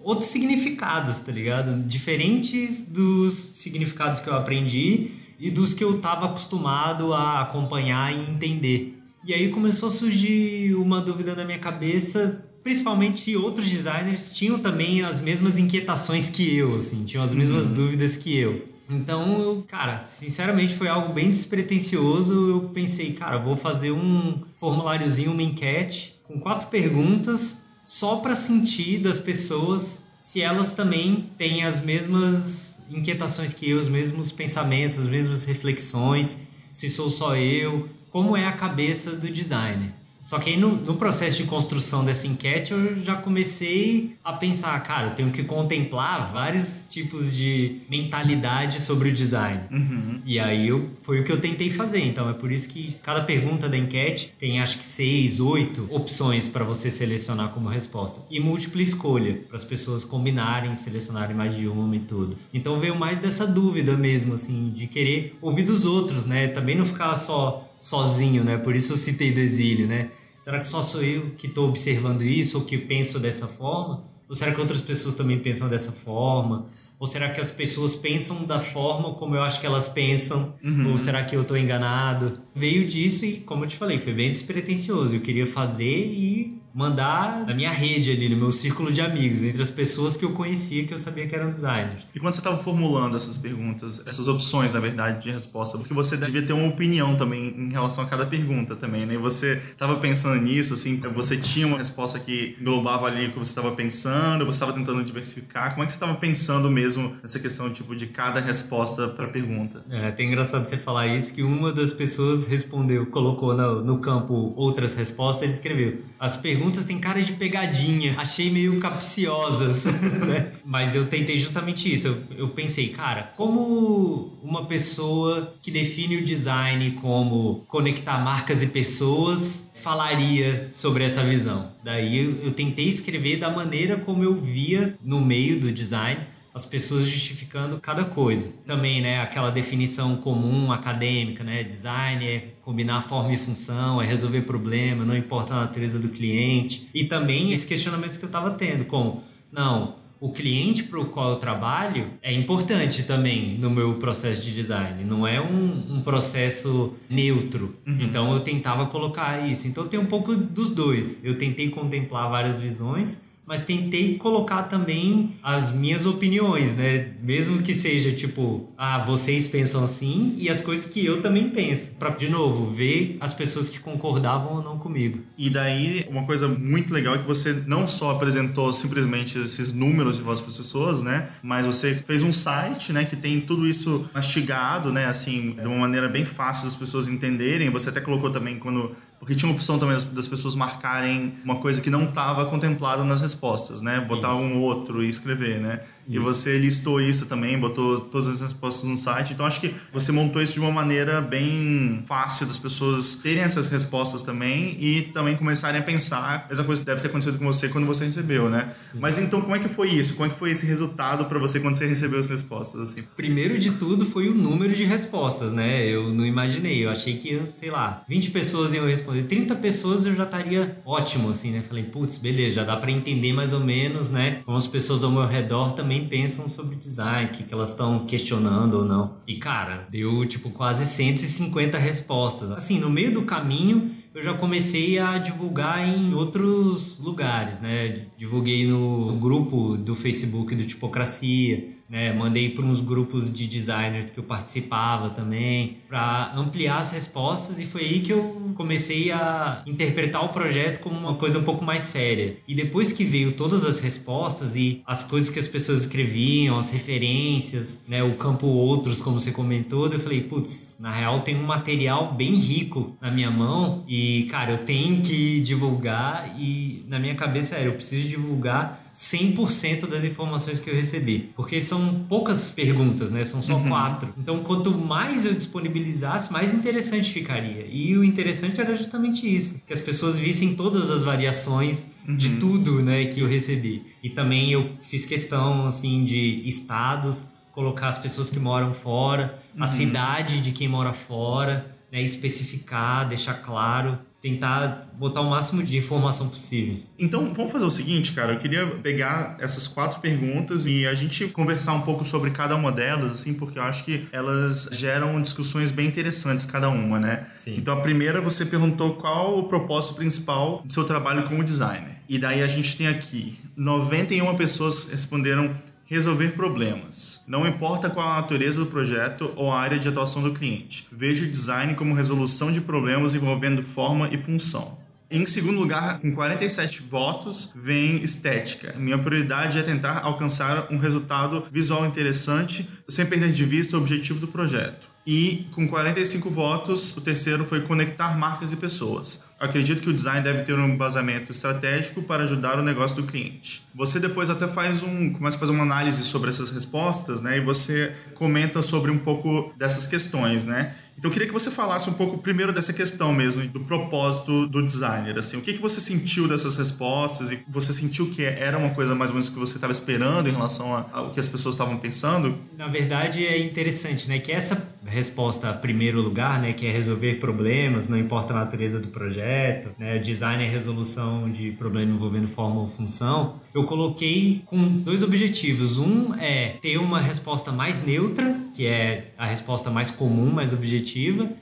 outros 0.00 0.28
significados, 0.28 1.22
tá 1.22 1.32
ligado? 1.32 1.82
Diferentes 1.84 2.82
dos 2.82 3.34
significados 3.54 4.20
que 4.20 4.28
eu 4.28 4.34
aprendi 4.34 5.10
e 5.40 5.50
dos 5.50 5.72
que 5.72 5.82
eu 5.82 5.98
tava 5.98 6.26
acostumado 6.26 7.14
a 7.14 7.40
acompanhar 7.40 8.14
e 8.14 8.30
entender. 8.30 8.98
E 9.24 9.32
aí 9.32 9.48
começou 9.50 9.88
a 9.88 9.92
surgir 9.92 10.74
uma 10.74 11.00
dúvida 11.00 11.34
na 11.34 11.44
minha 11.44 11.58
cabeça, 11.58 12.44
principalmente 12.62 13.20
se 13.20 13.36
outros 13.36 13.70
designers 13.70 14.32
tinham 14.34 14.58
também 14.58 15.02
as 15.02 15.20
mesmas 15.20 15.58
inquietações 15.58 16.28
que 16.28 16.56
eu, 16.56 16.76
assim, 16.76 17.04
tinham 17.04 17.24
as 17.24 17.32
mesmas 17.32 17.68
uhum. 17.68 17.74
dúvidas 17.74 18.16
que 18.16 18.36
eu. 18.36 18.71
Então, 18.88 19.40
eu, 19.40 19.64
cara, 19.66 19.98
sinceramente 20.00 20.74
foi 20.74 20.88
algo 20.88 21.12
bem 21.12 21.30
despretensioso. 21.30 22.50
Eu 22.50 22.70
pensei, 22.70 23.12
cara, 23.12 23.38
vou 23.38 23.56
fazer 23.56 23.90
um 23.90 24.42
formuláriozinho, 24.54 25.32
uma 25.32 25.42
enquete 25.42 26.20
com 26.24 26.38
quatro 26.38 26.68
perguntas 26.68 27.62
só 27.84 28.16
para 28.16 28.34
sentir 28.34 28.98
das 28.98 29.18
pessoas 29.18 30.04
se 30.20 30.40
elas 30.40 30.74
também 30.74 31.30
têm 31.36 31.64
as 31.64 31.80
mesmas 31.80 32.78
inquietações 32.88 33.52
que 33.52 33.68
eu, 33.68 33.78
os 33.80 33.88
mesmos 33.88 34.30
pensamentos, 34.30 34.98
as 34.98 35.08
mesmas 35.08 35.44
reflexões, 35.44 36.38
se 36.72 36.88
sou 36.88 37.10
só 37.10 37.34
eu, 37.36 37.88
como 38.10 38.36
é 38.36 38.46
a 38.46 38.52
cabeça 38.52 39.12
do 39.16 39.28
designer. 39.28 39.92
Só 40.22 40.38
que 40.38 40.50
aí 40.50 40.56
no, 40.56 40.76
no, 40.76 40.94
processo 40.94 41.42
de 41.42 41.48
construção 41.48 42.04
dessa 42.04 42.28
enquete 42.28 42.72
eu 42.72 43.02
já 43.02 43.16
comecei 43.16 44.16
a 44.22 44.32
pensar, 44.32 44.78
cara, 44.84 45.08
eu 45.08 45.14
tenho 45.16 45.30
que 45.32 45.42
contemplar 45.42 46.32
vários 46.32 46.86
tipos 46.88 47.34
de 47.34 47.80
mentalidade 47.90 48.80
sobre 48.80 49.08
o 49.08 49.12
design. 49.12 49.62
Uhum. 49.68 50.20
E 50.24 50.38
aí 50.38 50.68
eu, 50.68 50.90
foi 51.02 51.20
o 51.20 51.24
que 51.24 51.32
eu 51.32 51.40
tentei 51.40 51.70
fazer. 51.70 51.98
Então 51.98 52.30
é 52.30 52.32
por 52.32 52.52
isso 52.52 52.68
que 52.68 52.96
cada 53.02 53.22
pergunta 53.22 53.68
da 53.68 53.76
enquete 53.76 54.32
tem 54.38 54.60
acho 54.60 54.78
que 54.78 54.84
seis, 54.84 55.40
oito 55.40 55.88
opções 55.90 56.46
para 56.46 56.62
você 56.62 56.88
selecionar 56.88 57.48
como 57.48 57.68
resposta. 57.68 58.20
E 58.30 58.38
múltipla 58.38 58.80
escolha, 58.80 59.40
para 59.48 59.56
as 59.56 59.64
pessoas 59.64 60.04
combinarem, 60.04 60.72
selecionarem 60.76 61.34
mais 61.34 61.56
de 61.56 61.66
uma 61.66 61.96
e 61.96 62.00
tudo. 62.00 62.36
Então 62.54 62.78
veio 62.78 62.94
mais 62.94 63.18
dessa 63.18 63.44
dúvida 63.44 63.96
mesmo, 63.96 64.34
assim, 64.34 64.70
de 64.70 64.86
querer 64.86 65.36
ouvir 65.42 65.64
dos 65.64 65.84
outros, 65.84 66.26
né? 66.26 66.46
Também 66.46 66.76
não 66.76 66.86
ficar 66.86 67.16
só 67.16 67.68
sozinho, 67.82 68.44
né? 68.44 68.56
Por 68.56 68.76
isso 68.76 68.92
eu 68.92 68.96
citei 68.96 69.32
do 69.32 69.40
exílio, 69.40 69.88
né? 69.88 70.12
Será 70.38 70.60
que 70.60 70.68
só 70.68 70.82
sou 70.82 71.02
eu 71.02 71.32
que 71.36 71.48
estou 71.48 71.68
observando 71.68 72.22
isso 72.22 72.58
ou 72.58 72.64
que 72.64 72.78
penso 72.78 73.18
dessa 73.18 73.48
forma? 73.48 74.04
Ou 74.28 74.36
será 74.36 74.52
que 74.52 74.60
outras 74.60 74.80
pessoas 74.80 75.16
também 75.16 75.40
pensam 75.40 75.68
dessa 75.68 75.90
forma? 75.90 76.66
Ou 76.98 77.08
será 77.08 77.28
que 77.30 77.40
as 77.40 77.50
pessoas 77.50 77.96
pensam 77.96 78.44
da 78.44 78.60
forma 78.60 79.14
como 79.14 79.34
eu 79.34 79.42
acho 79.42 79.60
que 79.60 79.66
elas 79.66 79.88
pensam? 79.88 80.54
Uhum. 80.62 80.92
Ou 80.92 80.98
será 80.98 81.24
que 81.24 81.34
eu 81.34 81.42
estou 81.42 81.56
enganado? 81.56 82.40
Veio 82.54 82.86
disso 82.86 83.24
e, 83.24 83.38
como 83.40 83.64
eu 83.64 83.68
te 83.68 83.76
falei, 83.76 83.98
foi 83.98 84.14
bem 84.14 84.30
despretensioso. 84.30 85.16
Eu 85.16 85.20
queria 85.20 85.46
fazer 85.46 86.06
e 86.06 86.61
mandar 86.74 87.44
na 87.46 87.54
minha 87.54 87.70
rede 87.70 88.10
ali, 88.10 88.28
no 88.28 88.36
meu 88.36 88.52
círculo 88.52 88.92
de 88.92 89.00
amigos, 89.00 89.42
entre 89.42 89.62
as 89.62 89.70
pessoas 89.70 90.16
que 90.16 90.24
eu 90.24 90.32
conhecia 90.32 90.86
que 90.86 90.94
eu 90.94 90.98
sabia 90.98 91.26
que 91.26 91.34
eram 91.34 91.50
designers. 91.50 92.10
E 92.14 92.20
quando 92.20 92.34
você 92.34 92.40
estava 92.40 92.58
formulando 92.58 93.16
essas 93.16 93.36
perguntas, 93.36 94.02
essas 94.06 94.28
opções, 94.28 94.72
na 94.72 94.80
verdade, 94.80 95.22
de 95.22 95.30
resposta, 95.30 95.78
porque 95.78 95.92
você 95.92 96.16
devia 96.16 96.42
ter 96.42 96.52
uma 96.52 96.68
opinião 96.68 97.16
também 97.16 97.54
em 97.56 97.70
relação 97.70 98.04
a 98.04 98.06
cada 98.06 98.26
pergunta 98.26 98.74
também, 98.74 99.06
né? 99.06 99.14
E 99.14 99.18
você 99.18 99.60
estava 99.70 99.96
pensando 99.96 100.40
nisso, 100.40 100.74
assim, 100.74 101.00
você 101.12 101.36
tinha 101.36 101.66
uma 101.66 101.78
resposta 101.78 102.18
que 102.18 102.56
englobava 102.60 103.06
ali 103.06 103.26
o 103.26 103.32
que 103.32 103.38
você 103.38 103.50
estava 103.50 103.72
pensando, 103.72 104.44
você 104.44 104.56
estava 104.56 104.72
tentando 104.72 105.02
diversificar. 105.04 105.72
Como 105.72 105.82
é 105.82 105.86
que 105.86 105.92
você 105.92 105.96
estava 105.96 106.14
pensando 106.14 106.70
mesmo 106.70 107.14
nessa 107.22 107.38
questão, 107.38 107.70
tipo, 107.70 107.94
de 107.94 108.06
cada 108.06 108.40
resposta 108.40 109.08
para 109.08 109.26
a 109.26 109.28
pergunta? 109.28 109.84
É, 109.90 110.08
até 110.08 110.24
engraçado 110.24 110.64
você 110.64 110.76
falar 110.76 111.06
isso, 111.08 111.34
que 111.34 111.42
uma 111.42 111.72
das 111.72 111.92
pessoas 111.92 112.46
respondeu, 112.46 113.06
colocou 113.06 113.54
no, 113.54 113.82
no 113.82 113.98
campo 113.98 114.54
outras 114.56 114.94
respostas, 114.94 115.42
ele 115.42 115.52
escreveu, 115.52 116.02
as 116.18 116.36
perguntas 116.36 116.61
perguntas 116.62 116.84
têm 116.84 116.98
cara 117.00 117.20
de 117.20 117.32
pegadinha. 117.32 118.14
Achei 118.16 118.48
meio 118.50 118.78
capciosas, 118.78 119.84
né? 120.26 120.52
Mas 120.64 120.94
eu 120.94 121.06
tentei 121.06 121.36
justamente 121.38 121.92
isso. 121.92 122.06
Eu, 122.06 122.22
eu 122.36 122.48
pensei, 122.50 122.90
cara, 122.90 123.32
como 123.36 124.38
uma 124.42 124.66
pessoa 124.66 125.52
que 125.60 125.72
define 125.72 126.18
o 126.18 126.24
design 126.24 126.92
como 126.92 127.64
conectar 127.66 128.18
marcas 128.18 128.62
e 128.62 128.68
pessoas 128.68 129.72
falaria 129.74 130.68
sobre 130.72 131.02
essa 131.02 131.24
visão. 131.24 131.72
Daí 131.82 132.18
eu, 132.18 132.44
eu, 132.44 132.50
tentei 132.52 132.86
escrever 132.86 133.38
da 133.38 133.50
maneira 133.50 133.96
como 133.96 134.22
eu 134.22 134.34
via 134.40 134.94
no 135.02 135.20
meio 135.20 135.58
do 135.58 135.72
design 135.72 136.24
as 136.54 136.66
pessoas 136.66 137.04
justificando 137.04 137.78
cada 137.78 138.04
coisa. 138.04 138.52
Também, 138.66 139.00
né, 139.00 139.20
aquela 139.20 139.50
definição 139.50 140.16
comum 140.16 140.70
acadêmica, 140.70 141.42
né, 141.42 141.62
design 141.62 142.26
é 142.26 142.48
combinar 142.60 143.00
forma 143.00 143.32
e 143.32 143.38
função, 143.38 144.00
é 144.00 144.06
resolver 144.06 144.42
problema, 144.42 145.04
não 145.04 145.16
importa 145.16 145.54
a 145.54 145.60
natureza 145.60 145.98
do 145.98 146.08
cliente. 146.08 146.88
E 146.94 147.04
também 147.04 147.52
esses 147.52 147.64
questionamentos 147.64 148.16
que 148.16 148.24
eu 148.24 148.28
estava 148.28 148.50
tendo, 148.50 148.84
como, 148.84 149.24
não, 149.50 149.96
o 150.22 150.30
cliente 150.30 150.84
para 150.84 151.00
o 151.00 151.06
qual 151.06 151.30
eu 151.30 151.36
trabalho 151.36 152.10
é 152.22 152.32
importante 152.32 153.02
também 153.02 153.58
no 153.58 153.68
meu 153.68 153.94
processo 153.94 154.40
de 154.40 154.54
design. 154.54 155.02
Não 155.02 155.26
é 155.26 155.40
um, 155.40 155.96
um 155.96 156.00
processo 156.00 156.94
neutro. 157.10 157.74
Uhum. 157.84 157.98
Então 158.02 158.32
eu 158.32 158.38
tentava 158.38 158.86
colocar 158.86 159.44
isso. 159.48 159.66
Então 159.66 159.88
tem 159.88 159.98
um 159.98 160.06
pouco 160.06 160.32
dos 160.32 160.70
dois. 160.70 161.24
Eu 161.24 161.36
tentei 161.38 161.70
contemplar 161.70 162.30
várias 162.30 162.60
visões 162.60 163.24
mas 163.46 163.60
tentei 163.62 164.16
colocar 164.16 164.64
também 164.64 165.36
as 165.42 165.72
minhas 165.72 166.06
opiniões, 166.06 166.74
né? 166.74 167.12
Mesmo 167.22 167.62
que 167.62 167.74
seja 167.74 168.12
tipo, 168.12 168.72
ah, 168.78 168.98
vocês 168.98 169.48
pensam 169.48 169.84
assim 169.84 170.34
e 170.38 170.48
as 170.48 170.62
coisas 170.62 170.86
que 170.86 171.04
eu 171.04 171.20
também 171.20 171.50
penso, 171.50 171.92
para 171.96 172.10
de 172.10 172.28
novo 172.28 172.70
ver 172.70 173.16
as 173.20 173.34
pessoas 173.34 173.68
que 173.68 173.80
concordavam 173.80 174.56
ou 174.56 174.62
não 174.62 174.78
comigo. 174.78 175.20
E 175.36 175.50
daí 175.50 176.06
uma 176.08 176.24
coisa 176.24 176.46
muito 176.46 176.94
legal 176.94 177.16
é 177.16 177.18
que 177.18 177.26
você 177.26 177.64
não 177.66 177.88
só 177.88 178.12
apresentou 178.12 178.72
simplesmente 178.72 179.38
esses 179.38 179.72
números 179.72 180.16
de 180.16 180.22
vossas 180.22 180.44
pessoas, 180.44 181.02
né? 181.02 181.28
Mas 181.42 181.66
você 181.66 181.94
fez 181.94 182.22
um 182.22 182.32
site, 182.32 182.92
né, 182.92 183.04
que 183.04 183.16
tem 183.16 183.40
tudo 183.40 183.66
isso 183.66 184.08
mastigado, 184.14 184.92
né, 184.92 185.06
assim, 185.06 185.52
de 185.52 185.66
uma 185.66 185.78
maneira 185.78 186.08
bem 186.08 186.24
fácil 186.24 186.64
das 186.64 186.76
pessoas 186.76 187.08
entenderem. 187.08 187.70
Você 187.70 187.88
até 187.88 188.00
colocou 188.00 188.30
também 188.30 188.58
quando 188.58 188.92
porque 189.22 189.36
tinha 189.36 189.52
a 189.52 189.54
opção 189.54 189.78
também 189.78 189.94
das, 189.94 190.26
pessoas 190.26 190.56
marcarem 190.56 191.34
uma 191.44 191.54
coisa 191.54 191.80
que 191.80 191.88
não 191.88 192.06
estava 192.06 192.44
contemplada 192.46 193.04
nas 193.04 193.20
respostas, 193.20 193.80
né? 193.80 194.00
Botar 194.00 194.32
Isso. 194.32 194.38
um 194.38 194.60
outro 194.60 195.00
e 195.00 195.08
escrever, 195.08 195.60
né? 195.60 195.78
Isso. 196.06 196.16
E 196.16 196.18
você 196.18 196.58
listou 196.58 197.00
isso 197.00 197.26
também, 197.26 197.58
botou 197.58 197.98
todas 197.98 198.28
as 198.28 198.40
respostas 198.40 198.88
no 198.88 198.96
site. 198.96 199.32
Então 199.32 199.46
acho 199.46 199.60
que 199.60 199.74
você 199.92 200.12
montou 200.12 200.40
isso 200.40 200.54
de 200.54 200.60
uma 200.60 200.70
maneira 200.70 201.20
bem 201.20 202.02
fácil 202.06 202.46
das 202.46 202.58
pessoas 202.58 203.16
terem 203.16 203.42
essas 203.42 203.68
respostas 203.68 204.22
também 204.22 204.76
e 204.80 205.02
também 205.02 205.36
começarem 205.36 205.80
a 205.80 205.82
pensar 205.82 206.46
mesma 206.48 206.64
coisa 206.64 206.80
que 206.80 206.86
deve 206.86 207.00
ter 207.00 207.08
acontecido 207.08 207.38
com 207.38 207.44
você 207.44 207.68
quando 207.68 207.86
você 207.86 208.04
recebeu, 208.04 208.48
né? 208.48 208.72
Sim. 208.92 208.98
Mas 209.00 209.18
então 209.18 209.40
como 209.40 209.54
é 209.54 209.58
que 209.58 209.68
foi 209.68 209.88
isso? 209.88 210.14
Como 210.14 210.26
é 210.26 210.30
que 210.30 210.38
foi 210.38 210.50
esse 210.50 210.66
resultado 210.66 211.24
para 211.26 211.38
você 211.38 211.60
quando 211.60 211.74
você 211.74 211.86
recebeu 211.86 212.18
as 212.18 212.26
respostas 212.26 212.80
assim? 212.80 213.02
Primeiro 213.16 213.58
de 213.58 213.72
tudo 213.72 214.04
foi 214.04 214.28
o 214.28 214.34
número 214.34 214.74
de 214.74 214.84
respostas, 214.84 215.52
né? 215.52 215.86
Eu 215.86 216.12
não 216.12 216.24
imaginei, 216.24 216.84
eu 216.84 216.90
achei 216.90 217.16
que, 217.16 217.42
sei 217.52 217.70
lá, 217.70 218.04
20 218.08 218.30
pessoas 218.30 218.72
iam 218.74 218.86
responder, 218.86 219.24
30 219.24 219.56
pessoas 219.56 220.06
eu 220.06 220.14
já 220.14 220.24
estaria 220.24 220.78
ótimo 220.84 221.30
assim, 221.30 221.50
né? 221.50 221.62
Falei, 221.66 221.84
putz, 221.84 222.18
beleza, 222.18 222.56
já 222.56 222.64
dá 222.64 222.76
para 222.76 222.90
entender 222.90 223.32
mais 223.32 223.52
ou 223.52 223.60
menos, 223.60 224.10
né? 224.10 224.42
Como 224.44 224.56
as 224.56 224.66
pessoas 224.66 225.02
ao 225.02 225.10
meu 225.10 225.26
redor 225.26 225.72
também 225.72 225.91
pensam 226.00 226.48
sobre 226.48 226.76
design, 226.76 227.30
o 227.30 227.32
que, 227.32 227.44
que 227.44 227.54
elas 227.54 227.70
estão 227.70 228.06
questionando 228.06 228.74
ou 228.74 228.84
não. 228.84 229.16
E 229.26 229.36
cara, 229.36 229.86
deu 229.90 230.26
tipo 230.26 230.50
quase 230.50 230.84
150 230.84 231.78
respostas. 231.78 232.50
Assim, 232.50 232.78
no 232.78 232.90
meio 232.90 233.12
do 233.12 233.22
caminho 233.22 233.90
eu 234.14 234.22
já 234.22 234.34
comecei 234.34 234.98
a 234.98 235.16
divulgar 235.16 235.88
em 235.88 236.12
outros 236.12 236.98
lugares, 236.98 237.60
né? 237.60 238.06
Divulguei 238.16 238.66
no 238.66 239.16
grupo 239.16 239.76
do 239.76 239.94
Facebook 239.94 240.54
do 240.54 240.64
Tipocracia, 240.64 241.70
né? 241.92 242.10
Mandei 242.10 242.48
para 242.48 242.64
uns 242.64 242.80
grupos 242.80 243.30
de 243.30 243.46
designers 243.46 244.10
que 244.10 244.18
eu 244.18 244.24
participava 244.24 245.10
também, 245.10 245.76
para 245.86 246.32
ampliar 246.34 246.78
as 246.78 246.90
respostas 246.90 247.60
e 247.60 247.66
foi 247.66 247.82
aí 247.82 248.00
que 248.00 248.10
eu 248.10 248.54
comecei 248.54 249.12
a 249.12 249.62
interpretar 249.66 250.24
o 250.24 250.30
projeto 250.30 250.80
como 250.80 250.98
uma 250.98 251.16
coisa 251.16 251.38
um 251.38 251.42
pouco 251.42 251.62
mais 251.62 251.82
séria. 251.82 252.38
E 252.48 252.54
depois 252.54 252.92
que 252.92 253.04
veio 253.04 253.32
todas 253.32 253.62
as 253.66 253.80
respostas 253.80 254.56
e 254.56 254.82
as 254.86 255.04
coisas 255.04 255.28
que 255.28 255.38
as 255.38 255.46
pessoas 255.46 255.82
escreviam, 255.82 256.58
as 256.58 256.70
referências, 256.70 257.82
né, 257.86 258.02
o 258.02 258.14
campo 258.14 258.46
outros, 258.46 259.02
como 259.02 259.20
você 259.20 259.30
comentou, 259.30 259.92
eu 259.92 260.00
falei, 260.00 260.22
putz, 260.22 260.78
na 260.80 260.90
real 260.90 261.20
tem 261.20 261.36
um 261.36 261.44
material 261.44 262.14
bem 262.14 262.34
rico 262.34 262.96
na 263.02 263.10
minha 263.10 263.30
mão 263.30 263.84
e, 263.86 264.26
cara, 264.30 264.52
eu 264.52 264.58
tenho 264.58 265.02
que 265.02 265.42
divulgar 265.42 266.34
e 266.38 266.86
na 266.88 266.98
minha 266.98 267.14
cabeça 267.14 267.56
era, 267.56 267.66
eu 267.66 267.74
preciso 267.74 268.08
divulgar 268.08 268.81
100% 268.94 269.88
das 269.88 270.04
informações 270.04 270.60
que 270.60 270.68
eu 270.68 270.74
recebi. 270.74 271.30
Porque 271.34 271.60
são 271.60 272.04
poucas 272.08 272.52
perguntas, 272.52 273.10
né? 273.10 273.24
São 273.24 273.40
só 273.40 273.54
uhum. 273.54 273.68
quatro. 273.68 274.12
Então, 274.18 274.42
quanto 274.42 274.70
mais 274.70 275.24
eu 275.24 275.32
disponibilizasse, 275.32 276.32
mais 276.32 276.52
interessante 276.52 277.10
ficaria. 277.10 277.66
E 277.68 277.96
o 277.96 278.04
interessante 278.04 278.60
era 278.60 278.74
justamente 278.74 279.26
isso: 279.26 279.62
que 279.66 279.72
as 279.72 279.80
pessoas 279.80 280.18
vissem 280.18 280.54
todas 280.54 280.90
as 280.90 281.02
variações 281.02 281.88
uhum. 282.06 282.16
de 282.16 282.36
tudo, 282.36 282.82
né, 282.82 283.06
que 283.06 283.20
eu 283.20 283.28
recebi. 283.28 283.82
E 284.02 284.10
também 284.10 284.52
eu 284.52 284.76
fiz 284.82 285.06
questão, 285.06 285.66
assim, 285.66 286.04
de 286.04 286.42
estados, 286.46 287.26
colocar 287.52 287.88
as 287.88 287.98
pessoas 287.98 288.30
que 288.30 288.38
moram 288.38 288.74
fora, 288.74 289.42
uhum. 289.56 289.62
a 289.62 289.66
cidade 289.66 290.40
de 290.40 290.52
quem 290.52 290.68
mora 290.68 290.92
fora, 290.92 291.74
né, 291.90 292.02
especificar, 292.02 293.08
deixar 293.08 293.34
claro 293.34 293.98
tentar 294.22 294.88
botar 294.96 295.20
o 295.20 295.28
máximo 295.28 295.64
de 295.64 295.76
informação 295.76 296.28
possível. 296.28 296.78
Então, 296.96 297.34
vamos 297.34 297.50
fazer 297.50 297.64
o 297.64 297.70
seguinte, 297.70 298.12
cara. 298.12 298.34
Eu 298.34 298.38
queria 298.38 298.64
pegar 298.66 299.36
essas 299.40 299.66
quatro 299.66 300.00
perguntas 300.00 300.64
e 300.64 300.86
a 300.86 300.94
gente 300.94 301.26
conversar 301.26 301.72
um 301.72 301.80
pouco 301.80 302.04
sobre 302.04 302.30
cada 302.30 302.54
uma 302.54 302.70
delas, 302.70 303.12
assim, 303.12 303.34
porque 303.34 303.58
eu 303.58 303.62
acho 303.64 303.84
que 303.84 304.06
elas 304.12 304.68
geram 304.70 305.20
discussões 305.20 305.72
bem 305.72 305.88
interessantes, 305.88 306.46
cada 306.46 306.68
uma, 306.68 307.00
né? 307.00 307.26
Sim. 307.34 307.56
Então, 307.58 307.76
a 307.76 307.80
primeira, 307.80 308.20
você 308.20 308.46
perguntou 308.46 308.94
qual 308.94 309.40
o 309.40 309.48
propósito 309.48 309.96
principal 309.96 310.62
do 310.64 310.72
seu 310.72 310.84
trabalho 310.84 311.24
como 311.24 311.42
designer. 311.42 311.96
E 312.08 312.16
daí 312.16 312.42
a 312.42 312.46
gente 312.46 312.76
tem 312.76 312.86
aqui 312.86 313.38
91 313.56 314.36
pessoas 314.36 314.88
responderam 314.90 315.50
Resolver 315.92 316.30
problemas. 316.30 317.22
Não 317.28 317.46
importa 317.46 317.90
qual 317.90 318.08
a 318.08 318.14
natureza 318.14 318.58
do 318.58 318.70
projeto 318.70 319.30
ou 319.36 319.50
a 319.50 319.60
área 319.60 319.78
de 319.78 319.86
atuação 319.86 320.22
do 320.22 320.32
cliente. 320.32 320.86
Vejo 320.90 321.26
o 321.26 321.30
design 321.30 321.74
como 321.74 321.92
resolução 321.92 322.50
de 322.50 322.62
problemas 322.62 323.14
envolvendo 323.14 323.62
forma 323.62 324.08
e 324.10 324.16
função. 324.16 324.78
Em 325.10 325.26
segundo 325.26 325.60
lugar, 325.60 326.00
com 326.00 326.10
47 326.10 326.80
votos, 326.84 327.52
vem 327.54 328.02
estética. 328.02 328.72
Minha 328.78 328.96
prioridade 328.96 329.58
é 329.58 329.62
tentar 329.62 329.98
alcançar 329.98 330.68
um 330.70 330.78
resultado 330.78 331.44
visual 331.52 331.84
interessante 331.84 332.66
sem 332.88 333.04
perder 333.04 333.30
de 333.30 333.44
vista 333.44 333.76
o 333.76 333.80
objetivo 333.80 334.18
do 334.18 334.28
projeto. 334.28 334.91
E 335.06 335.46
com 335.52 335.66
45 335.66 336.30
votos, 336.30 336.96
o 336.96 337.00
terceiro 337.00 337.44
foi 337.44 337.62
conectar 337.62 338.16
marcas 338.16 338.52
e 338.52 338.56
pessoas. 338.56 339.24
Acredito 339.38 339.82
que 339.82 339.90
o 339.90 339.92
design 339.92 340.22
deve 340.22 340.42
ter 340.42 340.54
um 340.54 340.68
embasamento 340.68 341.32
estratégico 341.32 342.02
para 342.02 342.22
ajudar 342.22 342.60
o 342.60 342.62
negócio 342.62 342.96
do 342.96 343.02
cliente. 343.02 343.66
Você 343.74 343.98
depois 343.98 344.30
até 344.30 344.46
faz 344.46 344.82
um, 344.84 345.12
começa 345.12 345.36
a 345.36 345.40
fazer 345.40 345.50
uma 345.50 345.64
análise 345.64 346.04
sobre 346.04 346.28
essas 346.28 346.50
respostas, 346.50 347.20
né? 347.20 347.38
E 347.38 347.40
você 347.40 347.92
comenta 348.14 348.62
sobre 348.62 348.92
um 348.92 348.98
pouco 348.98 349.52
dessas 349.56 349.88
questões, 349.88 350.44
né? 350.44 350.74
Então 350.98 351.08
eu 351.08 351.12
queria 351.12 351.26
que 351.26 351.34
você 351.34 351.50
falasse 351.50 351.88
um 351.90 351.94
pouco 351.94 352.18
primeiro 352.18 352.52
dessa 352.52 352.72
questão 352.72 353.12
mesmo, 353.12 353.46
do 353.48 353.60
propósito 353.60 354.46
do 354.46 354.62
designer, 354.62 355.18
assim, 355.18 355.36
o 355.36 355.40
que, 355.40 355.52
que 355.52 355.60
você 355.60 355.80
sentiu 355.80 356.28
dessas 356.28 356.56
respostas 356.56 357.32
e 357.32 357.42
você 357.48 357.72
sentiu 357.72 358.10
que 358.10 358.22
era 358.22 358.56
uma 358.58 358.70
coisa 358.70 358.94
mais 358.94 359.10
ou 359.10 359.14
menos 359.14 359.28
que 359.28 359.38
você 359.38 359.56
estava 359.56 359.72
esperando 359.72 360.28
em 360.28 360.32
relação 360.32 360.86
ao 360.92 361.10
que 361.10 361.18
as 361.18 361.28
pessoas 361.28 361.54
estavam 361.54 361.76
pensando? 361.76 362.38
Na 362.56 362.68
verdade 362.68 363.26
é 363.26 363.38
interessante, 363.38 364.08
né, 364.08 364.18
que 364.18 364.30
essa 364.30 364.74
resposta 364.84 365.52
primeiro 365.52 366.00
lugar, 366.00 366.40
né, 366.40 366.52
que 366.52 366.66
é 366.66 366.70
resolver 366.70 367.14
problemas, 367.16 367.88
não 367.88 367.98
importa 367.98 368.32
a 368.32 368.36
natureza 368.36 368.78
do 368.78 368.88
projeto, 368.88 369.70
né, 369.78 369.98
design 369.98 370.42
é 370.44 370.48
resolução 370.48 371.30
de 371.30 371.52
problema 371.52 371.92
envolvendo 371.92 372.28
forma 372.28 372.60
ou 372.60 372.68
função, 372.68 373.40
eu 373.54 373.64
coloquei 373.64 374.42
com 374.46 374.58
dois 374.78 375.02
objetivos. 375.02 375.78
Um 375.78 376.14
é 376.14 376.56
ter 376.60 376.78
uma 376.78 377.00
resposta 377.00 377.52
mais 377.52 377.84
neutra, 377.84 378.34
que 378.54 378.66
é 378.66 379.12
a 379.18 379.26
resposta 379.26 379.70
mais 379.70 379.90
comum, 379.90 380.30
mais 380.30 380.52
objetiva, 380.52 380.81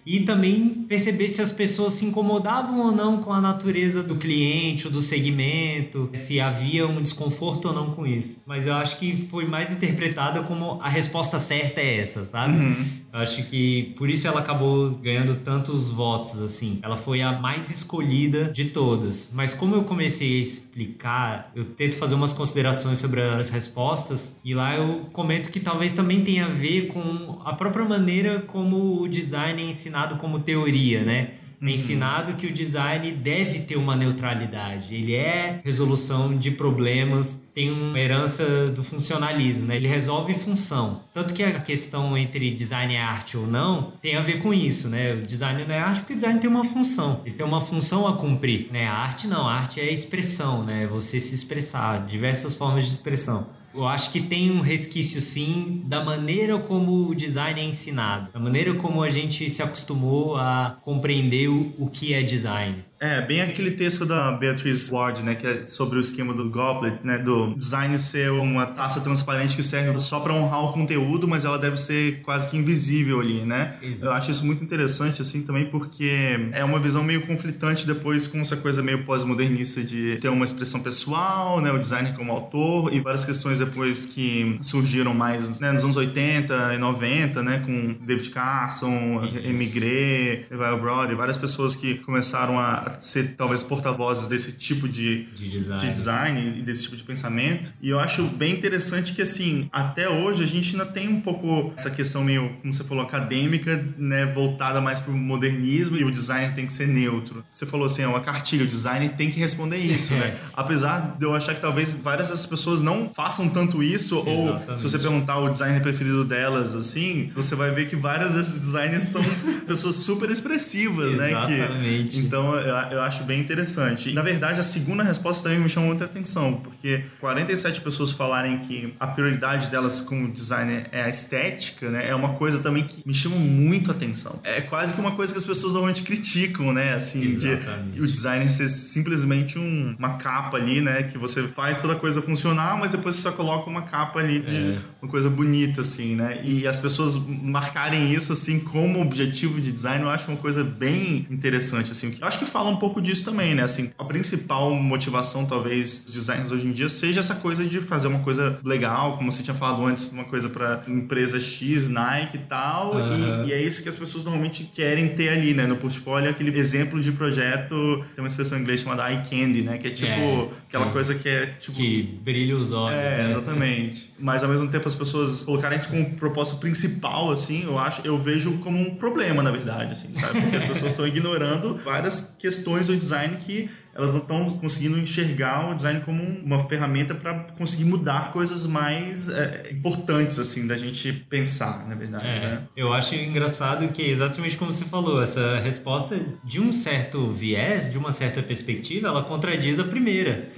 e 0.04 0.20
também 0.20 0.84
perceber 0.88 1.28
se 1.28 1.40
as 1.40 1.52
pessoas 1.52 1.94
se 1.94 2.04
incomodavam 2.04 2.80
ou 2.80 2.92
não 2.92 3.18
com 3.18 3.32
a 3.32 3.40
natureza 3.40 4.02
do 4.02 4.16
cliente 4.16 4.86
ou 4.86 4.92
do 4.92 5.02
segmento, 5.02 6.10
se 6.14 6.40
havia 6.40 6.86
um 6.86 7.00
desconforto 7.00 7.68
ou 7.68 7.74
não 7.74 7.90
com 7.90 8.06
isso. 8.06 8.42
Mas 8.46 8.66
eu 8.66 8.74
acho 8.74 8.98
que 8.98 9.16
foi 9.16 9.46
mais 9.46 9.70
interpretada 9.70 10.42
como 10.42 10.80
a 10.82 10.88
resposta 10.88 11.38
certa 11.38 11.80
é 11.80 11.98
essa, 11.98 12.24
sabe? 12.24 12.58
Uhum. 12.58 12.86
Acho 13.12 13.44
que 13.44 13.94
por 13.96 14.08
isso 14.08 14.26
ela 14.26 14.40
acabou 14.40 14.90
ganhando 14.90 15.34
tantos 15.36 15.90
votos 15.90 16.40
assim. 16.40 16.78
Ela 16.82 16.96
foi 16.96 17.22
a 17.22 17.32
mais 17.32 17.70
escolhida 17.70 18.44
de 18.44 18.66
todas. 18.66 19.30
Mas 19.32 19.52
como 19.52 19.74
eu 19.74 19.82
comecei 19.82 20.38
a 20.38 20.40
explicar, 20.40 21.50
eu 21.54 21.64
tento 21.64 21.96
fazer 21.96 22.14
umas 22.14 22.32
considerações 22.32 22.98
sobre 22.98 23.20
as 23.20 23.50
respostas 23.50 24.36
e 24.44 24.54
lá 24.54 24.76
eu 24.76 25.08
comento 25.12 25.50
que 25.50 25.60
talvez 25.60 25.92
também 25.92 26.22
tenha 26.22 26.46
a 26.46 26.48
ver 26.48 26.88
com 26.88 27.40
a 27.44 27.52
própria 27.52 27.84
maneira 27.84 28.40
como 28.40 29.02
o 29.02 29.08
design 29.08 29.60
é 29.62 29.66
ensinado 29.66 30.16
como 30.16 30.40
teoria, 30.40 31.02
né? 31.02 31.34
É 31.62 31.70
ensinado 31.70 32.34
que 32.34 32.46
o 32.46 32.52
design 32.52 33.12
deve 33.12 33.60
ter 33.60 33.76
uma 33.76 33.94
neutralidade. 33.94 34.94
Ele 34.94 35.14
é 35.14 35.60
resolução 35.62 36.36
de 36.36 36.50
problemas, 36.50 37.46
tem 37.54 37.70
uma 37.70 37.98
herança 37.98 38.70
do 38.70 38.82
funcionalismo, 38.82 39.66
né? 39.66 39.76
Ele 39.76 39.86
resolve 39.88 40.34
função. 40.34 41.02
Tanto 41.12 41.34
que 41.34 41.42
a 41.42 41.60
questão 41.60 42.16
entre 42.16 42.50
design 42.50 42.94
e 42.94 42.96
arte 42.96 43.36
ou 43.36 43.46
não 43.46 43.92
tem 44.00 44.16
a 44.16 44.22
ver 44.22 44.40
com 44.40 44.54
isso, 44.54 44.88
né? 44.88 45.12
O 45.12 45.22
design 45.22 45.64
não 45.64 45.74
é 45.74 45.78
arte 45.78 46.00
porque 46.00 46.14
o 46.14 46.16
design 46.16 46.40
tem 46.40 46.48
uma 46.48 46.64
função. 46.64 47.20
Ele 47.26 47.34
tem 47.34 47.44
uma 47.44 47.60
função 47.60 48.06
a 48.06 48.16
cumprir, 48.16 48.68
né? 48.72 48.86
A 48.86 48.94
arte 48.94 49.28
não, 49.28 49.46
a 49.46 49.52
arte 49.52 49.80
é 49.80 49.92
expressão, 49.92 50.64
né? 50.64 50.86
Você 50.86 51.20
se 51.20 51.34
expressar, 51.34 52.06
diversas 52.06 52.54
formas 52.54 52.86
de 52.86 52.92
expressão. 52.92 53.59
Eu 53.72 53.86
acho 53.86 54.10
que 54.10 54.20
tem 54.20 54.50
um 54.50 54.60
resquício 54.60 55.20
sim 55.20 55.82
da 55.86 56.02
maneira 56.04 56.58
como 56.58 57.08
o 57.08 57.14
design 57.14 57.60
é 57.60 57.64
ensinado, 57.64 58.32
da 58.32 58.40
maneira 58.40 58.74
como 58.74 59.02
a 59.02 59.08
gente 59.08 59.48
se 59.48 59.62
acostumou 59.62 60.36
a 60.36 60.76
compreender 60.82 61.48
o, 61.48 61.72
o 61.78 61.88
que 61.88 62.12
é 62.12 62.22
design. 62.22 62.84
É, 63.02 63.22
bem 63.22 63.40
aquele 63.40 63.70
texto 63.70 64.04
da 64.04 64.30
Beatrice 64.30 64.92
Ward, 64.92 65.22
né, 65.22 65.34
que 65.34 65.46
é 65.46 65.64
sobre 65.64 65.96
o 65.96 66.00
esquema 66.02 66.34
do 66.34 66.50
goblet, 66.50 66.98
né, 67.02 67.16
do 67.16 67.54
design 67.54 67.98
ser 67.98 68.30
uma 68.30 68.66
taça 68.66 69.00
transparente 69.00 69.56
que 69.56 69.62
serve 69.62 69.98
só 69.98 70.20
para 70.20 70.34
honrar 70.34 70.64
o 70.64 70.72
conteúdo, 70.74 71.26
mas 71.26 71.46
ela 71.46 71.58
deve 71.58 71.78
ser 71.78 72.20
quase 72.20 72.50
que 72.50 72.58
invisível 72.58 73.18
ali, 73.18 73.40
né? 73.40 73.74
Exato. 73.80 74.04
Eu 74.04 74.12
acho 74.12 74.30
isso 74.30 74.44
muito 74.44 74.62
interessante 74.62 75.22
assim 75.22 75.46
também 75.46 75.64
porque 75.64 76.50
é 76.52 76.62
uma 76.62 76.78
visão 76.78 77.02
meio 77.02 77.26
conflitante 77.26 77.86
depois 77.86 78.26
com 78.26 78.38
essa 78.38 78.58
coisa 78.58 78.82
meio 78.82 79.02
pós-modernista 79.02 79.82
de 79.82 80.18
ter 80.20 80.28
uma 80.28 80.44
expressão 80.44 80.80
pessoal, 80.80 81.58
né, 81.62 81.72
o 81.72 81.78
designer 81.78 82.14
como 82.14 82.30
autor 82.30 82.92
e 82.92 83.00
várias 83.00 83.24
questões 83.24 83.58
depois 83.58 84.04
que 84.04 84.58
surgiram 84.60 85.14
mais, 85.14 85.58
né, 85.58 85.72
nos 85.72 85.84
anos 85.84 85.96
80 85.96 86.74
e 86.74 86.78
90, 86.78 87.42
né, 87.42 87.62
com 87.64 87.96
David 88.04 88.28
Carson, 88.28 89.24
Emigré, 89.42 90.44
Eval 90.50 90.78
Brody, 90.78 91.14
várias 91.14 91.38
pessoas 91.38 91.74
que 91.74 91.94
começaram 91.94 92.58
a 92.58 92.89
ser 92.98 93.34
talvez 93.36 93.62
porta-vozes 93.62 94.28
desse 94.28 94.52
tipo 94.52 94.88
de, 94.88 95.24
De 95.36 95.48
design. 95.50 95.80
de 95.80 95.92
design 95.92 96.58
e 96.58 96.62
desse 96.62 96.82
tipo 96.84 96.96
de 96.96 97.02
pensamento. 97.02 97.72
E 97.80 97.88
eu 97.90 97.98
acho 97.98 98.22
bem 98.24 98.52
interessante 98.54 99.12
que, 99.12 99.22
assim, 99.22 99.68
até 99.72 100.08
hoje 100.08 100.42
a 100.42 100.46
gente 100.46 100.72
ainda 100.72 100.86
tem 100.86 101.08
um 101.08 101.20
pouco 101.20 101.72
essa 101.76 101.90
questão 101.90 102.24
meio, 102.24 102.50
como 102.60 102.72
você 102.72 102.84
falou, 102.84 103.04
acadêmica, 103.04 103.84
né, 103.96 104.26
voltada 104.26 104.80
mais 104.80 105.00
pro 105.00 105.12
modernismo 105.12 105.96
e 105.96 106.04
o 106.04 106.10
design 106.10 106.54
tem 106.54 106.66
que 106.66 106.72
ser 106.72 106.88
neutro. 106.88 107.44
Você 107.50 107.66
falou 107.66 107.86
assim, 107.86 108.02
é 108.02 108.06
uma 108.08 108.20
cartilha, 108.20 108.64
o 108.64 108.68
design 108.68 109.08
tem 109.10 109.30
que 109.30 109.38
responder 109.38 109.76
isso, 109.76 110.12
né? 110.14 110.34
Apesar 110.54 111.16
de 111.18 111.24
eu 111.24 111.34
achar 111.34 111.54
que 111.54 111.60
talvez 111.60 111.92
várias 111.92 112.28
dessas 112.28 112.46
pessoas 112.46 112.82
não 112.82 113.10
façam 113.14 113.48
tanto 113.48 113.82
isso, 113.82 114.18
ou 114.18 114.50
Exatamente. 114.50 114.80
se 114.80 114.88
você 114.88 114.98
perguntar 114.98 115.38
o 115.38 115.48
designer 115.50 115.80
preferido 115.82 116.24
delas, 116.24 116.74
assim, 116.74 117.30
você 117.34 117.54
vai 117.54 117.70
ver 117.70 117.88
que 117.88 117.96
várias 117.96 118.34
desses 118.34 118.62
designers 118.62 119.04
são 119.04 119.22
pessoas 119.66 119.96
super 119.96 120.30
expressivas, 120.30 121.14
né? 121.16 121.28
Que, 121.46 121.52
Exatamente. 121.54 122.18
então 122.18 122.54
eu, 122.56 122.76
eu 122.92 123.00
acho 123.02 123.24
bem 123.24 123.40
interessante. 123.40 124.10
E, 124.10 124.12
na 124.12 124.22
verdade, 124.22 124.60
a 124.60 124.62
segunda 124.62 125.02
resposta 125.02 125.44
também 125.44 125.58
me 125.62 125.68
chamou 125.68 125.88
muita 125.90 126.04
atenção, 126.04 126.54
porque 126.54 127.04
47 127.20 127.80
pessoas 127.80 128.10
falarem 128.10 128.58
que 128.58 128.94
a 128.98 129.06
prioridade 129.06 129.68
delas 129.68 130.00
como 130.00 130.28
designer 130.32 130.86
é 130.92 131.02
a 131.02 131.08
estética, 131.08 131.90
né? 131.90 132.08
É 132.08 132.14
uma 132.14 132.34
coisa 132.34 132.58
também 132.60 132.84
que 132.84 133.02
me 133.06 133.12
chama 133.14 133.36
muito 133.36 133.90
a 133.90 133.94
atenção. 133.94 134.40
É 134.44 134.60
quase 134.60 134.94
que 134.94 135.00
uma 135.00 135.12
coisa 135.12 135.32
que 135.32 135.38
as 135.38 135.46
pessoas 135.46 135.72
normalmente 135.72 136.02
criticam, 136.02 136.72
né? 136.72 136.94
Assim, 136.94 137.20
de 137.36 137.48
Exatamente. 137.48 138.00
o 138.00 138.06
designer 138.06 138.52
ser 138.52 138.68
simplesmente 138.68 139.58
um- 139.58 139.94
uma 139.98 140.14
capa 140.16 140.56
ali, 140.56 140.80
né? 140.80 141.02
Que 141.02 141.18
você 141.18 141.42
faz 141.42 141.80
toda 141.80 141.94
a 141.94 141.96
coisa 141.96 142.22
funcionar, 142.22 142.76
mas 142.78 142.90
depois 142.90 143.16
você 143.16 143.22
só 143.22 143.32
coloca 143.32 143.68
uma 143.68 143.82
capa 143.82 144.18
ali 144.20 144.40
de 144.40 144.56
É. 144.56 144.78
uma 145.02 145.10
coisa 145.10 145.28
bonita, 145.28 145.80
assim, 145.80 146.14
né? 146.16 146.40
E 146.44 146.66
as 146.66 146.80
pessoas 146.80 147.16
marcarem 147.16 148.12
isso, 148.12 148.32
assim, 148.32 148.60
como 148.60 149.00
objetivo 149.00 149.60
de 149.60 149.72
design, 149.72 150.04
eu 150.04 150.10
acho 150.10 150.30
uma 150.30 150.36
coisa 150.36 150.62
bem 150.64 151.26
interessante, 151.30 151.92
assim. 151.92 152.16
Eu 152.20 152.26
acho 152.26 152.38
que 152.38 152.46
fala 152.46 152.69
um 152.70 152.76
pouco 152.76 153.00
disso 153.00 153.24
também, 153.24 153.54
né? 153.54 153.62
Assim, 153.62 153.90
a 153.98 154.04
principal 154.04 154.74
motivação, 154.74 155.44
talvez, 155.46 155.98
dos 156.04 156.14
designers 156.14 156.50
hoje 156.50 156.66
em 156.66 156.72
dia 156.72 156.88
seja 156.88 157.20
essa 157.20 157.36
coisa 157.36 157.64
de 157.64 157.80
fazer 157.80 158.08
uma 158.08 158.20
coisa 158.20 158.58
legal, 158.64 159.16
como 159.16 159.30
você 159.30 159.42
tinha 159.42 159.54
falado 159.54 159.84
antes, 159.84 160.10
uma 160.10 160.24
coisa 160.24 160.48
pra 160.48 160.82
empresa 160.88 161.38
X, 161.40 161.88
Nike 161.88 162.36
e 162.36 162.40
tal. 162.40 162.96
Aham. 162.96 163.42
E, 163.44 163.48
e 163.48 163.52
é 163.52 163.62
isso 163.62 163.82
que 163.82 163.88
as 163.88 163.96
pessoas 163.96 164.24
normalmente 164.24 164.64
querem 164.64 165.08
ter 165.10 165.28
ali, 165.30 165.54
né? 165.54 165.66
No 165.66 165.76
portfólio, 165.76 166.30
aquele 166.30 166.56
exemplo 166.58 167.00
de 167.00 167.12
projeto, 167.12 168.04
tem 168.14 168.22
uma 168.24 168.28
expressão 168.28 168.58
em 168.58 168.62
inglês 168.62 168.80
chamada 168.80 169.10
eye 169.10 169.22
candy, 169.28 169.62
né? 169.62 169.78
Que 169.78 169.88
é 169.88 169.90
tipo 169.90 170.10
É, 170.10 170.48
aquela 170.68 170.86
sim. 170.86 170.92
coisa 170.92 171.14
que 171.14 171.28
é 171.28 171.46
tipo 171.58 171.76
Que 171.76 172.02
brilha 172.22 172.56
os 172.56 172.72
olhos. 172.72 172.96
é, 172.98 173.18
né? 173.18 173.26
exatamente. 173.26 174.12
Mas 174.18 174.42
ao 174.42 174.50
mesmo 174.50 174.68
tempo 174.68 174.86
as 174.86 174.94
pessoas 174.94 175.44
colocarem 175.44 175.78
isso 175.78 175.88
como 175.88 176.10
propósito 176.14 176.58
principal, 176.58 177.30
assim, 177.30 177.64
eu 177.64 177.78
acho, 177.78 178.02
eu 178.04 178.18
vejo 178.18 178.58
como 178.58 178.78
um 178.78 178.94
problema, 178.94 179.42
na 179.42 179.50
verdade, 179.50 179.92
assim, 179.92 180.12
sabe? 180.14 180.40
Porque 180.40 180.56
as 180.56 180.64
pessoas 180.64 180.92
estão 180.92 181.06
ignorando 181.06 181.78
várias 181.84 182.34
questões 182.38 182.59
do 182.64 182.96
design 182.96 183.36
que 183.38 183.68
elas 183.92 184.12
não 184.14 184.20
estão 184.20 184.48
conseguindo 184.58 184.96
enxergar 184.98 185.68
o 185.70 185.74
design 185.74 186.00
como 186.00 186.22
uma 186.22 186.60
ferramenta 186.68 187.12
para 187.12 187.34
conseguir 187.58 187.84
mudar 187.86 188.32
coisas 188.32 188.64
mais 188.64 189.28
é, 189.28 189.68
importantes, 189.72 190.38
assim, 190.38 190.66
da 190.66 190.76
gente 190.76 191.12
pensar, 191.12 191.88
na 191.88 191.96
verdade, 191.96 192.24
É, 192.26 192.40
né? 192.40 192.62
eu 192.76 192.92
acho 192.92 193.16
engraçado 193.16 193.86
que 193.88 194.02
exatamente 194.02 194.56
como 194.56 194.72
você 194.72 194.84
falou, 194.84 195.20
essa 195.20 195.58
resposta 195.58 196.18
de 196.44 196.60
um 196.60 196.72
certo 196.72 197.26
viés, 197.32 197.90
de 197.90 197.98
uma 197.98 198.12
certa 198.12 198.40
perspectiva, 198.40 199.08
ela 199.08 199.24
contradiz 199.24 199.78
a 199.80 199.84
primeira, 199.84 200.48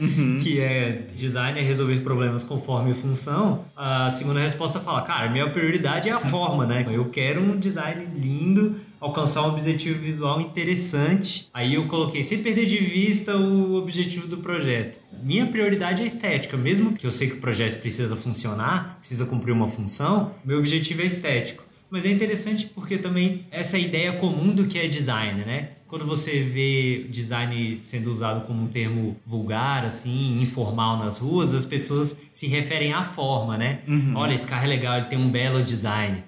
que 0.41 0.61
é 0.61 1.07
design 1.17 1.59
é 1.59 1.63
resolver 1.63 2.01
problemas 2.01 2.45
conforme 2.45 2.95
função. 2.95 3.65
A 3.75 4.11
segunda 4.11 4.41
resposta 4.41 4.79
fala, 4.79 5.01
cara, 5.03 5.31
minha 5.31 5.49
prioridade 5.49 6.09
é 6.09 6.13
a 6.13 6.21
forma, 6.21 6.67
né? 6.67 6.87
Eu 6.91 7.07
quero 7.07 7.43
um 7.43 7.59
design 7.59 8.07
lindo, 8.15 8.79
alcançar 9.03 9.43
um 9.43 9.53
objetivo 9.53 9.99
visual 9.99 10.41
interessante. 10.41 11.49
Aí 11.53 11.75
eu 11.75 11.87
coloquei, 11.89 12.23
sem 12.23 12.39
perder 12.39 12.67
de 12.67 12.79
vista 12.79 13.37
o 13.37 13.75
objetivo 13.75 14.29
do 14.29 14.39
projeto. 14.39 15.01
Minha 15.23 15.47
prioridade 15.47 16.03
é 16.03 16.07
estética, 16.07 16.57
mesmo 16.57 16.95
que 16.95 17.07
eu 17.07 17.11
sei 17.11 17.29
que 17.29 17.35
o 17.35 17.41
projeto 17.41 17.81
precisa 17.81 18.15
funcionar, 18.17 18.99
precisa 19.01 19.27
cumprir 19.27 19.53
uma 19.53 19.69
função, 19.69 20.35
meu 20.45 20.59
objetivo 20.59 21.03
é 21.03 21.07
estético. 21.07 21.65
Mas 21.91 22.07
é 22.07 22.09
interessante 22.09 22.67
porque 22.67 22.97
também 22.97 23.45
essa 23.51 23.77
ideia 23.77 24.15
comum 24.15 24.55
do 24.55 24.67
que 24.67 24.79
é 24.79 24.89
design, 24.89 25.45
né? 25.45 25.73
Quando 25.93 26.07
você 26.07 26.41
vê 26.41 27.07
design 27.11 27.77
sendo 27.77 28.11
usado 28.11 28.47
como 28.47 28.63
um 28.63 28.67
termo 28.67 29.15
vulgar, 29.27 29.85
assim, 29.85 30.41
informal 30.41 30.97
nas 30.97 31.19
ruas, 31.19 31.53
as 31.53 31.67
pessoas 31.67 32.19
se 32.33 32.47
referem 32.47 32.95
à 32.95 33.05
forma, 33.05 33.59
né? 33.59 33.81
Olha, 34.17 34.33
esse 34.33 34.47
carro 34.47 34.65
é 34.65 34.69
legal, 34.69 34.97
ele 34.97 35.05
tem 35.05 35.19
um 35.19 35.31
belo 35.31 35.63
design, 35.63 36.25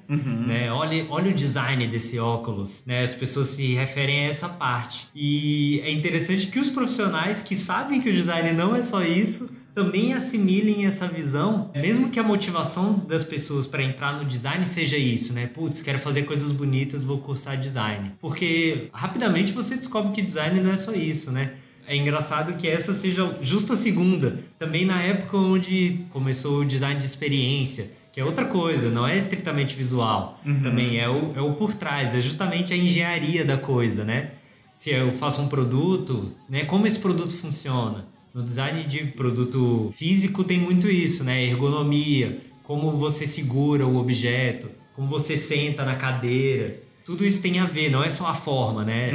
né? 0.46 0.70
Olha, 0.70 1.06
olha 1.08 1.30
o 1.30 1.32
design 1.32 1.86
desse 1.86 2.18
óculos, 2.18 2.84
né? 2.84 3.04
As 3.04 3.14
pessoas 3.14 3.48
se 3.48 3.72
referem 3.72 4.26
a 4.26 4.28
essa 4.28 4.50
parte. 4.50 5.06
E 5.14 5.80
é 5.82 5.90
interessante 5.90 6.48
que 6.48 6.58
os 6.58 6.68
profissionais 6.68 7.40
que 7.40 7.56
sabem 7.56 8.02
que 8.02 8.10
o 8.10 8.12
design 8.12 8.52
não 8.52 8.76
é 8.76 8.82
só 8.82 9.02
isso, 9.02 9.50
também 9.74 10.12
assimilem 10.12 10.86
essa 10.86 11.08
visão, 11.08 11.70
mesmo 11.74 12.08
que 12.08 12.20
a 12.20 12.22
motivação 12.22 13.04
das 13.08 13.24
pessoas 13.24 13.66
para 13.66 13.82
entrar 13.82 14.12
no 14.12 14.24
design 14.24 14.64
seja 14.64 14.96
isso, 14.96 15.32
né? 15.32 15.46
Putz, 15.46 15.82
quero 15.82 15.98
fazer 15.98 16.22
coisas 16.22 16.52
bonitas, 16.52 17.02
vou 17.02 17.18
cursar 17.18 17.58
design. 17.58 18.12
Porque 18.20 18.88
rapidamente 18.92 19.52
você 19.52 19.76
descobre 19.76 20.12
que 20.12 20.22
design 20.22 20.60
não 20.60 20.70
é 20.70 20.76
só 20.76 20.92
isso, 20.92 21.32
né? 21.32 21.54
É 21.86 21.96
engraçado 21.96 22.56
que 22.56 22.68
essa 22.68 22.94
seja 22.94 23.36
justo 23.42 23.72
a 23.72 23.76
segunda. 23.76 24.38
Também 24.58 24.86
na 24.86 25.02
época 25.02 25.36
onde 25.36 26.00
começou 26.10 26.60
o 26.60 26.64
design 26.64 26.98
de 26.98 27.04
experiência, 27.04 27.90
que 28.12 28.20
é 28.20 28.24
outra 28.24 28.44
coisa, 28.44 28.88
não 28.90 29.06
é 29.06 29.18
estritamente 29.18 29.76
visual. 29.76 30.40
Também 30.62 31.00
é 31.00 31.08
o, 31.10 31.32
é 31.34 31.40
o 31.42 31.54
por 31.54 31.74
trás, 31.74 32.14
é 32.14 32.20
justamente 32.20 32.72
a 32.72 32.76
engenharia 32.76 33.44
da 33.44 33.58
coisa, 33.58 34.04
né? 34.04 34.30
Se 34.72 34.90
eu 34.90 35.12
faço 35.12 35.42
um 35.42 35.48
produto, 35.48 36.32
né? 36.48 36.64
Como 36.64 36.86
esse 36.86 36.98
produto 36.98 37.36
funciona? 37.36 38.13
No 38.34 38.42
design 38.42 38.82
de 38.82 39.04
produto 39.04 39.90
físico 39.92 40.42
tem 40.42 40.58
muito 40.58 40.88
isso, 40.88 41.22
né? 41.22 41.44
Ergonomia, 41.44 42.40
como 42.64 42.90
você 42.96 43.28
segura 43.28 43.86
o 43.86 43.96
objeto, 43.96 44.68
como 44.96 45.06
você 45.06 45.36
senta 45.36 45.84
na 45.84 45.94
cadeira. 45.94 46.80
Tudo 47.04 47.24
isso 47.24 47.40
tem 47.40 47.60
a 47.60 47.64
ver, 47.64 47.90
não 47.90 48.02
é 48.02 48.10
só 48.10 48.26
a 48.26 48.34
forma, 48.34 48.84
né? 48.84 49.12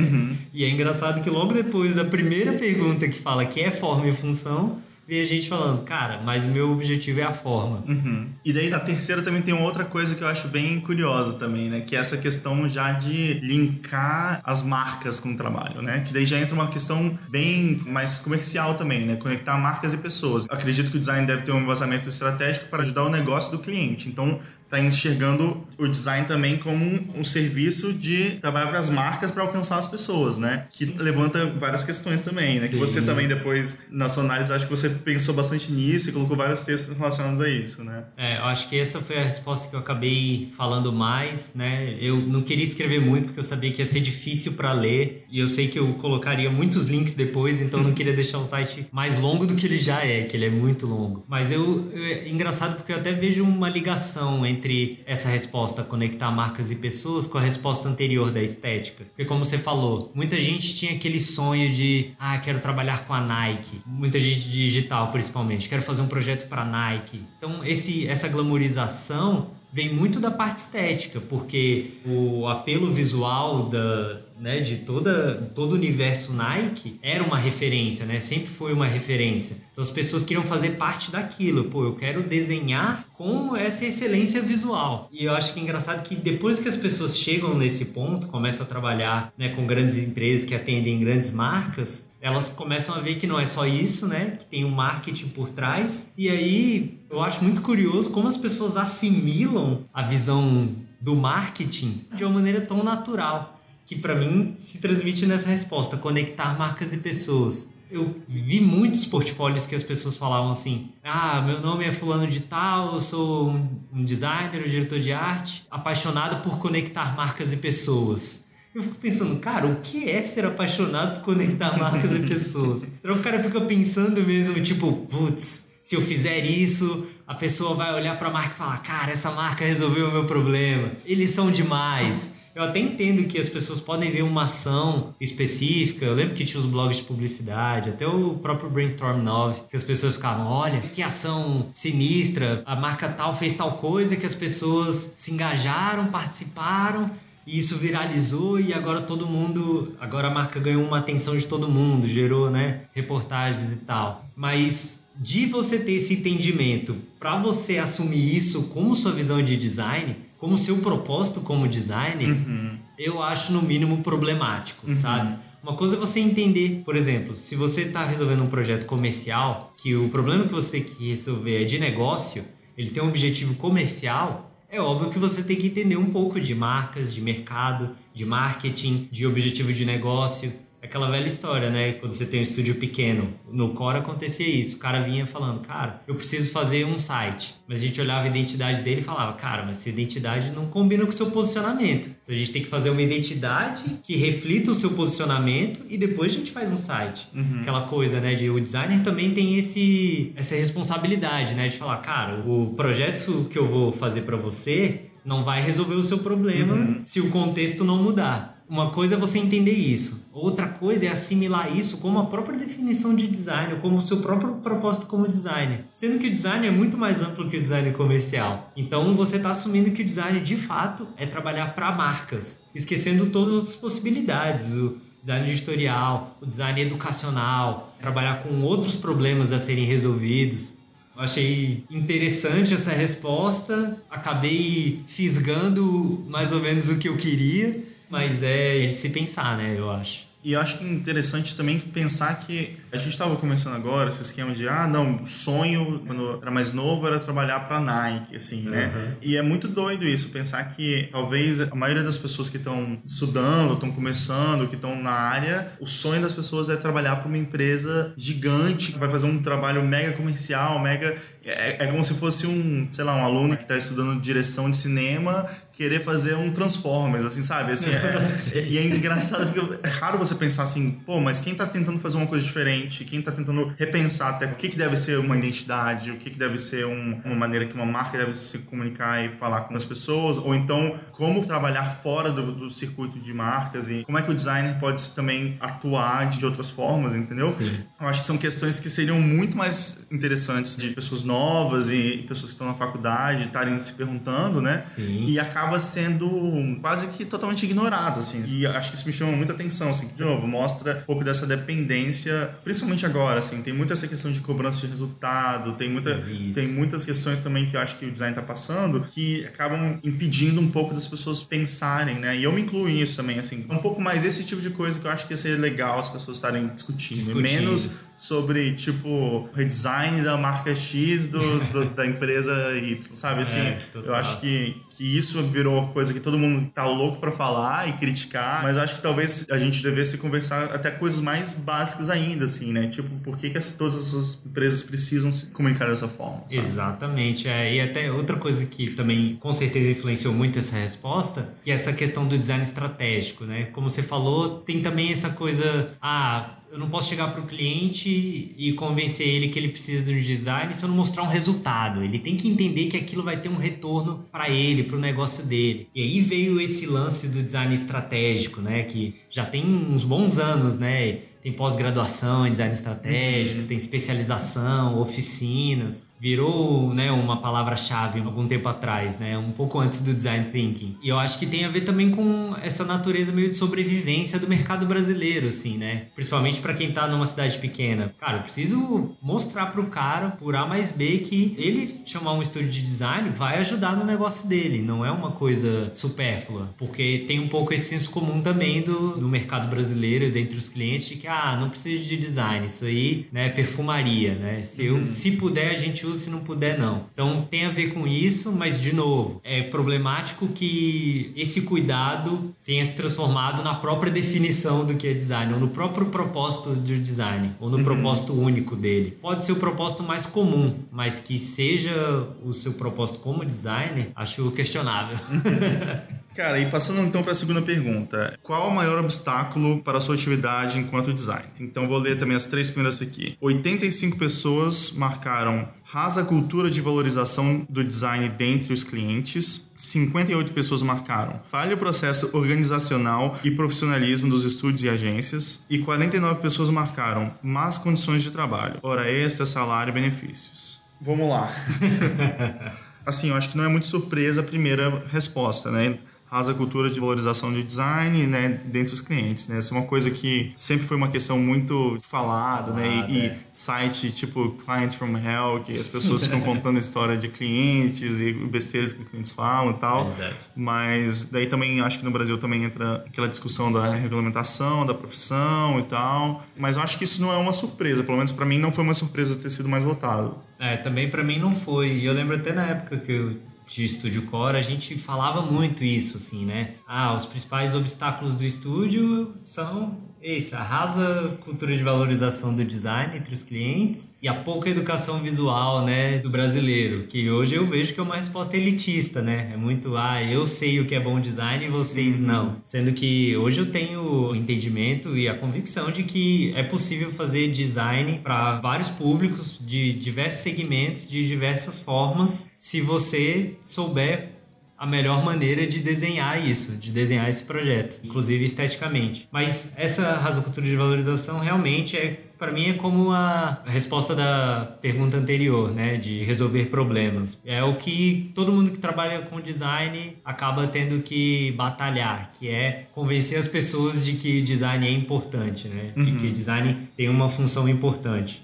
E 0.54 0.64
é 0.64 0.70
engraçado 0.70 1.22
que 1.22 1.30
logo 1.30 1.54
depois 1.54 1.94
da 1.94 2.06
primeira 2.06 2.54
pergunta 2.54 3.10
que 3.10 3.20
fala 3.20 3.46
que 3.46 3.60
é 3.60 3.70
forma 3.70 4.08
e 4.08 4.14
função, 4.14 4.82
vem 5.10 5.22
a 5.22 5.26
gente 5.26 5.50
falando, 5.50 5.82
cara, 5.82 6.22
mas 6.24 6.46
meu 6.46 6.72
objetivo 6.72 7.20
é 7.20 7.24
a 7.24 7.32
forma. 7.32 7.84
Uhum. 7.88 8.28
E 8.46 8.54
daí 8.54 8.70
na 8.70 8.80
terceira 8.80 9.24
também 9.24 9.42
tem 9.42 9.56
outra 9.56 9.84
coisa 9.84 10.14
que 10.14 10.22
eu 10.22 10.28
acho 10.28 10.48
bem 10.50 10.80
curiosa 10.80 11.34
também, 11.34 11.68
né? 11.68 11.82
Que 11.82 11.96
é 11.96 12.00
essa 12.00 12.16
questão 12.16 12.70
já 12.70 12.92
de 12.92 13.34
linkar 13.40 14.40
as 14.44 14.62
marcas 14.62 15.20
com 15.20 15.32
o 15.32 15.38
trabalho, 15.38 15.82
né? 15.82 16.02
Que 16.02 16.14
daí 16.14 16.28
já 16.28 16.40
entra 16.40 16.54
uma 16.54 16.68
questão 16.68 17.18
bem 17.28 17.82
mais 17.88 18.20
comercial 18.20 18.76
também, 18.76 19.04
né? 19.08 19.16
Conectar 19.16 19.58
marcas 19.58 19.94
e 19.94 19.98
pessoas. 19.98 20.46
Acredito 20.48 20.92
que 20.92 20.98
o 20.98 21.00
design 21.00 21.26
deve 21.26 21.42
ter 21.42 21.52
um 21.52 21.60
embasamento 21.60 22.08
estratégico 22.08 22.68
para 22.68 22.84
ajudar 22.84 23.06
o 23.06 23.10
negócio 23.10 23.58
do 23.58 23.64
cliente. 23.64 24.08
Então, 24.08 24.40
tá 24.70 24.80
enxergando 24.80 25.68
o 25.78 25.88
design 25.88 26.28
também 26.28 26.58
como 26.58 26.86
um, 26.86 27.08
um 27.16 27.24
serviço 27.24 27.94
de 27.94 28.32
trabalhar 28.42 28.68
para 28.68 28.80
as 28.80 28.90
marcas 28.90 29.32
para 29.32 29.44
alcançar 29.44 29.78
as 29.78 29.88
pessoas, 29.88 30.38
né? 30.38 30.68
Que 30.70 30.86
levanta 30.86 31.46
várias 31.58 31.84
questões 31.84 32.22
também, 32.22 32.60
né? 32.60 32.68
Que 32.68 32.74
Sim. 32.74 32.80
você 32.80 33.02
também 33.02 33.28
depois, 33.28 33.80
na 33.90 34.10
sua 34.10 34.24
análise, 34.24 34.52
acho 34.52 34.66
que 34.66 34.70
você 34.70 34.90
pensou 34.90 35.34
bastante 35.34 35.72
nisso 35.72 36.10
e 36.10 36.14
colocou 36.14 36.36
vários 36.36 36.64
textos 36.64 36.96
relacionados 36.98 37.42
a 37.42 37.50
isso, 37.50 37.84
né? 37.84 38.04
É, 38.18 38.38
eu 38.38 38.46
acho 38.46 38.68
que 38.68 38.78
essa 38.78 39.00
foi 39.00 39.18
a 39.18 39.24
resposta 39.24 39.70
que 39.70 39.76
eu 39.76 39.80
acabei 39.80 40.52
falando 40.56 40.92
mais, 40.92 41.54
né? 41.56 41.98
Eu 42.00 42.20
não 42.28 42.42
queria 42.42 42.64
escrever 42.64 43.00
muito 43.00 43.28
porque 43.28 43.40
eu 43.40 43.44
sabia 43.44 43.72
que 43.72 43.82
ia 43.82 43.86
ser 43.86 44.02
difícil 44.02 44.54
para 44.54 44.74
ler 44.74 45.26
e 45.32 45.40
eu 45.40 45.48
sei 45.48 45.68
que 45.68 45.80
eu 45.80 45.88
colocaria 45.94 46.50
muitos 46.50 46.88
links 46.88 47.16
depois, 47.16 47.62
então 47.62 47.80
eu 47.80 47.88
não 47.88 47.94
queria 47.94 48.14
deixar 48.14 48.40
o 48.40 48.46
site 48.46 48.88
mais 48.92 49.20
longo 49.20 49.46
do 49.46 49.56
que 49.56 49.66
ele 49.66 49.80
já 49.80 50.06
é, 50.06 50.24
que 50.24 50.36
ele 50.36 50.46
é 50.46 50.50
muito 50.50 50.86
longo. 50.86 51.24
Mas 51.28 51.52
eu, 51.52 51.90
é 51.94 52.28
engraçado 52.28 52.76
porque 52.76 52.92
eu 52.92 52.98
até 52.98 53.14
vejo 53.14 53.44
uma 53.44 53.70
ligação 53.70 54.46
entre 54.60 55.00
essa 55.06 55.30
resposta 55.30 55.84
conectar 55.84 56.30
marcas 56.30 56.70
e 56.70 56.76
pessoas 56.76 57.26
com 57.26 57.38
a 57.38 57.42
resposta 57.42 57.88
anterior 57.88 58.30
da 58.30 58.44
estética. 58.44 59.06
Porque 59.06 59.24
como 59.26 59.46
você 59.46 59.58
falou, 59.58 60.12
muita 60.14 60.40
gente 60.40 60.76
tinha 60.76 60.94
aquele 60.94 61.20
sonho 61.20 61.72
de, 61.72 62.12
ah, 62.20 62.38
quero 62.38 62.60
trabalhar 62.60 63.06
com 63.06 63.14
a 63.14 63.22
Nike. 63.22 63.82
Muita 63.86 64.20
gente 64.20 64.50
digital, 64.50 65.12
principalmente, 65.12 65.70
quero 65.70 65.82
fazer 65.82 66.02
um 66.02 66.08
projeto 66.08 66.48
para 66.50 66.66
Nike. 66.66 67.24
Então, 67.38 67.64
esse 67.64 68.08
essa 68.08 68.28
glamorização 68.28 69.52
vem 69.72 69.94
muito 69.94 70.20
da 70.20 70.32
parte 70.32 70.58
estética, 70.58 71.22
porque 71.22 71.92
o 72.06 72.48
apelo 72.48 72.92
visual 72.92 73.70
da, 73.70 74.20
né, 74.40 74.60
de 74.60 74.78
toda, 74.78 75.52
todo 75.54 75.74
o 75.74 75.76
universo 75.76 76.34
Nike 76.34 77.00
era 77.02 77.24
uma 77.24 77.38
referência, 77.38 78.06
né? 78.06 78.20
Sempre 78.20 78.48
foi 78.48 78.74
uma 78.74 78.86
referência. 78.86 79.58
Então 79.72 79.84
as 79.84 79.92
pessoas 79.92 80.24
queriam 80.24 80.44
fazer 80.44 80.72
parte 80.72 81.12
daquilo. 81.12 81.66
Pô, 81.66 81.84
eu 81.84 81.96
quero 81.96 82.24
desenhar 82.24 83.06
com 83.14 83.56
essa 83.56 83.86
excelência 83.86 84.42
visual. 84.42 85.10
E 85.12 85.26
eu 85.26 85.34
acho 85.34 85.54
que 85.54 85.60
é 85.60 85.64
engraçado 85.64 86.04
que 86.04 86.16
depois 86.16 86.60
que 86.60 86.68
as 86.68 86.78
pessoas 86.78 87.18
chegam 87.18 87.58
nesse 87.58 87.86
ponto, 87.86 88.28
começam 88.28 88.66
a 88.66 88.70
trabalhar 88.70 89.34
né, 89.38 89.50
com 89.50 89.68
grandes 89.68 89.98
empresas 89.98 90.48
que 90.48 90.56
atendem 90.56 91.00
grandes 91.00 91.32
marcas, 91.32 92.10
elas 92.22 92.50
começam 92.50 92.96
a 92.96 93.00
ver 93.00 93.16
que 93.16 93.28
não 93.28 93.40
é 93.40 93.46
só 93.46 93.66
isso, 93.66 94.08
né? 94.08 94.38
Que 94.38 94.46
tem 94.46 94.66
um 94.66 94.70
marketing 94.70 95.30
por 95.30 95.50
trás. 95.50 96.12
E 96.18 96.30
aí 96.30 97.00
eu 97.10 97.22
acho 97.22 97.44
muito 97.44 97.62
curioso 97.62 98.10
como 98.10 98.28
as 98.28 98.38
pessoas 98.38 98.76
assimilam 98.78 99.86
a 99.94 100.02
visão 100.02 100.70
do 101.02 101.16
marketing 101.16 102.06
de 102.14 102.26
uma 102.26 102.34
maneira 102.34 102.62
tão 102.62 102.84
natural. 102.84 103.59
Que 103.90 103.96
para 103.96 104.14
mim 104.14 104.54
se 104.56 104.78
transmite 104.78 105.26
nessa 105.26 105.50
resposta: 105.50 105.98
conectar 105.98 106.56
marcas 106.56 106.94
e 106.94 106.98
pessoas. 106.98 107.74
Eu 107.90 108.16
vi 108.28 108.62
muitos 108.62 109.04
portfólios 109.04 109.66
que 109.66 109.74
as 109.74 109.82
pessoas 109.82 110.16
falavam 110.16 110.52
assim: 110.52 110.92
Ah, 111.04 111.42
meu 111.42 111.60
nome 111.60 111.86
é 111.86 111.92
Fulano 111.92 112.28
de 112.28 112.42
Tal, 112.42 112.94
eu 112.94 113.02
sou 113.02 113.50
um 113.92 114.06
designer, 114.06 114.64
um 114.64 114.70
diretor 114.70 115.00
de 115.00 115.12
arte, 115.12 115.66
apaixonado 115.72 116.44
por 116.44 116.60
conectar 116.60 117.16
marcas 117.16 117.52
e 117.52 117.58
pessoas. 117.58 118.46
Eu 118.76 118.84
fico 118.84 118.96
pensando, 118.98 119.36
cara, 119.40 119.66
o 119.66 119.78
que 119.78 120.08
é 120.08 120.22
ser 120.22 120.46
apaixonado 120.46 121.16
por 121.16 121.24
conectar 121.24 121.76
marcas 121.80 122.14
e 122.14 122.20
pessoas? 122.20 122.84
Então 123.00 123.16
o 123.16 123.24
cara 123.24 123.42
fica 123.42 123.60
pensando 123.62 124.24
mesmo, 124.24 124.62
tipo, 124.62 125.08
putz, 125.08 125.70
se 125.82 125.96
eu 125.96 126.02
fizer 126.04 126.46
isso, 126.46 127.08
a 127.26 127.34
pessoa 127.34 127.74
vai 127.74 127.92
olhar 127.96 128.16
para 128.20 128.28
a 128.28 128.32
marca 128.32 128.54
e 128.54 128.58
falar: 128.58 128.84
Cara, 128.84 129.12
essa 129.12 129.32
marca 129.32 129.66
resolveu 129.66 130.10
o 130.10 130.12
meu 130.12 130.26
problema. 130.26 130.92
Eles 131.08 131.32
são 131.32 131.50
demais. 131.50 132.38
Eu 132.60 132.66
até 132.66 132.80
entendo 132.80 133.24
que 133.24 133.40
as 133.40 133.48
pessoas 133.48 133.80
podem 133.80 134.12
ver 134.12 134.22
uma 134.22 134.44
ação 134.44 135.16
específica. 135.18 136.04
Eu 136.04 136.14
lembro 136.14 136.36
que 136.36 136.44
tinha 136.44 136.60
os 136.60 136.66
blogs 136.66 136.98
de 136.98 137.04
publicidade, 137.04 137.92
até 137.92 138.06
o 138.06 138.34
próprio 138.34 138.70
Brainstorm 138.70 139.24
9, 139.24 139.62
que 139.70 139.78
as 139.78 139.84
pessoas 139.86 140.16
ficavam: 140.16 140.46
olha, 140.46 140.82
que 140.82 141.02
ação 141.02 141.70
sinistra, 141.72 142.62
a 142.66 142.76
marca 142.76 143.08
tal 143.08 143.34
fez 143.34 143.56
tal 143.56 143.78
coisa 143.78 144.18
que 144.18 144.26
as 144.26 144.36
pessoas 144.36 145.14
se 145.16 145.32
engajaram, 145.32 146.08
participaram. 146.08 147.10
E 147.48 147.58
isso 147.58 147.78
viralizou 147.78 148.60
e 148.60 148.74
agora 148.74 149.00
todo 149.04 149.26
mundo, 149.26 149.96
agora 149.98 150.28
a 150.28 150.34
marca 150.34 150.60
ganhou 150.60 150.84
uma 150.84 151.00
atenção 151.00 151.38
de 151.38 151.48
todo 151.48 151.70
mundo, 151.70 152.10
gerou, 152.10 152.50
né, 152.50 152.82
reportagens 152.92 153.72
e 153.72 153.78
tal. 153.78 154.26
Mas 154.36 155.06
de 155.16 155.46
você 155.46 155.80
ter 155.80 155.94
esse 155.94 156.16
entendimento 156.16 156.98
para 157.18 157.38
você 157.38 157.78
assumir 157.78 158.36
isso 158.36 158.64
como 158.64 158.96
sua 158.98 159.14
visão 159.14 159.42
de 159.42 159.56
design, 159.56 160.16
como 160.40 160.58
seu 160.58 160.78
propósito 160.78 161.42
como 161.42 161.68
designer, 161.68 162.30
uhum. 162.30 162.78
eu 162.98 163.22
acho 163.22 163.52
no 163.52 163.62
mínimo 163.62 164.02
problemático, 164.02 164.88
uhum. 164.88 164.96
sabe? 164.96 165.38
Uma 165.62 165.76
coisa 165.76 165.98
é 165.98 166.00
você 166.00 166.22
entender, 166.22 166.82
por 166.86 166.96
exemplo, 166.96 167.36
se 167.36 167.56
você 167.56 167.82
está 167.82 168.06
resolvendo 168.06 168.44
um 168.44 168.48
projeto 168.48 168.86
comercial, 168.86 169.74
que 169.78 169.94
o 169.96 170.08
problema 170.08 170.46
que 170.46 170.54
você 170.54 170.80
tem 170.80 170.84
que 170.84 171.10
resolver 171.10 171.62
é 171.62 171.66
de 171.66 171.78
negócio, 171.78 172.46
ele 172.78 172.90
tem 172.92 173.04
um 173.04 173.10
objetivo 173.10 173.56
comercial, 173.56 174.50
é 174.72 174.80
óbvio 174.80 175.10
que 175.10 175.20
você 175.20 175.44
tem 175.44 175.58
que 175.58 175.68
entender 175.68 175.98
um 175.98 176.12
pouco 176.12 176.40
de 176.40 176.56
marcas, 176.56 177.14
de 177.14 177.22
mercado, 177.22 177.96
de 178.14 178.24
marketing, 178.26 179.10
de 179.12 179.26
objetivo 179.28 179.74
de 179.74 179.84
negócio. 179.84 180.54
Aquela 180.82 181.10
velha 181.10 181.28
história, 181.28 181.70
né? 181.70 181.94
Quando 181.94 182.14
você 182.14 182.26
tem 182.26 182.40
um 182.40 182.44
estúdio 182.44 182.76
pequeno. 182.76 183.34
No 183.52 183.74
Core 183.74 183.98
acontecia 183.98 184.48
isso. 184.48 184.78
O 184.78 184.80
cara 184.80 185.02
vinha 185.02 185.26
falando, 185.26 185.60
cara, 185.62 186.02
eu 186.08 186.16
preciso 186.16 186.52
fazer 186.52 186.86
um 186.86 186.98
site. 186.98 187.56
Mas 187.68 187.82
a 187.82 187.86
gente 187.86 188.00
olhava 188.00 188.24
a 188.24 188.28
identidade 188.28 188.82
dele 188.82 189.02
e 189.02 189.04
falava, 189.04 189.34
cara, 189.34 189.66
mas 189.66 189.80
essa 189.80 189.90
identidade 189.90 190.52
não 190.52 190.68
combina 190.68 191.04
com 191.04 191.10
o 191.10 191.14
seu 191.14 191.32
posicionamento. 191.32 192.08
Então 192.24 192.34
a 192.34 192.38
gente 192.38 192.52
tem 192.52 192.62
que 192.62 192.68
fazer 192.68 192.90
uma 192.90 193.02
identidade 193.02 194.00
que 194.04 194.16
reflita 194.16 194.72
o 194.72 194.76
seu 194.76 194.92
posicionamento 194.92 195.82
e 195.90 195.98
depois 195.98 196.34
a 196.34 196.36
gente 196.36 196.52
faz 196.52 196.72
um 196.72 196.78
site. 196.78 197.28
Uhum. 197.34 197.60
Aquela 197.60 197.82
coisa, 197.82 198.22
né? 198.22 198.34
De 198.34 198.50
o 198.50 198.60
designer 198.60 199.04
também 199.04 199.34
tem 199.34 199.58
esse, 199.58 200.32
essa 200.36 200.56
responsabilidade, 200.56 201.56
né? 201.56 201.68
De 201.68 201.78
falar, 201.78 201.98
cara, 201.98 202.42
o 202.46 202.74
projeto 202.76 203.48
que 203.52 203.58
eu 203.58 203.68
vou 203.68 203.92
fazer 203.92 204.22
para 204.22 204.38
você 204.38 205.10
não 205.26 205.44
vai 205.44 205.62
resolver 205.62 205.96
o 205.96 206.02
seu 206.02 206.20
problema 206.20 206.74
uhum. 206.74 207.00
se 207.04 207.20
o 207.20 207.30
contexto 207.30 207.84
não 207.84 208.02
mudar. 208.02 208.59
Uma 208.70 208.92
coisa 208.92 209.16
é 209.16 209.18
você 209.18 209.40
entender 209.40 209.74
isso, 209.74 210.28
outra 210.32 210.68
coisa 210.68 211.08
é 211.08 211.10
assimilar 211.10 211.76
isso 211.76 211.98
como 211.98 212.20
a 212.20 212.28
própria 212.28 212.56
definição 212.56 213.16
de 213.16 213.26
design, 213.26 213.76
como 213.82 213.98
o 213.98 214.02
seu 214.02 214.18
próprio 214.18 214.58
propósito 214.58 215.08
como 215.08 215.28
designer. 215.28 215.86
Sendo 215.92 216.20
que 216.20 216.28
o 216.28 216.32
design 216.32 216.68
é 216.68 216.70
muito 216.70 216.96
mais 216.96 217.24
amplo 217.24 217.50
que 217.50 217.58
o 217.58 217.62
design 217.62 217.92
comercial. 217.94 218.72
Então 218.78 219.16
você 219.16 219.38
está 219.38 219.50
assumindo 219.50 219.90
que 219.90 220.04
o 220.04 220.06
design 220.06 220.40
de 220.42 220.56
fato 220.56 221.08
é 221.18 221.26
trabalhar 221.26 221.74
para 221.74 221.92
marcas, 221.94 222.62
esquecendo 222.76 223.32
todas 223.32 223.54
as 223.54 223.60
outras 223.62 223.76
possibilidades. 223.76 224.68
O 224.68 224.98
design 225.20 225.50
editorial, 225.50 226.38
o 226.40 226.46
design 226.46 226.80
educacional, 226.80 227.92
trabalhar 228.00 228.44
com 228.44 228.62
outros 228.62 228.96
problemas 228.96 229.52
a 229.52 229.58
serem 229.58 229.86
resolvidos. 229.86 230.78
Eu 231.16 231.24
achei 231.24 231.84
interessante 231.90 232.76
essa 232.76 232.92
resposta, 232.92 233.98
acabei 234.12 235.02
fisgando 235.08 236.24
mais 236.30 236.52
ou 236.52 236.62
menos 236.62 236.92
o 236.92 237.00
que 237.00 237.10
eu 237.10 237.18
queria 237.18 237.98
mas 238.10 238.44
é 238.44 238.88
de 238.88 238.94
se 238.94 239.10
pensar, 239.10 239.58
né? 239.58 239.76
Eu 239.78 239.90
acho. 239.90 240.30
E 240.42 240.54
eu 240.54 240.62
acho 240.62 240.78
que 240.78 240.86
é 240.86 240.88
interessante 240.88 241.56
também 241.56 241.78
pensar 241.78 242.34
que 242.40 242.78
a 242.94 242.98
gente 242.98 243.10
estava 243.10 243.36
começando 243.36 243.76
agora 243.76 244.10
esse 244.10 244.22
esquema 244.22 244.54
de 244.56 244.70
ah, 244.70 244.88
não, 244.88 245.18
o 245.18 245.28
sonho 245.28 246.02
quando 246.08 246.40
era 246.42 246.50
mais 246.50 246.72
novo 246.72 247.06
era 247.06 247.20
trabalhar 247.20 247.60
para 247.68 247.82
Nike, 247.82 248.38
assim, 248.38 248.70
né? 248.70 248.86
uhum. 248.86 249.02
né? 249.02 249.16
E 249.22 249.36
é 249.36 249.42
muito 249.42 249.68
doido 249.68 250.08
isso, 250.08 250.30
pensar 250.30 250.64
que 250.74 251.10
talvez 251.12 251.60
a 251.60 251.76
maioria 251.76 252.04
das 252.04 252.18
pessoas 252.18 252.50
que 252.50 252.56
estão 252.56 252.98
estudando, 253.06 253.74
estão 253.74 253.92
começando, 253.92 254.68
que 254.70 254.76
estão 254.76 254.96
na 254.96 255.12
área, 255.12 255.74
o 255.78 255.88
sonho 255.88 256.22
das 256.22 256.32
pessoas 256.32 256.70
é 256.70 256.78
trabalhar 256.78 257.18
para 257.18 257.28
uma 257.28 257.38
empresa 257.38 258.14
gigante 258.16 258.94
que 258.94 259.00
vai 259.00 259.10
fazer 259.10 259.26
um 259.26 259.42
trabalho 259.42 259.84
mega 259.84 260.14
comercial, 260.14 260.80
mega 260.80 261.18
é, 261.44 261.84
é 261.84 261.88
como 261.88 262.04
se 262.04 262.14
fosse 262.14 262.48
um, 262.48 262.88
sei 262.92 263.04
lá, 263.04 263.16
um 263.16 263.24
aluno 263.24 263.58
que 263.58 263.64
está 263.64 263.78
estudando 263.78 264.22
direção 264.22 264.72
de 264.72 264.78
cinema 264.78 265.50
querer 265.80 266.02
fazer 266.02 266.36
um 266.36 266.52
Transformers, 266.52 267.24
assim, 267.24 267.42
sabe? 267.42 267.72
Assim, 267.72 267.92
é, 267.92 268.66
e 268.68 268.78
é 268.78 268.86
engraçado 268.86 269.52
porque 269.52 269.80
é 269.82 269.90
raro 269.90 270.18
você 270.18 270.36
pensar 270.36 270.64
assim, 270.64 270.92
pô, 271.06 271.20
mas 271.20 271.42
quem 271.42 271.54
está 271.54 271.66
tentando 271.66 272.00
fazer 272.00 272.18
uma 272.18 272.28
coisa 272.28 272.46
diferente, 272.46 273.06
quem 273.06 273.20
está 273.20 273.32
tentando 273.32 273.74
repensar 273.78 274.36
até 274.36 274.46
o 274.46 274.56
que, 274.56 274.70
que 274.70 274.78
deve 274.78 274.98
ser 274.98 275.18
uma 275.18 275.36
identidade, 275.36 276.12
o 276.12 276.18
que, 276.18 276.30
que 276.30 276.38
deve 276.38 276.58
ser 276.58 276.86
um, 276.86 277.22
uma 277.24 277.36
maneira 277.36 277.66
que 277.66 277.74
uma 277.74 277.86
marca 277.86 278.18
deve 278.18 278.36
se 278.36 278.60
comunicar 278.60 279.24
e 279.24 279.30
falar 279.30 279.62
com 279.62 279.76
as 279.76 279.86
pessoas, 279.86 280.38
ou 280.38 280.54
então 280.54 281.00
como 281.14 281.46
trabalhar 281.46 282.00
fora 282.04 282.32
do, 282.32 282.52
do 282.52 282.70
circuito 282.70 283.18
de 283.18 283.34
marcas 283.34 283.90
e 283.90 284.04
como 284.04 284.18
é 284.18 284.22
que 284.22 284.30
o 284.30 284.36
designer 284.36 284.78
pode 284.80 285.10
também 285.12 285.58
atuar 285.60 286.30
de 286.30 286.46
outras 286.46 286.70
formas, 286.70 287.16
entendeu? 287.16 287.50
Sim. 287.50 287.80
Eu 288.00 288.08
acho 288.08 288.22
que 288.22 288.28
são 288.28 288.38
questões 288.38 288.80
que 288.80 288.90
seriam 288.90 289.20
muito 289.20 289.58
mais 289.58 290.06
interessantes 290.12 290.78
de 290.78 290.90
pessoas 290.90 291.24
novas 291.24 291.50
novas 291.70 291.90
e 291.90 292.26
pessoas 292.28 292.52
que 292.52 292.56
estão 292.56 292.68
na 292.68 292.74
faculdade 292.74 293.44
estarem 293.44 293.80
se 293.80 293.94
perguntando, 293.94 294.62
né? 294.62 294.82
Sim. 294.82 295.26
E 295.26 295.40
acaba 295.40 295.69
sendo 295.80 296.78
quase 296.82 297.08
que 297.08 297.26
totalmente 297.26 297.66
ignorado, 297.66 298.20
assim. 298.20 298.44
E 298.48 298.66
acho 298.66 298.92
que 298.92 298.98
isso 298.98 299.06
me 299.06 299.14
chama 299.14 299.34
muita 299.34 299.54
atenção, 299.54 299.90
assim. 299.90 300.08
De 300.16 300.24
novo, 300.24 300.48
mostra 300.48 301.00
um 301.04 301.06
pouco 301.06 301.24
dessa 301.24 301.46
dependência, 301.46 302.52
principalmente 302.64 303.06
agora, 303.06 303.40
assim. 303.40 303.62
Tem 303.62 303.74
muita 303.74 303.94
essa 303.94 304.08
questão 304.08 304.32
de 304.32 304.40
cobrança 304.40 304.82
de 304.82 304.88
resultado, 304.88 305.74
tem, 305.74 305.90
muita, 305.90 306.16
tem 306.54 306.70
muitas 306.70 307.06
questões 307.06 307.42
também 307.42 307.66
que 307.66 307.76
eu 307.76 307.82
acho 307.82 307.98
que 307.98 308.06
o 308.06 308.12
design 308.12 308.32
está 308.32 308.42
passando 308.42 309.02
que 309.02 309.46
acabam 309.46 310.00
impedindo 310.04 310.62
um 310.62 310.70
pouco 310.70 310.94
das 310.94 311.08
pessoas 311.08 311.44
pensarem, 311.44 312.20
né? 312.20 312.38
E 312.38 312.44
eu 312.44 312.52
me 312.52 312.62
incluo 312.62 312.88
nisso 312.88 313.18
também, 313.18 313.40
assim. 313.40 313.66
Um 313.70 313.78
pouco 313.78 314.02
mais 314.02 314.24
esse 314.24 314.44
tipo 314.44 314.62
de 314.62 314.70
coisa 314.70 315.00
que 315.00 315.06
eu 315.06 315.12
acho 315.12 315.28
que 315.28 315.34
ia 315.34 315.38
ser 315.38 315.60
legal 315.60 316.00
as 316.00 316.10
pessoas 316.10 316.38
estarem 316.38 316.68
discutindo. 316.68 317.18
discutindo. 317.18 317.42
Menos 317.42 317.90
sobre, 318.20 318.74
tipo, 318.74 319.50
redesign 319.54 320.22
da 320.22 320.36
marca 320.38 320.76
X 320.76 321.30
do, 321.30 321.40
do 321.72 321.86
da 321.92 322.06
empresa 322.06 322.54
Y, 322.78 323.16
sabe? 323.16 323.42
Assim, 323.42 323.62
é, 323.62 323.80
eu 323.96 324.14
acho 324.14 324.42
que, 324.42 324.76
que 325.00 325.18
isso 325.18 325.42
virou 325.44 325.88
coisa 325.94 326.14
que 326.14 326.20
todo 326.20 326.38
mundo 326.38 326.70
tá 326.76 326.86
louco 326.86 327.22
para 327.22 327.32
falar 327.32 327.88
e 327.88 327.94
criticar, 327.94 328.62
mas 328.62 328.76
acho 328.76 328.98
que 328.98 329.02
talvez 329.02 329.46
a 329.50 329.58
gente 329.58 329.82
devesse 329.82 330.18
conversar 330.18 330.76
até 330.76 330.92
coisas 330.92 331.22
mais 331.22 331.54
básicas 331.54 332.10
ainda, 332.10 332.44
assim, 332.44 332.74
né? 332.74 332.88
Tipo, 332.88 333.08
por 333.24 333.38
que, 333.38 333.50
que 333.50 333.60
todas 333.78 333.96
essas 333.96 334.46
empresas 334.46 334.84
precisam 334.84 335.32
se 335.32 335.52
comunicar 335.52 335.88
dessa 335.88 336.06
forma? 336.06 336.40
Sabe? 336.42 336.58
Exatamente, 336.58 337.48
é. 337.48 337.76
E 337.76 337.80
até 337.80 338.12
outra 338.12 338.36
coisa 338.36 338.66
que 338.66 338.92
também 338.92 339.38
com 339.38 339.54
certeza 339.54 339.90
influenciou 339.90 340.34
muito 340.34 340.60
essa 340.60 340.76
resposta, 340.76 341.54
que 341.64 341.72
é 341.72 341.76
essa 341.76 341.94
questão 341.94 342.28
do 342.28 342.38
design 342.38 342.62
estratégico, 342.62 343.46
né? 343.46 343.70
Como 343.72 343.90
você 343.90 344.04
falou, 344.04 344.60
tem 344.60 344.82
também 344.82 345.14
essa 345.14 345.30
coisa, 345.30 345.94
ah, 346.02 346.59
eu 346.72 346.78
não 346.78 346.90
posso 346.90 347.10
chegar 347.10 347.32
para 347.32 347.42
o 347.42 347.46
cliente 347.46 348.54
e 348.58 348.74
convencer 348.74 349.28
ele 349.28 349.50
que 349.50 349.58
ele 349.58 349.70
precisa 349.70 350.04
de 350.04 350.14
um 350.14 350.20
design 350.20 350.74
se 350.74 350.84
eu 350.84 350.90
não 350.90 350.96
mostrar 350.96 351.24
um 351.24 351.28
resultado. 351.28 352.04
Ele 352.04 352.20
tem 352.20 352.36
que 352.36 352.48
entender 352.48 352.88
que 352.88 352.98
aquilo 352.98 353.24
vai 353.24 353.40
ter 353.40 353.50
um 353.50 353.58
retorno 353.58 354.26
para 354.32 354.50
ele, 354.50 354.84
para 354.84 354.96
o 354.96 355.00
negócio 355.00 355.46
dele. 355.46 355.88
E 355.96 356.02
aí 356.02 356.22
veio 356.22 356.62
esse 356.62 356.86
lance 356.86 357.28
do 357.30 357.42
design 357.42 357.74
estratégico, 357.74 358.62
né? 358.62 358.84
Que 358.84 359.16
já 359.30 359.46
tem 359.46 359.66
uns 359.66 360.04
bons 360.04 360.38
anos, 360.38 360.78
né? 360.78 361.20
Tem 361.42 361.54
pós-graduação 361.54 362.46
em 362.46 362.52
design 362.52 362.74
estratégico, 362.74 363.62
uhum. 363.62 363.68
tem 363.68 363.78
especialização, 363.78 365.00
oficinas 365.00 366.09
virou 366.20 366.94
né, 366.94 367.12
uma 367.12 367.42
palavra-chave 367.42 368.20
algum 368.20 368.48
tempo 368.48 368.68
atrás, 368.68 369.20
né, 369.20 369.38
um 369.38 369.52
pouco 369.52 369.80
antes 369.80 370.02
do 370.02 370.14
design 370.14 370.50
thinking. 370.52 370.98
E 371.02 371.10
eu 371.10 371.18
acho 371.18 371.40
que 371.40 371.46
tem 371.46 371.66
a 371.66 371.70
ver 371.70 371.82
também 371.82 372.12
com 372.12 372.56
essa 372.62 372.84
natureza 372.84 373.32
meio 373.32 373.50
de 373.50 373.58
sobrevivência 373.58 374.38
do 374.38 374.48
mercado 374.48 374.86
brasileiro, 374.86 375.48
assim, 375.48 375.78
né? 375.78 376.08
Principalmente 376.16 376.62
para 376.62 376.74
quem 376.74 376.92
tá 376.92 377.08
numa 377.08 377.26
cidade 377.26 377.58
pequena. 377.58 378.14
Cara, 378.20 378.38
eu 378.38 378.44
preciso 378.44 379.16
mostrar 379.22 379.68
pro 379.68 379.86
cara, 379.86 380.30
por 380.30 380.56
A 380.56 380.66
mais 380.66 380.92
B, 380.92 381.20
que 381.20 381.56
ele 381.58 382.02
chamar 382.06 382.34
um 382.34 382.42
estúdio 382.42 382.70
de 382.70 382.82
design 382.82 383.30
vai 383.30 383.58
ajudar 383.60 383.96
no 383.96 384.04
negócio 384.04 384.48
dele, 384.48 384.82
não 384.82 385.06
é 385.06 385.12
uma 385.12 385.32
coisa 385.32 385.92
supérflua. 385.94 386.74
Porque 386.78 387.24
tem 387.28 387.40
um 387.40 387.48
pouco 387.48 387.74
esse 387.74 387.90
senso 387.90 388.12
comum 388.12 388.42
também 388.42 388.82
do, 388.82 389.18
do 389.18 389.28
mercado 389.28 389.70
brasileiro, 389.70 390.32
dentre 390.32 390.58
os 390.58 390.70
clientes, 390.70 391.08
de 391.08 391.16
que, 391.16 391.28
ah, 391.28 391.58
não 391.60 391.70
precisa 391.70 392.04
de 392.04 392.18
design, 392.18 392.66
isso 392.66 392.86
aí 392.86 393.28
né, 393.32 393.48
é 393.48 393.50
perfumaria, 393.50 394.36
né? 394.36 394.64
Se, 394.64 394.86
eu, 394.86 394.96
uhum. 394.96 395.10
se 395.10 395.32
puder, 395.32 395.72
a 395.72 395.76
gente 395.76 396.06
se 396.14 396.30
não 396.30 396.42
puder, 396.42 396.78
não. 396.78 397.06
Então 397.14 397.48
tem 397.50 397.66
a 397.66 397.70
ver 397.70 397.94
com 397.94 398.08
isso, 398.08 398.52
mas 398.52 398.80
de 398.80 398.94
novo, 398.94 399.40
é 399.44 399.64
problemático 399.64 400.48
que 400.48 401.32
esse 401.36 401.62
cuidado 401.62 402.54
tenha 402.64 402.86
se 402.86 402.96
transformado 402.96 403.64
na 403.64 403.76
própria 403.76 404.12
definição 404.12 404.86
do 404.86 404.96
que 404.96 405.08
é 405.08 405.14
design, 405.14 405.54
ou 405.54 405.60
no 405.60 405.70
próprio 405.70 406.08
propósito 406.08 406.76
de 406.76 407.00
design, 407.00 407.56
ou 407.60 407.70
no 407.70 407.78
uhum. 407.78 407.84
propósito 407.84 408.34
único 408.34 408.76
dele. 408.76 409.18
Pode 409.22 409.46
ser 409.46 409.54
o 409.54 409.58
propósito 409.58 410.04
mais 410.04 410.26
comum, 410.26 410.76
mas 410.92 411.20
que 411.20 411.38
seja 411.38 412.28
o 412.44 412.54
seu 412.54 412.74
propósito 412.74 413.20
como 413.20 413.46
designer, 413.46 414.12
acho 414.16 414.52
questionável. 414.52 415.18
Cara, 416.40 416.58
e 416.58 416.68
passando 416.68 417.02
então 417.02 417.22
para 417.22 417.34
a 417.34 417.36
segunda 417.36 417.62
pergunta, 417.62 418.40
qual 418.42 418.70
o 418.70 418.74
maior 418.74 418.98
obstáculo 418.98 419.84
para 419.84 419.98
a 419.98 420.02
sua 420.02 420.16
atividade 420.16 420.80
enquanto 420.80 421.14
design? 421.14 421.44
Então 421.60 421.86
vou 421.86 421.98
ler 421.98 422.18
também 422.18 422.34
as 422.34 422.46
três 422.46 422.70
primeiras 422.70 423.02
aqui. 423.02 423.36
85 423.42 424.18
pessoas 424.18 424.94
marcaram 424.94 425.68
rasa 425.84 426.24
cultura 426.24 426.70
de 426.70 426.80
valorização 426.80 427.68
do 427.70 427.84
design 427.84 428.30
dentre 428.30 428.72
os 428.72 428.86
clientes. 428.86 429.70
58 429.76 430.54
pessoas 430.54 430.82
marcaram 430.82 431.42
falha 431.52 431.76
o 431.76 431.78
processo 431.78 432.30
organizacional 432.32 433.38
e 433.44 433.52
profissionalismo 433.52 434.30
dos 434.30 434.46
estúdios 434.46 434.84
e 434.84 434.90
agências. 434.90 435.66
E 435.70 435.80
49 435.80 436.40
pessoas 436.40 436.70
marcaram 436.70 437.34
más 437.44 437.78
condições 437.78 438.24
de 438.24 438.32
trabalho, 438.32 438.80
hora 438.82 439.12
extra, 439.12 439.46
salário 439.46 439.92
e 439.92 439.94
benefícios. 439.94 440.80
Vamos 441.02 441.28
lá. 441.28 441.52
assim, 443.06 443.30
eu 443.30 443.36
acho 443.36 443.50
que 443.50 443.58
não 443.58 443.66
é 443.66 443.68
muito 443.68 443.88
surpresa 443.88 444.42
a 444.42 444.44
primeira 444.44 445.04
resposta, 445.12 445.70
né? 445.70 445.98
Rasa 446.32 446.54
cultura 446.54 446.90
de 446.90 447.00
valorização 447.00 447.52
de 447.52 447.64
design, 447.64 448.28
né, 448.28 448.60
dentro 448.66 448.92
dos 448.92 449.02
clientes, 449.02 449.48
né? 449.48 449.60
Isso 449.60 449.74
é 449.74 449.78
uma 449.78 449.88
coisa 449.88 450.12
que 450.12 450.52
sempre 450.56 450.86
foi 450.86 450.96
uma 450.96 451.08
questão 451.08 451.40
muito 451.40 451.98
falada, 452.02 452.72
né? 452.72 453.08
E, 453.10 453.20
é. 453.20 453.26
e, 453.26 453.50
site 453.52 454.12
tipo 454.12 454.52
Client 454.64 454.96
from 454.96 455.18
Hell, 455.18 455.62
que 455.64 455.78
as 455.78 455.90
pessoas 455.90 456.24
ficam 456.24 456.40
contando 456.40 456.78
a 456.78 456.80
história 456.80 457.18
de 457.18 457.28
clientes 457.28 458.20
e 458.20 458.32
besteiras 458.32 458.94
que 458.94 459.02
os 459.02 459.10
clientes 459.10 459.32
falam 459.32 459.72
e 459.72 459.74
tal. 459.76 460.14
É 460.20 460.34
Mas 460.56 461.26
daí 461.26 461.48
também 461.48 461.82
acho 461.82 462.00
que 462.00 462.06
no 462.06 462.12
Brasil 462.12 462.38
também 462.38 462.64
entra 462.64 463.04
aquela 463.08 463.28
discussão 463.28 463.72
da 463.72 463.94
regulamentação, 463.96 464.86
da 464.86 464.94
profissão 464.94 465.80
e 465.80 465.84
tal. 465.84 466.46
Mas 466.58 466.76
eu 466.76 466.84
acho 466.84 466.98
que 466.98 467.04
isso 467.04 467.22
não 467.22 467.34
é 467.34 467.38
uma 467.38 467.54
surpresa, 467.54 468.04
pelo 468.04 468.18
menos 468.18 468.32
para 468.32 468.46
mim 468.46 468.60
não 468.60 468.72
foi 468.72 468.84
uma 468.84 468.94
surpresa 468.94 469.36
ter 469.36 469.50
sido 469.50 469.68
mais 469.68 469.84
votado. 469.84 470.38
É, 470.60 470.78
também 470.78 471.10
para 471.10 471.24
mim 471.24 471.40
não 471.40 471.56
foi. 471.56 471.90
E 471.90 472.06
eu 472.06 472.14
lembro 472.14 472.36
até 472.36 472.54
na 472.54 472.66
época 472.66 472.98
que 472.98 473.12
eu 473.12 473.36
de 473.70 473.86
estúdio 473.86 474.26
core, 474.26 474.58
a 474.58 474.62
gente 474.62 474.98
falava 474.98 475.42
muito 475.44 475.84
isso, 475.84 476.18
assim, 476.18 476.44
né? 476.46 476.76
Ah, 476.88 477.14
os 477.16 477.26
principais 477.26 477.76
obstáculos 477.76 478.36
do 478.36 478.44
estúdio 478.44 479.36
são 479.42 480.09
esse, 480.22 480.56
a 480.56 480.62
rasa 480.62 481.38
cultura 481.42 481.76
de 481.76 481.84
valorização 481.84 482.56
do 482.56 482.64
design 482.64 483.18
entre 483.18 483.34
os 483.34 483.44
clientes 483.44 484.16
e 484.22 484.28
a 484.28 484.34
pouca 484.34 484.70
educação 484.70 485.22
visual, 485.22 485.86
né, 485.86 486.20
do 486.20 486.30
brasileiro, 486.30 487.08
que 487.08 487.30
hoje 487.30 487.56
eu 487.56 487.66
vejo 487.66 487.94
que 487.94 488.00
é 488.00 488.04
uma 488.04 488.16
resposta 488.16 488.56
elitista, 488.56 489.22
né? 489.22 489.52
É 489.54 489.58
muito, 489.58 489.96
ah, 489.98 490.24
eu 490.24 490.46
sei 490.46 490.80
o 490.80 490.86
que 490.86 490.96
é 490.96 491.00
bom 491.00 491.20
design 491.20 491.66
e 491.66 491.70
vocês 491.70 492.20
uhum. 492.20 492.28
não. 492.28 492.56
Sendo 492.64 492.92
que 492.92 493.36
hoje 493.38 493.60
eu 493.60 493.72
tenho 493.72 494.02
o 494.02 494.36
entendimento 494.36 495.18
e 495.18 495.28
a 495.28 495.34
convicção 495.36 495.92
de 495.92 496.04
que 496.04 496.54
é 496.56 496.64
possível 496.64 497.12
fazer 497.12 497.52
design 497.52 498.20
para 498.20 498.60
vários 498.60 498.90
públicos 498.90 499.60
de 499.60 499.94
diversos 499.94 500.42
segmentos, 500.42 501.08
de 501.08 501.26
diversas 501.28 501.82
formas, 501.82 502.52
se 502.58 502.82
você 502.82 503.56
souber 503.62 504.39
a 504.80 504.86
melhor 504.86 505.24
maneira 505.26 505.68
de 505.68 505.80
desenhar 505.80 506.42
isso, 506.48 506.78
de 506.78 506.92
desenhar 506.92 507.28
esse 507.28 507.44
projeto, 507.44 508.00
inclusive 508.02 508.46
esteticamente. 508.46 509.28
Mas 509.30 509.74
essa 509.76 510.14
rasocultura 510.14 510.66
de 510.66 510.76
valorização 510.76 511.40
realmente 511.40 511.98
é 511.98 512.24
para 512.38 512.54
mim 512.54 512.70
é 512.70 512.74
como 512.74 513.12
a 513.12 513.62
resposta 513.66 514.16
da 514.16 514.78
pergunta 514.82 515.18
anterior, 515.18 515.72
né, 515.72 515.98
de 515.98 516.20
resolver 516.20 516.68
problemas. 516.68 517.42
É 517.46 517.62
o 517.62 517.76
que 517.76 518.32
todo 518.34 518.54
mundo 518.54 518.72
que 518.72 518.78
trabalha 518.78 519.24
com 519.24 519.42
design 519.42 520.16
acaba 520.24 520.66
tendo 520.66 521.02
que 521.02 521.52
batalhar, 521.58 522.32
que 522.32 522.48
é 522.48 522.88
convencer 522.94 523.38
as 523.38 523.50
pessoas 523.50 524.06
de 524.06 524.14
que 524.14 524.42
design 524.42 524.88
é 524.88 524.92
importante, 524.92 525.68
né, 525.68 525.92
uhum. 525.98 526.06
de 526.06 526.12
que 526.14 526.32
design 526.32 526.88
tem 526.96 527.10
uma 527.10 527.30
função 527.30 527.68
importante. 527.68 528.42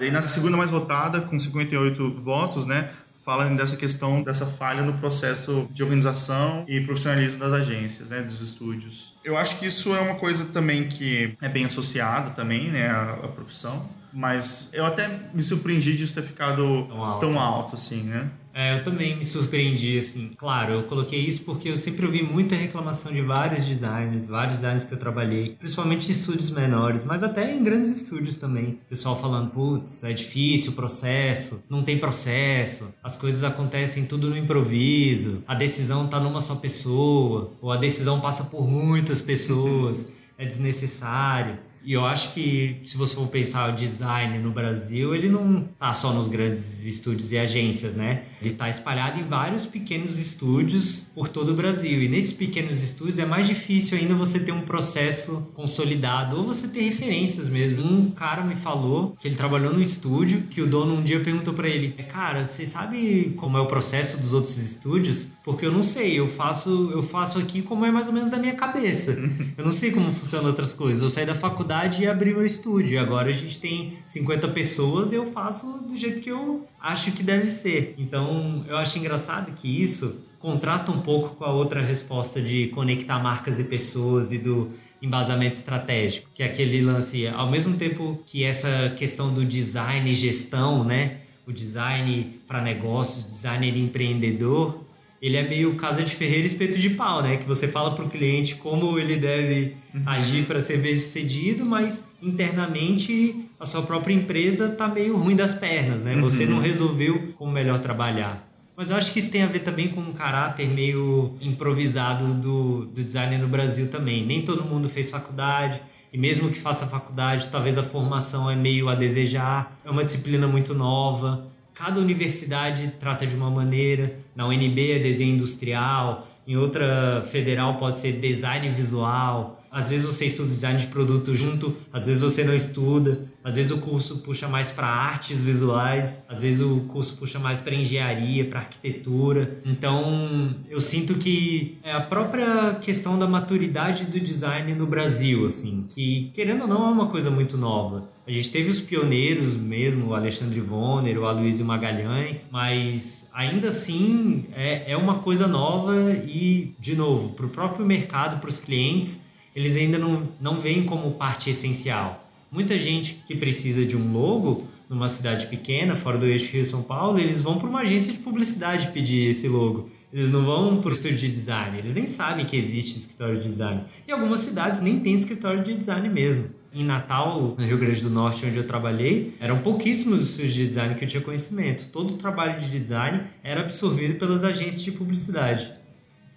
E 0.00 0.10
na 0.10 0.20
segunda 0.20 0.56
mais 0.56 0.70
votada, 0.70 1.22
com 1.22 1.38
58 1.38 2.20
votos, 2.20 2.66
né, 2.66 2.90
fala 3.26 3.44
dessa 3.56 3.76
questão 3.76 4.22
dessa 4.22 4.46
falha 4.46 4.82
no 4.82 4.94
processo 4.94 5.68
de 5.72 5.82
organização 5.82 6.64
e 6.68 6.80
profissionalismo 6.82 7.38
das 7.38 7.52
agências, 7.52 8.10
né, 8.10 8.22
dos 8.22 8.40
estúdios. 8.40 9.14
Eu 9.24 9.36
acho 9.36 9.58
que 9.58 9.66
isso 9.66 9.92
é 9.96 9.98
uma 9.98 10.14
coisa 10.14 10.44
também 10.46 10.86
que 10.86 11.36
é 11.42 11.48
bem 11.48 11.64
associada 11.64 12.30
também, 12.30 12.70
né, 12.70 12.88
à, 12.88 13.26
profissão, 13.34 13.90
mas 14.12 14.70
eu 14.72 14.86
até 14.86 15.10
me 15.34 15.42
surpreendi 15.42 15.96
de 15.96 16.04
isso 16.04 16.14
ter 16.14 16.22
ficado 16.22 16.84
tão 16.84 17.04
alto, 17.04 17.20
tão 17.20 17.40
alto 17.40 17.74
assim, 17.74 18.04
né? 18.04 18.30
É, 18.58 18.72
eu 18.72 18.82
também 18.82 19.14
me 19.14 19.24
surpreendi, 19.26 19.98
assim. 19.98 20.30
Claro, 20.34 20.72
eu 20.72 20.82
coloquei 20.84 21.20
isso 21.20 21.42
porque 21.42 21.68
eu 21.68 21.76
sempre 21.76 22.06
ouvi 22.06 22.22
muita 22.22 22.56
reclamação 22.56 23.12
de 23.12 23.20
vários 23.20 23.66
designers, 23.66 24.28
vários 24.28 24.54
designers 24.54 24.84
que 24.84 24.94
eu 24.94 24.98
trabalhei, 24.98 25.50
principalmente 25.58 26.08
em 26.08 26.12
estúdios 26.12 26.50
menores, 26.50 27.04
mas 27.04 27.22
até 27.22 27.54
em 27.54 27.62
grandes 27.62 27.90
estúdios 27.94 28.36
também. 28.36 28.80
Pessoal 28.88 29.20
falando, 29.20 29.50
putz, 29.50 30.04
é 30.04 30.12
difícil 30.14 30.72
o 30.72 30.74
processo, 30.74 31.64
não 31.68 31.82
tem 31.82 31.98
processo, 31.98 32.94
as 33.04 33.14
coisas 33.14 33.44
acontecem 33.44 34.06
tudo 34.06 34.30
no 34.30 34.38
improviso, 34.38 35.44
a 35.46 35.54
decisão 35.54 36.06
tá 36.08 36.18
numa 36.18 36.40
só 36.40 36.54
pessoa, 36.54 37.52
ou 37.60 37.70
a 37.70 37.76
decisão 37.76 38.20
passa 38.20 38.44
por 38.44 38.66
muitas 38.66 39.20
pessoas, 39.20 40.08
é 40.38 40.46
desnecessário. 40.46 41.58
E 41.86 41.92
eu 41.92 42.04
acho 42.04 42.34
que 42.34 42.80
se 42.84 42.96
você 42.96 43.14
for 43.14 43.28
pensar 43.28 43.72
o 43.72 43.76
design 43.76 44.40
no 44.40 44.50
Brasil, 44.50 45.14
ele 45.14 45.28
não 45.28 45.62
tá 45.78 45.92
só 45.92 46.12
nos 46.12 46.26
grandes 46.26 46.84
estúdios 46.84 47.30
e 47.30 47.38
agências, 47.38 47.94
né? 47.94 48.24
Ele 48.42 48.50
tá 48.54 48.68
espalhado 48.68 49.20
em 49.20 49.22
vários 49.22 49.66
pequenos 49.66 50.18
estúdios 50.18 51.06
por 51.14 51.28
todo 51.28 51.50
o 51.50 51.54
Brasil. 51.54 52.02
E 52.02 52.08
nesses 52.08 52.32
pequenos 52.32 52.82
estúdios 52.82 53.20
é 53.20 53.24
mais 53.24 53.46
difícil 53.46 53.96
ainda 53.96 54.16
você 54.16 54.40
ter 54.40 54.50
um 54.50 54.62
processo 54.62 55.48
consolidado 55.54 56.36
ou 56.36 56.44
você 56.44 56.66
ter 56.66 56.82
referências 56.82 57.48
mesmo. 57.48 57.84
Um 57.84 58.10
cara 58.10 58.42
me 58.42 58.56
falou 58.56 59.14
que 59.20 59.28
ele 59.28 59.36
trabalhou 59.36 59.72
no 59.72 59.80
estúdio, 59.80 60.42
que 60.50 60.60
o 60.60 60.66
dono 60.66 60.96
um 60.96 61.02
dia 61.04 61.20
perguntou 61.20 61.54
para 61.54 61.68
ele: 61.68 61.90
"Cara, 62.10 62.44
você 62.44 62.66
sabe 62.66 63.32
como 63.36 63.56
é 63.58 63.60
o 63.60 63.66
processo 63.66 64.18
dos 64.18 64.34
outros 64.34 64.58
estúdios? 64.58 65.28
Porque 65.44 65.64
eu 65.64 65.70
não 65.70 65.84
sei, 65.84 66.18
eu 66.18 66.26
faço, 66.26 66.90
eu 66.92 67.02
faço 67.04 67.38
aqui 67.38 67.62
como 67.62 67.86
é 67.86 67.92
mais 67.92 68.08
ou 68.08 68.12
menos 68.12 68.28
da 68.28 68.38
minha 68.38 68.54
cabeça. 68.54 69.12
Eu 69.56 69.64
não 69.64 69.70
sei 69.70 69.92
como 69.92 70.12
funcionam 70.12 70.48
outras 70.48 70.74
coisas. 70.74 71.00
Eu 71.00 71.08
saí 71.08 71.24
da 71.24 71.34
faculdade 71.36 71.75
e 72.02 72.06
abri 72.06 72.32
meu 72.32 72.44
estúdio. 72.44 73.00
Agora 73.00 73.28
a 73.28 73.32
gente 73.32 73.60
tem 73.60 73.98
50 74.06 74.48
pessoas 74.48 75.12
e 75.12 75.14
eu 75.16 75.26
faço 75.26 75.84
do 75.86 75.96
jeito 75.96 76.20
que 76.20 76.30
eu 76.30 76.66
acho 76.80 77.12
que 77.12 77.22
deve 77.22 77.50
ser. 77.50 77.94
Então, 77.98 78.64
eu 78.68 78.76
acho 78.76 78.98
engraçado 78.98 79.52
que 79.52 79.82
isso 79.82 80.24
contrasta 80.38 80.90
um 80.92 81.00
pouco 81.00 81.34
com 81.36 81.44
a 81.44 81.52
outra 81.52 81.80
resposta 81.80 82.40
de 82.40 82.68
conectar 82.68 83.18
marcas 83.18 83.58
e 83.58 83.64
pessoas 83.64 84.32
e 84.32 84.38
do 84.38 84.70
embasamento 85.02 85.54
estratégico, 85.54 86.30
que 86.34 86.42
é 86.42 86.46
aquele 86.46 86.80
lance, 86.80 87.26
ao 87.28 87.50
mesmo 87.50 87.76
tempo 87.76 88.22
que 88.24 88.44
essa 88.44 88.92
questão 88.96 89.32
do 89.32 89.44
design 89.44 90.10
e 90.10 90.14
gestão, 90.14 90.84
né? 90.84 91.18
O 91.46 91.52
design 91.52 92.40
para 92.46 92.60
negócios, 92.60 93.24
designer 93.24 93.76
empreendedor, 93.76 94.85
ele 95.20 95.36
é 95.36 95.48
meio 95.48 95.74
casa 95.76 96.02
de 96.02 96.14
ferreiro 96.14 96.46
espeto 96.46 96.78
de 96.78 96.90
pau, 96.90 97.22
né? 97.22 97.36
Que 97.36 97.46
você 97.46 97.66
fala 97.66 97.94
para 97.94 98.04
o 98.04 98.08
cliente 98.08 98.56
como 98.56 98.98
ele 98.98 99.16
deve 99.16 99.76
uhum. 99.94 100.02
agir 100.06 100.44
para 100.44 100.60
ser 100.60 100.78
bem 100.78 100.96
sucedido, 100.96 101.64
mas 101.64 102.08
internamente 102.22 103.48
a 103.58 103.64
sua 103.64 103.82
própria 103.82 104.14
empresa 104.14 104.70
tá 104.70 104.88
meio 104.88 105.16
ruim 105.16 105.34
das 105.34 105.54
pernas, 105.54 106.04
né? 106.04 106.16
Você 106.16 106.44
uhum. 106.44 106.52
não 106.52 106.58
resolveu 106.60 107.32
como 107.36 107.50
melhor 107.50 107.78
trabalhar. 107.78 108.46
Mas 108.76 108.90
eu 108.90 108.96
acho 108.96 109.10
que 109.10 109.18
isso 109.18 109.30
tem 109.30 109.42
a 109.42 109.46
ver 109.46 109.60
também 109.60 109.88
com 109.88 110.00
um 110.00 110.12
caráter 110.12 110.68
meio 110.68 111.34
improvisado 111.40 112.34
do, 112.34 112.84
do 112.84 113.02
designer 113.02 113.38
no 113.38 113.48
Brasil 113.48 113.88
também. 113.88 114.26
Nem 114.26 114.42
todo 114.42 114.64
mundo 114.64 114.86
fez 114.86 115.10
faculdade, 115.10 115.80
e 116.12 116.18
mesmo 116.18 116.50
que 116.50 116.60
faça 116.60 116.86
faculdade, 116.86 117.48
talvez 117.48 117.78
a 117.78 117.82
formação 117.82 118.50
é 118.50 118.54
meio 118.54 118.90
a 118.90 118.94
desejar, 118.94 119.78
é 119.82 119.90
uma 119.90 120.04
disciplina 120.04 120.46
muito 120.46 120.74
nova 120.74 121.55
cada 121.76 122.00
universidade 122.00 122.94
trata 122.98 123.26
de 123.26 123.36
uma 123.36 123.50
maneira. 123.50 124.18
Na 124.34 124.46
UNB 124.46 124.92
é 124.92 124.98
desenho 124.98 125.34
industrial, 125.34 126.26
em 126.46 126.56
outra 126.56 127.22
federal 127.30 127.76
pode 127.76 127.98
ser 127.98 128.12
design 128.12 128.70
visual. 128.70 129.62
Às 129.70 129.90
vezes 129.90 130.06
você 130.06 130.24
estuda 130.24 130.48
design 130.48 130.80
de 130.80 130.86
produto 130.86 131.34
junto, 131.34 131.76
às 131.92 132.06
vezes 132.06 132.22
você 132.22 132.44
não 132.44 132.54
estuda. 132.54 133.26
Às 133.44 133.56
vezes 133.56 133.70
o 133.70 133.78
curso 133.78 134.18
puxa 134.18 134.48
mais 134.48 134.70
para 134.70 134.86
artes 134.86 135.42
visuais, 135.42 136.24
às 136.28 136.40
vezes 136.40 136.62
o 136.62 136.80
curso 136.88 137.14
puxa 137.16 137.38
mais 137.38 137.60
para 137.60 137.74
engenharia, 137.74 138.46
para 138.46 138.60
arquitetura. 138.60 139.60
Então, 139.64 140.56
eu 140.70 140.80
sinto 140.80 141.16
que 141.16 141.78
é 141.82 141.92
a 141.92 142.00
própria 142.00 142.76
questão 142.80 143.18
da 143.18 143.26
maturidade 143.26 144.06
do 144.06 144.18
design 144.18 144.74
no 144.74 144.86
Brasil, 144.86 145.46
assim, 145.46 145.86
que 145.90 146.30
querendo 146.32 146.62
ou 146.62 146.68
não 146.68 146.86
é 146.86 146.90
uma 146.90 147.08
coisa 147.08 147.30
muito 147.30 147.58
nova. 147.58 148.15
A 148.26 148.30
gente 148.32 148.50
teve 148.50 148.68
os 148.68 148.80
pioneiros 148.80 149.54
mesmo, 149.54 150.08
o 150.08 150.14
Alexandre 150.14 150.58
Vonner, 150.58 151.16
o 151.16 151.26
Aloysio 151.26 151.64
Magalhães, 151.64 152.48
mas 152.50 153.30
ainda 153.32 153.68
assim 153.68 154.46
é, 154.52 154.90
é 154.90 154.96
uma 154.96 155.20
coisa 155.20 155.46
nova 155.46 155.94
e, 156.26 156.74
de 156.80 156.96
novo, 156.96 157.34
para 157.34 157.46
o 157.46 157.48
próprio 157.48 157.86
mercado, 157.86 158.40
para 158.40 158.48
os 158.48 158.58
clientes, 158.58 159.24
eles 159.54 159.76
ainda 159.76 159.96
não, 159.96 160.28
não 160.40 160.58
veem 160.58 160.82
como 160.82 161.12
parte 161.12 161.50
essencial. 161.50 162.28
Muita 162.50 162.76
gente 162.76 163.22
que 163.28 163.36
precisa 163.36 163.84
de 163.84 163.96
um 163.96 164.12
logo 164.12 164.66
numa 164.90 165.08
cidade 165.08 165.46
pequena, 165.46 165.94
fora 165.94 166.18
do 166.18 166.26
eixo 166.26 166.52
Rio-São 166.52 166.82
Paulo, 166.82 167.20
eles 167.20 167.40
vão 167.40 167.58
para 167.58 167.68
uma 167.68 167.82
agência 167.82 168.12
de 168.12 168.18
publicidade 168.18 168.88
pedir 168.88 169.28
esse 169.28 169.46
logo. 169.46 169.88
Eles 170.12 170.32
não 170.32 170.44
vão 170.44 170.80
para 170.80 170.88
o 170.88 170.92
estúdio 170.92 171.18
de 171.18 171.28
design, 171.28 171.78
eles 171.78 171.94
nem 171.94 172.08
sabem 172.08 172.44
que 172.44 172.56
existe 172.56 172.98
escritório 172.98 173.40
de 173.40 173.48
design. 173.48 173.84
E 174.06 174.10
algumas 174.10 174.40
cidades 174.40 174.80
nem 174.80 174.98
tem 174.98 175.14
escritório 175.14 175.62
de 175.62 175.76
design 175.76 176.08
mesmo. 176.08 176.50
Em 176.72 176.84
Natal, 176.84 177.54
no 177.58 177.64
Rio 177.64 177.78
Grande 177.78 178.00
do 178.00 178.10
Norte, 178.10 178.44
onde 178.46 178.58
eu 178.58 178.66
trabalhei, 178.66 179.34
eram 179.40 179.58
pouquíssimos 179.58 180.20
os 180.20 180.30
estúdios 180.30 180.54
de 180.54 180.66
design 180.66 180.94
que 180.94 181.04
eu 181.04 181.08
tinha 181.08 181.22
conhecimento. 181.22 181.88
Todo 181.90 182.10
o 182.10 182.14
trabalho 182.14 182.60
de 182.60 182.78
design 182.78 183.22
era 183.42 183.62
absorvido 183.62 184.18
pelas 184.18 184.44
agências 184.44 184.82
de 184.82 184.92
publicidade. 184.92 185.72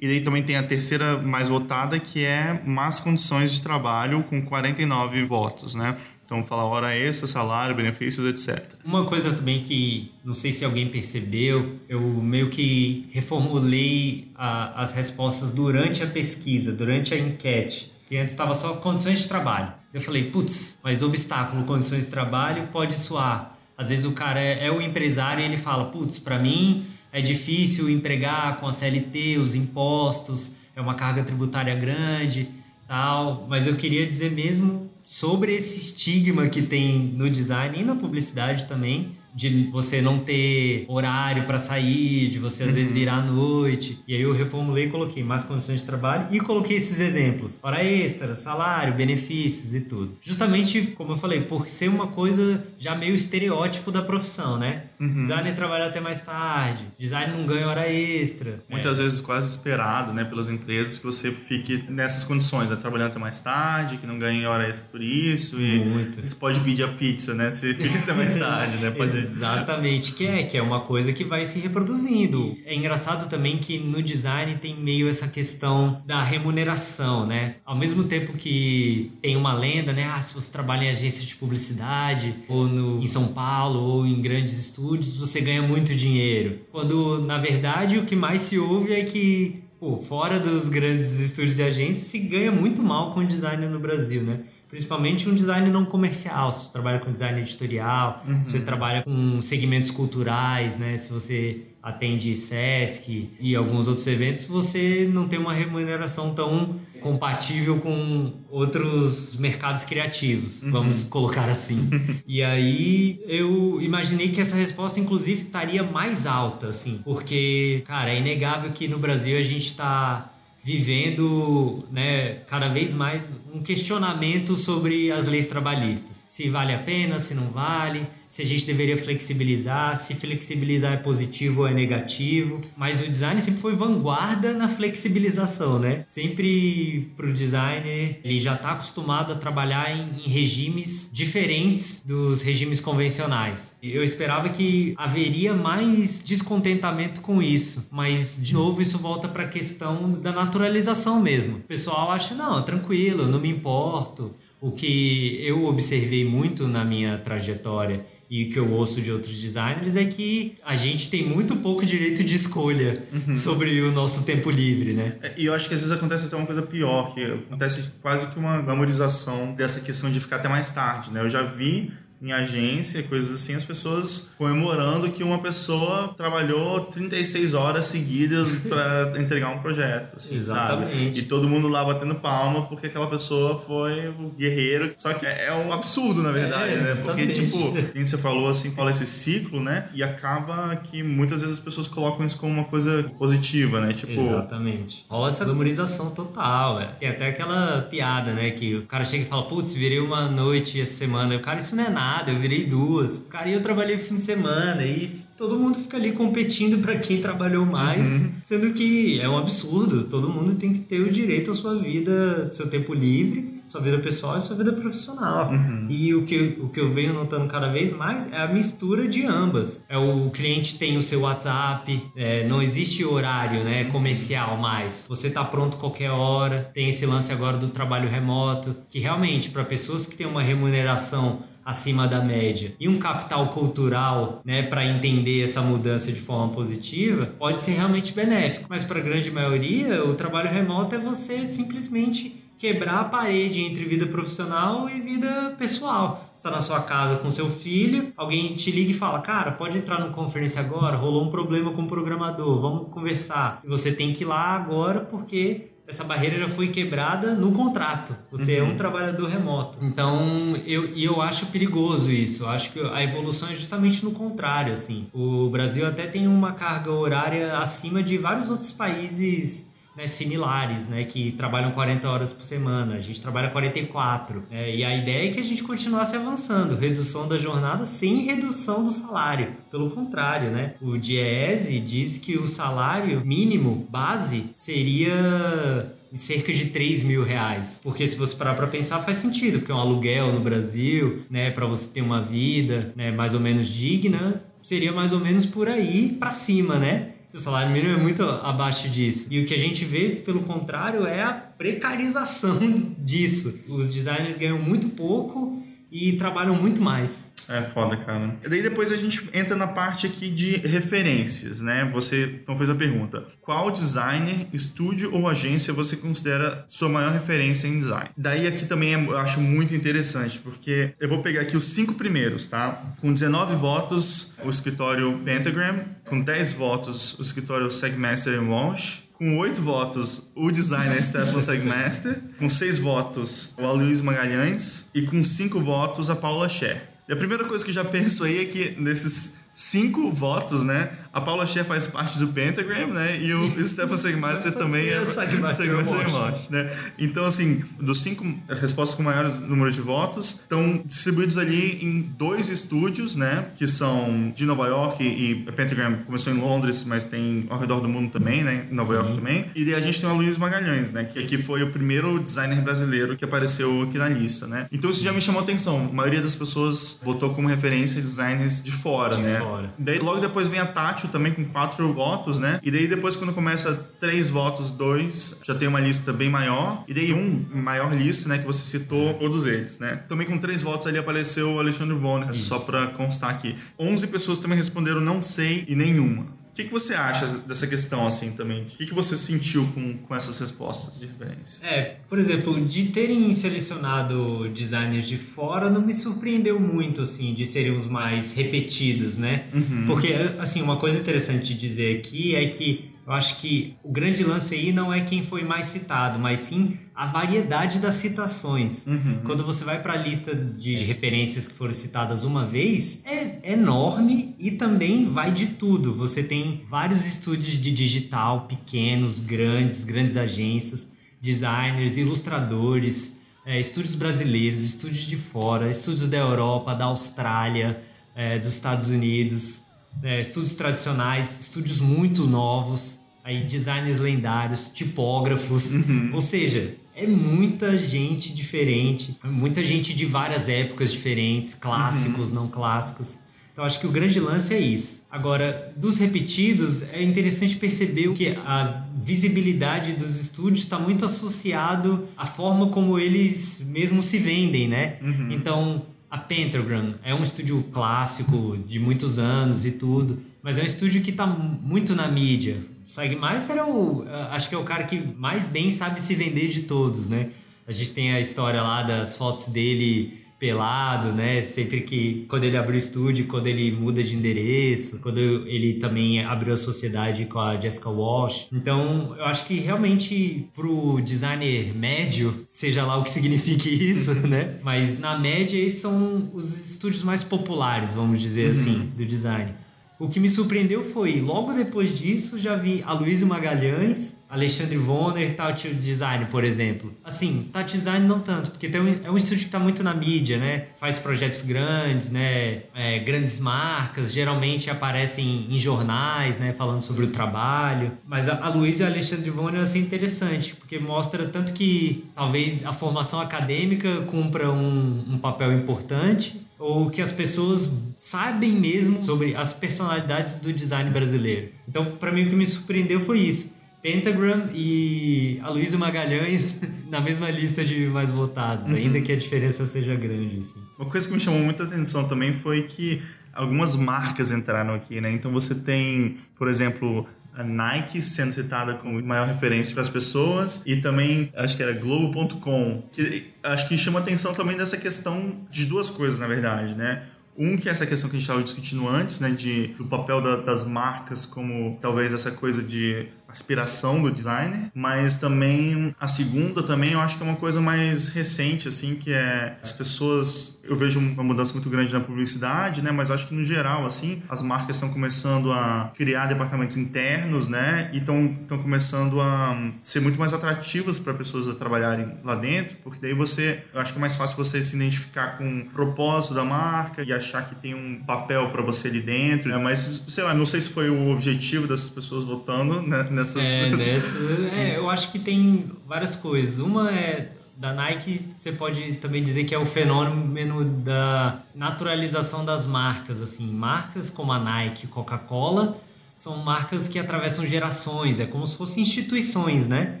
E 0.00 0.08
daí 0.08 0.20
também 0.20 0.42
tem 0.42 0.56
a 0.56 0.62
terceira 0.64 1.16
mais 1.16 1.48
votada, 1.48 2.00
que 2.00 2.24
é 2.24 2.60
más 2.66 3.00
condições 3.00 3.52
de 3.52 3.62
trabalho, 3.62 4.24
com 4.24 4.42
49 4.42 5.24
votos, 5.24 5.76
né? 5.76 5.96
Então, 6.24 6.42
fala 6.44 6.64
hora 6.64 6.96
extra, 6.96 7.26
salário, 7.26 7.76
benefícios, 7.76 8.26
etc. 8.26 8.64
Uma 8.84 9.04
coisa 9.04 9.32
também 9.32 9.62
que 9.62 10.10
não 10.24 10.32
sei 10.32 10.50
se 10.50 10.64
alguém 10.64 10.88
percebeu, 10.88 11.76
eu 11.88 12.00
meio 12.00 12.48
que 12.48 13.06
reformulei 13.12 14.32
a, 14.34 14.80
as 14.80 14.94
respostas 14.94 15.52
durante 15.52 16.02
a 16.02 16.06
pesquisa, 16.06 16.72
durante 16.72 17.12
a 17.12 17.18
enquete, 17.18 17.92
que 18.12 18.18
antes 18.18 18.34
estava 18.34 18.54
só 18.54 18.74
condições 18.74 19.20
de 19.20 19.28
trabalho. 19.28 19.72
Eu 19.90 19.98
falei, 19.98 20.24
putz, 20.24 20.78
mas 20.84 21.02
obstáculo, 21.02 21.64
condições 21.64 22.04
de 22.04 22.10
trabalho 22.10 22.68
pode 22.70 22.92
soar. 22.92 23.56
Às 23.74 23.88
vezes 23.88 24.04
o 24.04 24.12
cara 24.12 24.38
é, 24.38 24.66
é 24.66 24.70
o 24.70 24.82
empresário 24.82 25.42
e 25.42 25.46
ele 25.46 25.56
fala, 25.56 25.86
putz, 25.86 26.18
para 26.18 26.38
mim 26.38 26.84
é 27.10 27.22
difícil 27.22 27.88
empregar 27.88 28.60
com 28.60 28.68
a 28.68 28.72
CLT, 28.72 29.38
os 29.38 29.54
impostos, 29.54 30.52
é 30.76 30.80
uma 30.82 30.94
carga 30.94 31.24
tributária 31.24 31.74
grande, 31.74 32.50
tal. 32.86 33.46
Mas 33.48 33.66
eu 33.66 33.76
queria 33.76 34.06
dizer 34.06 34.30
mesmo 34.30 34.90
sobre 35.02 35.54
esse 35.54 35.78
estigma 35.78 36.48
que 36.48 36.60
tem 36.60 36.98
no 36.98 37.30
design 37.30 37.80
e 37.80 37.82
na 37.82 37.96
publicidade 37.96 38.66
também, 38.66 39.16
de 39.34 39.68
você 39.70 40.00
não 40.00 40.18
ter 40.18 40.84
horário 40.88 41.44
para 41.44 41.58
sair, 41.58 42.30
de 42.30 42.38
você 42.38 42.64
às 42.64 42.74
vezes 42.74 42.90
uhum. 42.90 42.98
virar 42.98 43.16
à 43.16 43.22
noite. 43.22 44.02
E 44.06 44.14
aí 44.14 44.22
eu 44.22 44.32
reformulei 44.32 44.86
e 44.86 44.88
coloquei 44.88 45.22
mais 45.22 45.44
condições 45.44 45.80
de 45.80 45.86
trabalho 45.86 46.28
e 46.30 46.40
coloquei 46.40 46.76
esses 46.76 47.00
exemplos: 47.00 47.58
hora 47.62 47.82
extra, 47.82 48.34
salário, 48.34 48.94
benefícios 48.94 49.74
e 49.74 49.82
tudo. 49.82 50.16
Justamente, 50.20 50.82
como 50.96 51.12
eu 51.12 51.16
falei, 51.16 51.40
por 51.40 51.68
ser 51.68 51.88
uma 51.88 52.08
coisa 52.08 52.62
já 52.78 52.94
meio 52.94 53.14
estereótipo 53.14 53.90
da 53.90 54.02
profissão, 54.02 54.58
né? 54.58 54.84
Uhum. 55.00 55.20
Designer 55.20 55.54
trabalha 55.54 55.86
até 55.86 56.00
mais 56.00 56.20
tarde, 56.20 56.86
design 56.98 57.36
não 57.36 57.46
ganha 57.46 57.66
hora 57.66 57.90
extra. 57.90 58.60
Muitas 58.68 58.98
é. 58.98 59.02
vezes 59.02 59.20
quase 59.20 59.48
esperado, 59.50 60.12
né, 60.12 60.24
pelas 60.24 60.48
empresas 60.48 60.98
que 60.98 61.04
você 61.04 61.30
fique 61.30 61.84
nessas 61.88 62.24
condições, 62.24 62.70
né, 62.70 62.76
trabalhando 62.76 63.10
até 63.10 63.18
mais 63.18 63.40
tarde, 63.40 63.96
que 63.96 64.06
não 64.06 64.18
ganhe 64.18 64.46
hora 64.46 64.68
extra 64.68 64.88
por 64.90 65.02
isso. 65.02 65.60
E 65.60 65.78
Muito. 65.78 66.20
Você 66.20 66.34
pode 66.34 66.60
pedir 66.60 66.84
a 66.84 66.88
pizza, 66.88 67.34
né? 67.34 67.50
Se 67.50 67.74
fica 67.74 67.98
até 67.98 68.12
mais 68.12 68.36
tarde, 68.36 68.76
né? 68.78 68.90
Pode 69.02 69.21
Exatamente, 69.22 70.12
que 70.12 70.26
é, 70.26 70.42
que 70.42 70.56
é 70.56 70.62
uma 70.62 70.80
coisa 70.80 71.12
que 71.12 71.24
vai 71.24 71.44
se 71.44 71.58
reproduzindo. 71.60 72.56
É 72.64 72.74
engraçado 72.74 73.28
também 73.28 73.58
que 73.58 73.78
no 73.78 74.02
design 74.02 74.56
tem 74.56 74.76
meio 74.76 75.08
essa 75.08 75.28
questão 75.28 76.02
da 76.06 76.22
remuneração, 76.22 77.26
né? 77.26 77.56
Ao 77.64 77.76
mesmo 77.76 78.04
tempo 78.04 78.32
que 78.32 79.12
tem 79.22 79.36
uma 79.36 79.52
lenda, 79.52 79.92
né? 79.92 80.10
Ah, 80.12 80.20
se 80.20 80.34
você 80.34 80.50
trabalha 80.50 80.84
em 80.84 80.90
agência 80.90 81.24
de 81.24 81.34
publicidade, 81.36 82.36
ou 82.48 82.68
no, 82.68 83.02
em 83.02 83.06
São 83.06 83.28
Paulo, 83.28 83.80
ou 83.80 84.06
em 84.06 84.20
grandes 84.20 84.58
estúdios, 84.58 85.16
você 85.16 85.40
ganha 85.40 85.62
muito 85.62 85.94
dinheiro. 85.94 86.60
Quando, 86.70 87.20
na 87.22 87.38
verdade, 87.38 87.98
o 87.98 88.04
que 88.04 88.16
mais 88.16 88.40
se 88.42 88.58
ouve 88.58 88.92
é 88.92 89.04
que 89.04 89.62
Pô, 89.82 89.96
fora 89.96 90.38
dos 90.38 90.68
grandes 90.68 91.18
estúdios 91.18 91.58
e 91.58 91.62
agências, 91.64 92.06
se 92.06 92.20
ganha 92.20 92.52
muito 92.52 92.80
mal 92.80 93.12
com 93.12 93.26
design 93.26 93.66
no 93.66 93.80
Brasil, 93.80 94.22
né? 94.22 94.42
Principalmente 94.72 95.28
um 95.28 95.34
design 95.34 95.68
não 95.70 95.84
comercial. 95.84 96.50
Se 96.50 96.64
você 96.64 96.72
trabalha 96.72 96.98
com 96.98 97.12
design 97.12 97.38
editorial, 97.38 98.22
uhum. 98.26 98.42
se 98.42 98.52
você 98.52 98.60
trabalha 98.60 99.02
com 99.02 99.42
segmentos 99.42 99.90
culturais, 99.90 100.78
né? 100.78 100.96
Se 100.96 101.12
você 101.12 101.66
atende 101.82 102.34
SESC 102.34 103.28
e 103.38 103.54
alguns 103.54 103.86
outros 103.86 104.06
eventos, 104.06 104.46
você 104.46 105.10
não 105.12 105.28
tem 105.28 105.38
uma 105.38 105.52
remuneração 105.52 106.32
tão 106.32 106.76
compatível 107.00 107.80
com 107.80 108.32
outros 108.48 109.36
mercados 109.36 109.84
criativos, 109.84 110.62
uhum. 110.62 110.70
vamos 110.70 111.04
colocar 111.04 111.50
assim. 111.50 111.90
e 112.26 112.42
aí 112.42 113.20
eu 113.26 113.78
imaginei 113.82 114.30
que 114.30 114.40
essa 114.40 114.56
resposta, 114.56 114.98
inclusive, 115.00 115.40
estaria 115.40 115.82
mais 115.82 116.24
alta, 116.24 116.68
assim, 116.68 117.02
porque, 117.04 117.82
cara, 117.84 118.10
é 118.10 118.18
inegável 118.18 118.70
que 118.70 118.88
no 118.88 118.98
Brasil 118.98 119.36
a 119.36 119.42
gente 119.42 119.66
está 119.66 120.31
vivendo 120.62 121.84
né, 121.90 122.36
cada 122.48 122.68
vez 122.68 122.92
mais 122.94 123.28
um 123.52 123.62
questionamento 123.62 124.54
sobre 124.56 125.10
as 125.10 125.26
leis 125.26 125.46
trabalhistas. 125.46 126.21
Se 126.32 126.48
vale 126.48 126.72
a 126.72 126.78
pena, 126.78 127.20
se 127.20 127.34
não 127.34 127.50
vale, 127.50 128.06
se 128.26 128.40
a 128.40 128.46
gente 128.46 128.64
deveria 128.64 128.96
flexibilizar, 128.96 129.94
se 129.98 130.14
flexibilizar 130.14 130.94
é 130.94 130.96
positivo 130.96 131.60
ou 131.60 131.68
é 131.68 131.74
negativo. 131.74 132.58
Mas 132.74 133.02
o 133.02 133.06
design 133.06 133.38
sempre 133.42 133.60
foi 133.60 133.76
vanguarda 133.76 134.54
na 134.54 134.66
flexibilização, 134.66 135.78
né? 135.78 136.02
Sempre 136.06 137.12
pro 137.18 137.34
designer, 137.34 138.18
ele 138.24 138.40
já 138.40 138.54
está 138.54 138.70
acostumado 138.70 139.34
a 139.34 139.36
trabalhar 139.36 139.94
em, 139.94 140.24
em 140.24 140.30
regimes 140.30 141.10
diferentes 141.12 142.02
dos 142.02 142.40
regimes 142.40 142.80
convencionais. 142.80 143.76
Eu 143.82 144.02
esperava 144.02 144.48
que 144.48 144.94
haveria 144.96 145.52
mais 145.52 146.22
descontentamento 146.22 147.20
com 147.20 147.42
isso, 147.42 147.88
mas 147.90 148.42
de 148.42 148.54
novo 148.54 148.80
isso 148.80 148.96
volta 148.96 149.28
para 149.28 149.42
a 149.42 149.48
questão 149.48 150.12
da 150.12 150.32
naturalização 150.32 151.20
mesmo. 151.20 151.56
O 151.58 151.60
pessoal 151.60 152.10
acha, 152.10 152.34
não, 152.34 152.62
tranquilo, 152.62 153.28
não 153.28 153.38
me 153.38 153.50
importo. 153.50 154.34
O 154.62 154.70
que 154.70 155.40
eu 155.44 155.64
observei 155.64 156.24
muito 156.24 156.68
na 156.68 156.84
minha 156.84 157.18
trajetória 157.18 158.06
e 158.30 158.44
que 158.46 158.58
eu 158.58 158.70
ouço 158.72 159.02
de 159.02 159.10
outros 159.10 159.36
designers 159.38 159.96
é 159.96 160.04
que 160.04 160.54
a 160.64 160.76
gente 160.76 161.10
tem 161.10 161.26
muito 161.26 161.56
pouco 161.56 161.84
direito 161.84 162.22
de 162.22 162.36
escolha 162.36 163.02
uhum. 163.12 163.34
sobre 163.34 163.82
o 163.82 163.90
nosso 163.90 164.24
tempo 164.24 164.48
livre, 164.50 164.92
né? 164.92 165.16
É, 165.20 165.34
e 165.36 165.46
eu 165.46 165.52
acho 165.52 165.68
que 165.68 165.74
às 165.74 165.80
vezes 165.80 165.94
acontece 165.94 166.26
até 166.26 166.36
uma 166.36 166.46
coisa 166.46 166.62
pior, 166.62 167.12
que 167.12 167.24
acontece 167.24 167.90
quase 168.00 168.26
que 168.28 168.38
uma 168.38 168.62
glamorização 168.62 169.52
dessa 169.52 169.80
questão 169.80 170.12
de 170.12 170.20
ficar 170.20 170.36
até 170.36 170.48
mais 170.48 170.72
tarde, 170.72 171.10
né? 171.10 171.20
Eu 171.20 171.28
já 171.28 171.42
vi 171.42 171.92
em 172.22 172.30
agência, 172.30 173.02
coisas 173.02 173.34
assim, 173.34 173.52
as 173.52 173.64
pessoas 173.64 174.30
comemorando 174.38 175.10
que 175.10 175.24
uma 175.24 175.40
pessoa 175.40 176.14
trabalhou 176.16 176.80
36 176.82 177.52
horas 177.52 177.86
seguidas 177.86 178.48
para 178.68 179.20
entregar 179.20 179.48
um 179.48 179.58
projeto. 179.58 180.16
Assim, 180.16 180.36
Exatamente. 180.36 180.92
Sabe? 180.92 181.18
E 181.18 181.22
todo 181.22 181.48
mundo 181.48 181.66
lá 181.66 181.84
batendo 181.84 182.14
palma 182.14 182.66
porque 182.66 182.86
aquela 182.86 183.08
pessoa 183.10 183.58
foi 183.58 184.08
o 184.08 184.30
guerreiro. 184.38 184.92
Só 184.96 185.12
que 185.12 185.26
é 185.26 185.52
um 185.52 185.72
absurdo, 185.72 186.22
na 186.22 186.30
verdade, 186.30 186.74
é, 186.74 186.76
né? 186.76 187.02
Porque, 187.02 187.26
tipo, 187.26 187.58
como 187.92 188.06
você 188.06 188.18
falou, 188.18 188.48
assim, 188.48 188.70
fala 188.70 188.92
esse 188.92 189.04
ciclo, 189.04 189.60
né? 189.60 189.88
E 189.92 190.00
acaba 190.00 190.76
que 190.76 191.02
muitas 191.02 191.40
vezes 191.40 191.58
as 191.58 191.64
pessoas 191.64 191.88
colocam 191.88 192.24
isso 192.24 192.38
como 192.38 192.52
uma 192.52 192.64
coisa 192.64 193.02
positiva, 193.18 193.80
né? 193.80 193.92
Tipo... 193.92 194.12
Exatamente. 194.12 195.04
Rola 195.08 195.28
essa 195.28 195.44
glamorização 195.44 196.10
total, 196.10 196.80
é. 196.80 196.86
Tem 197.00 197.08
até 197.08 197.30
aquela 197.30 197.82
piada, 197.82 198.32
né? 198.32 198.52
Que 198.52 198.76
o 198.76 198.86
cara 198.86 199.04
chega 199.04 199.24
e 199.24 199.26
fala, 199.26 199.42
putz, 199.42 199.74
virei 199.74 199.98
uma 199.98 200.28
noite 200.28 200.80
essa 200.80 200.92
semana. 200.92 201.34
E 201.34 201.36
o 201.36 201.40
cara, 201.40 201.58
isso 201.58 201.74
não 201.74 201.84
é 201.84 201.90
nada 201.90 202.11
nada, 202.12 202.30
eu 202.30 202.38
virei 202.38 202.64
duas. 202.64 203.26
Cara, 203.30 203.48
e 203.48 203.54
eu 203.54 203.62
trabalhei 203.62 203.96
fim 203.96 204.16
de 204.16 204.24
semana 204.24 204.84
e 204.84 205.22
todo 205.36 205.58
mundo 205.58 205.78
fica 205.78 205.96
ali 205.96 206.12
competindo 206.12 206.80
para 206.82 206.98
quem 206.98 207.20
trabalhou 207.20 207.64
mais, 207.64 208.22
uhum. 208.22 208.32
sendo 208.42 208.72
que 208.74 209.20
é 209.20 209.28
um 209.28 209.38
absurdo. 209.38 210.04
Todo 210.04 210.28
mundo 210.28 210.54
tem 210.54 210.72
que 210.72 210.80
ter 210.80 211.00
o 211.00 211.10
direito 211.10 211.50
à 211.50 211.54
sua 211.54 211.76
vida, 211.78 212.50
seu 212.52 212.68
tempo 212.68 212.92
livre, 212.92 213.62
sua 213.66 213.80
vida 213.80 213.98
pessoal 213.98 214.36
e 214.36 214.40
sua 214.40 214.54
vida 214.54 214.72
profissional. 214.72 215.50
Uhum. 215.50 215.86
E 215.88 216.14
o 216.14 216.24
que, 216.24 216.58
o 216.60 216.68
que 216.68 216.78
eu 216.78 216.92
venho 216.92 217.14
notando 217.14 217.48
cada 217.48 217.72
vez 217.72 217.96
mais 217.96 218.30
é 218.30 218.36
a 218.36 218.46
mistura 218.46 219.08
de 219.08 219.24
ambas. 219.24 219.86
É 219.88 219.96
o 219.96 220.30
cliente 220.30 220.78
tem 220.78 220.98
o 220.98 221.02
seu 221.02 221.22
WhatsApp, 221.22 222.02
é, 222.14 222.46
não 222.46 222.60
existe 222.60 223.04
horário 223.04 223.64
né, 223.64 223.84
comercial 223.84 224.58
mais. 224.58 225.06
Você 225.08 225.30
tá 225.30 225.42
pronto 225.42 225.78
qualquer 225.78 226.10
hora. 226.10 226.70
Tem 226.74 226.88
esse 226.88 227.06
lance 227.06 227.32
agora 227.32 227.56
do 227.56 227.68
trabalho 227.68 228.08
remoto, 228.08 228.76
que 228.90 228.98
realmente 228.98 229.50
para 229.50 229.64
pessoas 229.64 230.06
que 230.06 230.14
têm 230.14 230.26
uma 230.26 230.42
remuneração 230.42 231.42
acima 231.64 232.06
da 232.08 232.20
média 232.20 232.74
e 232.78 232.88
um 232.88 232.98
capital 232.98 233.48
cultural, 233.48 234.40
né, 234.44 234.62
para 234.62 234.84
entender 234.84 235.42
essa 235.42 235.60
mudança 235.60 236.12
de 236.12 236.20
forma 236.20 236.52
positiva, 236.52 237.26
pode 237.38 237.62
ser 237.62 237.72
realmente 237.72 238.12
benéfico. 238.12 238.66
Mas 238.68 238.84
para 238.84 238.98
a 238.98 239.02
grande 239.02 239.30
maioria, 239.30 240.04
o 240.04 240.14
trabalho 240.14 240.50
remoto 240.50 240.94
é 240.94 240.98
você 240.98 241.44
simplesmente 241.46 242.42
quebrar 242.62 243.00
a 243.00 243.04
parede 243.04 243.60
entre 243.60 243.84
vida 243.84 244.06
profissional 244.06 244.88
e 244.88 245.00
vida 245.00 245.56
pessoal. 245.58 246.32
Está 246.32 246.48
na 246.48 246.60
sua 246.60 246.80
casa 246.80 247.16
com 247.16 247.28
seu 247.28 247.50
filho, 247.50 248.12
alguém 248.16 248.54
te 248.54 248.70
liga 248.70 248.92
e 248.92 248.94
fala: 248.94 249.20
Cara, 249.20 249.50
pode 249.50 249.76
entrar 249.76 249.98
no 249.98 250.12
conferência 250.12 250.60
agora? 250.60 250.96
Rolou 250.96 251.24
um 251.24 251.30
problema 251.30 251.72
com 251.72 251.82
o 251.82 251.88
programador, 251.88 252.60
vamos 252.60 252.88
conversar. 252.92 253.60
E 253.64 253.68
você 253.68 253.92
tem 253.92 254.14
que 254.14 254.22
ir 254.22 254.26
lá 254.26 254.54
agora 254.54 255.00
porque 255.00 255.71
essa 255.86 256.04
barreira 256.04 256.38
já 256.38 256.48
foi 256.48 256.68
quebrada 256.68 257.34
no 257.34 257.52
contrato. 257.52 258.14
Você 258.30 258.54
uhum. 258.54 258.58
é 258.58 258.62
um 258.62 258.70
uhum. 258.70 258.76
trabalhador 258.76 259.28
remoto. 259.28 259.78
Então, 259.82 260.56
eu, 260.64 260.94
e 260.94 261.04
eu 261.04 261.20
acho 261.20 261.46
perigoso 261.46 262.10
isso. 262.10 262.44
Eu 262.44 262.50
acho 262.50 262.72
que 262.72 262.80
a 262.80 263.02
evolução 263.02 263.50
é 263.50 263.54
justamente 263.54 264.04
no 264.04 264.12
contrário, 264.12 264.72
assim. 264.72 265.08
O 265.12 265.48
Brasil 265.50 265.86
até 265.86 266.06
tem 266.06 266.26
uma 266.28 266.52
carga 266.52 266.92
horária 266.92 267.58
acima 267.58 268.02
de 268.02 268.16
vários 268.16 268.50
outros 268.50 268.72
países 268.72 269.71
né, 269.96 270.06
similares, 270.06 270.88
né, 270.88 271.04
que 271.04 271.32
trabalham 271.32 271.70
40 271.72 272.08
horas 272.08 272.32
por 272.32 272.44
semana, 272.44 272.94
a 272.94 273.00
gente 273.00 273.20
trabalha 273.20 273.50
44. 273.50 274.44
Né, 274.50 274.76
e 274.76 274.84
a 274.84 274.96
ideia 274.96 275.28
é 275.28 275.32
que 275.32 275.40
a 275.40 275.44
gente 275.44 275.62
continuasse 275.62 276.16
avançando, 276.16 276.76
redução 276.76 277.28
da 277.28 277.36
jornada 277.36 277.84
sem 277.84 278.24
redução 278.24 278.82
do 278.82 278.90
salário. 278.90 279.52
Pelo 279.70 279.90
contrário, 279.90 280.50
né, 280.50 280.74
o 280.80 280.96
Diese 280.96 281.78
diz 281.80 282.18
que 282.18 282.38
o 282.38 282.46
salário 282.46 283.24
mínimo 283.24 283.86
base 283.90 284.50
seria 284.54 285.92
cerca 286.14 286.52
de 286.52 286.66
3 286.66 287.02
mil 287.02 287.24
reais. 287.24 287.80
Porque 287.82 288.06
se 288.06 288.16
você 288.16 288.36
parar 288.36 288.54
para 288.54 288.66
pensar, 288.66 289.00
faz 289.00 289.16
sentido, 289.18 289.58
porque 289.58 289.72
é 289.72 289.74
um 289.74 289.78
aluguel 289.78 290.32
no 290.32 290.40
Brasil, 290.40 291.22
né, 291.30 291.50
para 291.50 291.66
você 291.66 291.88
ter 291.90 292.02
uma 292.02 292.22
vida 292.22 292.92
né, 292.96 293.10
mais 293.10 293.34
ou 293.34 293.40
menos 293.40 293.68
digna, 293.68 294.42
seria 294.62 294.92
mais 294.92 295.12
ou 295.12 295.20
menos 295.20 295.44
por 295.44 295.68
aí 295.68 296.16
para 296.18 296.30
cima, 296.30 296.76
né? 296.76 297.08
O 297.34 297.40
salário 297.40 297.70
mínimo 297.72 297.98
é 297.98 298.02
muito 298.02 298.22
abaixo 298.22 298.90
disso. 298.90 299.28
E 299.30 299.40
o 299.40 299.46
que 299.46 299.54
a 299.54 299.58
gente 299.58 299.86
vê, 299.86 300.10
pelo 300.10 300.42
contrário, 300.42 301.06
é 301.06 301.22
a 301.22 301.32
precarização 301.32 302.58
disso. 302.98 303.60
Os 303.68 303.94
designers 303.94 304.36
ganham 304.36 304.58
muito 304.58 304.90
pouco 304.90 305.62
e 305.90 306.12
trabalham 306.12 306.54
muito 306.54 306.82
mais. 306.82 307.31
É 307.48 307.62
foda, 307.62 307.96
cara. 307.96 308.36
E 308.44 308.48
daí 308.48 308.62
depois 308.62 308.92
a 308.92 308.96
gente 308.96 309.28
entra 309.32 309.56
na 309.56 309.66
parte 309.66 310.06
aqui 310.06 310.30
de 310.30 310.56
referências, 310.56 311.60
né? 311.60 311.88
Você 311.92 312.40
então 312.42 312.56
fez 312.56 312.70
a 312.70 312.74
pergunta: 312.74 313.24
qual 313.40 313.70
designer, 313.70 314.46
estúdio 314.52 315.14
ou 315.14 315.28
agência 315.28 315.72
você 315.72 315.96
considera 315.96 316.64
sua 316.68 316.88
maior 316.88 317.12
referência 317.12 317.66
em 317.66 317.78
design? 317.78 318.08
Daí 318.16 318.46
aqui 318.46 318.66
também 318.66 318.94
é, 318.94 318.96
eu 318.96 319.16
acho 319.16 319.40
muito 319.40 319.74
interessante, 319.74 320.38
porque 320.38 320.94
eu 321.00 321.08
vou 321.08 321.22
pegar 321.22 321.42
aqui 321.42 321.56
os 321.56 321.64
cinco 321.64 321.94
primeiros, 321.94 322.48
tá? 322.48 322.82
Com 323.00 323.12
19 323.12 323.56
votos, 323.56 324.34
o 324.44 324.50
escritório 324.50 325.20
Pentagram, 325.24 325.80
com 326.06 326.20
10 326.20 326.52
votos, 326.54 327.18
o 327.18 327.22
escritório 327.22 327.70
Segmaster 327.70 328.42
Walsh, 328.42 329.04
com 329.22 329.38
oito 329.38 329.62
votos, 329.62 330.32
o 330.34 330.50
designer 330.50 330.98
Stefan 331.04 331.40
Segmaster. 331.40 332.20
Com 332.40 332.48
seis 332.48 332.80
votos, 332.80 333.54
o 333.56 333.64
Aloysio 333.64 334.04
Magalhães. 334.04 334.90
E 334.92 335.02
com 335.02 335.22
cinco 335.22 335.60
votos, 335.60 336.10
a 336.10 336.16
Paula 336.16 336.48
Scher. 336.48 336.91
A 337.10 337.16
primeira 337.16 337.44
coisa 337.44 337.64
que 337.64 337.70
eu 337.70 337.74
já 337.74 337.84
penso 337.84 338.24
aí 338.24 338.42
é 338.42 338.44
que 338.44 338.80
nesses 338.80 339.40
cinco 339.54 340.10
votos, 340.10 340.64
né? 340.64 340.96
A 341.12 341.20
Paula 341.20 341.46
Scher 341.46 341.64
faz 341.64 341.86
parte 341.86 342.18
do 342.18 342.28
Pentagram, 342.28 342.86
né? 342.86 343.20
E 343.20 343.34
o 343.34 343.68
Stefan 343.68 343.96
Segmaster 343.96 344.52
também 344.56 344.88
é 344.88 345.04
Segmaster 345.04 345.68
Watch, 346.14 346.50
né? 346.50 346.70
Então, 346.98 347.26
assim, 347.26 347.62
dos 347.78 348.00
cinco 348.00 348.24
respostas 348.48 348.96
com 348.96 349.02
maior 349.02 349.28
número 349.40 349.70
de 349.70 349.80
votos, 349.80 350.40
estão 350.40 350.82
distribuídos 350.84 351.36
ali 351.36 351.84
em 351.84 352.00
dois 352.00 352.48
estúdios, 352.48 353.14
né? 353.14 353.46
Que 353.56 353.66
são 353.66 354.32
de 354.34 354.46
Nova 354.46 354.66
York 354.66 355.02
e 355.04 355.44
a 355.46 355.52
Pentagram 355.52 355.98
começou 356.06 356.32
em 356.32 356.38
Londres, 356.38 356.84
mas 356.84 357.04
tem 357.04 357.46
ao 357.50 357.58
redor 357.58 357.80
do 357.80 357.88
mundo 357.88 358.10
também, 358.10 358.42
né? 358.42 358.66
Em 358.70 358.74
Nova 358.74 358.94
Sim. 358.94 359.00
York 359.00 359.16
também. 359.16 359.50
E 359.54 359.64
daí 359.66 359.74
a 359.74 359.80
gente 359.80 360.00
tem 360.00 360.08
o 360.08 360.14
Luiz 360.14 360.38
Magalhães, 360.38 360.92
né? 360.92 361.04
Que 361.04 361.18
aqui 361.18 361.36
foi 361.36 361.62
o 361.62 361.70
primeiro 361.70 362.18
designer 362.20 362.62
brasileiro 362.62 363.16
que 363.16 363.24
apareceu 363.24 363.82
aqui 363.82 363.98
na 363.98 364.08
lista, 364.08 364.46
né? 364.46 364.66
Então 364.72 364.88
isso 364.88 365.04
já 365.04 365.12
me 365.12 365.20
chamou 365.20 365.40
a 365.40 365.44
atenção. 365.44 365.88
A 365.90 365.94
maioria 365.94 366.22
das 366.22 366.34
pessoas 366.34 366.98
botou 367.02 367.34
como 367.34 367.48
referência 367.48 368.00
designers 368.00 368.62
de 368.62 368.72
fora, 368.72 369.16
de 369.16 369.22
né? 369.22 369.38
Fora. 369.38 369.70
Daí 369.78 369.98
logo 369.98 370.18
depois 370.18 370.48
vem 370.48 370.58
a 370.58 370.66
Tati 370.66 371.01
também 371.08 371.32
com 371.32 371.44
quatro 371.44 371.92
votos, 371.92 372.38
né? 372.38 372.60
E 372.62 372.70
daí 372.70 372.86
depois 372.86 373.16
quando 373.16 373.32
começa 373.32 373.74
três 374.00 374.30
votos, 374.30 374.70
dois, 374.70 375.40
já 375.42 375.54
tem 375.54 375.68
uma 375.68 375.80
lista 375.80 376.12
bem 376.12 376.30
maior. 376.30 376.84
E 376.86 376.94
daí 376.94 377.12
um 377.12 377.44
maior 377.54 377.94
lista, 377.94 378.28
né? 378.28 378.38
Que 378.38 378.46
você 378.46 378.64
citou 378.64 379.14
todos 379.14 379.46
eles, 379.46 379.78
né? 379.78 380.00
Também 380.08 380.26
com 380.26 380.38
três 380.38 380.62
votos 380.62 380.86
ali 380.86 380.98
apareceu 380.98 381.54
o 381.54 381.58
Alexandre 381.58 381.96
Vonner, 381.96 382.34
só 382.34 382.58
para 382.58 382.86
constar 382.88 383.30
aqui. 383.30 383.56
11 383.78 384.06
pessoas 384.08 384.38
também 384.38 384.56
responderam 384.56 385.00
não 385.00 385.20
sei 385.22 385.64
e 385.68 385.74
nenhuma. 385.74 386.41
O 386.52 386.54
que, 386.54 386.64
que 386.64 386.70
você 386.70 386.92
acha 386.92 387.26
dessa 387.46 387.66
questão 387.66 388.06
assim 388.06 388.32
também? 388.32 388.64
O 388.64 388.66
que, 388.66 388.84
que 388.84 388.92
você 388.92 389.16
sentiu 389.16 389.66
com, 389.74 389.96
com 389.96 390.14
essas 390.14 390.38
respostas 390.38 391.00
de 391.00 391.06
referência? 391.06 391.66
É, 391.66 391.96
por 392.06 392.18
exemplo, 392.18 392.60
de 392.60 392.88
terem 392.88 393.32
selecionado 393.32 394.50
designers 394.50 395.08
de 395.08 395.16
fora 395.16 395.70
não 395.70 395.80
me 395.80 395.94
surpreendeu 395.94 396.60
muito 396.60 397.00
assim 397.00 397.32
de 397.32 397.46
serem 397.46 397.74
os 397.74 397.86
mais 397.86 398.34
repetidos, 398.34 399.16
né? 399.16 399.46
Uhum. 399.54 399.86
Porque 399.86 400.12
assim 400.38 400.60
uma 400.60 400.76
coisa 400.76 400.98
interessante 400.98 401.54
de 401.54 401.54
dizer 401.54 401.98
aqui 401.98 402.34
é 402.34 402.46
que 402.48 402.91
eu 403.12 403.16
acho 403.16 403.40
que 403.40 403.76
o 403.84 403.92
grande 403.92 404.24
lance 404.24 404.54
aí 404.54 404.72
não 404.72 404.90
é 404.90 405.02
quem 405.02 405.22
foi 405.22 405.44
mais 405.44 405.66
citado, 405.66 406.18
mas 406.18 406.40
sim 406.40 406.78
a 406.94 407.04
variedade 407.04 407.78
das 407.78 407.96
citações. 407.96 408.86
Uhum. 408.86 409.20
Quando 409.22 409.44
você 409.44 409.66
vai 409.66 409.82
para 409.82 409.92
a 409.92 409.96
lista 409.98 410.34
de 410.34 410.76
referências 410.76 411.46
que 411.46 411.52
foram 411.52 411.74
citadas 411.74 412.24
uma 412.24 412.46
vez, 412.46 413.04
é 413.04 413.52
enorme 413.52 414.34
e 414.38 414.52
também 414.52 415.10
vai 415.10 415.30
de 415.30 415.48
tudo. 415.48 415.94
Você 415.96 416.22
tem 416.22 416.64
vários 416.66 417.04
estúdios 417.04 417.52
de 417.52 417.70
digital, 417.70 418.46
pequenos, 418.46 419.18
grandes, 419.18 419.84
grandes 419.84 420.16
agências, 420.16 420.90
designers, 421.20 421.98
ilustradores, 421.98 423.18
é, 423.44 423.60
estúdios 423.60 423.94
brasileiros, 423.94 424.64
estúdios 424.64 425.02
de 425.06 425.18
fora, 425.18 425.68
estúdios 425.68 426.08
da 426.08 426.16
Europa, 426.16 426.74
da 426.74 426.86
Austrália, 426.86 427.82
é, 428.16 428.38
dos 428.38 428.54
Estados 428.54 428.88
Unidos 428.88 429.64
é, 430.02 430.20
estúdios 430.20 430.54
tradicionais, 430.54 431.40
estúdios 431.40 431.80
muito 431.80 432.26
novos, 432.26 433.00
aí 433.24 433.42
designers 433.44 433.98
lendários, 433.98 434.70
tipógrafos, 434.72 435.72
uhum. 435.72 436.10
ou 436.12 436.20
seja, 436.20 436.76
é 436.94 437.06
muita 437.06 437.76
gente 437.78 438.34
diferente, 438.34 439.16
muita 439.24 439.62
gente 439.62 439.94
de 439.94 440.04
várias 440.04 440.48
épocas 440.48 440.92
diferentes, 440.92 441.54
clássicos, 441.54 442.30
uhum. 442.30 442.36
não 442.36 442.48
clássicos. 442.48 443.20
Então 443.52 443.64
acho 443.64 443.80
que 443.80 443.86
o 443.86 443.90
grande 443.90 444.18
lance 444.18 444.54
é 444.54 444.58
isso. 444.58 445.04
Agora, 445.10 445.72
dos 445.76 445.98
repetidos, 445.98 446.82
é 446.90 447.02
interessante 447.02 447.56
perceber 447.56 448.10
que 448.14 448.28
a 448.28 448.86
visibilidade 448.96 449.92
dos 449.92 450.18
estúdios 450.18 450.60
está 450.60 450.78
muito 450.78 451.04
associado 451.04 452.08
à 452.16 452.24
forma 452.24 452.68
como 452.68 452.98
eles 452.98 453.62
mesmos 453.66 454.06
se 454.06 454.18
vendem, 454.18 454.68
né? 454.68 454.96
Uhum. 455.02 455.30
Então, 455.30 455.82
a 456.10 456.16
Pentagram 456.16 456.94
é 457.04 457.14
um 457.14 457.22
estúdio 457.22 457.62
clássico 457.72 458.58
de 458.66 458.78
muitos 458.78 459.18
anos 459.18 459.66
e 459.66 459.72
tudo, 459.72 460.18
mas 460.42 460.58
é 460.58 460.62
um 460.62 460.66
estúdio 460.66 461.02
que 461.02 461.10
está 461.10 461.26
muito 461.26 461.94
na 461.94 462.08
mídia. 462.08 462.56
O 462.92 462.94
Sagmeister 462.94 463.56
é 463.56 463.64
o, 463.64 464.04
acho 464.32 464.50
que 464.50 464.54
é 464.54 464.58
o 464.58 464.64
cara 464.64 464.84
que 464.84 465.02
mais 465.16 465.48
bem 465.48 465.70
sabe 465.70 465.98
se 465.98 466.14
vender 466.14 466.48
de 466.48 466.64
todos, 466.64 467.08
né? 467.08 467.30
A 467.66 467.72
gente 467.72 467.90
tem 467.92 468.12
a 468.12 468.20
história 468.20 468.60
lá 468.60 468.82
das 468.82 469.16
fotos 469.16 469.48
dele 469.48 470.20
pelado, 470.38 471.10
né? 471.10 471.40
Sempre 471.40 471.80
que 471.80 472.26
quando 472.28 472.44
ele 472.44 472.54
abriu 472.54 472.74
o 472.74 472.78
estúdio, 472.78 473.24
quando 473.24 473.46
ele 473.46 473.70
muda 473.72 474.02
de 474.02 474.14
endereço, 474.14 474.98
quando 474.98 475.18
ele 475.18 475.74
também 475.74 476.22
abriu 476.22 476.52
a 476.52 476.56
sociedade 476.56 477.24
com 477.24 477.38
a 477.38 477.58
Jessica 477.58 477.88
Walsh. 477.88 478.48
Então, 478.52 479.14
eu 479.16 479.24
acho 479.24 479.46
que 479.46 479.54
realmente 479.54 480.50
pro 480.52 481.00
designer 481.00 481.74
médio, 481.74 482.44
seja 482.46 482.84
lá 482.84 482.98
o 482.98 483.04
que 483.04 483.10
signifique 483.10 483.70
isso, 483.88 484.12
né? 484.28 484.58
Mas 484.62 484.98
na 484.98 485.18
média 485.18 485.56
esses 485.56 485.80
são 485.80 486.30
os 486.34 486.72
estúdios 486.72 487.02
mais 487.02 487.24
populares, 487.24 487.94
vamos 487.94 488.20
dizer 488.20 488.44
uhum. 488.44 488.50
assim, 488.50 488.92
do 488.94 489.06
design. 489.06 489.61
O 490.02 490.08
que 490.08 490.18
me 490.18 490.28
surpreendeu 490.28 490.82
foi, 490.82 491.20
logo 491.20 491.52
depois 491.52 491.96
disso, 491.96 492.36
já 492.36 492.56
vi 492.56 492.82
a 492.84 492.92
Luísa 492.92 493.24
Magalhães, 493.24 494.20
Alexandre 494.28 494.76
Vonner, 494.76 495.36
Touch 495.36 495.68
Design, 495.74 496.26
por 496.26 496.42
exemplo. 496.42 496.92
Assim, 497.04 497.48
Touch 497.52 497.76
Design 497.76 498.04
não 498.04 498.18
tanto, 498.18 498.50
porque 498.50 498.68
tem 498.68 498.80
um, 498.80 499.00
é 499.04 499.08
um 499.08 499.16
estúdio 499.16 499.44
que 499.44 499.44
está 499.44 499.60
muito 499.60 499.80
na 499.84 499.94
mídia, 499.94 500.38
né? 500.38 500.64
Faz 500.80 500.98
projetos 500.98 501.42
grandes, 501.42 502.10
né? 502.10 502.62
É, 502.74 502.98
grandes 502.98 503.38
marcas, 503.38 504.12
geralmente 504.12 504.68
aparecem 504.68 505.46
em 505.48 505.56
jornais, 505.56 506.36
né? 506.36 506.52
Falando 506.52 506.82
sobre 506.82 507.04
o 507.04 507.08
trabalho. 507.08 507.92
Mas 508.04 508.28
a, 508.28 508.44
a 508.44 508.48
Luísa 508.48 508.82
e 508.82 508.86
o 508.88 508.90
Alexandre 508.90 509.30
Vonner 509.30 509.60
é 509.60 509.62
assim, 509.62 509.78
interessante, 509.78 510.56
porque 510.56 510.80
mostra 510.80 511.26
tanto 511.26 511.52
que 511.52 512.06
talvez 512.12 512.66
a 512.66 512.72
formação 512.72 513.20
acadêmica 513.20 514.00
cumpra 514.00 514.50
um, 514.50 515.04
um 515.10 515.18
papel 515.18 515.52
importante, 515.52 516.42
ou 516.62 516.88
que 516.88 517.02
as 517.02 517.10
pessoas 517.10 517.72
sabem 517.98 518.52
mesmo 518.52 519.02
sobre 519.02 519.34
as 519.34 519.52
personalidades 519.52 520.34
do 520.34 520.52
design 520.52 520.88
brasileiro. 520.90 521.48
Então, 521.68 521.84
para 521.96 522.12
mim, 522.12 522.24
o 522.24 522.30
que 522.30 522.36
me 522.36 522.46
surpreendeu 522.46 523.00
foi 523.00 523.18
isso. 523.18 523.52
Pentagram 523.82 524.48
e 524.54 525.40
Aloysio 525.42 525.76
Magalhães 525.76 526.60
na 526.88 527.00
mesma 527.00 527.28
lista 527.30 527.64
de 527.64 527.86
mais 527.86 528.12
votados, 528.12 528.68
uhum. 528.68 528.76
ainda 528.76 529.00
que 529.00 529.10
a 529.10 529.16
diferença 529.16 529.66
seja 529.66 529.96
grande. 529.96 530.38
Assim. 530.38 530.60
Uma 530.78 530.88
coisa 530.88 531.08
que 531.08 531.14
me 531.14 531.20
chamou 531.20 531.40
muita 531.40 531.64
atenção 531.64 532.06
também 532.06 532.32
foi 532.32 532.62
que 532.62 533.02
algumas 533.32 533.74
marcas 533.74 534.30
entraram 534.30 534.74
aqui, 534.74 535.00
né? 535.00 535.10
Então 535.10 535.32
você 535.32 535.56
tem, 535.56 536.16
por 536.38 536.46
exemplo, 536.46 537.08
a 537.34 537.42
Nike 537.42 538.02
sendo 538.02 538.32
citada 538.32 538.74
como 538.74 539.02
maior 539.02 539.26
referência 539.26 539.74
para 539.74 539.82
as 539.82 539.88
pessoas 539.88 540.62
e 540.66 540.76
também 540.76 541.32
acho 541.34 541.56
que 541.56 541.62
era 541.62 541.72
Globo.com, 541.72 542.82
que 542.92 543.32
acho 543.42 543.68
que 543.68 543.78
chama 543.78 544.00
atenção 544.00 544.34
também 544.34 544.56
dessa 544.56 544.76
questão 544.76 545.46
de 545.50 545.66
duas 545.66 545.90
coisas, 545.90 546.18
na 546.18 546.26
verdade, 546.26 546.74
né? 546.74 547.02
Um 547.36 547.56
que 547.56 547.68
é 547.68 547.72
essa 547.72 547.86
questão 547.86 548.10
que 548.10 548.16
a 548.16 548.18
gente 548.18 548.28
estava 548.28 548.42
discutindo 548.42 548.86
antes, 548.86 549.18
né, 549.18 549.30
de, 549.30 549.68
do 549.68 549.86
papel 549.86 550.20
da, 550.20 550.36
das 550.36 550.66
marcas 550.66 551.24
como 551.24 551.78
talvez 551.80 552.12
essa 552.12 552.30
coisa 552.30 552.62
de 552.62 553.08
aspiração 553.32 554.00
do 554.02 554.10
designer, 554.10 554.70
mas 554.74 555.18
também 555.18 555.94
a 555.98 556.06
segunda 556.06 556.62
também 556.62 556.92
eu 556.92 557.00
acho 557.00 557.16
que 557.16 557.22
é 557.22 557.26
uma 557.26 557.36
coisa 557.36 557.60
mais 557.60 558.08
recente, 558.08 558.68
assim, 558.68 558.96
que 558.96 559.12
é 559.12 559.56
as 559.62 559.72
pessoas. 559.72 560.60
Eu 560.62 560.76
vejo 560.76 561.00
uma 561.00 561.24
mudança 561.24 561.54
muito 561.54 561.68
grande 561.68 561.92
na 561.92 562.00
publicidade, 562.00 562.82
né? 562.82 562.92
Mas 562.92 563.10
acho 563.10 563.26
que 563.26 563.34
no 563.34 563.44
geral, 563.44 563.84
assim, 563.84 564.22
as 564.28 564.42
marcas 564.42 564.76
estão 564.76 564.90
começando 564.90 565.50
a 565.50 565.90
criar 565.96 566.26
departamentos 566.26 566.76
internos, 566.76 567.48
né? 567.48 567.90
E 567.92 567.98
estão 567.98 568.36
começando 568.48 569.20
a 569.20 569.72
ser 569.80 570.00
muito 570.00 570.18
mais 570.18 570.32
atrativas 570.32 570.98
para 570.98 571.14
pessoas 571.14 571.48
a 571.48 571.54
trabalharem 571.54 572.12
lá 572.22 572.34
dentro, 572.34 572.76
porque 572.84 573.00
daí 573.00 573.14
você, 573.14 573.64
eu 573.74 573.80
acho 573.80 573.92
que 573.92 573.98
é 573.98 574.00
mais 574.00 574.14
fácil 574.14 574.36
você 574.36 574.62
se 574.62 574.76
identificar 574.76 575.38
com 575.38 575.60
o 575.60 575.64
propósito 575.70 576.34
da 576.34 576.44
marca 576.44 577.02
e 577.02 577.12
achar 577.12 577.46
que 577.46 577.54
tem 577.56 577.74
um 577.74 578.02
papel 578.04 578.50
para 578.50 578.62
você 578.62 578.88
ali 578.88 579.00
dentro, 579.00 579.48
né? 579.48 579.58
Mas, 579.58 580.04
sei 580.08 580.22
lá, 580.22 580.34
não 580.34 580.44
sei 580.44 580.60
se 580.60 580.68
foi 580.68 580.90
o 580.90 581.10
objetivo 581.10 581.66
dessas 581.66 581.90
pessoas 581.90 582.24
votando 582.24 582.82
né? 582.86 583.04
Nessas... 583.22 583.42
É, 583.42 583.70
nessa, 583.70 584.18
é, 584.54 584.76
eu 584.76 584.90
acho 584.90 585.10
que 585.12 585.18
tem 585.18 585.70
várias 585.86 586.16
coisas. 586.16 586.58
Uma 586.58 586.90
é 586.90 587.32
da 587.56 587.72
Nike, 587.72 588.26
você 588.34 588.50
pode 588.50 588.94
também 588.94 589.22
dizer 589.22 589.44
que 589.44 589.54
é 589.54 589.58
o 589.58 589.64
fenômeno 589.64 590.64
da 590.64 591.38
naturalização 591.54 592.44
das 592.44 592.66
marcas, 592.66 593.22
assim, 593.22 593.46
marcas 593.52 594.10
como 594.10 594.32
a 594.32 594.38
Nike, 594.38 594.88
Coca-Cola, 594.88 595.78
são 596.16 596.38
marcas 596.38 596.88
que 596.88 596.98
atravessam 596.98 597.46
gerações, 597.46 598.18
é 598.18 598.26
como 598.26 598.46
se 598.46 598.56
fossem 598.56 598.82
instituições, 598.82 599.68
né? 599.68 600.00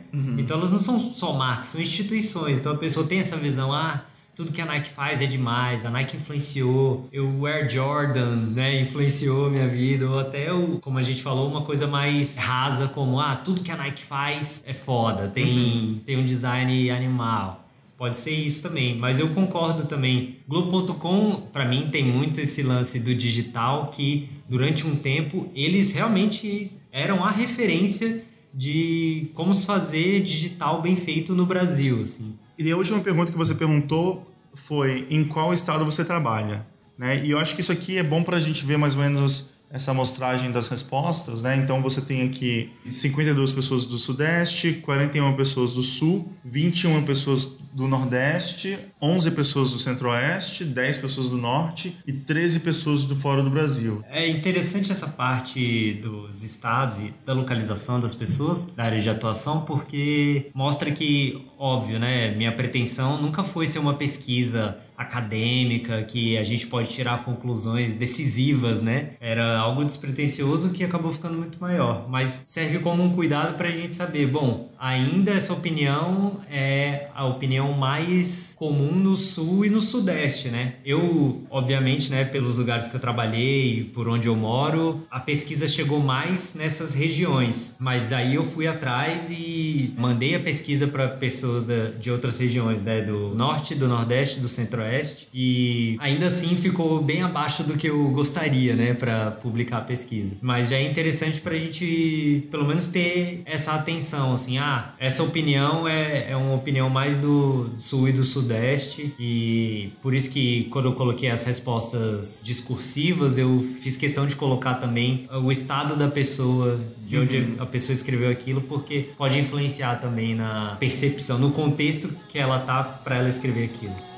Uhum. 0.12 0.36
Então 0.38 0.58
elas 0.58 0.72
não 0.72 0.78
são 0.78 0.98
só 0.98 1.34
marcas, 1.34 1.68
são 1.68 1.80
instituições. 1.80 2.58
Então 2.58 2.72
a 2.72 2.78
pessoa 2.78 3.06
tem 3.06 3.20
essa 3.20 3.36
visão, 3.36 3.72
ah, 3.72 4.04
tudo 4.34 4.52
que 4.52 4.60
a 4.60 4.66
Nike 4.66 4.88
faz 4.90 5.20
é 5.20 5.26
demais, 5.26 5.84
a 5.84 5.90
Nike 5.90 6.16
influenciou, 6.16 7.08
o 7.12 7.46
Air 7.46 7.68
Jordan, 7.68 8.36
né, 8.36 8.80
influenciou 8.80 9.50
minha 9.50 9.68
vida, 9.68 10.08
ou 10.08 10.18
até 10.18 10.52
o, 10.52 10.78
como 10.80 10.98
a 10.98 11.02
gente 11.02 11.22
falou, 11.22 11.48
uma 11.48 11.62
coisa 11.62 11.86
mais 11.86 12.36
rasa 12.36 12.88
como, 12.88 13.20
ah, 13.20 13.36
tudo 13.36 13.60
que 13.60 13.70
a 13.70 13.76
Nike 13.76 14.02
faz 14.02 14.62
é 14.66 14.72
foda, 14.72 15.28
tem, 15.28 15.46
uhum. 15.46 16.00
tem 16.06 16.16
um 16.16 16.24
design 16.24 16.90
animal. 16.90 17.62
Pode 18.02 18.18
ser 18.18 18.32
isso 18.32 18.62
também, 18.62 18.96
mas 18.96 19.20
eu 19.20 19.28
concordo 19.28 19.86
também. 19.86 20.36
Globo.com, 20.48 21.42
para 21.52 21.64
mim, 21.64 21.88
tem 21.88 22.04
muito 22.04 22.40
esse 22.40 22.60
lance 22.60 22.98
do 22.98 23.14
digital 23.14 23.92
que, 23.92 24.28
durante 24.48 24.84
um 24.84 24.96
tempo, 24.96 25.48
eles 25.54 25.92
realmente 25.92 26.78
eram 26.90 27.24
a 27.24 27.30
referência 27.30 28.24
de 28.52 29.30
como 29.34 29.54
se 29.54 29.64
fazer 29.64 30.20
digital 30.20 30.82
bem 30.82 30.96
feito 30.96 31.32
no 31.32 31.46
Brasil, 31.46 32.02
assim. 32.02 32.36
E 32.68 32.70
a 32.70 32.76
última 32.76 33.00
pergunta 33.00 33.32
que 33.32 33.38
você 33.38 33.54
perguntou 33.54 34.30
foi 34.54 35.06
em 35.10 35.24
qual 35.24 35.52
estado 35.52 35.84
você 35.84 36.04
trabalha, 36.04 36.64
né? 36.96 37.24
E 37.24 37.30
eu 37.30 37.38
acho 37.38 37.54
que 37.54 37.60
isso 37.60 37.72
aqui 37.72 37.98
é 37.98 38.02
bom 38.02 38.22
para 38.22 38.36
a 38.36 38.40
gente 38.40 38.64
ver 38.64 38.76
mais 38.76 38.94
ou 38.94 39.02
menos 39.02 39.50
essa 39.70 39.90
amostragem 39.90 40.52
das 40.52 40.68
respostas, 40.68 41.40
né? 41.40 41.56
Então 41.56 41.80
você 41.80 42.02
tem 42.02 42.28
aqui 42.28 42.70
52 42.90 43.52
pessoas 43.52 43.86
do 43.86 43.96
Sudeste, 43.96 44.74
41 44.74 45.34
pessoas 45.34 45.72
do 45.72 45.82
Sul, 45.82 46.30
21 46.44 47.02
pessoas 47.04 47.58
do 47.72 47.88
Nordeste, 47.88 48.78
11 49.00 49.30
pessoas 49.32 49.70
do 49.70 49.78
Centro-Oeste, 49.78 50.64
10 50.64 50.98
pessoas 50.98 51.28
do 51.28 51.36
Norte 51.36 51.96
e 52.06 52.12
13 52.12 52.60
pessoas 52.60 53.04
do 53.04 53.16
fora 53.16 53.42
do 53.42 53.50
Brasil. 53.50 54.04
É 54.08 54.28
interessante 54.28 54.92
essa 54.92 55.08
parte 55.08 55.94
dos 56.02 56.42
estados 56.42 57.00
e 57.00 57.14
da 57.24 57.32
localização 57.32 57.98
das 57.98 58.14
pessoas 58.14 58.66
da 58.66 58.84
área 58.84 59.00
de 59.00 59.08
atuação, 59.08 59.62
porque 59.62 60.50
mostra 60.54 60.90
que, 60.90 61.46
óbvio, 61.58 61.98
né? 61.98 62.34
Minha 62.34 62.52
pretensão 62.52 63.20
nunca 63.20 63.42
foi 63.42 63.66
ser 63.66 63.78
uma 63.78 63.94
pesquisa 63.94 64.78
acadêmica 64.96 66.02
que 66.04 66.38
a 66.38 66.44
gente 66.44 66.66
pode 66.66 66.88
tirar 66.88 67.24
conclusões 67.24 67.94
decisivas, 67.94 68.80
né? 68.80 69.10
Era 69.20 69.58
algo 69.58 69.84
despretensioso 69.84 70.70
que 70.70 70.84
acabou 70.84 71.12
ficando 71.12 71.36
muito 71.36 71.60
maior, 71.60 72.08
mas 72.08 72.42
serve 72.44 72.78
como 72.78 73.02
um 73.02 73.10
cuidado 73.10 73.56
para 73.56 73.68
a 73.68 73.72
gente 73.72 73.96
saber, 73.96 74.26
bom, 74.26 74.70
ainda 74.78 75.32
essa 75.32 75.52
opinião 75.52 76.40
é 76.50 77.08
a 77.14 77.24
opinião 77.24 77.61
mais 77.70 78.54
comum 78.58 78.92
no 78.92 79.14
sul 79.16 79.64
e 79.64 79.70
no 79.70 79.80
sudeste, 79.80 80.48
né? 80.48 80.74
Eu, 80.84 81.42
obviamente, 81.50 82.10
né, 82.10 82.24
pelos 82.24 82.58
lugares 82.58 82.88
que 82.88 82.96
eu 82.96 83.00
trabalhei, 83.00 83.84
por 83.94 84.08
onde 84.08 84.26
eu 84.26 84.34
moro, 84.34 85.06
a 85.10 85.20
pesquisa 85.20 85.68
chegou 85.68 86.00
mais 86.00 86.54
nessas 86.54 86.94
regiões, 86.94 87.76
mas 87.78 88.12
aí 88.12 88.34
eu 88.34 88.42
fui 88.42 88.66
atrás 88.66 89.30
e 89.30 89.94
mandei 89.96 90.34
a 90.34 90.40
pesquisa 90.40 90.86
para 90.86 91.08
pessoas 91.08 91.66
de 92.00 92.10
outras 92.10 92.38
regiões, 92.38 92.82
né, 92.82 93.02
do 93.02 93.34
norte, 93.34 93.74
do 93.74 93.86
nordeste, 93.86 94.40
do 94.40 94.48
Centro-Oeste 94.48 95.28
e 95.32 95.96
ainda 96.00 96.26
assim 96.26 96.56
ficou 96.56 97.00
bem 97.02 97.22
abaixo 97.22 97.62
do 97.64 97.76
que 97.76 97.88
eu 97.88 98.10
gostaria, 98.10 98.74
né, 98.74 98.94
para 98.94 99.30
publicar 99.30 99.78
a 99.78 99.82
pesquisa. 99.82 100.36
Mas 100.40 100.70
já 100.70 100.76
é 100.76 100.82
interessante 100.82 101.40
para 101.40 101.54
a 101.54 101.58
gente, 101.58 102.46
pelo 102.50 102.66
menos, 102.66 102.88
ter 102.88 103.42
essa 103.44 103.72
atenção, 103.72 104.32
assim, 104.32 104.58
ah, 104.58 104.94
essa 104.98 105.22
opinião 105.22 105.86
é, 105.86 106.30
é 106.30 106.36
uma 106.36 106.54
opinião 106.54 106.88
mais 106.88 107.18
do 107.18 107.51
Sul 107.78 108.08
e 108.08 108.12
do 108.12 108.24
Sudeste 108.24 109.14
e 109.18 109.90
por 110.02 110.14
isso 110.14 110.30
que 110.30 110.64
quando 110.70 110.86
eu 110.86 110.94
coloquei 110.94 111.30
as 111.30 111.44
respostas 111.44 112.40
discursivas, 112.44 113.38
eu 113.38 113.64
fiz 113.80 113.96
questão 113.96 114.26
de 114.26 114.36
colocar 114.36 114.74
também 114.74 115.28
o 115.42 115.50
estado 115.50 115.96
da 115.96 116.08
pessoa, 116.08 116.80
de 117.06 117.18
onde 117.18 117.36
uhum. 117.38 117.56
a 117.58 117.66
pessoa 117.66 117.94
escreveu 117.94 118.30
aquilo, 118.30 118.60
porque 118.60 119.10
pode 119.16 119.38
influenciar 119.38 119.96
também 119.96 120.34
na 120.34 120.76
percepção, 120.78 121.38
no 121.38 121.50
contexto 121.50 122.08
que 122.28 122.38
ela 122.38 122.58
tá 122.60 122.82
para 122.82 123.16
ela 123.16 123.28
escrever 123.28 123.64
aquilo. 123.64 124.11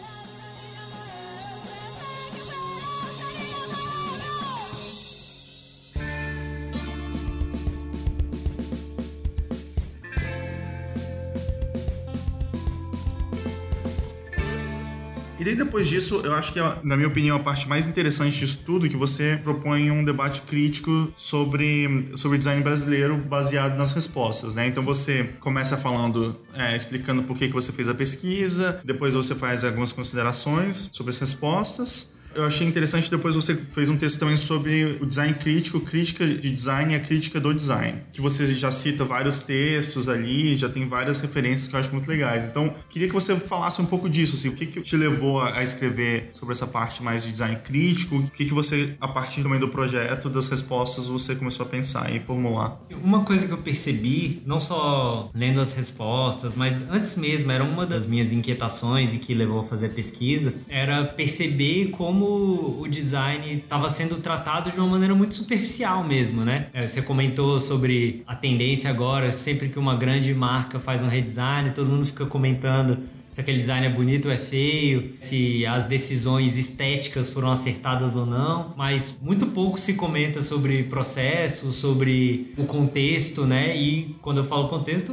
E 15.45 15.49
daí 15.49 15.57
depois 15.57 15.87
disso, 15.87 16.23
eu 16.25 16.33
acho 16.33 16.55
que, 16.55 16.59
na 16.83 16.97
minha 16.97 17.07
opinião, 17.07 17.37
a 17.37 17.41
parte 17.41 17.69
mais 17.69 17.85
interessante 17.85 18.39
disso 18.39 18.63
tudo 18.65 18.87
é 18.87 18.89
que 18.89 18.97
você 18.97 19.39
propõe 19.45 19.91
um 19.91 20.03
debate 20.03 20.41
crítico 20.41 21.13
sobre, 21.19 22.11
sobre 22.17 22.39
design 22.39 22.63
brasileiro 22.63 23.19
baseado 23.19 23.77
nas 23.77 23.93
respostas, 23.93 24.55
né? 24.55 24.67
Então 24.67 24.83
você 24.83 25.35
começa 25.41 25.77
falando, 25.77 26.41
é, 26.55 26.75
explicando 26.75 27.25
por 27.25 27.37
que, 27.37 27.49
que 27.49 27.53
você 27.53 27.73
fez 27.73 27.91
a 27.91 27.95
pesquisa, 27.95 28.81
depois 28.87 29.13
você 29.13 29.35
faz 29.35 29.67
algumas 29.67 29.93
considerações 29.93 30.89
sobre 30.91 31.11
as 31.11 31.19
respostas, 31.19 32.15
eu 32.35 32.45
achei 32.45 32.67
interessante 32.67 33.11
depois 33.11 33.35
você 33.35 33.55
fez 33.55 33.89
um 33.89 33.97
texto 33.97 34.19
também 34.19 34.37
sobre 34.37 34.99
o 35.01 35.07
design 35.07 35.35
crítico, 35.35 35.81
crítica 35.81 36.27
de 36.27 36.51
design 36.51 36.93
e 36.93 36.97
a 36.97 37.01
crítica 37.01 37.41
do 37.41 37.55
design. 37.55 38.01
Que 38.13 38.21
você 38.21 38.47
já 38.55 38.71
cita 38.71 39.05
vários 39.05 39.41
textos 39.41 40.09
ali, 40.09 40.57
já 40.57 40.69
tem 40.69 40.89
várias 40.89 41.21
referências 41.21 41.69
que 41.69 41.77
eu 41.77 41.81
acho 41.81 41.93
muito 41.93 42.09
legais. 42.09 42.47
Então, 42.47 42.75
queria 42.89 43.09
que 43.09 43.15
você 43.15 43.35
falasse 43.37 43.81
um 43.81 43.87
pouco 43.87 44.09
disso, 44.09 44.35
assim, 44.37 44.49
o 44.49 44.53
que, 44.53 44.67
que 44.67 44.81
te 44.81 44.97
levou 44.97 45.41
a 45.41 45.63
escrever 45.63 46.31
sobre 46.33 46.53
essa 46.53 46.67
parte 46.67 47.03
mais 47.03 47.25
de 47.25 47.33
design 47.33 47.57
crítico, 47.65 48.17
o 48.17 48.31
que, 48.31 48.45
que 48.45 48.55
você, 48.55 48.97
a 49.01 49.09
partir 49.09 49.43
também 49.43 49.61
do 49.61 49.69
projeto, 49.69 50.29
das 50.29 50.49
respostas, 50.49 51.07
você 51.07 51.35
começou 51.35 51.67
a 51.67 51.69
pensar 51.69 52.15
e 52.15 52.21
formular. 52.21 52.81
Uma 53.03 53.25
coisa 53.25 53.47
que 53.47 53.53
eu 53.53 53.59
percebi, 53.59 54.43
não 54.47 54.61
só 54.61 55.31
lendo 55.35 55.61
as 55.61 55.75
respostas, 55.75 56.55
mas 56.55 56.83
antes 56.91 57.17
mesmo, 57.17 57.51
era 57.51 57.65
uma 57.65 57.87
das 57.87 58.07
minhas 58.07 58.33
inquietações 58.33 59.15
e 59.15 59.19
que 59.19 59.35
levou 59.35 59.61
a 59.61 59.65
fazer 59.65 59.87
a 59.87 59.91
pesquisa, 59.91 60.55
era 60.69 61.05
perceber 61.05 61.91
como 61.91 62.24
como 62.25 62.81
o 62.81 62.89
design 62.89 63.57
estava 63.57 63.89
sendo 63.89 64.17
tratado 64.17 64.71
de 64.71 64.79
uma 64.79 64.89
maneira 64.89 65.15
muito 65.15 65.35
superficial 65.35 66.03
mesmo, 66.03 66.43
né? 66.43 66.69
É, 66.73 66.87
você 66.87 67.03
comentou 67.03 67.61
sobre 67.61 68.23
a 68.27 68.35
tendência 68.35 68.89
agora, 68.89 69.33
sempre 69.33 69.69
que 69.69 69.79
uma 69.79 69.95
grande 69.95 70.33
marca 70.33 70.81
faz 70.81 71.03
um 71.03 71.09
redesign, 71.09 71.71
todo 71.73 71.89
mundo 71.91 72.07
fica 72.07 72.25
comentando 72.25 72.99
se 73.31 73.41
aquele 73.41 73.59
design 73.59 73.85
é 73.85 73.91
bonito 73.91 74.27
ou 74.27 74.33
é 74.33 74.39
feio, 74.39 75.15
se 75.19 75.67
as 75.67 75.87
decisões 75.87 76.57
estéticas 76.57 77.33
foram 77.33 77.51
acertadas 77.51 78.15
ou 78.15 78.25
não, 78.25 78.73
mas 78.77 79.19
muito 79.21 79.49
pouco 79.49 79.77
se 79.77 79.95
comenta 79.95 80.41
sobre 80.41 80.85
processo, 80.85 81.73
sobre 81.73 82.55
o 82.57 82.65
contexto, 82.65 83.45
né? 83.45 83.77
E 83.77 84.15
quando 84.23 84.39
eu 84.39 84.45
falo 84.45 84.69
contexto, 84.69 85.13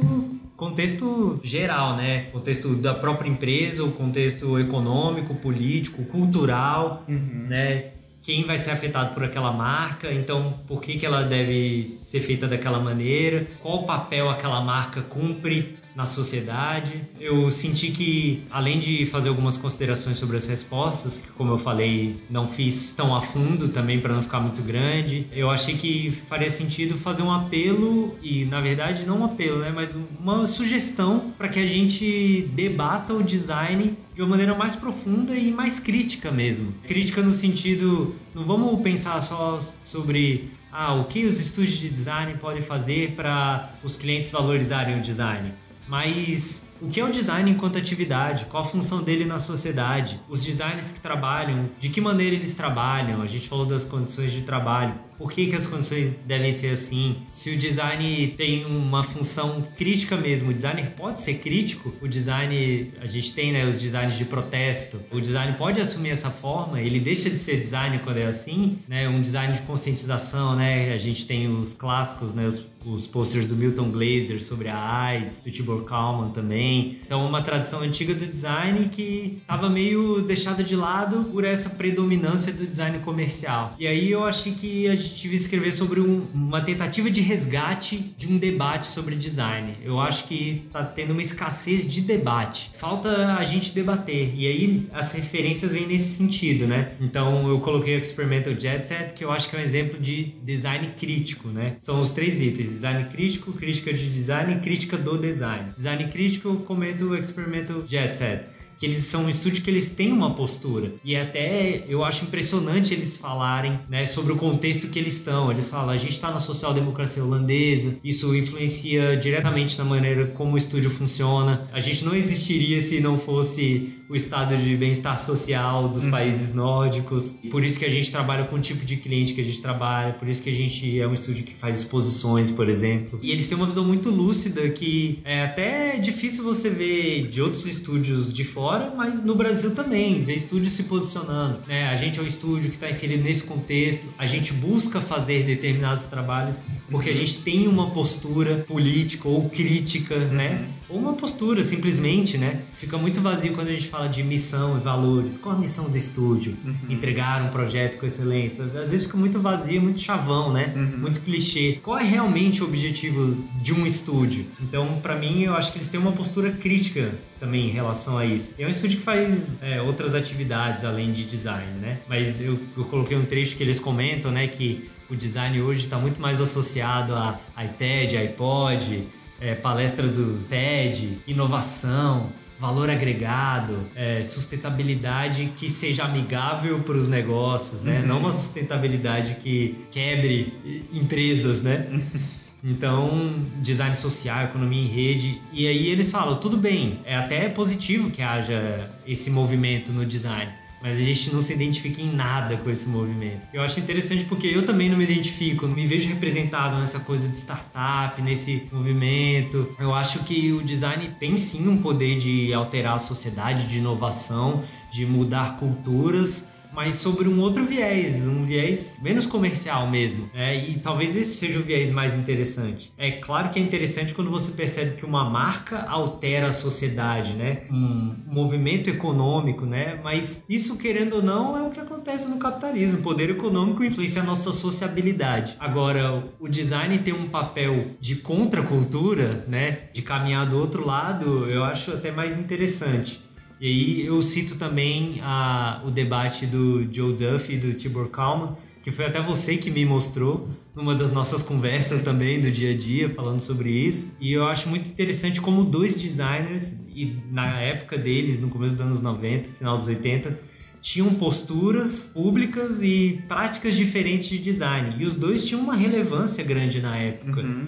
contexto 0.62 1.40
geral, 1.42 1.96
né? 1.96 2.26
Contexto 2.30 2.76
da 2.76 2.94
própria 2.94 3.28
empresa, 3.28 3.82
o 3.82 3.90
contexto 3.90 4.60
econômico, 4.60 5.34
político, 5.34 6.04
cultural, 6.04 7.04
uhum. 7.08 7.46
né? 7.48 7.86
Quem 8.22 8.44
vai 8.44 8.56
ser 8.56 8.70
afetado 8.70 9.12
por 9.12 9.24
aquela 9.24 9.52
marca, 9.52 10.12
então 10.12 10.60
por 10.68 10.80
que, 10.80 10.96
que 10.96 11.04
ela 11.04 11.24
deve 11.24 11.98
ser 12.04 12.20
feita 12.20 12.46
daquela 12.46 12.78
maneira, 12.78 13.48
qual 13.60 13.82
papel 13.82 14.30
aquela 14.30 14.60
marca 14.60 15.02
cumpre 15.02 15.76
na 15.94 16.06
sociedade. 16.06 17.02
Eu 17.20 17.50
senti 17.50 17.90
que, 17.90 18.42
além 18.50 18.78
de 18.78 19.04
fazer 19.06 19.28
algumas 19.28 19.56
considerações 19.56 20.18
sobre 20.18 20.36
as 20.36 20.46
respostas, 20.46 21.18
que, 21.18 21.30
como 21.32 21.52
eu 21.52 21.58
falei, 21.58 22.16
não 22.30 22.48
fiz 22.48 22.92
tão 22.92 23.14
a 23.14 23.20
fundo 23.20 23.68
também 23.68 24.00
para 24.00 24.14
não 24.14 24.22
ficar 24.22 24.40
muito 24.40 24.62
grande, 24.62 25.26
eu 25.32 25.50
achei 25.50 25.76
que 25.76 26.10
faria 26.28 26.50
sentido 26.50 26.96
fazer 26.96 27.22
um 27.22 27.32
apelo, 27.32 28.16
e 28.22 28.44
na 28.46 28.60
verdade, 28.60 29.04
não 29.04 29.20
um 29.20 29.24
apelo, 29.24 29.58
né, 29.58 29.72
mas 29.74 29.94
uma 30.18 30.46
sugestão 30.46 31.32
para 31.36 31.48
que 31.48 31.60
a 31.60 31.66
gente 31.66 32.48
debata 32.54 33.14
o 33.14 33.22
design 33.22 33.96
de 34.14 34.22
uma 34.22 34.28
maneira 34.30 34.54
mais 34.54 34.74
profunda 34.76 35.34
e 35.34 35.50
mais 35.50 35.78
crítica 35.78 36.30
mesmo. 36.30 36.72
Crítica 36.86 37.22
no 37.22 37.32
sentido, 37.32 38.14
não 38.34 38.44
vamos 38.44 38.80
pensar 38.82 39.20
só 39.20 39.60
sobre 39.84 40.50
Ah, 40.74 40.94
o 40.94 41.04
que 41.04 41.26
os 41.26 41.38
estúdios 41.38 41.76
de 41.76 41.90
design 41.90 42.34
podem 42.38 42.62
fazer 42.62 43.10
para 43.14 43.74
os 43.84 43.98
clientes 43.98 44.30
valorizarem 44.30 44.98
o 44.98 45.02
design? 45.02 45.52
Mas 45.88 46.64
o 46.80 46.88
que 46.88 47.00
é 47.00 47.04
o 47.04 47.10
design 47.10 47.50
enquanto 47.50 47.78
atividade? 47.78 48.46
Qual 48.46 48.62
a 48.62 48.66
função 48.66 49.02
dele 49.02 49.24
na 49.24 49.38
sociedade? 49.38 50.20
Os 50.28 50.44
designers 50.44 50.90
que 50.90 51.00
trabalham, 51.00 51.68
de 51.78 51.88
que 51.88 52.00
maneira 52.00 52.34
eles 52.34 52.54
trabalham? 52.54 53.22
A 53.22 53.26
gente 53.26 53.48
falou 53.48 53.66
das 53.66 53.84
condições 53.84 54.32
de 54.32 54.42
trabalho. 54.42 54.94
Por 55.22 55.30
que, 55.30 55.46
que 55.46 55.54
as 55.54 55.68
condições 55.68 56.16
devem 56.26 56.50
ser 56.50 56.70
assim? 56.70 57.22
Se 57.28 57.50
o 57.50 57.56
design 57.56 58.34
tem 58.36 58.66
uma 58.66 59.04
função 59.04 59.62
crítica 59.76 60.16
mesmo, 60.16 60.50
o 60.50 60.52
designer 60.52 60.90
pode 60.96 61.22
ser 61.22 61.34
crítico. 61.34 61.94
O 62.02 62.08
design, 62.08 62.92
a 63.00 63.06
gente 63.06 63.32
tem 63.32 63.52
né, 63.52 63.64
os 63.64 63.78
designs 63.78 64.18
de 64.18 64.24
protesto. 64.24 65.00
O 65.12 65.20
design 65.20 65.56
pode 65.56 65.80
assumir 65.80 66.10
essa 66.10 66.28
forma, 66.28 66.80
ele 66.80 66.98
deixa 66.98 67.30
de 67.30 67.38
ser 67.38 67.56
design 67.56 68.00
quando 68.00 68.18
é 68.18 68.26
assim, 68.26 68.80
né? 68.88 69.08
Um 69.08 69.20
design 69.20 69.54
de 69.54 69.62
conscientização, 69.62 70.56
né? 70.56 70.92
A 70.92 70.98
gente 70.98 71.24
tem 71.24 71.46
os 71.48 71.72
clássicos, 71.72 72.34
né? 72.34 72.44
Os, 72.44 72.66
os 72.84 73.06
posters 73.06 73.46
do 73.46 73.54
Milton 73.54 73.92
Glaser 73.92 74.42
sobre 74.42 74.68
a 74.68 74.76
AIDS, 74.76 75.40
do 75.40 75.52
Tibor 75.52 75.84
Kalman 75.84 76.30
também. 76.30 76.98
Então, 77.06 77.24
uma 77.24 77.42
tradição 77.42 77.80
antiga 77.80 78.12
do 78.12 78.26
design 78.26 78.88
que 78.88 79.38
estava 79.40 79.70
meio 79.70 80.22
deixada 80.22 80.64
de 80.64 80.74
lado 80.74 81.26
por 81.30 81.44
essa 81.44 81.70
predominância 81.70 82.52
do 82.52 82.66
design 82.66 82.98
comercial. 82.98 83.76
E 83.78 83.86
aí 83.86 84.10
eu 84.10 84.24
achei 84.24 84.52
que 84.52 84.88
a 84.88 84.96
gente 84.96 85.11
devia 85.20 85.36
escrever 85.36 85.72
sobre 85.72 86.00
um, 86.00 86.26
uma 86.32 86.60
tentativa 86.60 87.10
de 87.10 87.20
resgate 87.20 88.14
de 88.16 88.28
um 88.28 88.38
debate 88.38 88.86
sobre 88.86 89.14
design. 89.14 89.76
Eu 89.82 90.00
acho 90.00 90.28
que 90.28 90.64
tá 90.72 90.84
tendo 90.84 91.12
uma 91.12 91.20
escassez 91.20 91.86
de 91.86 92.00
debate. 92.02 92.70
Falta 92.74 93.36
a 93.36 93.44
gente 93.44 93.74
debater. 93.74 94.32
E 94.36 94.46
aí 94.46 94.88
as 94.92 95.12
referências 95.12 95.72
vêm 95.72 95.86
nesse 95.86 96.16
sentido, 96.16 96.66
né? 96.66 96.92
Então 97.00 97.48
eu 97.48 97.60
coloquei 97.60 97.96
o 97.96 98.00
Experimental 98.00 98.58
Jet 98.58 98.86
Set, 98.86 99.14
que 99.14 99.24
eu 99.24 99.30
acho 99.30 99.48
que 99.48 99.56
é 99.56 99.58
um 99.58 99.62
exemplo 99.62 100.00
de 100.00 100.34
design 100.42 100.94
crítico, 100.98 101.48
né? 101.48 101.76
São 101.78 102.00
os 102.00 102.12
três 102.12 102.40
itens: 102.40 102.68
design 102.68 103.04
crítico, 103.10 103.52
crítica 103.52 103.92
de 103.92 104.08
design 104.08 104.54
e 104.54 104.60
crítica 104.60 104.96
do 104.96 105.18
design. 105.18 105.72
Design 105.74 106.04
crítico, 106.08 106.48
eu 106.48 106.56
comento 106.56 107.06
o 107.06 107.16
Experimental 107.16 107.82
Jet 107.86 108.16
Set 108.16 108.46
que 108.82 108.86
eles 108.86 109.04
são 109.04 109.26
um 109.26 109.28
estúdio 109.28 109.62
que 109.62 109.70
eles 109.70 109.90
têm 109.90 110.10
uma 110.10 110.34
postura. 110.34 110.94
E 111.04 111.14
até 111.14 111.84
eu 111.88 112.04
acho 112.04 112.24
impressionante 112.24 112.92
eles 112.92 113.16
falarem 113.16 113.78
né, 113.88 114.04
sobre 114.06 114.32
o 114.32 114.36
contexto 114.36 114.88
que 114.88 114.98
eles 114.98 115.12
estão. 115.12 115.52
Eles 115.52 115.70
falam, 115.70 115.90
a 115.90 115.96
gente 115.96 116.10
está 116.10 116.32
na 116.32 116.40
social-democracia 116.40 117.22
holandesa, 117.22 117.94
isso 118.02 118.34
influencia 118.34 119.16
diretamente 119.16 119.78
na 119.78 119.84
maneira 119.84 120.26
como 120.26 120.54
o 120.54 120.56
estúdio 120.56 120.90
funciona. 120.90 121.70
A 121.72 121.78
gente 121.78 122.04
não 122.04 122.12
existiria 122.12 122.80
se 122.80 123.00
não 123.00 123.16
fosse 123.16 124.01
o 124.12 124.16
estado 124.16 124.54
de 124.58 124.76
bem-estar 124.76 125.18
social 125.18 125.88
dos 125.88 126.04
uhum. 126.04 126.10
países 126.10 126.52
nórdicos. 126.52 127.34
Por 127.50 127.64
isso 127.64 127.78
que 127.78 127.84
a 127.86 127.88
gente 127.88 128.10
trabalha 128.10 128.44
com 128.44 128.56
o 128.56 128.60
tipo 128.60 128.84
de 128.84 128.98
cliente 128.98 129.32
que 129.32 129.40
a 129.40 129.44
gente 129.44 129.62
trabalha, 129.62 130.12
por 130.12 130.28
isso 130.28 130.42
que 130.42 130.50
a 130.50 130.52
gente 130.52 131.00
é 131.00 131.08
um 131.08 131.14
estúdio 131.14 131.42
que 131.44 131.54
faz 131.54 131.78
exposições, 131.78 132.50
por 132.50 132.68
exemplo. 132.68 133.18
E 133.22 133.30
eles 133.30 133.48
têm 133.48 133.56
uma 133.56 133.66
visão 133.66 133.86
muito 133.86 134.10
lúcida 134.10 134.68
que 134.68 135.18
é 135.24 135.44
até 135.44 135.96
difícil 135.96 136.44
você 136.44 136.68
ver 136.68 137.28
de 137.28 137.40
outros 137.40 137.64
estúdios 137.64 138.30
de 138.30 138.44
fora, 138.44 138.92
mas 138.94 139.24
no 139.24 139.34
Brasil 139.34 139.70
também, 139.70 140.22
ver 140.22 140.34
estúdios 140.34 140.74
se 140.74 140.82
posicionando. 140.82 141.60
Né? 141.66 141.88
A 141.88 141.96
gente 141.96 142.20
é 142.20 142.22
um 142.22 142.26
estúdio 142.26 142.68
que 142.68 142.76
está 142.76 142.90
inserido 142.90 143.24
nesse 143.24 143.44
contexto, 143.44 144.12
a 144.18 144.26
gente 144.26 144.52
busca 144.52 145.00
fazer 145.00 145.44
determinados 145.44 146.04
trabalhos 146.04 146.62
porque 146.92 147.08
a 147.08 147.14
gente 147.14 147.38
tem 147.38 147.66
uma 147.66 147.90
postura 147.90 148.56
política 148.68 149.26
ou 149.26 149.48
crítica, 149.48 150.16
né? 150.18 150.68
Ou 150.88 150.98
uma 150.98 151.14
postura, 151.14 151.64
simplesmente, 151.64 152.36
né? 152.36 152.60
Fica 152.74 152.98
muito 152.98 153.18
vazio 153.22 153.54
quando 153.54 153.68
a 153.68 153.72
gente 153.72 153.88
fala 153.88 154.01
de 154.06 154.22
missão 154.22 154.78
e 154.78 154.80
valores. 154.80 155.38
Qual 155.38 155.54
a 155.54 155.58
missão 155.58 155.88
do 155.88 155.96
estúdio? 155.96 156.56
Uhum. 156.64 156.76
Entregar 156.90 157.42
um 157.42 157.48
projeto 157.48 157.98
com 157.98 158.06
excelência. 158.06 158.64
Às 158.64 158.90
vezes 158.90 159.06
fica 159.06 159.18
muito 159.18 159.40
vazio, 159.40 159.80
muito 159.82 160.00
chavão, 160.00 160.52
né? 160.52 160.72
Uhum. 160.74 160.98
Muito 160.98 161.20
clichê. 161.22 161.78
Qual 161.82 161.98
é 161.98 162.02
realmente 162.02 162.62
o 162.62 162.66
objetivo 162.66 163.36
de 163.56 163.72
um 163.72 163.86
estúdio? 163.86 164.46
Então, 164.60 165.00
para 165.02 165.16
mim, 165.16 165.42
eu 165.42 165.54
acho 165.54 165.72
que 165.72 165.78
eles 165.78 165.88
têm 165.88 166.00
uma 166.00 166.12
postura 166.12 166.52
crítica 166.52 167.12
também 167.38 167.66
em 167.66 167.70
relação 167.70 168.18
a 168.18 168.24
isso. 168.24 168.54
É 168.58 168.64
um 168.64 168.68
estúdio 168.68 168.98
que 168.98 169.04
faz 169.04 169.58
é, 169.60 169.80
outras 169.82 170.14
atividades 170.14 170.84
além 170.84 171.12
de 171.12 171.24
design, 171.24 171.80
né? 171.80 171.98
Mas 172.08 172.40
eu, 172.40 172.58
eu 172.76 172.84
coloquei 172.84 173.16
um 173.16 173.24
trecho 173.24 173.56
que 173.56 173.62
eles 173.62 173.80
comentam, 173.80 174.30
né? 174.30 174.46
Que 174.46 174.88
o 175.10 175.16
design 175.16 175.60
hoje 175.60 175.80
está 175.80 175.98
muito 175.98 176.20
mais 176.20 176.40
associado 176.40 177.14
a 177.14 177.38
iPad, 177.62 178.14
iPod, 178.14 179.06
é, 179.40 179.54
palestra 179.54 180.06
do 180.06 180.38
TED, 180.48 181.18
inovação, 181.26 182.30
valor 182.58 182.88
agregado, 182.90 183.78
é, 183.94 184.22
sustentabilidade 184.24 185.52
que 185.56 185.68
seja 185.68 186.04
amigável 186.04 186.80
para 186.80 186.94
os 186.94 187.08
negócios, 187.08 187.82
né? 187.82 188.00
Uhum. 188.00 188.06
Não 188.06 188.18
uma 188.18 188.32
sustentabilidade 188.32 189.36
que 189.42 189.84
quebre 189.90 190.86
empresas, 190.92 191.62
né? 191.62 191.86
Então, 192.64 193.44
design 193.56 193.96
social, 193.96 194.44
economia 194.44 194.80
em 194.80 194.86
rede. 194.86 195.42
E 195.52 195.66
aí 195.66 195.88
eles 195.88 196.12
falam, 196.12 196.36
tudo 196.38 196.56
bem, 196.56 197.00
é 197.04 197.16
até 197.16 197.48
positivo 197.48 198.08
que 198.08 198.22
haja 198.22 198.88
esse 199.04 199.30
movimento 199.32 199.90
no 199.90 200.06
design 200.06 200.61
mas 200.82 200.98
a 200.98 201.02
gente 201.02 201.32
não 201.32 201.40
se 201.40 201.52
identifica 201.52 202.02
em 202.02 202.12
nada 202.12 202.56
com 202.56 202.70
esse 202.70 202.88
movimento. 202.88 203.42
Eu 203.52 203.62
acho 203.62 203.80
interessante 203.80 204.24
porque 204.24 204.46
eu 204.46 204.64
também 204.64 204.88
não 204.88 204.98
me 204.98 205.04
identifico, 205.04 205.66
não 205.66 205.74
me 205.74 205.86
vejo 205.86 206.08
representado 206.08 206.76
nessa 206.78 207.00
coisa 207.00 207.28
de 207.28 207.38
startup, 207.38 208.20
nesse 208.20 208.68
movimento. 208.72 209.74
Eu 209.78 209.94
acho 209.94 210.20
que 210.20 210.52
o 210.52 210.62
design 210.62 211.08
tem 211.18 211.36
sim 211.36 211.68
um 211.68 211.78
poder 211.78 212.16
de 212.18 212.52
alterar 212.52 212.94
a 212.94 212.98
sociedade, 212.98 213.66
de 213.66 213.78
inovação, 213.78 214.64
de 214.90 215.06
mudar 215.06 215.56
culturas, 215.56 216.48
mas 216.72 216.96
sobre 216.96 217.28
um 217.28 217.40
outro 217.40 217.64
viés, 217.64 218.26
um 218.26 218.44
viés 218.44 218.98
menos 219.02 219.26
comercial 219.26 219.88
mesmo. 219.88 220.30
Né? 220.34 220.68
E 220.68 220.74
talvez 220.78 221.16
esse 221.16 221.34
seja 221.34 221.58
o 221.58 221.62
viés 221.62 221.90
mais 221.90 222.14
interessante. 222.14 222.92
É 222.96 223.12
claro 223.12 223.50
que 223.50 223.58
é 223.58 223.62
interessante 223.62 224.14
quando 224.14 224.30
você 224.30 224.52
percebe 224.52 224.96
que 224.96 225.04
uma 225.04 225.28
marca 225.28 225.82
altera 225.88 226.48
a 226.48 226.52
sociedade, 226.52 227.34
né? 227.34 227.62
Um 227.70 228.14
movimento 228.26 228.88
econômico, 228.88 229.66
né? 229.66 230.00
Mas 230.02 230.44
isso, 230.48 230.78
querendo 230.78 231.16
ou 231.16 231.22
não, 231.22 231.56
é 231.56 231.62
o 231.62 231.70
que 231.70 231.80
acontece 231.80 232.28
no 232.28 232.38
capitalismo. 232.38 232.98
O 232.98 233.02
poder 233.02 233.30
econômico 233.30 233.84
influencia 233.84 234.22
a 234.22 234.24
nossa 234.24 234.52
sociabilidade. 234.52 235.56
Agora, 235.58 236.24
o 236.38 236.48
design 236.48 236.98
tem 236.98 237.14
um 237.14 237.28
papel 237.28 237.92
de 238.00 238.16
contracultura, 238.16 239.44
né? 239.48 239.90
De 239.92 240.02
caminhar 240.02 240.48
do 240.48 240.58
outro 240.58 240.86
lado, 240.86 241.48
eu 241.48 241.64
acho 241.64 241.92
até 241.92 242.10
mais 242.10 242.38
interessante. 242.38 243.20
E 243.62 243.66
aí 243.68 244.06
eu 244.06 244.20
cito 244.20 244.56
também 244.56 245.20
a, 245.22 245.80
o 245.86 245.90
debate 245.92 246.46
do 246.46 246.84
Joe 246.92 247.12
Duff 247.12 247.52
e 247.52 247.56
do 247.56 247.72
Tibor 247.72 248.08
Kalman, 248.08 248.56
que 248.82 248.90
foi 248.90 249.04
até 249.04 249.20
você 249.20 249.56
que 249.56 249.70
me 249.70 249.84
mostrou 249.84 250.48
numa 250.74 250.96
das 250.96 251.12
nossas 251.12 251.44
conversas 251.44 252.00
também 252.00 252.40
do 252.40 252.50
dia 252.50 252.72
a 252.72 252.76
dia 252.76 253.08
falando 253.08 253.40
sobre 253.40 253.70
isso. 253.70 254.16
E 254.20 254.32
eu 254.32 254.48
acho 254.48 254.68
muito 254.68 254.90
interessante 254.90 255.40
como 255.40 255.64
dois 255.64 256.02
designers, 256.02 256.80
e 256.92 257.16
na 257.30 257.60
época 257.60 257.96
deles, 257.96 258.40
no 258.40 258.48
começo 258.48 258.74
dos 258.74 258.84
anos 258.84 259.00
90, 259.00 259.50
final 259.50 259.78
dos 259.78 259.86
80, 259.86 260.40
tinham 260.80 261.14
posturas 261.14 262.10
públicas 262.12 262.82
e 262.82 263.22
práticas 263.28 263.76
diferentes 263.76 264.28
de 264.28 264.38
design. 264.40 264.96
E 264.98 265.06
os 265.06 265.14
dois 265.14 265.44
tinham 265.44 265.62
uma 265.62 265.76
relevância 265.76 266.42
grande 266.42 266.80
na 266.80 266.96
época. 266.96 267.42
Uhum. 267.42 267.66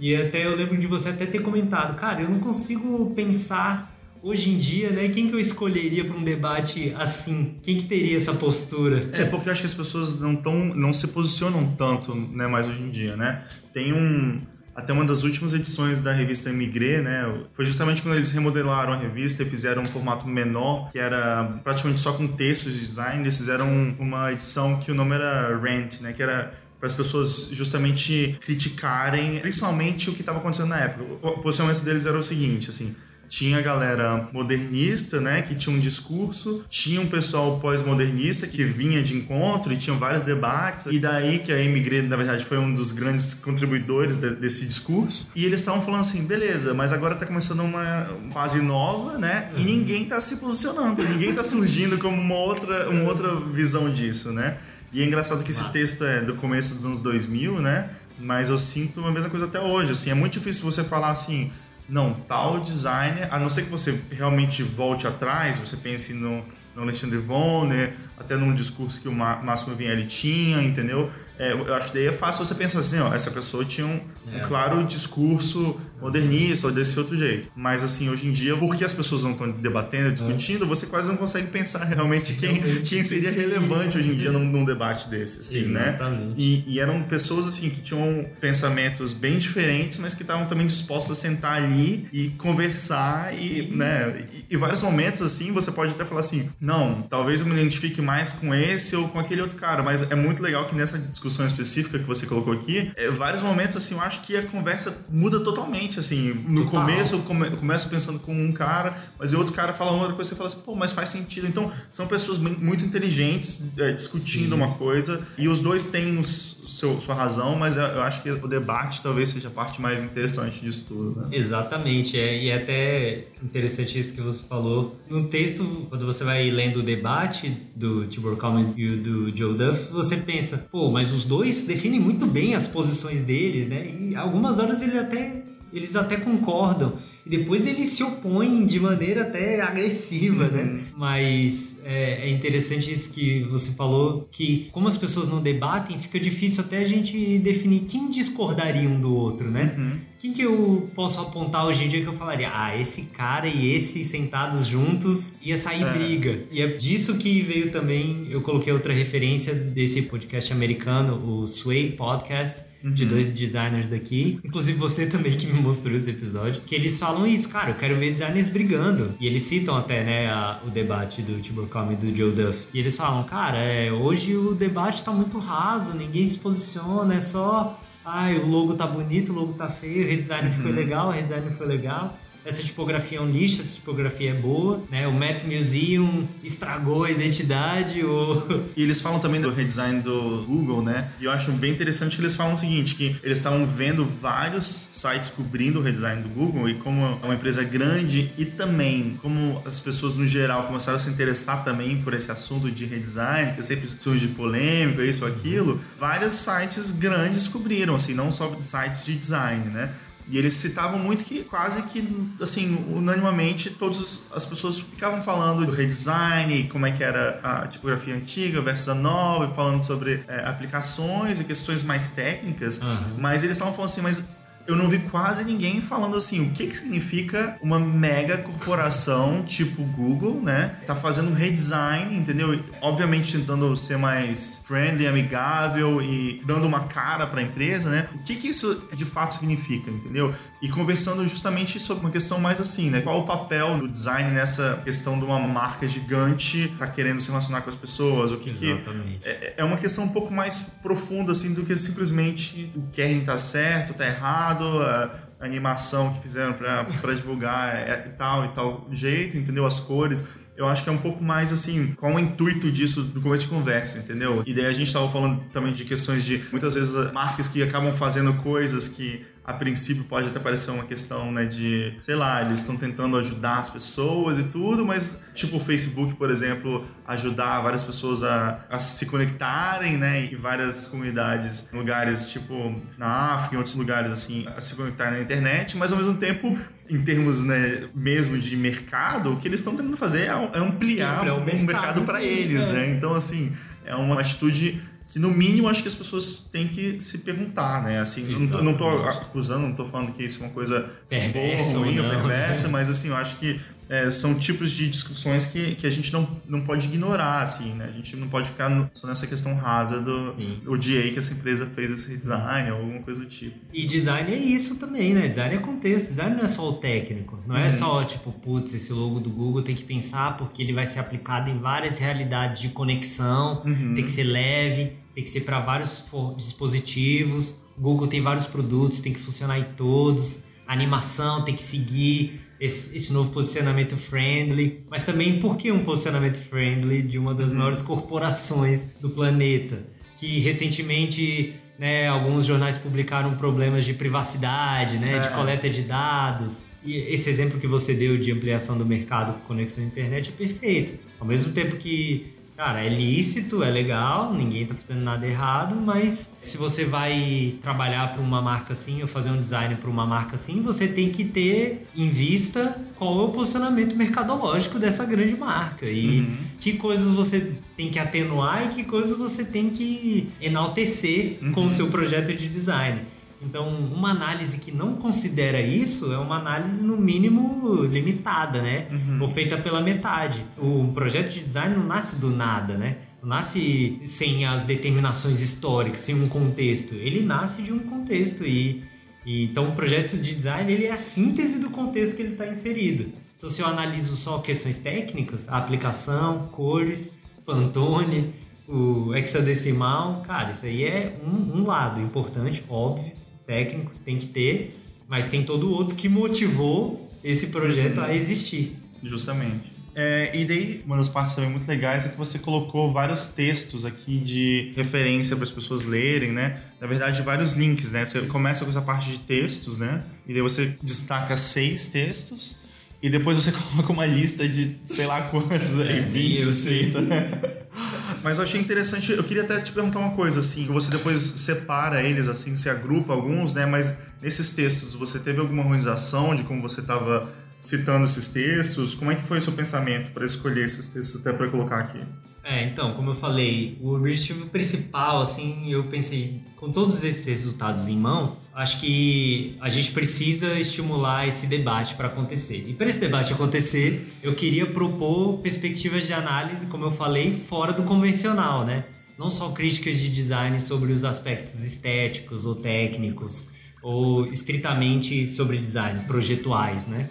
E 0.00 0.16
até 0.16 0.44
eu 0.44 0.56
lembro 0.56 0.76
de 0.76 0.88
você 0.88 1.10
até 1.10 1.24
ter 1.24 1.38
comentado, 1.38 1.94
cara, 1.94 2.22
eu 2.22 2.28
não 2.28 2.40
consigo 2.40 3.12
pensar 3.14 3.95
hoje 4.22 4.50
em 4.50 4.58
dia, 4.58 4.90
né? 4.90 5.08
Quem 5.08 5.28
que 5.28 5.34
eu 5.34 5.38
escolheria 5.38 6.04
para 6.04 6.16
um 6.16 6.22
debate 6.24 6.94
assim? 6.98 7.56
Quem 7.62 7.76
que 7.76 7.84
teria 7.84 8.16
essa 8.16 8.34
postura? 8.34 9.08
É 9.12 9.24
porque 9.24 9.48
eu 9.48 9.52
acho 9.52 9.62
que 9.62 9.66
as 9.66 9.74
pessoas 9.74 10.18
não 10.18 10.36
tão, 10.36 10.54
não 10.74 10.92
se 10.92 11.08
posicionam 11.08 11.74
tanto, 11.76 12.14
né, 12.14 12.46
mais 12.46 12.68
hoje 12.68 12.82
em 12.82 12.90
dia, 12.90 13.16
né? 13.16 13.42
Tem 13.72 13.92
um 13.92 14.40
até 14.74 14.92
uma 14.92 15.06
das 15.06 15.22
últimas 15.22 15.54
edições 15.54 16.02
da 16.02 16.12
revista 16.12 16.50
Emigré, 16.50 17.00
né? 17.00 17.34
Foi 17.54 17.64
justamente 17.64 18.02
quando 18.02 18.14
eles 18.14 18.30
remodelaram 18.30 18.92
a 18.92 18.96
revista 18.96 19.42
e 19.42 19.46
fizeram 19.46 19.82
um 19.82 19.86
formato 19.86 20.28
menor, 20.28 20.92
que 20.92 20.98
era 20.98 21.44
praticamente 21.64 21.98
só 21.98 22.12
com 22.12 22.28
textos 22.28 22.74
de 22.74 22.86
design. 22.86 23.22
Eles 23.22 23.38
fizeram 23.38 23.66
uma 23.98 24.30
edição 24.32 24.78
que 24.78 24.92
o 24.92 24.94
nome 24.94 25.14
era 25.14 25.56
Rant, 25.56 26.02
né? 26.02 26.12
Que 26.12 26.22
era 26.22 26.52
para 26.78 26.86
as 26.86 26.92
pessoas 26.92 27.48
justamente 27.52 28.36
criticarem, 28.42 29.38
principalmente 29.40 30.10
o 30.10 30.12
que 30.12 30.20
estava 30.20 30.38
acontecendo 30.40 30.68
na 30.68 30.78
época. 30.78 31.04
O 31.22 31.38
posicionamento 31.38 31.82
deles 31.82 32.04
era 32.04 32.18
o 32.18 32.22
seguinte, 32.22 32.68
assim, 32.68 32.94
tinha 33.28 33.58
a 33.58 33.62
galera 33.62 34.28
modernista, 34.32 35.20
né, 35.20 35.42
que 35.42 35.54
tinha 35.54 35.74
um 35.74 35.80
discurso, 35.80 36.64
tinha 36.68 37.00
um 37.00 37.06
pessoal 37.06 37.58
pós-modernista 37.58 38.46
que 38.46 38.64
vinha 38.64 39.02
de 39.02 39.16
encontro 39.16 39.72
e 39.72 39.76
tinha 39.76 39.96
vários 39.96 40.24
debates, 40.24 40.86
e 40.86 40.98
daí 40.98 41.38
que 41.40 41.52
a 41.52 41.62
Emigrê, 41.62 42.02
na 42.02 42.16
verdade, 42.16 42.44
foi 42.44 42.58
um 42.58 42.74
dos 42.74 42.92
grandes 42.92 43.34
contribuidores 43.34 44.16
de, 44.16 44.36
desse 44.36 44.66
discurso. 44.66 45.28
E 45.34 45.44
eles 45.44 45.60
estavam 45.60 45.82
falando 45.82 46.00
assim, 46.00 46.24
beleza, 46.24 46.74
mas 46.74 46.92
agora 46.92 47.14
tá 47.14 47.26
começando 47.26 47.60
uma 47.60 48.08
fase 48.32 48.60
nova, 48.60 49.18
né, 49.18 49.50
e 49.56 49.64
ninguém 49.64 50.04
tá 50.04 50.20
se 50.20 50.36
posicionando, 50.36 51.02
ninguém 51.02 51.32
tá 51.32 51.44
surgindo 51.44 51.98
como 51.98 52.20
uma 52.20 52.36
outra, 52.36 52.88
uma 52.88 53.04
outra 53.04 53.36
visão 53.36 53.92
disso, 53.92 54.32
né. 54.32 54.58
E 54.92 55.02
é 55.02 55.04
engraçado 55.04 55.42
que 55.42 55.50
esse 55.50 55.64
texto 55.72 56.04
é 56.04 56.20
do 56.20 56.34
começo 56.34 56.74
dos 56.74 56.86
anos 56.86 57.00
2000, 57.00 57.60
né, 57.60 57.90
mas 58.18 58.48
eu 58.48 58.56
sinto 58.56 59.04
a 59.04 59.12
mesma 59.12 59.28
coisa 59.28 59.46
até 59.46 59.60
hoje, 59.60 59.92
assim, 59.92 60.10
é 60.10 60.14
muito 60.14 60.34
difícil 60.34 60.62
você 60.62 60.82
falar 60.82 61.10
assim 61.10 61.50
não, 61.88 62.14
tal 62.14 62.60
designer, 62.60 63.28
a 63.30 63.38
não 63.38 63.48
ser 63.48 63.62
que 63.62 63.70
você 63.70 64.00
realmente 64.10 64.62
volte 64.62 65.06
atrás, 65.06 65.58
você 65.58 65.76
pense 65.76 66.12
no, 66.14 66.44
no 66.74 66.82
Alexandre 66.82 67.18
Vonner, 67.18 67.94
até 68.18 68.36
num 68.36 68.54
discurso 68.54 69.00
que 69.00 69.08
o 69.08 69.12
Máximo 69.12 69.76
Vinelli 69.76 70.06
tinha, 70.06 70.62
entendeu? 70.62 71.10
É, 71.38 71.52
eu 71.52 71.74
acho 71.74 71.88
que 71.88 71.94
daí 71.94 72.06
é 72.06 72.12
fácil 72.12 72.44
você 72.44 72.54
pensar 72.54 72.80
assim, 72.80 72.98
ó, 72.98 73.12
essa 73.12 73.30
pessoa 73.30 73.64
tinha 73.64 73.86
um, 73.86 74.00
é. 74.32 74.38
um 74.38 74.48
claro 74.48 74.82
discurso 74.84 75.78
modernista 76.00 76.68
ou 76.68 76.72
desse 76.72 76.98
outro 76.98 77.16
jeito. 77.16 77.48
Mas 77.54 77.82
assim, 77.82 78.08
hoje 78.08 78.26
em 78.26 78.32
dia, 78.32 78.56
porque 78.56 78.84
as 78.84 78.94
pessoas 78.94 79.22
não 79.22 79.32
estão 79.32 79.50
debatendo, 79.50 80.12
discutindo, 80.12 80.64
é. 80.64 80.66
você 80.66 80.86
quase 80.86 81.08
não 81.08 81.16
consegue 81.16 81.48
pensar 81.48 81.84
realmente 81.84 82.34
quem, 82.34 82.60
quem 82.82 83.04
seria 83.04 83.30
relevante 83.30 83.98
hoje 83.98 84.10
em 84.10 84.16
dia 84.16 84.32
num, 84.32 84.44
num 84.44 84.64
debate 84.64 85.08
desse, 85.08 85.40
assim, 85.40 85.66
né? 85.66 85.90
Exatamente. 85.90 86.22
né? 86.22 86.34
E, 86.36 86.64
e, 86.66 86.80
eram 86.80 87.02
pessoas 87.02 87.46
assim 87.46 87.68
que 87.68 87.80
tinham 87.80 88.26
pensamentos 88.40 89.12
bem 89.12 89.38
diferentes, 89.38 89.98
mas 89.98 90.14
que 90.14 90.22
estavam 90.22 90.46
também 90.46 90.66
dispostos 90.66 91.18
a 91.18 91.20
sentar 91.20 91.62
ali 91.62 92.08
e 92.12 92.30
conversar 92.30 93.34
e, 93.34 93.70
né? 93.72 94.26
E, 94.32 94.54
e 94.54 94.56
vários 94.56 94.82
momentos 94.82 95.20
assim, 95.20 95.52
você 95.52 95.70
pode 95.70 95.92
até 95.92 96.04
falar 96.04 96.20
assim, 96.20 96.50
não, 96.60 97.02
talvez 97.02 97.40
eu 97.40 97.46
me 97.46 97.52
identifique 97.52 98.00
mais 98.00 98.32
com 98.32 98.54
esse 98.54 98.96
ou 98.96 99.08
com 99.08 99.18
aquele 99.18 99.42
outro 99.42 99.56
cara, 99.56 99.82
mas 99.82 100.10
é 100.10 100.14
muito 100.14 100.42
legal 100.42 100.66
que 100.66 100.74
nessa 100.74 100.98
discussão 100.98 101.25
específica 101.28 101.98
que 101.98 102.04
você 102.04 102.26
colocou 102.26 102.52
aqui, 102.52 102.90
é, 102.96 103.10
vários 103.10 103.42
momentos 103.42 103.76
assim, 103.76 103.94
eu 103.94 104.00
acho 104.00 104.22
que 104.22 104.36
a 104.36 104.42
conversa 104.42 105.04
muda 105.08 105.40
totalmente, 105.40 105.98
assim, 105.98 106.34
no 106.48 106.64
Total. 106.64 106.80
começo 106.80 107.14
eu, 107.14 107.20
come, 107.20 107.46
eu, 107.46 107.56
começo 107.56 107.88
pensando 107.88 108.18
com 108.18 108.34
um 108.34 108.52
cara, 108.52 108.96
mas 109.18 109.32
o 109.34 109.38
outro 109.38 109.52
cara 109.52 109.72
fala 109.72 109.92
uma 109.92 110.02
outra 110.02 110.14
coisa, 110.14 110.30
você 110.30 110.36
fala 110.36 110.48
assim, 110.48 110.60
pô, 110.60 110.74
mas 110.74 110.92
faz 110.92 111.08
sentido. 111.08 111.46
Então, 111.46 111.70
são 111.90 112.06
pessoas 112.06 112.38
muito 112.38 112.84
inteligentes 112.84 113.78
é, 113.78 113.92
discutindo 113.92 114.50
Sim. 114.50 114.54
uma 114.54 114.74
coisa 114.74 115.26
e 115.38 115.48
os 115.48 115.60
dois 115.60 115.86
têm 115.86 116.18
os, 116.18 116.62
seu, 116.66 117.00
sua 117.00 117.14
razão, 117.14 117.56
mas 117.56 117.76
eu 117.76 118.02
acho 118.02 118.22
que 118.22 118.30
o 118.30 118.48
debate 118.48 119.02
talvez 119.02 119.28
seja 119.28 119.48
a 119.48 119.50
parte 119.50 119.80
mais 119.80 120.02
interessante 120.02 120.60
disso 120.60 120.86
tudo. 120.88 121.20
Né? 121.20 121.28
Exatamente, 121.32 122.18
é, 122.18 122.42
e 122.42 122.50
é 122.50 122.56
até 122.56 123.24
interessante 123.42 123.98
isso 123.98 124.14
que 124.14 124.20
você 124.20 124.42
falou. 124.42 124.96
No 125.08 125.28
texto, 125.28 125.86
quando 125.88 126.04
você 126.04 126.24
vai 126.24 126.50
lendo 126.50 126.80
o 126.80 126.82
debate 126.82 127.50
do 127.74 128.06
Tibor 128.06 128.36
Kalman 128.36 128.74
e 128.76 128.96
do 128.96 129.36
Joe 129.36 129.56
Duff, 129.56 129.92
você 129.92 130.18
pensa, 130.18 130.66
pô, 130.70 130.90
mas 130.90 131.12
os 131.12 131.15
dois 131.24 131.64
definem 131.64 132.00
muito 132.00 132.26
bem 132.26 132.54
as 132.54 132.66
posições 132.66 133.20
deles, 133.20 133.68
né? 133.68 133.88
E 133.88 134.14
algumas 134.14 134.58
horas 134.58 134.82
ele 134.82 134.98
até, 134.98 135.42
eles 135.72 135.96
até 135.96 136.16
concordam. 136.16 136.92
E 137.26 137.30
depois 137.30 137.66
eles 137.66 137.88
se 137.88 138.04
opõem 138.04 138.66
de 138.66 138.78
maneira 138.78 139.22
até 139.22 139.60
agressiva, 139.60 140.46
né? 140.46 140.62
uhum. 140.62 140.74
né? 140.74 140.82
Mas 140.96 141.80
é, 141.84 142.28
é, 142.28 142.30
interessante 142.30 142.90
isso 142.90 143.12
que 143.12 143.40
você 143.50 143.72
falou, 143.72 144.28
que 144.30 144.68
como 144.70 144.86
as 144.86 144.96
pessoas 144.96 145.28
não 145.28 145.42
debatem, 145.42 145.98
fica 145.98 146.20
difícil 146.20 146.62
até 146.62 146.78
a 146.78 146.84
gente 146.84 147.38
definir 147.38 147.80
quem 147.80 148.08
discordaria 148.08 148.88
um 148.88 149.00
do 149.00 149.12
outro, 149.12 149.50
né? 149.50 149.74
Uhum. 149.76 149.98
Quem 150.18 150.32
que 150.32 150.42
eu 150.42 150.88
posso 150.94 151.20
apontar 151.20 151.66
hoje 151.66 151.84
em 151.84 151.88
dia 151.88 152.00
que 152.00 152.06
eu 152.06 152.12
falaria, 152.12 152.50
ah, 152.52 152.78
esse 152.78 153.02
cara 153.02 153.46
e 153.46 153.74
esse 153.74 154.02
sentados 154.02 154.66
juntos 154.66 155.36
ia 155.42 155.58
sair 155.58 155.82
é. 155.82 155.92
briga. 155.92 156.44
E 156.50 156.62
é 156.62 156.68
disso 156.68 157.18
que 157.18 157.42
veio 157.42 157.70
também, 157.70 158.26
eu 158.30 158.40
coloquei 158.40 158.72
outra 158.72 158.94
referência 158.94 159.54
desse 159.54 160.02
podcast 160.02 160.52
americano, 160.52 161.42
o 161.42 161.46
Sway 161.46 161.92
Podcast, 161.92 162.64
uhum. 162.82 162.92
de 162.92 163.04
dois 163.04 163.32
designers 163.32 163.88
daqui, 163.88 164.38
inclusive 164.44 164.78
você 164.78 165.06
também 165.10 165.36
que 165.36 165.46
me 165.46 165.60
mostrou 165.60 165.94
esse 165.94 166.10
episódio, 166.10 166.62
que 166.64 166.74
eles 166.74 166.98
falam 166.98 167.15
isso, 167.24 167.48
cara, 167.48 167.70
eu 167.70 167.76
quero 167.76 167.94
ver 167.94 168.10
designers 168.10 168.50
brigando. 168.50 169.14
E 169.20 169.26
eles 169.28 169.44
citam 169.44 169.76
até, 169.76 170.02
né, 170.02 170.28
a, 170.28 170.60
o 170.66 170.70
debate 170.70 171.22
do 171.22 171.40
Tibor 171.40 171.68
Kalm 171.68 171.92
e 171.92 171.96
do 171.96 172.16
Joe 172.16 172.32
Duff. 172.32 172.66
E 172.74 172.80
eles 172.80 172.96
falam, 172.96 173.22
cara, 173.22 173.58
é, 173.58 173.92
hoje 173.92 174.34
o 174.34 174.54
debate 174.54 175.04
tá 175.04 175.12
muito 175.12 175.38
raso, 175.38 175.94
ninguém 175.94 176.26
se 176.26 176.38
posiciona, 176.38 177.14
é 177.14 177.20
só 177.20 177.78
ai, 178.04 178.38
o 178.38 178.46
logo 178.46 178.74
tá 178.74 178.86
bonito, 178.86 179.32
o 179.32 179.34
logo 179.34 179.52
tá 179.52 179.68
feio, 179.68 180.04
o 180.04 180.08
redesign 180.08 180.48
uhum. 180.48 180.62
foi 180.62 180.72
legal, 180.72 181.08
o 181.08 181.10
redesign 181.12 181.50
foi 181.52 181.66
legal 181.66 182.18
essa 182.46 182.62
tipografia 182.62 183.18
é 183.18 183.20
um 183.20 183.28
lixo, 183.28 183.60
essa 183.60 183.74
tipografia 183.74 184.30
é 184.30 184.34
boa, 184.34 184.82
né? 184.88 185.06
O 185.08 185.12
Math 185.12 185.42
Museum 185.44 186.28
estragou 186.44 187.04
a 187.04 187.10
identidade. 187.10 188.04
Ou... 188.04 188.46
E 188.76 188.82
eles 188.82 189.00
falam 189.00 189.18
também 189.18 189.40
do 189.40 189.50
redesign 189.50 190.00
do 190.00 190.44
Google, 190.46 190.82
né? 190.82 191.08
E 191.18 191.24
eu 191.24 191.30
acho 191.30 191.50
bem 191.52 191.72
interessante 191.72 192.16
que 192.16 192.22
eles 192.22 192.34
falam 192.34 192.52
o 192.52 192.56
seguinte, 192.56 192.94
que 192.94 193.16
eles 193.22 193.38
estavam 193.38 193.66
vendo 193.66 194.04
vários 194.04 194.90
sites 194.92 195.30
cobrindo 195.30 195.80
o 195.80 195.82
redesign 195.82 196.22
do 196.22 196.28
Google 196.28 196.68
e 196.68 196.74
como 196.74 197.04
é 197.04 197.24
uma 197.24 197.34
empresa 197.34 197.64
grande 197.64 198.32
e 198.36 198.44
também 198.44 199.18
como 199.22 199.62
as 199.64 199.80
pessoas 199.80 200.14
no 200.14 200.26
geral 200.26 200.66
começaram 200.66 200.96
a 200.96 201.00
se 201.00 201.10
interessar 201.10 201.64
também 201.64 202.00
por 202.02 202.14
esse 202.14 202.30
assunto 202.30 202.70
de 202.70 202.84
redesign, 202.84 203.54
que 203.54 203.62
sempre 203.62 203.88
surge 203.98 204.28
polêmica, 204.28 205.04
isso 205.04 205.24
aquilo, 205.24 205.80
vários 205.98 206.34
sites 206.34 206.92
grandes 206.92 207.48
cobriram, 207.48 207.94
assim, 207.94 208.14
não 208.14 208.30
só 208.30 208.56
sites 208.60 209.04
de 209.04 209.16
design, 209.16 209.70
né? 209.70 209.90
E 210.28 210.38
eles 210.38 210.54
citavam 210.54 210.98
muito 210.98 211.24
que 211.24 211.44
quase 211.44 211.82
que, 211.82 212.06
assim, 212.40 212.76
unanimamente, 212.90 213.70
todas 213.70 214.22
as 214.34 214.44
pessoas 214.44 214.78
ficavam 214.78 215.22
falando 215.22 215.64
do 215.64 215.70
redesign, 215.70 216.64
como 216.64 216.84
é 216.84 216.92
que 216.92 217.04
era 217.04 217.38
a 217.42 217.66
tipografia 217.68 218.14
antiga 218.14 218.60
versus 218.60 218.88
a 218.88 218.94
nova, 218.94 219.54
falando 219.54 219.84
sobre 219.84 220.24
é, 220.26 220.44
aplicações 220.44 221.38
e 221.38 221.44
questões 221.44 221.84
mais 221.84 222.10
técnicas, 222.10 222.80
uhum. 222.82 223.18
mas 223.18 223.44
eles 223.44 223.56
estavam 223.56 223.72
falando 223.72 223.90
assim, 223.90 224.00
mas 224.00 224.24
eu 224.66 224.76
não 224.76 224.88
vi 224.88 224.98
quase 224.98 225.44
ninguém 225.44 225.80
falando 225.80 226.16
assim, 226.16 226.48
o 226.48 226.50
que 226.50 226.66
que 226.66 226.76
significa 226.76 227.58
uma 227.62 227.78
mega 227.78 228.38
corporação 228.38 229.42
tipo 229.44 229.82
Google, 229.82 230.40
né? 230.42 230.76
Tá 230.86 230.94
fazendo 230.94 231.30
um 231.30 231.34
redesign, 231.34 232.16
entendeu? 232.16 232.58
Obviamente 232.80 233.36
tentando 233.36 233.76
ser 233.76 233.96
mais 233.96 234.62
friendly, 234.66 235.06
amigável 235.06 236.02
e 236.02 236.42
dando 236.44 236.66
uma 236.66 236.84
cara 236.84 237.26
para 237.26 237.40
a 237.40 237.42
empresa, 237.42 237.90
né? 237.90 238.08
O 238.14 238.18
que 238.18 238.36
que 238.36 238.48
isso 238.48 238.88
de 238.94 239.04
fato 239.04 239.34
significa, 239.34 239.90
entendeu? 239.90 240.32
E 240.60 240.68
conversando 240.68 241.26
justamente 241.26 241.78
sobre 241.78 242.04
uma 242.04 242.10
questão 242.10 242.38
mais 242.38 242.60
assim, 242.60 242.90
né? 242.90 243.00
Qual 243.00 243.20
o 243.20 243.24
papel 243.24 243.78
do 243.78 243.88
design 243.88 244.30
nessa 244.30 244.80
questão 244.84 245.18
de 245.18 245.24
uma 245.24 245.38
marca 245.38 245.86
gigante 245.86 246.72
tá 246.78 246.86
querendo 246.86 247.20
se 247.20 247.28
relacionar 247.28 247.62
com 247.62 247.70
as 247.70 247.76
pessoas? 247.76 248.32
O 248.32 248.38
que 248.38 248.50
Exatamente. 248.50 249.20
que 249.20 249.28
é, 249.28 249.54
é 249.58 249.64
uma 249.64 249.76
questão 249.76 250.04
um 250.04 250.08
pouco 250.08 250.32
mais 250.32 250.58
profunda 250.82 251.32
assim 251.32 251.54
do 251.54 251.64
que 251.64 251.76
simplesmente 251.76 252.70
o 252.74 252.82
Kern 252.92 253.24
tá 253.24 253.36
certo, 253.36 253.94
tá 253.94 254.06
errado 254.06 254.55
a 254.64 255.10
animação 255.40 256.12
que 256.14 256.20
fizeram 256.20 256.54
para 256.54 257.14
divulgar 257.14 257.76
é, 257.76 258.04
e 258.06 258.10
tal 258.10 258.44
e 258.44 258.48
tal 258.48 258.88
jeito, 258.90 259.36
entendeu? 259.36 259.66
As 259.66 259.80
cores. 259.80 260.28
Eu 260.56 260.66
acho 260.66 260.82
que 260.82 260.88
é 260.88 260.92
um 260.92 260.98
pouco 260.98 261.22
mais 261.22 261.52
assim, 261.52 261.92
qual 261.98 262.14
o 262.14 262.18
intuito 262.18 262.72
disso 262.72 263.02
do 263.02 263.20
começo 263.20 263.42
de 263.42 263.50
conversa, 263.50 263.98
entendeu? 263.98 264.42
E 264.46 264.54
daí 264.54 264.64
a 264.64 264.72
gente 264.72 264.86
estava 264.86 265.06
falando 265.06 265.42
também 265.52 265.70
de 265.70 265.84
questões 265.84 266.24
de 266.24 266.42
muitas 266.50 266.74
vezes 266.74 267.12
marcas 267.12 267.46
que 267.46 267.62
acabam 267.62 267.94
fazendo 267.94 268.32
coisas 268.34 268.88
que 268.88 269.22
a 269.46 269.52
princípio 269.52 270.02
pode 270.04 270.26
até 270.26 270.40
parecer 270.40 270.72
uma 270.72 270.82
questão, 270.82 271.30
né, 271.30 271.44
de, 271.44 271.94
sei 272.00 272.16
lá, 272.16 272.42
eles 272.42 272.58
estão 272.58 272.76
tentando 272.76 273.16
ajudar 273.16 273.58
as 273.60 273.70
pessoas 273.70 274.38
e 274.38 274.42
tudo, 274.42 274.84
mas 274.84 275.22
tipo 275.34 275.58
o 275.58 275.60
Facebook, 275.60 276.14
por 276.14 276.32
exemplo, 276.32 276.84
ajudar 277.06 277.60
várias 277.60 277.84
pessoas 277.84 278.24
a, 278.24 278.66
a 278.68 278.80
se 278.80 279.06
conectarem, 279.06 279.96
né, 279.96 280.24
e 280.24 280.34
várias 280.34 280.88
comunidades, 280.88 281.70
lugares 281.72 282.28
tipo 282.30 282.74
na 282.98 283.34
África, 283.34 283.54
em 283.54 283.58
outros 283.58 283.76
lugares 283.76 284.10
assim, 284.10 284.44
a 284.56 284.60
se 284.60 284.74
conectarem 284.74 285.18
na 285.18 285.24
internet, 285.24 285.76
mas 285.76 285.92
ao 285.92 285.98
mesmo 285.98 286.14
tempo 286.14 286.58
em 286.90 287.00
termos 287.02 287.44
né, 287.44 287.88
mesmo 287.94 288.38
de 288.38 288.56
mercado, 288.56 289.32
o 289.32 289.36
que 289.36 289.46
eles 289.46 289.60
estão 289.60 289.76
tentando 289.76 289.96
fazer 289.96 290.22
é, 290.22 290.50
é 290.54 290.58
ampliar 290.58 291.22
o 291.32 291.44
mercado, 291.44 291.64
mercado 291.64 292.02
para 292.02 292.22
eles, 292.22 292.64
é. 292.66 292.72
né? 292.72 292.90
Então, 292.90 293.14
assim, 293.14 293.52
é 293.84 293.94
uma 293.94 294.20
atitude 294.20 294.80
que 295.16 295.20
no 295.20 295.30
mínimo 295.30 295.66
acho 295.66 295.80
que 295.80 295.88
as 295.88 295.94
pessoas 295.94 296.46
têm 296.52 296.68
que 296.68 297.00
se 297.00 297.20
perguntar, 297.20 297.82
né? 297.82 298.00
Assim, 298.00 298.30
eu 298.30 298.62
não 298.62 298.72
estou 298.72 299.02
acusando, 299.02 299.62
não 299.62 299.70
estou 299.70 299.88
falando 299.88 300.12
que 300.12 300.22
isso 300.22 300.42
é 300.42 300.46
uma 300.46 300.52
coisa 300.52 300.90
perversa 301.08 301.78
boa, 301.78 301.86
ruim, 301.86 301.98
ou 301.98 302.10
perversa, 302.10 302.68
mas 302.68 302.90
assim, 302.90 303.08
eu 303.08 303.16
acho 303.16 303.38
que 303.38 303.58
é, 303.88 304.10
são 304.10 304.34
tipos 304.38 304.70
de 304.70 304.90
discussões 304.90 305.46
que, 305.46 305.74
que 305.76 305.86
a 305.86 305.90
gente 305.90 306.12
não, 306.12 306.28
não 306.46 306.60
pode 306.60 306.86
ignorar, 306.88 307.40
assim, 307.40 307.72
né? 307.72 307.86
A 307.88 307.92
gente 307.92 308.14
não 308.14 308.28
pode 308.28 308.50
ficar 308.50 308.68
no, 308.68 308.90
só 308.92 309.06
nessa 309.06 309.26
questão 309.26 309.54
rasa 309.54 310.02
do 310.02 310.32
Sim. 310.32 310.60
odiei 310.66 311.10
que 311.10 311.18
essa 311.18 311.32
empresa 311.32 311.64
fez 311.64 311.90
esse 311.90 312.14
design 312.14 312.70
ou 312.72 312.80
alguma 312.80 313.00
coisa 313.00 313.20
do 313.20 313.26
tipo. 313.26 313.56
E 313.72 313.86
design 313.86 314.30
é 314.30 314.36
isso 314.36 314.76
também, 314.76 315.14
né? 315.14 315.28
Design 315.28 315.54
é 315.54 315.58
contexto, 315.58 316.08
design 316.08 316.36
não 316.36 316.44
é 316.44 316.48
só 316.48 316.68
o 316.68 316.74
técnico, 316.74 317.42
não 317.46 317.56
é 317.56 317.68
hum. 317.68 317.70
só 317.70 318.04
tipo, 318.04 318.32
putz, 318.32 318.74
esse 318.74 318.92
logo 318.92 319.18
do 319.18 319.30
Google 319.30 319.62
tem 319.62 319.74
que 319.74 319.84
pensar 319.84 320.36
porque 320.36 320.62
ele 320.62 320.74
vai 320.74 320.84
ser 320.84 320.98
aplicado 320.98 321.48
em 321.48 321.58
várias 321.58 322.00
realidades 322.00 322.60
de 322.60 322.68
conexão, 322.68 323.62
uhum. 323.64 323.94
tem 323.94 324.04
que 324.04 324.10
ser 324.10 324.24
leve, 324.24 325.05
tem 325.16 325.24
que 325.24 325.30
ser 325.30 325.40
para 325.40 325.58
vários 325.60 326.04
dispositivos. 326.36 327.56
Google 327.78 328.06
tem 328.06 328.20
vários 328.20 328.46
produtos, 328.46 329.00
tem 329.00 329.14
que 329.14 329.18
funcionar 329.18 329.58
em 329.58 329.64
todos. 329.64 330.42
A 330.68 330.74
animação 330.74 331.42
tem 331.42 331.54
que 331.54 331.62
seguir 331.62 332.38
esse, 332.60 332.94
esse, 332.94 333.14
novo 333.14 333.30
posicionamento 333.30 333.96
friendly, 333.96 334.84
mas 334.90 335.04
também 335.04 335.38
por 335.38 335.56
que 335.56 335.72
um 335.72 335.84
posicionamento 335.84 336.36
friendly 336.36 337.00
de 337.00 337.18
uma 337.18 337.34
das 337.34 337.50
uhum. 337.50 337.56
maiores 337.56 337.80
corporações 337.80 338.90
do 339.00 339.08
planeta, 339.08 339.86
que 340.18 340.38
recentemente 340.40 341.54
né, 341.78 342.08
alguns 342.08 342.44
jornais 342.44 342.76
publicaram 342.76 343.36
problemas 343.36 343.86
de 343.86 343.94
privacidade, 343.94 344.98
né, 344.98 345.16
é. 345.16 345.18
de 345.20 345.30
coleta 345.30 345.68
de 345.70 345.82
dados. 345.82 346.68
E 346.84 346.94
esse 346.94 347.30
exemplo 347.30 347.58
que 347.58 347.66
você 347.66 347.94
deu 347.94 348.18
de 348.18 348.32
ampliação 348.32 348.76
do 348.76 348.84
mercado 348.84 349.32
com 349.32 349.46
conexão 349.46 349.82
à 349.82 349.86
internet 349.86 350.28
é 350.28 350.32
perfeito. 350.32 350.98
Ao 351.18 351.26
mesmo 351.26 351.52
tempo 351.52 351.76
que 351.76 352.35
Cara, 352.56 352.82
é 352.82 352.88
lícito, 352.88 353.62
é 353.62 353.70
legal, 353.70 354.32
ninguém 354.32 354.64
tá 354.64 354.74
fazendo 354.74 355.02
nada 355.02 355.26
errado, 355.26 355.76
mas 355.76 356.34
se 356.40 356.56
você 356.56 356.86
vai 356.86 357.54
trabalhar 357.60 358.14
para 358.14 358.22
uma 358.22 358.40
marca 358.40 358.72
assim 358.72 359.02
ou 359.02 359.08
fazer 359.08 359.28
um 359.28 359.38
design 359.38 359.74
para 359.74 359.90
uma 359.90 360.06
marca 360.06 360.36
assim, 360.36 360.62
você 360.62 360.88
tem 360.88 361.10
que 361.10 361.22
ter 361.22 361.86
em 361.94 362.08
vista 362.08 362.80
qual 362.96 363.20
é 363.20 363.24
o 363.24 363.28
posicionamento 363.28 363.94
mercadológico 363.94 364.78
dessa 364.78 365.04
grande 365.04 365.36
marca 365.36 365.84
e 365.84 366.20
uhum. 366.20 366.36
que 366.58 366.78
coisas 366.78 367.12
você 367.12 367.52
tem 367.76 367.90
que 367.90 367.98
atenuar 367.98 368.66
e 368.66 368.68
que 368.70 368.84
coisas 368.84 369.18
você 369.18 369.44
tem 369.44 369.68
que 369.68 370.30
enaltecer 370.40 371.38
uhum. 371.42 371.52
com 371.52 371.66
o 371.66 371.70
seu 371.70 371.88
projeto 371.88 372.34
de 372.34 372.48
design. 372.48 373.02
Então, 373.40 373.68
uma 373.68 374.10
análise 374.10 374.58
que 374.58 374.72
não 374.72 374.94
considera 374.94 375.60
isso 375.60 376.12
é 376.12 376.18
uma 376.18 376.38
análise, 376.38 376.82
no 376.82 376.96
mínimo, 376.96 377.84
limitada, 377.84 378.62
né? 378.62 378.88
Uhum. 378.90 379.22
Ou 379.22 379.28
feita 379.28 379.58
pela 379.58 379.80
metade. 379.82 380.44
O 380.56 380.90
projeto 380.94 381.32
de 381.32 381.40
design 381.40 381.76
não 381.76 381.86
nasce 381.86 382.16
do 382.16 382.30
nada, 382.30 382.78
né? 382.78 382.98
Não 383.22 383.28
nasce 383.28 384.00
sem 384.06 384.46
as 384.46 384.62
determinações 384.62 385.42
históricas, 385.42 386.00
sem 386.00 386.14
um 386.14 386.28
contexto. 386.28 386.94
Ele 386.94 387.22
nasce 387.22 387.60
de 387.62 387.72
um 387.72 387.80
contexto 387.80 388.46
e, 388.46 388.84
e 389.24 389.44
então 389.44 389.68
o 389.68 389.72
projeto 389.72 390.16
de 390.16 390.34
design 390.34 390.72
ele 390.72 390.86
é 390.86 390.92
a 390.92 390.98
síntese 390.98 391.58
do 391.58 391.68
contexto 391.70 392.16
que 392.16 392.22
ele 392.22 392.32
está 392.32 392.46
inserido. 392.46 393.12
Então, 393.36 393.50
se 393.50 393.60
eu 393.60 393.66
analiso 393.66 394.16
só 394.16 394.38
questões 394.38 394.78
técnicas, 394.78 395.46
a 395.48 395.58
aplicação, 395.58 396.48
cores, 396.50 397.14
Pantone, 397.44 398.32
o 398.66 399.14
hexadecimal, 399.14 400.22
cara, 400.26 400.50
isso 400.50 400.64
aí 400.64 400.84
é 400.84 401.20
um, 401.22 401.58
um 401.60 401.66
lado 401.66 402.00
importante, 402.00 402.64
óbvio 402.68 403.15
técnico, 403.46 403.92
tem 404.04 404.18
que 404.18 404.26
ter, 404.26 404.78
mas 405.08 405.26
tem 405.26 405.42
todo 405.42 405.68
o 405.68 405.70
outro 405.70 405.94
que 405.94 406.08
motivou 406.08 407.10
esse 407.22 407.48
projeto 407.48 408.00
a 408.00 408.14
existir. 408.14 408.76
Justamente. 409.02 409.76
É, 409.94 410.30
e 410.34 410.44
daí, 410.44 410.82
uma 410.84 410.96
das 410.98 411.08
partes 411.08 411.34
também 411.34 411.50
muito 411.50 411.66
legais 411.66 412.04
é 412.04 412.10
que 412.10 412.18
você 412.18 412.38
colocou 412.38 412.92
vários 412.92 413.28
textos 413.28 413.86
aqui 413.86 414.18
de 414.18 414.72
referência 414.76 415.34
para 415.34 415.44
as 415.44 415.50
pessoas 415.50 415.84
lerem, 415.84 416.32
né? 416.32 416.60
Na 416.78 416.86
verdade, 416.86 417.22
vários 417.22 417.54
links, 417.54 417.92
né? 417.92 418.04
Você 418.04 418.20
começa 418.22 418.64
com 418.64 418.70
essa 418.70 418.82
parte 418.82 419.10
de 419.10 419.20
textos, 419.20 419.78
né? 419.78 420.04
E 420.26 420.34
daí 420.34 420.42
você 420.42 420.76
destaca 420.82 421.34
seis 421.36 421.88
textos 421.88 422.65
e 423.06 423.10
depois 423.10 423.36
você 423.36 423.52
coloca 423.70 423.92
uma 423.92 424.04
lista 424.04 424.48
de 424.48 424.78
sei 424.84 425.06
lá 425.06 425.22
quantos 425.22 425.78
aí, 425.78 425.98
é, 425.98 426.00
20, 426.00 426.40
eu 426.40 426.52
30. 426.52 427.66
Mas 428.24 428.38
eu 428.38 428.42
achei 428.42 428.60
interessante, 428.60 429.12
eu 429.12 429.22
queria 429.22 429.44
até 429.44 429.60
te 429.60 429.70
perguntar 429.70 430.00
uma 430.00 430.10
coisa, 430.10 430.40
assim, 430.40 430.66
você 430.66 430.90
depois 430.90 431.20
separa 431.20 432.02
eles, 432.02 432.26
assim, 432.26 432.56
você 432.56 432.68
agrupa 432.68 433.12
alguns, 433.12 433.54
né? 433.54 433.64
Mas 433.64 433.98
nesses 434.20 434.52
textos, 434.54 434.94
você 434.94 435.20
teve 435.20 435.38
alguma 435.38 435.62
organização 435.62 436.34
de 436.34 436.42
como 436.42 436.60
você 436.60 436.80
estava 436.80 437.30
citando 437.60 438.04
esses 438.04 438.30
textos? 438.30 438.96
Como 438.96 439.12
é 439.12 439.14
que 439.14 439.22
foi 439.22 439.38
o 439.38 439.40
seu 439.40 439.52
pensamento 439.52 440.10
para 440.10 440.26
escolher 440.26 440.64
esses 440.64 440.88
textos 440.88 441.20
até 441.20 441.32
para 441.32 441.46
colocar 441.46 441.78
aqui? 441.78 442.00
É, 442.42 442.64
então, 442.64 442.94
como 442.94 443.10
eu 443.10 443.14
falei, 443.14 443.78
o 443.80 443.94
objetivo 443.94 444.46
principal, 444.46 445.20
assim, 445.20 445.70
eu 445.70 445.84
pensei, 445.84 446.42
com 446.56 446.72
todos 446.72 447.04
esses 447.04 447.24
resultados 447.26 447.86
em 447.86 447.96
mão, 447.96 448.38
acho 448.56 448.80
que 448.80 449.54
a 449.60 449.68
gente 449.68 449.92
precisa 449.92 450.58
estimular 450.58 451.28
esse 451.28 451.46
debate 451.46 451.94
para 451.94 452.08
acontecer. 452.08 452.64
E 452.66 452.72
para 452.72 452.88
esse 452.88 452.98
debate 452.98 453.34
acontecer, 453.34 454.10
eu 454.22 454.34
queria 454.34 454.64
propor 454.64 455.38
perspectivas 455.40 456.06
de 456.06 456.14
análise, 456.14 456.64
como 456.64 456.86
eu 456.86 456.90
falei, 456.90 457.38
fora 457.38 457.74
do 457.74 457.82
convencional, 457.82 458.64
né? 458.64 458.86
Não 459.18 459.28
só 459.28 459.50
críticas 459.50 459.96
de 459.96 460.08
design 460.08 460.58
sobre 460.58 460.90
os 460.90 461.04
aspectos 461.04 461.62
estéticos 461.62 462.46
ou 462.46 462.54
técnicos, 462.54 463.50
ou 463.82 464.26
estritamente 464.26 465.26
sobre 465.26 465.58
design, 465.58 466.04
projetuais, 466.06 466.86
né? 466.86 467.10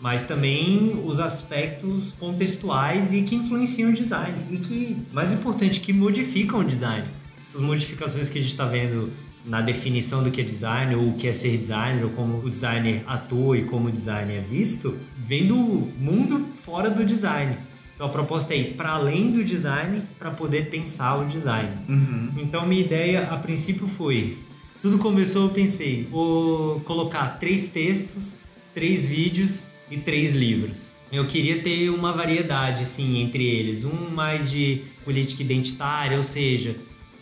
mas 0.00 0.24
também 0.24 1.02
os 1.06 1.18
aspectos 1.18 2.12
contextuais 2.18 3.12
e 3.14 3.22
que 3.22 3.34
influenciam 3.34 3.90
o 3.90 3.94
design 3.94 4.36
e 4.50 4.58
que, 4.58 4.96
mais 5.10 5.32
importante, 5.32 5.80
que 5.80 5.92
modificam 5.92 6.60
o 6.60 6.64
design. 6.64 7.08
Essas 7.42 7.62
modificações 7.62 8.28
que 8.28 8.38
a 8.38 8.42
gente 8.42 8.50
está 8.50 8.66
vendo 8.66 9.10
na 9.46 9.60
definição 9.62 10.22
do 10.22 10.30
que 10.30 10.40
é 10.40 10.44
design 10.44 10.94
ou 10.96 11.10
o 11.10 11.14
que 11.14 11.28
é 11.28 11.32
ser 11.32 11.56
designer 11.56 12.04
ou 12.04 12.10
como 12.10 12.38
o 12.38 12.50
designer 12.50 13.04
atua 13.06 13.56
e 13.56 13.64
como 13.64 13.88
o 13.88 13.92
design 13.92 14.32
é 14.32 14.40
visto, 14.40 14.98
vem 15.16 15.46
do 15.46 15.56
mundo 15.56 16.48
fora 16.56 16.90
do 16.90 17.04
design. 17.04 17.56
Então 17.94 18.08
a 18.08 18.10
proposta 18.10 18.52
é 18.52 18.58
ir 18.58 18.74
para 18.74 18.90
além 18.90 19.30
do 19.30 19.42
design 19.44 20.02
para 20.18 20.30
poder 20.30 20.68
pensar 20.68 21.16
o 21.16 21.28
design. 21.28 21.70
Uhum. 21.88 22.32
Então 22.36 22.66
minha 22.66 22.82
ideia 22.82 23.28
a 23.28 23.38
princípio 23.38 23.86
foi, 23.86 24.36
tudo 24.82 24.98
começou 24.98 25.44
eu 25.44 25.50
pensei, 25.50 26.06
vou 26.10 26.80
colocar 26.80 27.38
três 27.38 27.68
textos, 27.68 28.40
três 28.74 29.08
vídeos 29.08 29.66
e 29.90 29.96
três 29.96 30.34
livros. 30.34 30.96
Eu 31.10 31.26
queria 31.26 31.60
ter 31.60 31.88
uma 31.90 32.12
variedade, 32.12 32.84
sim, 32.84 33.22
entre 33.22 33.46
eles. 33.46 33.84
Um 33.84 34.10
mais 34.10 34.50
de 34.50 34.82
política 35.04 35.42
identitária, 35.42 36.16
ou 36.16 36.22
seja, 36.22 36.74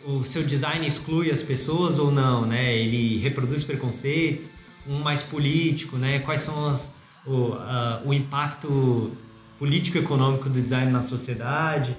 o 0.06 0.22
seu 0.22 0.43
design 0.43 0.86
exclui 0.86 1.31
as 1.31 1.43
pessoas 1.43 1.98
ou 1.98 2.10
não, 2.10 2.47
né? 2.47 2.74
Ele 2.76 3.18
reproduz 3.18 3.64
preconceitos. 3.64 4.51
Um 4.86 5.01
mais 5.01 5.22
político, 5.22 5.97
né? 5.97 6.18
Quais 6.18 6.43
são 6.43 6.68
as, 6.68 6.93
o, 7.26 7.31
uh, 7.31 8.06
o 8.06 8.12
impacto 8.12 9.10
político-econômico 9.59 10.51
do 10.51 10.60
design 10.60 10.93
na 10.93 11.01
sociedade, 11.01 11.97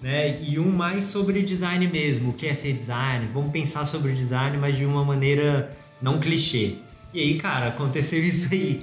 né? 0.00 0.40
E 0.42 0.58
um 0.58 0.70
mais 0.70 1.04
sobre 1.04 1.42
design 1.42 1.86
mesmo, 1.88 2.30
o 2.30 2.32
que 2.32 2.46
é 2.46 2.54
ser 2.54 2.72
design. 2.72 3.28
Vamos 3.34 3.52
pensar 3.52 3.84
sobre 3.84 4.12
o 4.12 4.14
design, 4.14 4.56
mas 4.56 4.76
de 4.76 4.86
uma 4.86 5.04
maneira 5.04 5.76
não 6.00 6.18
clichê. 6.18 6.76
E 7.12 7.20
aí, 7.20 7.34
cara, 7.36 7.68
aconteceu 7.68 8.20
isso 8.22 8.48
aí 8.52 8.82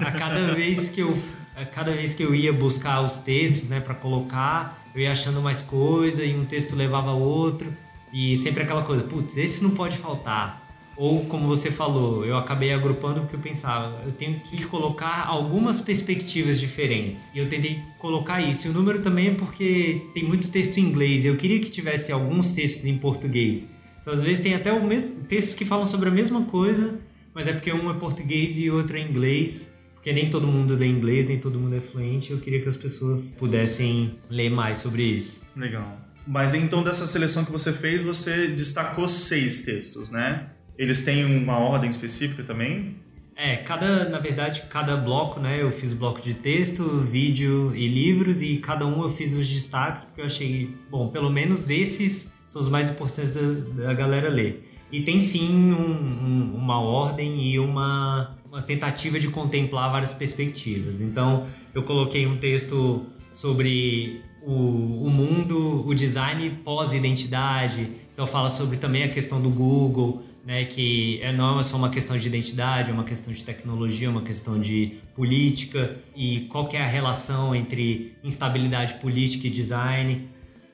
a 0.00 0.12
cada 0.12 0.54
vez 0.54 0.90
que 0.90 1.00
eu 1.00 1.16
a 1.56 1.64
cada 1.64 1.90
vez 1.92 2.12
que 2.12 2.22
eu 2.22 2.34
ia 2.34 2.52
buscar 2.52 3.00
os 3.00 3.18
textos, 3.20 3.66
né, 3.66 3.80
para 3.80 3.94
colocar, 3.94 4.86
eu 4.94 5.00
ia 5.00 5.10
achando 5.10 5.40
mais 5.40 5.62
coisa 5.62 6.22
e 6.22 6.36
um 6.36 6.44
texto 6.44 6.76
levava 6.76 7.12
outro 7.12 7.74
e 8.16 8.34
sempre 8.34 8.62
aquela 8.62 8.82
coisa, 8.82 9.04
putz, 9.04 9.36
esse 9.36 9.62
não 9.62 9.72
pode 9.72 9.98
faltar. 9.98 10.64
Ou 10.96 11.26
como 11.26 11.46
você 11.46 11.70
falou, 11.70 12.24
eu 12.24 12.38
acabei 12.38 12.72
agrupando 12.72 13.20
porque 13.20 13.36
eu 13.36 13.40
pensava, 13.40 14.02
eu 14.06 14.12
tenho 14.12 14.40
que 14.40 14.64
colocar 14.64 15.26
algumas 15.26 15.82
perspectivas 15.82 16.58
diferentes. 16.58 17.30
E 17.34 17.38
eu 17.38 17.46
tentei 17.46 17.82
colocar 17.98 18.40
isso. 18.40 18.66
E 18.66 18.70
o 18.70 18.72
número 18.72 19.02
também 19.02 19.28
é 19.28 19.34
porque 19.34 20.06
tem 20.14 20.24
muito 20.24 20.50
texto 20.50 20.78
em 20.78 20.84
inglês. 20.84 21.26
Eu 21.26 21.36
queria 21.36 21.60
que 21.60 21.68
tivesse 21.68 22.10
alguns 22.10 22.52
textos 22.52 22.86
em 22.86 22.96
português. 22.96 23.70
Então 24.00 24.14
às 24.14 24.24
vezes 24.24 24.40
tem 24.40 24.54
até 24.54 24.72
o 24.72 24.82
mesmo 24.82 25.24
textos 25.24 25.52
que 25.52 25.66
falam 25.66 25.84
sobre 25.84 26.08
a 26.08 26.12
mesma 26.12 26.46
coisa, 26.46 26.98
mas 27.34 27.46
é 27.46 27.52
porque 27.52 27.70
um 27.70 27.90
é 27.90 27.92
português 27.92 28.56
e 28.56 28.70
outro 28.70 28.96
é 28.96 29.00
inglês. 29.02 29.74
Porque 29.92 30.10
nem 30.10 30.30
todo 30.30 30.46
mundo 30.46 30.74
lê 30.74 30.86
inglês, 30.86 31.26
nem 31.26 31.38
todo 31.38 31.60
mundo 31.60 31.76
é 31.76 31.82
fluente. 31.82 32.30
Eu 32.30 32.38
queria 32.38 32.62
que 32.62 32.68
as 32.68 32.78
pessoas 32.78 33.36
pudessem 33.38 34.18
ler 34.30 34.48
mais 34.48 34.78
sobre 34.78 35.02
isso. 35.02 35.44
Legal. 35.54 36.05
Mas 36.26 36.54
então, 36.54 36.82
dessa 36.82 37.06
seleção 37.06 37.44
que 37.44 37.52
você 37.52 37.72
fez, 37.72 38.02
você 38.02 38.48
destacou 38.48 39.08
seis 39.08 39.62
textos, 39.62 40.10
né? 40.10 40.48
Eles 40.76 41.04
têm 41.04 41.24
uma 41.24 41.58
ordem 41.58 41.88
específica 41.88 42.42
também? 42.42 42.96
É, 43.36 43.56
cada, 43.56 44.08
na 44.08 44.18
verdade, 44.18 44.62
cada 44.68 44.96
bloco, 44.96 45.38
né? 45.38 45.62
Eu 45.62 45.70
fiz 45.70 45.92
bloco 45.92 46.20
de 46.20 46.34
texto, 46.34 47.00
vídeo 47.02 47.74
e 47.76 47.86
livros, 47.86 48.40
e 48.42 48.56
cada 48.56 48.86
um 48.86 49.02
eu 49.02 49.10
fiz 49.10 49.34
os 49.34 49.46
destaques, 49.46 50.04
porque 50.04 50.22
eu 50.22 50.26
achei, 50.26 50.74
bom, 50.90 51.08
pelo 51.08 51.30
menos 51.30 51.70
esses 51.70 52.32
são 52.46 52.62
os 52.62 52.68
mais 52.68 52.90
importantes 52.90 53.32
da, 53.32 53.84
da 53.84 53.94
galera 53.94 54.28
ler. 54.28 54.66
E 54.90 55.02
tem 55.02 55.20
sim 55.20 55.52
um, 55.52 55.92
um, 55.92 56.54
uma 56.56 56.80
ordem 56.80 57.44
e 57.46 57.58
uma, 57.58 58.36
uma 58.46 58.62
tentativa 58.62 59.20
de 59.20 59.28
contemplar 59.28 59.90
várias 59.92 60.14
perspectivas. 60.14 61.00
Então, 61.00 61.46
eu 61.74 61.82
coloquei 61.82 62.26
um 62.26 62.36
texto 62.36 63.04
sobre 63.32 64.22
o, 64.46 65.06
o 65.06 65.10
mundo, 65.10 65.86
o 65.86 65.94
design 65.94 66.48
pós-identidade. 66.64 67.90
Então, 68.14 68.26
fala 68.26 68.48
sobre 68.48 68.76
também 68.76 69.02
a 69.02 69.08
questão 69.08 69.42
do 69.42 69.50
Google, 69.50 70.22
né, 70.46 70.64
que 70.64 71.20
é, 71.20 71.32
não 71.32 71.58
é 71.58 71.62
só 71.64 71.76
uma 71.76 71.90
questão 71.90 72.16
de 72.16 72.28
identidade, 72.28 72.90
é 72.90 72.94
uma 72.94 73.02
questão 73.02 73.34
de 73.34 73.44
tecnologia, 73.44 74.06
é 74.06 74.10
uma 74.10 74.22
questão 74.22 74.60
de 74.60 74.98
política 75.16 75.96
e 76.14 76.46
qual 76.48 76.68
é 76.72 76.78
a 76.78 76.86
relação 76.86 77.52
entre 77.54 78.14
instabilidade 78.22 78.94
política 78.94 79.48
e 79.48 79.50
design. 79.50 80.28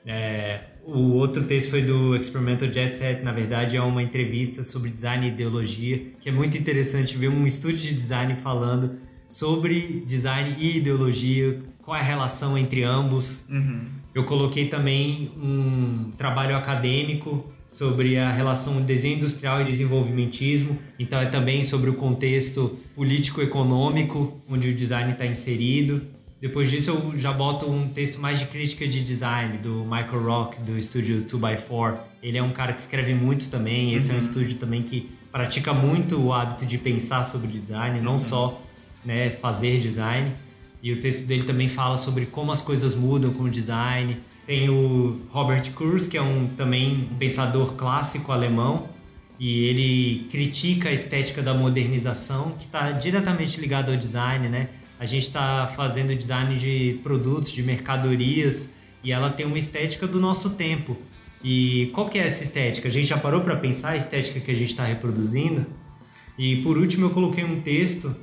É, 0.05 0.61
o 0.85 1.13
outro 1.13 1.45
texto 1.45 1.71
foi 1.71 1.81
do 1.81 2.15
Experimental 2.15 2.71
Jet 2.71 2.95
Set, 2.95 3.23
na 3.23 3.31
verdade 3.31 3.75
é 3.75 3.81
uma 3.81 4.03
entrevista 4.03 4.63
sobre 4.63 4.91
design 4.91 5.27
e 5.27 5.29
ideologia, 5.29 6.05
que 6.19 6.29
é 6.29 6.31
muito 6.31 6.55
interessante 6.57 7.17
ver 7.17 7.29
um 7.29 7.47
estúdio 7.47 7.77
de 7.77 7.93
design 7.93 8.35
falando 8.35 8.97
sobre 9.25 10.03
design 10.05 10.55
e 10.59 10.77
ideologia, 10.77 11.59
qual 11.83 11.97
é 11.97 11.99
a 11.99 12.03
relação 12.03 12.57
entre 12.57 12.83
ambos. 12.83 13.45
Uhum. 13.49 13.87
Eu 14.15 14.25
coloquei 14.25 14.67
também 14.67 15.31
um 15.37 16.11
trabalho 16.17 16.55
acadêmico 16.55 17.45
sobre 17.67 18.17
a 18.17 18.31
relação 18.31 18.81
desenho 18.81 19.17
industrial 19.17 19.61
e 19.61 19.65
desenvolvimentismo, 19.65 20.77
então 20.99 21.19
é 21.19 21.25
também 21.25 21.63
sobre 21.63 21.89
o 21.89 21.95
contexto 21.95 22.77
político-econômico 22.95 24.39
onde 24.47 24.69
o 24.69 24.75
design 24.75 25.11
está 25.11 25.25
inserido. 25.25 26.01
Depois 26.39 26.69
disso 26.69 26.91
eu 26.91 27.19
já 27.19 27.31
boto 27.33 27.69
um 27.69 27.87
texto 27.87 28.19
mais 28.19 28.39
de 28.39 28.45
crítica 28.45 28.87
de 28.87 29.03
design 29.03 29.57
do 29.57 29.83
Michael 29.85 30.23
Rock 30.23 30.61
do 30.61 30.77
estúdio 30.77 31.23
2x4. 31.23 31.97
Ele 32.21 32.37
é 32.37 32.43
um 32.43 32.51
cara 32.51 32.73
que 32.73 32.79
escreve 32.79 33.15
muito 33.15 33.49
também, 33.49 33.95
esse 33.95 34.09
uhum. 34.09 34.17
é 34.17 34.19
um 34.19 34.21
uhum. 34.21 34.27
estúdio 34.27 34.57
também 34.57 34.83
que 34.83 35.09
pratica 35.31 35.73
muito 35.73 36.21
o 36.21 36.31
hábito 36.31 36.65
de 36.65 36.77
pensar 36.77 37.23
sobre 37.23 37.47
design, 37.47 37.99
não 38.01 38.13
uhum. 38.13 38.17
só 38.19 38.61
né, 39.03 39.31
fazer 39.31 39.79
design. 39.79 40.31
E 40.83 40.91
o 40.91 40.99
texto 40.99 41.25
dele 41.25 41.43
também 41.43 41.69
fala 41.69 41.95
sobre 41.95 42.25
como 42.25 42.51
as 42.51 42.61
coisas 42.61 42.93
mudam 42.93 43.31
com 43.31 43.43
o 43.43 43.49
design. 43.49 44.17
Tem 44.45 44.69
o 44.69 45.17
Robert 45.29 45.71
Kurz, 45.71 46.09
que 46.09 46.17
é 46.17 46.21
um 46.21 46.49
também 46.49 47.07
um 47.09 47.15
pensador 47.15 47.75
clássico 47.75 48.33
alemão, 48.33 48.89
e 49.39 49.63
ele 49.63 50.27
critica 50.29 50.89
a 50.89 50.91
estética 50.91 51.41
da 51.41 51.53
modernização, 51.53 52.51
que 52.59 52.65
está 52.65 52.91
diretamente 52.91 53.61
ligada 53.61 53.93
ao 53.93 53.97
design, 53.97 54.49
né? 54.49 54.67
A 54.99 55.05
gente 55.05 55.23
está 55.23 55.65
fazendo 55.67 56.13
design 56.13 56.57
de 56.57 56.99
produtos, 57.01 57.53
de 57.53 57.63
mercadorias, 57.63 58.71
e 59.01 59.13
ela 59.13 59.29
tem 59.29 59.45
uma 59.45 59.57
estética 59.57 60.05
do 60.05 60.19
nosso 60.19 60.49
tempo. 60.51 60.97
E 61.41 61.89
qual 61.93 62.09
que 62.09 62.19
é 62.19 62.23
essa 62.23 62.43
estética? 62.43 62.89
A 62.89 62.91
gente 62.91 63.07
já 63.07 63.17
parou 63.17 63.39
para 63.39 63.55
pensar 63.55 63.91
a 63.91 63.97
estética 63.97 64.41
que 64.41 64.51
a 64.51 64.53
gente 64.53 64.71
está 64.71 64.83
reproduzindo? 64.83 65.65
E 66.37 66.57
por 66.57 66.77
último 66.77 67.05
eu 67.05 67.09
coloquei 67.11 67.43
um 67.45 67.61
texto 67.61 68.13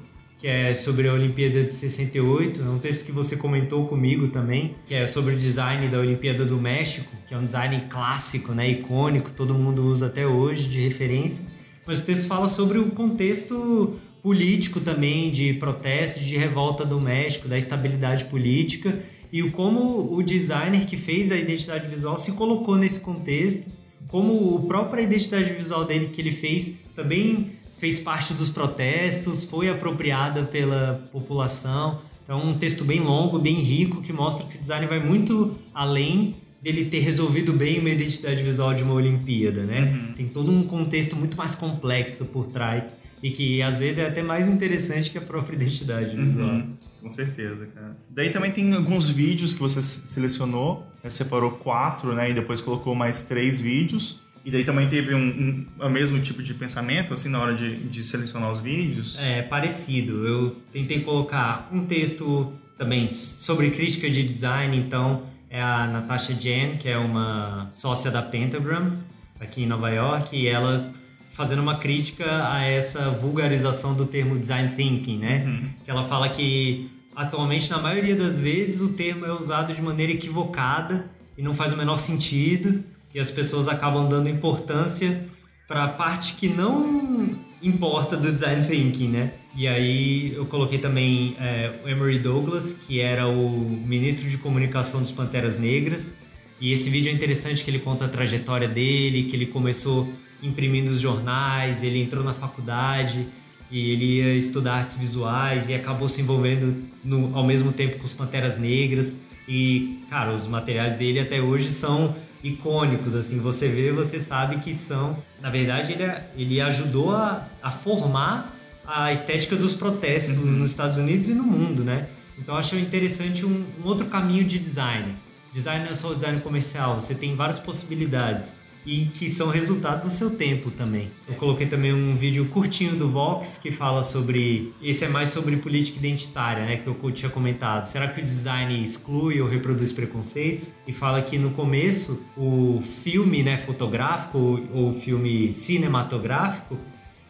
que 0.41 0.49
é 0.49 0.73
sobre 0.73 1.07
a 1.07 1.13
Olimpíada 1.13 1.63
de 1.65 1.75
68, 1.75 2.63
é 2.63 2.65
um 2.65 2.79
texto 2.79 3.05
que 3.05 3.13
você 3.13 3.37
comentou 3.37 3.87
comigo 3.87 4.29
também, 4.29 4.75
que 4.87 4.95
é 4.95 5.07
sobre 5.07 5.35
o 5.35 5.37
design 5.37 5.87
da 5.89 5.99
Olimpíada 5.99 6.47
do 6.47 6.57
México, 6.57 7.15
que 7.29 7.35
é 7.35 7.37
um 7.37 7.45
design 7.45 7.79
clássico, 7.91 8.53
né, 8.53 8.71
icônico, 8.71 9.31
todo 9.33 9.53
mundo 9.53 9.85
usa 9.85 10.07
até 10.07 10.27
hoje 10.27 10.67
de 10.67 10.81
referência. 10.81 11.47
Mas 11.87 12.01
o 12.01 12.07
texto 12.07 12.27
fala 12.27 12.49
sobre 12.49 12.79
o 12.79 12.87
contexto 12.91 14.01
político 14.23 14.81
também 14.81 15.31
de 15.31 15.53
protesto, 15.55 16.21
de 16.21 16.37
revolta 16.37 16.87
do 16.87 16.99
México, 16.99 17.47
da 17.47 17.59
estabilidade 17.59 18.25
política 18.25 18.99
e 19.33 19.43
como 19.51 20.13
o 20.13 20.23
designer 20.23 20.87
que 20.87 20.97
fez 20.97 21.31
a 21.31 21.37
identidade 21.37 21.89
visual 21.89 22.19
se 22.19 22.33
colocou 22.33 22.77
nesse 22.77 23.01
contexto, 23.01 23.71
como 24.09 24.57
a 24.57 24.67
própria 24.67 25.03
identidade 25.03 25.53
visual 25.53 25.85
dele 25.85 26.09
que 26.09 26.21
ele 26.21 26.33
fez 26.33 26.79
também 26.95 27.60
fez 27.81 27.99
parte 27.99 28.35
dos 28.35 28.51
protestos, 28.51 29.45
foi 29.45 29.71
apropriada 29.71 30.43
pela 30.45 31.09
população. 31.11 32.03
Então, 32.23 32.47
um 32.47 32.59
texto 32.59 32.85
bem 32.85 33.01
longo, 33.01 33.39
bem 33.39 33.55
rico, 33.55 34.03
que 34.03 34.13
mostra 34.13 34.47
que 34.47 34.57
o 34.57 34.61
design 34.61 34.87
vai 34.87 35.01
muito 35.01 35.57
além 35.75 36.37
dele 36.63 36.85
ter 36.85 36.99
resolvido 36.99 37.55
bem 37.55 37.79
uma 37.79 37.89
identidade 37.89 38.43
visual 38.43 38.75
de 38.75 38.83
uma 38.83 38.93
Olimpíada, 38.93 39.63
né? 39.63 39.93
Uhum. 39.95 40.13
Tem 40.13 40.29
todo 40.29 40.53
um 40.53 40.65
contexto 40.65 41.17
muito 41.17 41.39
mais 41.39 41.55
complexo 41.55 42.27
por 42.27 42.49
trás 42.49 42.99
e 43.23 43.31
que 43.31 43.63
às 43.63 43.79
vezes 43.79 43.99
é 43.99 44.07
até 44.07 44.23
mais 44.23 44.47
interessante 44.47 45.11
que 45.11 45.17
a 45.17 45.23
própria 45.23 45.57
identidade 45.57 46.15
visual. 46.15 46.51
Uhum. 46.51 46.75
Com 47.01 47.11
certeza, 47.11 47.67
cara. 47.75 47.97
Daí 48.11 48.29
também 48.29 48.51
tem 48.53 48.75
alguns 48.75 49.09
vídeos 49.09 49.55
que 49.55 49.59
você 49.59 49.81
selecionou, 49.81 50.87
né? 51.03 51.09
separou 51.09 51.53
quatro, 51.53 52.15
né? 52.15 52.31
E 52.31 52.35
depois 52.35 52.61
colocou 52.61 52.95
mais 52.95 53.25
três 53.25 53.59
vídeos. 53.59 54.21
E 54.45 54.51
daí 54.51 54.65
também 54.65 54.89
teve 54.89 55.15
um, 55.15 55.19
um, 55.19 55.67
o 55.87 55.89
mesmo 55.89 56.19
tipo 56.21 56.43
de 56.43 56.55
pensamento, 56.55 57.13
assim, 57.13 57.29
na 57.29 57.41
hora 57.41 57.55
de, 57.55 57.77
de 57.77 58.03
selecionar 58.03 58.51
os 58.51 58.61
vídeos? 58.61 59.19
É, 59.19 59.43
parecido. 59.43 60.27
Eu 60.27 60.57
tentei 60.73 61.01
colocar 61.01 61.69
um 61.73 61.85
texto 61.85 62.53
também 62.79 63.13
sobre 63.13 63.71
crítica 63.71 64.09
de 64.09 64.23
design, 64.23 64.77
então 64.79 65.25
é 65.51 65.61
a 65.61 65.87
Natasha 65.87 66.33
Jen, 66.33 66.79
que 66.79 66.89
é 66.89 66.97
uma 66.97 67.69
sócia 67.71 68.11
da 68.11 68.23
Pentagram 68.23 68.99
aqui 69.39 69.65
em 69.65 69.67
Nova 69.67 69.91
York, 69.91 70.35
e 70.35 70.47
ela 70.47 70.93
fazendo 71.33 71.61
uma 71.61 71.77
crítica 71.77 72.51
a 72.51 72.65
essa 72.65 73.11
vulgarização 73.11 73.95
do 73.95 74.07
termo 74.07 74.39
design 74.39 74.75
thinking, 74.75 75.19
né? 75.19 75.45
Uhum. 75.47 75.71
Ela 75.87 76.05
fala 76.05 76.29
que 76.29 76.91
atualmente 77.15 77.71
na 77.71 77.79
maioria 77.79 78.17
das 78.17 78.39
vezes 78.39 78.81
o 78.81 78.95
termo 78.95 79.27
é 79.27 79.33
usado 79.33 79.75
de 79.75 79.83
maneira 79.83 80.13
equivocada 80.13 81.07
e 81.37 81.43
não 81.43 81.55
faz 81.55 81.73
o 81.73 81.77
menor 81.77 81.99
sentido 81.99 82.83
e 83.15 83.21
as 83.21 83.31
pessoas 83.31 83.69
acabam 83.69 84.09
dando 84.09 84.29
importância 84.29 85.27
para 85.67 85.85
a 85.85 85.89
parte 85.89 86.35
que 86.35 86.49
não 86.49 87.37
importa 87.63 88.17
do 88.17 88.31
design 88.31 88.67
thinking, 88.67 89.09
né? 89.09 89.33
E 89.55 89.67
aí 89.69 90.33
eu 90.35 90.47
coloquei 90.47 90.79
também 90.79 91.37
é, 91.39 91.73
o 91.85 91.89
Emory 91.89 92.19
Douglas, 92.19 92.73
que 92.87 93.01
era 93.01 93.29
o 93.29 93.49
ministro 93.51 94.29
de 94.29 94.39
comunicação 94.39 95.01
dos 95.01 95.11
Panteras 95.11 95.59
Negras. 95.59 96.17
E 96.61 96.73
esse 96.73 96.89
vídeo 96.91 97.11
é 97.11 97.13
interessante 97.13 97.65
que 97.65 97.71
ele 97.71 97.79
conta 97.79 98.05
a 98.05 98.09
trajetória 98.09 98.69
dele, 98.69 99.25
que 99.25 99.37
ele 99.37 99.47
começou 99.47 100.09
imprimindo 100.43 100.91
os 100.91 101.01
jornais, 101.01 101.83
ele 101.83 102.01
entrou 102.01 102.25
na 102.25 102.33
faculdade 102.33 103.27
e 103.71 103.93
ele 103.93 104.05
ia 104.17 104.35
estudar 104.35 104.75
artes 104.75 104.97
visuais 104.97 105.69
e 105.69 105.75
acabou 105.75 106.09
se 106.09 106.21
envolvendo 106.21 106.83
no, 107.05 107.37
ao 107.37 107.45
mesmo 107.45 107.73
tempo 107.73 107.99
com 107.99 108.05
os 108.05 108.13
Panteras 108.13 108.59
Negras. 108.59 109.19
E, 109.49 110.01
cara, 110.09 110.35
os 110.35 110.47
materiais 110.47 110.97
dele 110.97 111.21
até 111.21 111.41
hoje 111.41 111.71
são 111.71 112.17
icônicos, 112.43 113.15
assim, 113.15 113.39
você 113.39 113.69
vê, 113.69 113.93
você 113.93 114.19
sabe 114.19 114.59
que 114.59 114.75
são. 114.75 115.23
Na 115.41 115.51
verdade, 115.51 115.93
ele, 115.93 116.05
ele 116.37 116.61
ajudou 116.61 117.15
a, 117.15 117.47
a 117.63 117.71
formar 117.71 118.57
a 118.87 119.13
estética 119.13 119.57
dos 119.57 119.75
protestos 119.75 120.37
uhum. 120.39 120.59
nos 120.59 120.71
Estados 120.71 120.99
Unidos 120.99 121.29
e 121.29 121.35
no 121.35 121.45
mundo, 121.45 121.85
né? 121.85 122.09
Então, 122.39 122.57
acho 122.57 122.77
interessante 122.77 123.45
um, 123.45 123.65
um 123.83 123.87
outro 123.87 124.07
caminho 124.07 124.45
de 124.45 124.59
design. 124.59 125.15
Design 125.53 125.85
não 125.85 125.93
é 125.93 125.95
só 125.95 126.11
o 126.11 126.15
design 126.15 126.41
comercial, 126.41 126.99
você 126.99 127.15
tem 127.15 127.35
várias 127.37 127.59
possibilidades 127.59 128.60
e 128.85 129.07
que 129.07 129.29
são 129.29 129.49
resultado 129.49 130.03
do 130.03 130.11
seu 130.11 130.31
tempo 130.37 130.71
também. 130.71 131.11
Eu 131.29 131.35
coloquei 131.35 131.67
também 131.67 131.93
um 131.93 132.17
vídeo 132.17 132.47
curtinho 132.47 132.97
do 132.97 133.09
Vox 133.09 133.59
que 133.59 133.71
fala 133.71 134.03
sobre. 134.03 134.73
Esse 134.83 135.05
é 135.05 135.09
mais 135.09 135.29
sobre 135.31 135.57
política 135.57 135.99
identitária, 135.99 136.65
né? 136.65 136.77
Que 136.79 136.87
eu 136.87 137.13
tinha 137.13 137.31
comentado. 137.31 137.85
Será 137.85 138.09
que 138.09 138.21
o 138.21 138.25
design 138.25 138.83
exclui 138.83 139.41
ou 139.41 139.49
reproduz 139.49 139.93
preconceitos? 139.93 140.75
E 140.87 140.93
fala 140.93 141.21
que 141.23 141.39
no 141.39 141.51
começo 141.51 142.25
o 142.37 142.83
filme 142.83 143.43
né, 143.43 143.59
fotográfico 143.59 144.61
ou 144.73 144.93
filme 144.93 145.53
cinematográfico 145.53 146.79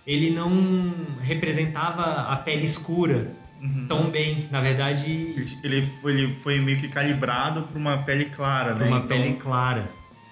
ele 0.07 0.31
não 0.31 0.95
representava 1.21 2.03
a 2.33 2.37
pele 2.37 2.65
escura 2.65 3.39
Uhum. 3.63 3.87
tão 3.87 4.11
bem. 4.11 4.49
Na 4.51 4.61
verdade. 4.61 5.59
Ele 5.63 5.83
foi, 5.83 6.13
ele 6.13 6.35
foi 6.37 6.61
meio 6.61 6.79
que 6.79 6.89
calibrado 6.89 7.63
para 7.65 7.79
uma 7.79 7.99
pele 7.99 8.25
clara, 8.27 8.75
pra 8.75 8.85
né? 8.85 8.91
Uma 8.91 9.05
então... 9.05 9.09
pele 9.09 9.35
clara. 9.35 9.91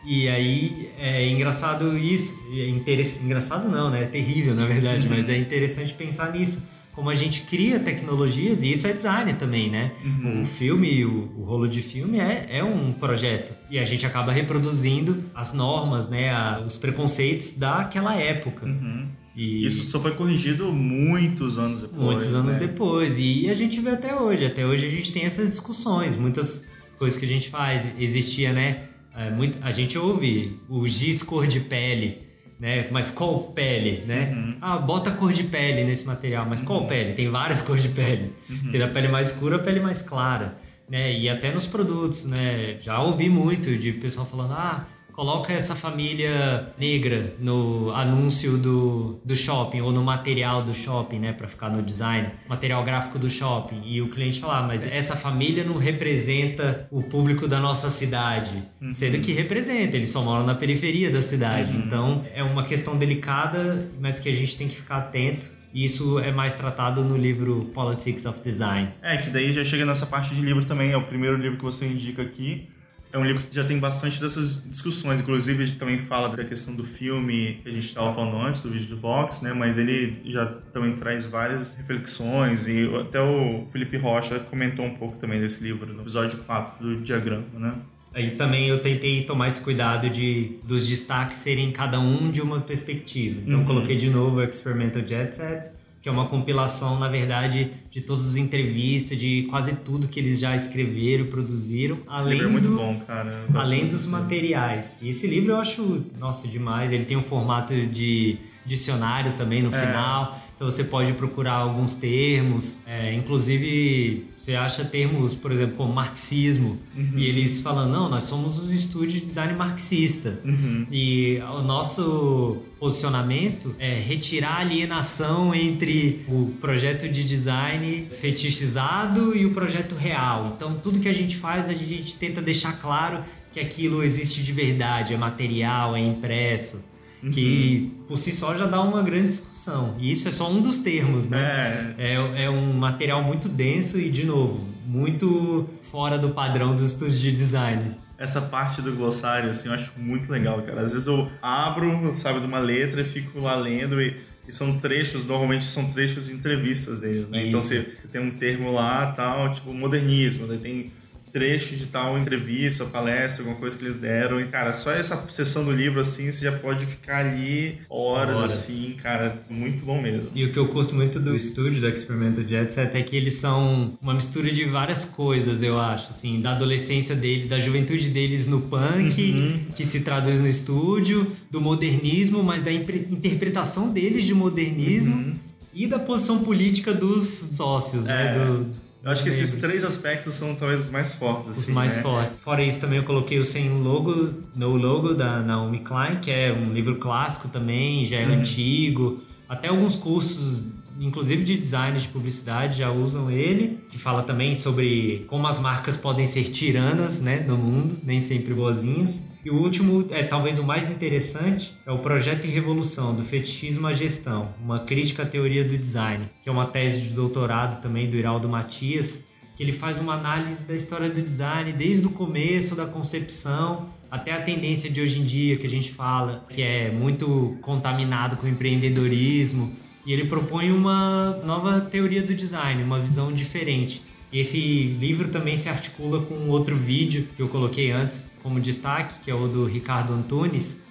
E 0.09 0.27
aí 0.27 0.91
é 0.99 1.29
engraçado 1.29 1.99
isso, 1.99 2.35
é 2.51 2.67
interess... 2.67 3.23
engraçado 3.23 3.69
não, 3.69 3.91
né? 3.91 4.05
É 4.05 4.07
terrível 4.07 4.55
na 4.55 4.65
verdade, 4.65 5.07
uhum. 5.07 5.15
mas 5.15 5.29
é 5.29 5.37
interessante 5.37 5.93
pensar 5.93 6.33
nisso. 6.33 6.67
Como 6.93 7.11
a 7.11 7.15
gente 7.15 7.43
cria 7.43 7.79
tecnologias, 7.79 8.63
e 8.63 8.73
isso 8.73 8.87
é 8.87 8.93
design 8.93 9.35
também, 9.35 9.71
né? 9.71 9.93
Uhum. 10.03 10.41
O 10.41 10.45
filme, 10.47 11.05
o, 11.05 11.31
o, 11.37 11.45
rolo 11.45 11.69
de 11.69 11.83
filme 11.83 12.19
é, 12.19 12.49
é 12.51 12.65
um 12.65 12.93
projeto. 12.93 13.53
E 13.71 13.79
a 13.79 13.85
gente 13.85 14.05
acaba 14.07 14.33
reproduzindo 14.33 15.23
as 15.35 15.53
normas, 15.53 16.09
né? 16.09 16.31
A, 16.31 16.61
os 16.67 16.79
preconceitos 16.79 17.53
daquela 17.53 18.17
época. 18.17 18.65
Uhum. 18.65 19.07
E... 19.37 19.67
Isso 19.67 19.91
só 19.91 20.01
foi 20.01 20.13
corrigido 20.13 20.73
muitos 20.73 21.59
anos 21.59 21.83
depois. 21.83 22.03
Muitos 22.03 22.35
anos 22.35 22.55
né? 22.55 22.67
depois. 22.67 23.17
E 23.19 23.49
a 23.49 23.55
gente 23.55 23.79
vê 23.79 23.91
até 23.91 24.17
hoje. 24.17 24.47
Até 24.47 24.67
hoje 24.67 24.87
a 24.87 24.91
gente 24.91 25.13
tem 25.13 25.25
essas 25.25 25.51
discussões. 25.51 26.17
Muitas 26.17 26.67
coisas 26.99 27.17
que 27.17 27.27
a 27.27 27.29
gente 27.29 27.49
faz. 27.49 27.87
Existia, 27.97 28.53
né? 28.53 28.88
É, 29.19 29.31
muito, 29.31 29.59
a 29.63 29.73
gente 29.73 29.99
ouve 29.99 30.61
o 30.69 30.87
giz 30.87 31.25
cor 31.25 31.45
de 31.45 31.59
pele, 31.59 32.23
né? 32.59 32.87
Mas 32.93 33.11
qual 33.11 33.41
pele, 33.53 34.05
né? 34.07 34.33
Uhum. 34.33 34.57
Ah, 34.61 34.79
bota 34.79 35.11
cor 35.11 35.33
de 35.33 35.43
pele 35.43 35.83
nesse 35.83 36.07
material, 36.07 36.47
mas 36.49 36.63
qual 36.63 36.83
uhum. 36.83 36.87
pele? 36.87 37.15
Tem 37.15 37.29
várias 37.29 37.61
cores 37.63 37.83
de 37.83 37.89
pele. 37.89 38.33
Uhum. 38.49 38.71
Tem 38.71 38.81
a 38.81 38.87
pele 38.87 39.09
mais 39.09 39.33
escura, 39.33 39.57
a 39.57 39.59
pele 39.59 39.81
mais 39.81 40.03
clara, 40.03 40.57
né? 40.89 41.13
E 41.13 41.29
até 41.29 41.51
nos 41.51 41.67
produtos, 41.67 42.27
né? 42.27 42.77
Já 42.81 43.03
ouvi 43.03 43.29
muito 43.29 43.77
de 43.77 43.93
pessoal 43.93 44.25
falando, 44.25 44.53
ah, 44.53 44.87
coloca 45.19 45.53
essa 45.53 45.75
família 45.75 46.73
negra 46.79 47.35
no 47.41 47.91
anúncio 47.91 48.57
do, 48.57 49.21
do 49.25 49.35
shopping 49.35 49.81
ou 49.81 49.91
no 49.91 50.05
material 50.05 50.63
do 50.63 50.73
shopping, 50.73 51.19
né, 51.19 51.33
para 51.33 51.49
ficar 51.49 51.69
no 51.71 51.83
design, 51.83 52.31
material 52.49 52.85
gráfico 52.85 53.19
do 53.19 53.29
shopping. 53.29 53.83
E 53.85 54.01
o 54.01 54.11
cliente 54.11 54.39
falar, 54.39 54.59
ah, 54.59 54.63
mas 54.63 54.87
essa 54.87 55.17
família 55.17 55.65
não 55.65 55.77
representa 55.77 56.87
o 56.89 57.03
público 57.03 57.49
da 57.49 57.59
nossa 57.59 57.91
cidade, 57.91 58.63
uhum. 58.81 58.93
sendo 58.93 59.19
que 59.19 59.33
representa, 59.33 59.97
eles 59.97 60.11
só 60.11 60.23
moram 60.23 60.47
na 60.47 60.55
periferia 60.55 61.11
da 61.11 61.21
cidade. 61.21 61.77
Uhum. 61.77 61.83
Então 61.83 62.25
é 62.33 62.45
uma 62.45 62.63
questão 62.63 62.97
delicada, 62.97 63.91
mas 64.01 64.21
que 64.21 64.29
a 64.29 64.33
gente 64.33 64.57
tem 64.57 64.69
que 64.69 64.77
ficar 64.77 64.99
atento. 64.99 65.51
Isso 65.75 66.21
é 66.21 66.31
mais 66.31 66.55
tratado 66.55 67.03
no 67.03 67.17
livro 67.17 67.65
Politics 67.75 68.25
of 68.25 68.41
Design. 68.41 68.91
É, 69.03 69.17
que 69.17 69.31
daí 69.31 69.51
já 69.51 69.65
chega 69.65 69.85
nessa 69.85 70.07
parte 70.07 70.33
de 70.33 70.41
livro 70.41 70.65
também, 70.65 70.93
é 70.93 70.97
o 70.97 71.03
primeiro 71.03 71.37
livro 71.37 71.59
que 71.59 71.65
você 71.65 71.87
indica 71.87 72.23
aqui 72.23 72.69
é 73.13 73.19
um 73.19 73.25
livro 73.25 73.43
que 73.43 73.55
já 73.55 73.65
tem 73.65 73.79
bastante 73.79 74.21
dessas 74.21 74.65
discussões. 74.69 75.21
Inclusive, 75.21 75.63
a 75.63 75.67
gente 75.67 75.79
também 75.79 75.99
fala 75.99 76.29
da 76.29 76.45
questão 76.45 76.75
do 76.75 76.85
filme 76.85 77.61
que 77.63 77.69
a 77.69 77.73
gente 77.73 77.87
estava 77.87 78.15
falando 78.15 78.37
antes, 78.39 78.61
do 78.61 78.71
vídeo 78.71 78.89
do 78.89 79.01
Vox, 79.01 79.43
né? 79.43 79.53
Mas 79.53 79.79
ele 79.79 80.21
já 80.27 80.47
também 80.73 80.95
traz 80.95 81.25
várias 81.25 81.77
reflexões 81.77 82.69
e 82.69 82.89
até 83.01 83.21
o 83.21 83.65
Felipe 83.67 83.97
Rocha 83.97 84.39
comentou 84.41 84.85
um 84.85 84.95
pouco 84.95 85.17
também 85.19 85.41
desse 85.41 85.63
livro 85.63 85.93
no 85.93 86.03
episódio 86.03 86.39
4 86.41 86.87
do 86.87 87.01
Diagrama, 87.01 87.45
né? 87.55 87.75
Aí 88.15 88.33
também 88.33 88.69
eu 88.69 88.81
tentei 88.81 89.23
tomar 89.25 89.49
esse 89.49 89.61
cuidado 89.61 90.09
de 90.11 90.57
dos 90.65 90.89
destaques 90.89 91.37
serem 91.37 91.71
cada 91.71 92.01
um 92.01 92.31
de 92.31 92.41
uma 92.41 92.61
perspectiva. 92.61 93.41
Então 93.47 93.61
uhum. 93.61 93.65
coloquei 93.65 93.97
de 93.97 94.11
novo 94.11 94.37
o 94.37 94.43
Experimental 94.43 95.07
Jet 95.07 95.37
Set, 95.37 95.71
que 96.09 96.11
é 96.11 96.13
uma 96.13 96.25
compilação, 96.25 96.99
na 96.99 97.07
verdade, 97.07 97.71
de 97.91 98.01
todas 98.01 98.31
as 98.31 98.37
entrevistas, 98.37 99.19
de 99.19 99.47
quase 99.51 99.77
tudo 99.77 100.09
que 100.09 100.19
eles 100.19 100.41
já 100.41 100.57
escreveram, 100.57 101.27
produziram, 101.27 101.99
além 102.09 102.41
é 102.41 102.47
muito 102.47 102.67
dos, 102.67 102.79
bom, 102.79 103.07
cara. 103.07 103.45
Além 103.55 103.87
dos 103.87 104.07
materiais. 104.07 105.01
E 105.03 105.11
esse 105.11 105.27
livro 105.27 105.53
eu 105.53 105.61
acho, 105.61 106.03
nossa, 106.19 106.49
demais. 106.49 106.91
Ele 106.93 107.05
tem 107.05 107.15
um 107.15 107.23
formato 107.23 107.75
de, 107.75 108.39
dicionário 108.65 109.35
também 109.35 109.63
no 109.63 109.69
é. 109.75 109.87
final. 109.87 110.41
Então 110.59 110.69
você 110.69 110.83
pode 110.83 111.13
procurar 111.13 111.53
alguns 111.53 111.95
termos, 111.95 112.79
é, 112.85 113.15
inclusive 113.15 114.27
você 114.37 114.57
acha 114.57 114.85
termos, 114.85 115.33
por 115.33 115.53
exemplo, 115.53 115.77
como 115.77 115.93
marxismo, 115.93 116.77
uhum. 116.97 117.13
e 117.15 117.27
eles 117.27 117.61
falam, 117.61 117.89
não, 117.89 118.09
nós 118.09 118.25
somos 118.25 118.59
um 118.59 118.73
estúdio 118.73 119.21
de 119.21 119.27
design 119.27 119.55
marxista. 119.55 120.41
Uhum. 120.45 120.85
E 120.91 121.39
o 121.57 121.63
nosso 121.63 122.59
posicionamento 122.81 123.73
é 123.79 124.01
retirar 124.01 124.57
a 124.57 124.59
alienação 124.63 125.55
entre 125.55 126.25
o 126.27 126.53
projeto 126.61 127.09
de 127.09 127.23
design 127.23 128.09
fetichizado 128.11 129.37
e 129.37 129.47
o 129.47 129.53
projeto 129.53 129.95
real. 129.95 130.55
Então 130.57 130.75
tudo 130.75 130.99
que 130.99 131.09
a 131.09 131.15
gente 131.15 131.37
faz, 131.37 131.69
a 131.69 131.73
gente 131.73 132.17
tenta 132.17 132.43
deixar 132.43 132.81
claro 132.81 133.23
que 133.53 133.61
aquilo 133.61 134.03
existe 134.03 134.43
de 134.43 134.53
verdade, 134.53 135.15
é 135.15 135.17
material, 135.17 135.95
é 135.95 136.01
impresso 136.01 136.88
uhum. 137.23 137.31
que 137.31 137.93
por 138.07 138.19
si 138.19 138.33
só 138.33 138.57
já 138.57 138.67
dá 138.67 138.81
uma 138.81 139.03
grande 139.03 139.29
discussão. 139.29 139.97
E 139.99 140.11
isso 140.11 140.29
é 140.29 140.31
só 140.31 140.51
um 140.51 140.61
dos 140.61 140.79
termos, 140.79 141.29
né? 141.29 141.95
É. 141.99 142.15
é, 142.15 142.45
é 142.45 142.51
um 142.51 142.73
material 142.73 143.23
muito 143.23 143.49
denso 143.49 143.99
e, 143.99 144.11
de 144.11 144.25
novo, 144.25 144.65
muito 144.87 145.69
fora 145.81 146.19
do 146.19 146.31
padrão 146.31 146.75
dos 146.75 146.85
estudos 146.85 147.21
de 147.21 147.33
design 147.33 147.91
essa 148.19 148.43
parte 148.43 148.83
do 148.83 148.93
glossário, 148.97 149.49
assim, 149.49 149.69
eu 149.69 149.75
acho 149.75 149.93
muito 149.97 150.31
legal, 150.31 150.61
cara. 150.63 150.81
Às 150.81 150.93
vezes 150.93 151.07
eu 151.07 151.31
abro, 151.41 152.13
sabe, 152.15 152.41
de 152.41 152.47
uma 152.47 152.59
letra 152.59 153.01
e 153.01 153.05
fico 153.05 153.39
lá 153.39 153.55
lendo 153.55 154.03
e, 154.03 154.17
e 154.47 154.53
são 154.53 154.77
trechos, 154.81 155.25
normalmente 155.25 155.65
são 155.65 155.93
trechos 155.93 156.27
de 156.27 156.33
entrevistas 156.33 157.01
deles, 157.01 157.29
né? 157.29 157.47
Então 157.47 157.61
Isso. 157.61 157.75
Então 157.75 157.93
você 158.03 158.09
tem 158.09 158.21
um 158.21 158.33
termo 158.33 158.73
lá, 158.73 159.13
tal, 159.13 159.53
tipo 159.55 159.73
modernismo, 159.73 160.49
daí 160.49 160.59
tem 160.59 160.93
trecho 161.31 161.77
de 161.77 161.87
tal 161.87 162.19
entrevista, 162.19 162.85
palestra, 162.87 163.43
alguma 163.43 163.59
coisa 163.59 163.77
que 163.77 163.85
eles 163.85 163.99
deram. 163.99 164.41
E, 164.41 164.47
cara, 164.47 164.73
só 164.73 164.91
essa 164.91 165.25
sessão 165.29 165.65
do 165.65 165.73
livro, 165.73 166.01
assim, 166.01 166.31
você 166.31 166.45
já 166.45 166.53
pode 166.53 166.85
ficar 166.87 167.19
ali 167.19 167.79
horas, 167.89 168.39
horas. 168.39 168.53
assim, 168.53 168.95
cara, 169.03 169.43
muito 169.49 169.85
bom 169.85 170.01
mesmo. 170.01 170.31
E 170.35 170.45
o 170.45 170.53
que 170.53 170.59
eu 170.59 170.69
curto 170.69 170.95
muito 170.95 171.19
do 171.21 171.35
estúdio 171.35 171.81
do 171.81 171.89
Experimento 171.89 172.47
Jet 172.47 172.73
Set 172.73 172.95
é 172.97 173.03
que 173.03 173.17
eles 173.17 173.35
são 173.35 173.97
uma 174.01 174.15
mistura 174.15 174.51
de 174.51 174.65
várias 174.65 175.05
coisas, 175.05 175.63
eu 175.63 175.79
acho, 175.79 176.11
assim, 176.11 176.41
da 176.41 176.53
adolescência 176.53 177.15
dele, 177.15 177.49
da 177.49 177.59
juventude 177.59 178.09
deles 178.11 178.47
no 178.47 178.63
punk, 178.63 179.33
uhum. 179.33 179.73
que 179.75 179.85
se 179.85 180.01
traduz 180.01 180.41
no 180.41 180.49
estúdio, 180.49 181.31
do 181.51 181.61
modernismo, 181.61 182.43
mas 182.43 182.63
da 182.63 182.73
interpretação 182.73 183.93
deles 183.93 184.25
de 184.25 184.35
modernismo. 184.35 185.15
Uhum. 185.15 185.35
E 185.75 185.87
da 185.87 185.99
posição 185.99 186.41
política 186.41 186.93
dos 186.93 187.23
sócios, 187.25 188.05
né, 188.05 188.35
é. 188.35 188.39
né? 188.39 188.45
Do, 188.47 188.88
eu 189.03 189.11
acho 189.11 189.23
que 189.23 189.29
esses 189.29 189.61
três 189.61 189.85
aspectos 189.85 190.35
são 190.35 190.55
talvez 190.55 190.85
os 190.85 190.91
mais 190.91 191.15
fortes. 191.15 191.53
Os 191.53 191.59
assim, 191.59 191.73
mais 191.73 191.97
né? 191.97 192.03
fortes. 192.03 192.39
Fora 192.41 192.63
isso, 192.63 192.81
também 192.81 192.99
eu 192.99 193.05
coloquei 193.05 193.39
o 193.39 193.45
Sem 193.45 193.71
Logo, 193.71 194.35
No 194.55 194.77
Logo, 194.77 195.15
da 195.15 195.41
Naomi 195.41 195.81
Klein, 195.81 196.21
que 196.21 196.31
é 196.31 196.53
um 196.53 196.73
livro 196.73 196.97
clássico 196.97 197.49
também, 197.49 198.05
já 198.05 198.17
é 198.17 198.27
uhum. 198.27 198.41
antigo. 198.41 199.23
Até 199.49 199.69
alguns 199.69 199.95
cursos, 199.95 200.65
inclusive 200.99 201.45
de 201.45 201.57
design 201.57 201.99
de 201.99 202.09
publicidade, 202.09 202.79
já 202.79 202.91
usam 202.91 203.31
ele, 203.31 203.79
que 203.89 203.99
fala 203.99 204.23
também 204.23 204.55
sobre 204.55 205.25
como 205.29 205.47
as 205.47 205.61
marcas 205.61 205.97
podem 205.97 206.27
ser 206.27 206.45
tiranas 206.45 207.21
né, 207.21 207.45
no 207.47 207.57
mundo, 207.57 207.99
nem 208.03 208.21
sempre 208.21 208.55
boazinhas. 208.55 209.27
E 209.45 209.51
o 209.51 209.55
último, 209.55 210.07
é 210.11 210.25
talvez 210.25 210.59
o 210.59 210.65
mais 210.65 210.91
interessante, 210.91 211.75
é 211.87 211.93
o 211.93 211.99
Projeto 211.99 212.47
e 212.47 212.51
Revolução, 212.51 213.15
do 213.15 213.23
Fetichismo 213.23 213.87
à 213.87 213.93
Gestão, 213.93 214.53
uma 214.63 214.81
crítica 214.81 215.23
à 215.23 215.27
teoria 215.27 215.65
do 215.65 215.79
design, 215.79 216.29
que 216.43 216.49
é 216.49 216.53
uma 216.53 216.67
tese 216.67 217.01
de 217.01 217.11
doutorado 217.11 217.81
também 217.81 218.11
do 218.11 218.17
Iraldo 218.17 218.49
Matias, 218.49 219.27
que 219.57 219.63
ele 219.63 219.73
faz 219.73 219.99
uma 219.99 220.15
análise 220.15 220.65
da 220.65 220.75
história 220.75 221.09
do 221.09 221.21
design 221.23 221.73
desde 221.73 222.07
o 222.07 222.11
começo 222.11 222.77
da 222.77 222.87
concepção 222.87 223.89
até 224.11 224.33
a 224.33 224.41
tendência 224.41 224.91
de 224.91 225.01
hoje 225.01 225.21
em 225.21 225.25
dia 225.25 225.57
que 225.57 225.67
a 225.67 225.71
gente 225.71 225.91
fala, 225.91 226.47
que 226.49 226.63
é 226.63 226.91
muito 226.91 227.57
contaminado 227.61 228.37
com 228.37 228.47
empreendedorismo, 228.47 229.73
e 230.09 230.13
ele 230.15 230.25
propõe 230.25 230.73
uma 230.73 231.39
nova 231.45 231.83
teoria 231.83 232.23
do 232.23 232.35
design, 232.35 232.83
uma 232.83 232.99
visão 232.99 233.31
diferente. 233.31 234.03
Esse 234.33 234.97
livro 234.99 235.29
também 235.29 235.55
se 235.55 235.69
articula 235.69 236.23
com 236.23 236.49
outro 236.49 236.75
vídeo 236.75 237.29
que 237.37 237.43
eu 237.43 237.49
coloquei 237.49 237.91
antes 237.91 238.27
como 238.43 238.59
destaque, 238.59 239.21
que 239.23 239.31
é 239.31 239.35
o 239.35 239.47
do 239.47 239.67
Ricardo 239.67 240.15
Antunes, 240.15 240.83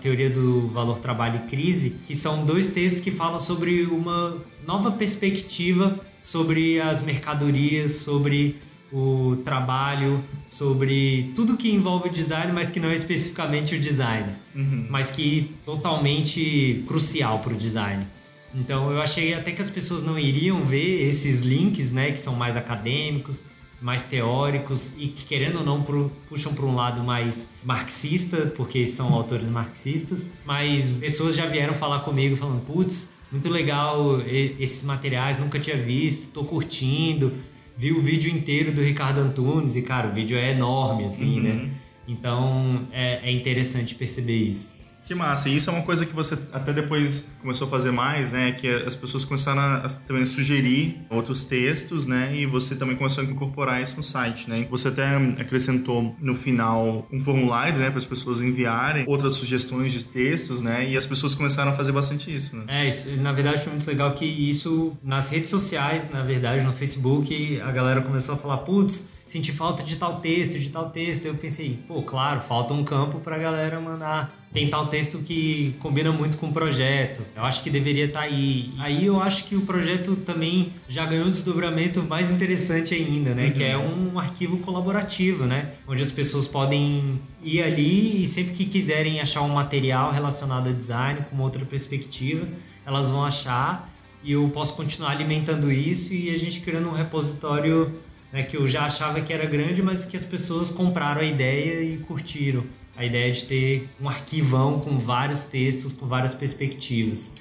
Teoria 0.00 0.28
do 0.28 0.66
Valor 0.68 0.98
Trabalho 0.98 1.42
e 1.44 1.48
Crise, 1.48 2.00
que 2.04 2.16
são 2.16 2.44
dois 2.44 2.70
textos 2.70 3.00
que 3.00 3.12
falam 3.12 3.38
sobre 3.38 3.84
uma 3.84 4.36
nova 4.66 4.90
perspectiva 4.90 6.00
sobre 6.20 6.80
as 6.80 7.02
mercadorias, 7.02 7.92
sobre 7.92 8.56
o 8.92 9.36
trabalho, 9.44 10.24
sobre 10.44 11.30
tudo 11.36 11.56
que 11.56 11.70
envolve 11.72 12.08
o 12.08 12.12
design, 12.12 12.52
mas 12.52 12.68
que 12.68 12.80
não 12.80 12.88
é 12.88 12.94
especificamente 12.94 13.76
o 13.76 13.78
design, 13.78 14.32
uhum. 14.52 14.88
mas 14.90 15.12
que 15.12 15.52
é 15.52 15.64
totalmente 15.64 16.82
crucial 16.88 17.38
para 17.38 17.54
o 17.54 17.56
design. 17.56 18.08
Então 18.56 18.90
eu 18.90 19.00
achei 19.00 19.34
até 19.34 19.52
que 19.52 19.60
as 19.60 19.68
pessoas 19.68 20.02
não 20.02 20.18
iriam 20.18 20.64
ver 20.64 21.06
esses 21.06 21.40
links, 21.40 21.92
né, 21.92 22.10
que 22.10 22.18
são 22.18 22.34
mais 22.34 22.56
acadêmicos, 22.56 23.44
mais 23.80 24.02
teóricos 24.02 24.94
e 24.96 25.08
que 25.08 25.26
querendo 25.26 25.58
ou 25.58 25.64
não 25.64 25.84
puxam 26.28 26.54
para 26.54 26.64
um 26.64 26.74
lado 26.74 27.02
mais 27.04 27.50
marxista, 27.62 28.52
porque 28.56 28.86
são 28.86 29.12
autores 29.12 29.48
marxistas, 29.48 30.32
mas 30.46 30.90
pessoas 30.90 31.36
já 31.36 31.44
vieram 31.44 31.74
falar 31.74 32.00
comigo 32.00 32.36
falando, 32.36 32.64
putz, 32.64 33.10
muito 33.30 33.50
legal 33.50 34.20
esses 34.26 34.82
materiais, 34.82 35.38
nunca 35.38 35.58
tinha 35.58 35.76
visto, 35.76 36.28
tô 36.28 36.44
curtindo, 36.44 37.34
vi 37.76 37.92
o 37.92 38.00
vídeo 38.00 38.32
inteiro 38.32 38.72
do 38.72 38.80
Ricardo 38.80 39.20
Antunes 39.20 39.76
e 39.76 39.82
cara, 39.82 40.08
o 40.08 40.14
vídeo 40.14 40.38
é 40.38 40.52
enorme 40.52 41.04
assim, 41.04 41.40
né? 41.40 41.50
uhum. 41.50 41.56
né? 41.56 41.70
Então 42.08 42.84
é, 42.92 43.28
é 43.28 43.32
interessante 43.32 43.94
perceber 43.94 44.36
isso. 44.36 44.75
Que 45.06 45.14
massa. 45.14 45.48
E 45.48 45.56
isso 45.56 45.70
é 45.70 45.72
uma 45.72 45.82
coisa 45.82 46.04
que 46.04 46.12
você 46.12 46.36
até 46.52 46.72
depois 46.72 47.30
começou 47.40 47.68
a 47.68 47.70
fazer 47.70 47.92
mais, 47.92 48.32
né? 48.32 48.50
Que 48.50 48.68
as 48.68 48.96
pessoas 48.96 49.24
começaram 49.24 49.62
a, 49.62 49.88
também 50.06 50.24
sugerir 50.24 51.00
outros 51.08 51.44
textos, 51.44 52.06
né? 52.06 52.34
E 52.34 52.44
você 52.44 52.74
também 52.74 52.96
começou 52.96 53.22
a 53.22 53.26
incorporar 53.26 53.80
isso 53.80 53.96
no 53.96 54.02
site, 54.02 54.50
né? 54.50 54.66
Você 54.68 54.88
até 54.88 55.16
acrescentou 55.40 56.16
no 56.20 56.34
final 56.34 57.06
um 57.12 57.22
formulário, 57.22 57.78
né? 57.78 57.88
Para 57.88 57.98
as 57.98 58.06
pessoas 58.06 58.42
enviarem 58.42 59.04
outras 59.06 59.34
sugestões 59.34 59.92
de 59.92 60.04
textos, 60.04 60.60
né? 60.60 60.88
E 60.90 60.96
as 60.96 61.06
pessoas 61.06 61.36
começaram 61.36 61.70
a 61.70 61.74
fazer 61.74 61.92
bastante 61.92 62.34
isso, 62.34 62.56
né? 62.56 62.64
É, 62.66 62.88
isso, 62.88 63.08
na 63.18 63.30
verdade 63.30 63.62
foi 63.62 63.72
muito 63.72 63.86
legal 63.86 64.12
que 64.12 64.24
isso 64.24 64.96
nas 65.04 65.30
redes 65.30 65.50
sociais, 65.50 66.10
na 66.10 66.22
verdade, 66.22 66.64
no 66.64 66.72
Facebook, 66.72 67.60
a 67.60 67.70
galera 67.70 68.00
começou 68.00 68.34
a 68.34 68.38
falar, 68.38 68.58
putz, 68.58 69.06
senti 69.26 69.52
falta 69.52 69.82
de 69.82 69.96
tal 69.96 70.20
texto, 70.20 70.58
de 70.58 70.70
tal 70.70 70.88
texto. 70.90 71.26
Eu 71.26 71.34
pensei, 71.34 71.78
pô, 71.86 72.02
claro, 72.02 72.40
falta 72.40 72.72
um 72.72 72.84
campo 72.84 73.18
pra 73.18 73.36
galera 73.36 73.78
mandar. 73.80 74.45
Tem 74.56 74.70
tal 74.70 74.86
texto 74.86 75.18
que 75.18 75.74
combina 75.80 76.10
muito 76.10 76.38
com 76.38 76.46
o 76.46 76.52
projeto. 76.52 77.20
Eu 77.36 77.44
acho 77.44 77.62
que 77.62 77.68
deveria 77.68 78.06
estar 78.06 78.20
tá 78.20 78.24
aí. 78.24 78.72
Aí 78.78 79.04
eu 79.04 79.20
acho 79.20 79.44
que 79.44 79.54
o 79.54 79.60
projeto 79.60 80.16
também 80.16 80.72
já 80.88 81.04
ganhou 81.04 81.26
um 81.26 81.30
desdobramento 81.30 82.02
mais 82.02 82.30
interessante 82.30 82.94
ainda, 82.94 83.34
né? 83.34 83.48
Uhum. 83.48 83.50
Que 83.50 83.62
é 83.62 83.76
uhum. 83.76 84.14
um 84.14 84.18
arquivo 84.18 84.56
colaborativo, 84.60 85.44
né? 85.44 85.72
Onde 85.86 86.02
as 86.02 86.10
pessoas 86.10 86.48
podem 86.48 87.20
ir 87.44 87.62
ali 87.62 88.22
e 88.22 88.26
sempre 88.26 88.54
que 88.54 88.64
quiserem 88.64 89.20
achar 89.20 89.42
um 89.42 89.50
material 89.50 90.10
relacionado 90.10 90.70
a 90.70 90.72
design 90.72 91.20
com 91.28 91.34
uma 91.34 91.44
outra 91.44 91.62
perspectiva, 91.66 92.48
elas 92.86 93.10
vão 93.10 93.26
achar 93.26 93.92
e 94.24 94.32
eu 94.32 94.48
posso 94.54 94.74
continuar 94.74 95.10
alimentando 95.10 95.70
isso 95.70 96.14
e 96.14 96.34
a 96.34 96.38
gente 96.38 96.62
criando 96.62 96.88
um 96.88 96.92
repositório 96.92 97.94
né, 98.32 98.42
que 98.42 98.56
eu 98.56 98.66
já 98.66 98.86
achava 98.86 99.20
que 99.20 99.34
era 99.34 99.44
grande, 99.44 99.82
mas 99.82 100.06
que 100.06 100.16
as 100.16 100.24
pessoas 100.24 100.70
compraram 100.70 101.20
a 101.20 101.24
ideia 101.24 101.82
e 101.82 101.98
curtiram. 101.98 102.64
A 102.96 103.04
ideia 103.04 103.30
de 103.30 103.44
ter 103.44 103.88
um 104.00 104.08
arquivão 104.08 104.80
com 104.80 104.98
vários 104.98 105.44
textos, 105.44 105.92
com 105.92 106.06
várias 106.06 106.34
perspectivas. 106.34 107.34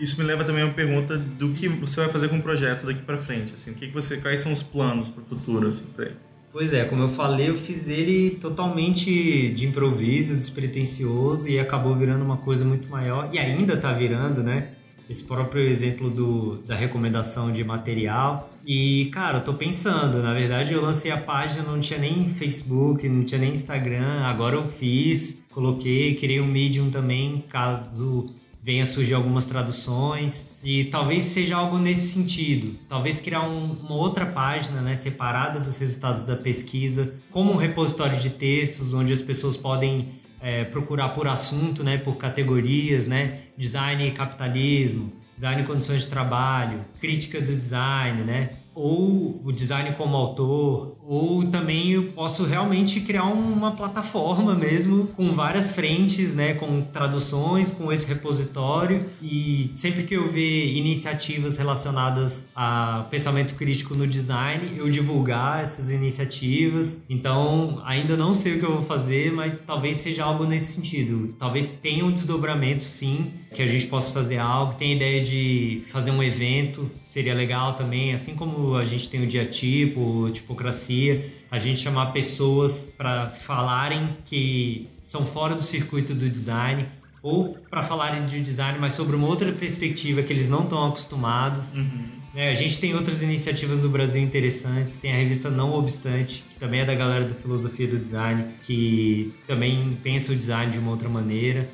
Isso 0.00 0.18
me 0.18 0.26
leva 0.26 0.42
também 0.42 0.62
a 0.62 0.66
uma 0.66 0.74
pergunta 0.74 1.16
do 1.16 1.50
que 1.50 1.68
você 1.68 2.00
vai 2.00 2.08
fazer 2.08 2.28
com 2.28 2.38
o 2.38 2.42
projeto 2.42 2.86
daqui 2.86 3.02
para 3.02 3.18
frente. 3.18 3.54
Assim, 3.54 3.72
o 3.72 3.74
que, 3.74 3.86
você, 3.88 4.16
quais 4.16 4.40
são 4.40 4.52
os 4.52 4.62
planos 4.62 5.08
para 5.08 5.22
o 5.22 5.26
futuro 5.26 5.68
assim, 5.68 5.84
para 5.94 6.06
ele? 6.06 6.16
Pois 6.50 6.72
é, 6.72 6.84
como 6.84 7.02
eu 7.02 7.08
falei, 7.08 7.48
eu 7.48 7.54
fiz 7.54 7.88
ele 7.88 8.30
totalmente 8.32 9.50
de 9.50 9.66
improviso, 9.66 10.36
despretensioso 10.36 11.48
e 11.48 11.58
acabou 11.58 11.94
virando 11.96 12.24
uma 12.24 12.36
coisa 12.36 12.64
muito 12.64 12.88
maior 12.90 13.30
e 13.32 13.38
ainda 13.38 13.74
está 13.74 13.92
virando, 13.92 14.42
né? 14.42 14.72
esse 15.12 15.24
próprio 15.24 15.62
exemplo 15.68 16.10
do, 16.10 16.56
da 16.66 16.74
recomendação 16.74 17.52
de 17.52 17.62
material. 17.62 18.51
E, 18.64 19.06
cara, 19.12 19.38
eu 19.38 19.44
tô 19.44 19.54
pensando, 19.54 20.22
na 20.22 20.32
verdade 20.32 20.72
eu 20.72 20.80
lancei 20.80 21.10
a 21.10 21.16
página, 21.16 21.64
não 21.64 21.80
tinha 21.80 21.98
nem 21.98 22.28
Facebook, 22.28 23.08
não 23.08 23.24
tinha 23.24 23.40
nem 23.40 23.52
Instagram, 23.52 24.22
agora 24.22 24.54
eu 24.56 24.68
fiz, 24.68 25.44
coloquei, 25.50 26.14
criei 26.14 26.40
um 26.40 26.46
Medium 26.46 26.88
também, 26.88 27.44
caso 27.48 28.30
venha 28.62 28.86
surgir 28.86 29.14
algumas 29.14 29.44
traduções 29.44 30.48
e 30.62 30.84
talvez 30.84 31.24
seja 31.24 31.56
algo 31.56 31.78
nesse 31.78 32.12
sentido, 32.12 32.78
talvez 32.88 33.20
criar 33.20 33.42
um, 33.42 33.72
uma 33.72 33.96
outra 33.96 34.24
página, 34.24 34.80
né, 34.80 34.94
separada 34.94 35.58
dos 35.58 35.76
resultados 35.78 36.22
da 36.22 36.36
pesquisa, 36.36 37.14
como 37.32 37.52
um 37.52 37.56
repositório 37.56 38.16
de 38.16 38.30
textos 38.30 38.94
onde 38.94 39.12
as 39.12 39.20
pessoas 39.20 39.56
podem 39.56 40.20
é, 40.40 40.62
procurar 40.62 41.08
por 41.08 41.26
assunto, 41.26 41.82
né, 41.82 41.98
por 41.98 42.16
categorias, 42.16 43.08
né, 43.08 43.40
design 43.58 44.06
e 44.06 44.12
capitalismo, 44.12 45.12
design 45.36 45.62
e 45.62 45.66
condições 45.66 46.02
de 46.02 46.08
trabalho, 46.08 46.84
crítica 47.00 47.40
do 47.40 47.54
design, 47.54 48.22
né, 48.22 48.50
ou 48.74 49.40
o 49.44 49.52
design 49.52 49.92
como 49.96 50.16
autor, 50.16 50.96
ou 51.06 51.44
também 51.46 51.90
eu 51.90 52.04
posso 52.12 52.44
realmente 52.44 53.00
criar 53.00 53.24
uma 53.24 53.72
plataforma 53.72 54.54
mesmo 54.54 55.08
com 55.08 55.30
várias 55.30 55.74
frentes, 55.74 56.34
né, 56.34 56.54
com 56.54 56.80
traduções, 56.80 57.70
com 57.70 57.92
esse 57.92 58.08
repositório 58.08 59.04
e 59.20 59.70
sempre 59.74 60.04
que 60.04 60.14
eu 60.14 60.32
ver 60.32 60.74
iniciativas 60.74 61.58
relacionadas 61.58 62.48
a 62.56 63.06
pensamento 63.10 63.56
crítico 63.56 63.94
no 63.94 64.06
design, 64.06 64.72
eu 64.76 64.88
divulgar 64.88 65.62
essas 65.62 65.90
iniciativas. 65.90 67.04
Então, 67.10 67.82
ainda 67.84 68.16
não 68.16 68.32
sei 68.32 68.56
o 68.56 68.58
que 68.58 68.64
eu 68.64 68.76
vou 68.76 68.84
fazer, 68.84 69.32
mas 69.32 69.60
talvez 69.60 69.98
seja 69.98 70.24
algo 70.24 70.44
nesse 70.44 70.72
sentido. 70.72 71.34
Talvez 71.38 71.72
tenha 71.72 72.04
um 72.06 72.10
desdobramento 72.10 72.84
sim, 72.84 73.32
que 73.52 73.62
a 73.62 73.66
gente 73.66 73.86
possa 73.86 74.12
fazer 74.12 74.38
algo. 74.38 74.74
Tem 74.74 74.94
ideia 74.94 75.22
de 75.22 75.82
fazer 75.88 76.10
um 76.10 76.22
evento, 76.22 76.90
seria 77.02 77.34
legal 77.34 77.74
também, 77.74 78.12
assim 78.12 78.34
como 78.34 78.76
a 78.76 78.84
gente 78.84 79.08
tem 79.08 79.22
o 79.22 79.26
dia 79.26 79.44
tipo, 79.44 80.30
tipocracia, 80.30 81.24
a 81.50 81.58
gente 81.58 81.80
chamar 81.80 82.12
pessoas 82.12 82.92
para 82.96 83.30
falarem 83.30 84.16
que 84.24 84.88
são 85.02 85.24
fora 85.24 85.54
do 85.54 85.62
circuito 85.62 86.14
do 86.14 86.28
design 86.28 86.86
ou 87.22 87.56
para 87.70 87.82
falarem 87.82 88.26
de 88.26 88.40
design, 88.40 88.78
mas 88.80 88.94
sobre 88.94 89.14
uma 89.14 89.28
outra 89.28 89.52
perspectiva 89.52 90.22
que 90.22 90.32
eles 90.32 90.48
não 90.48 90.64
estão 90.64 90.88
acostumados. 90.88 91.76
Uhum. 91.76 92.22
É, 92.34 92.50
a 92.50 92.54
gente 92.54 92.80
tem 92.80 92.94
outras 92.94 93.20
iniciativas 93.20 93.78
no 93.78 93.88
Brasil 93.90 94.22
interessantes. 94.22 94.98
Tem 94.98 95.12
a 95.12 95.16
revista 95.16 95.50
Não 95.50 95.74
Obstante, 95.74 96.42
que 96.48 96.58
também 96.58 96.80
é 96.80 96.84
da 96.84 96.94
galera 96.94 97.26
da 97.26 97.34
filosofia 97.34 97.86
do 97.86 97.98
design, 97.98 98.46
que 98.62 99.32
também 99.46 99.98
pensa 100.02 100.32
o 100.32 100.36
design 100.36 100.72
de 100.72 100.78
uma 100.78 100.90
outra 100.90 101.08
maneira. 101.08 101.68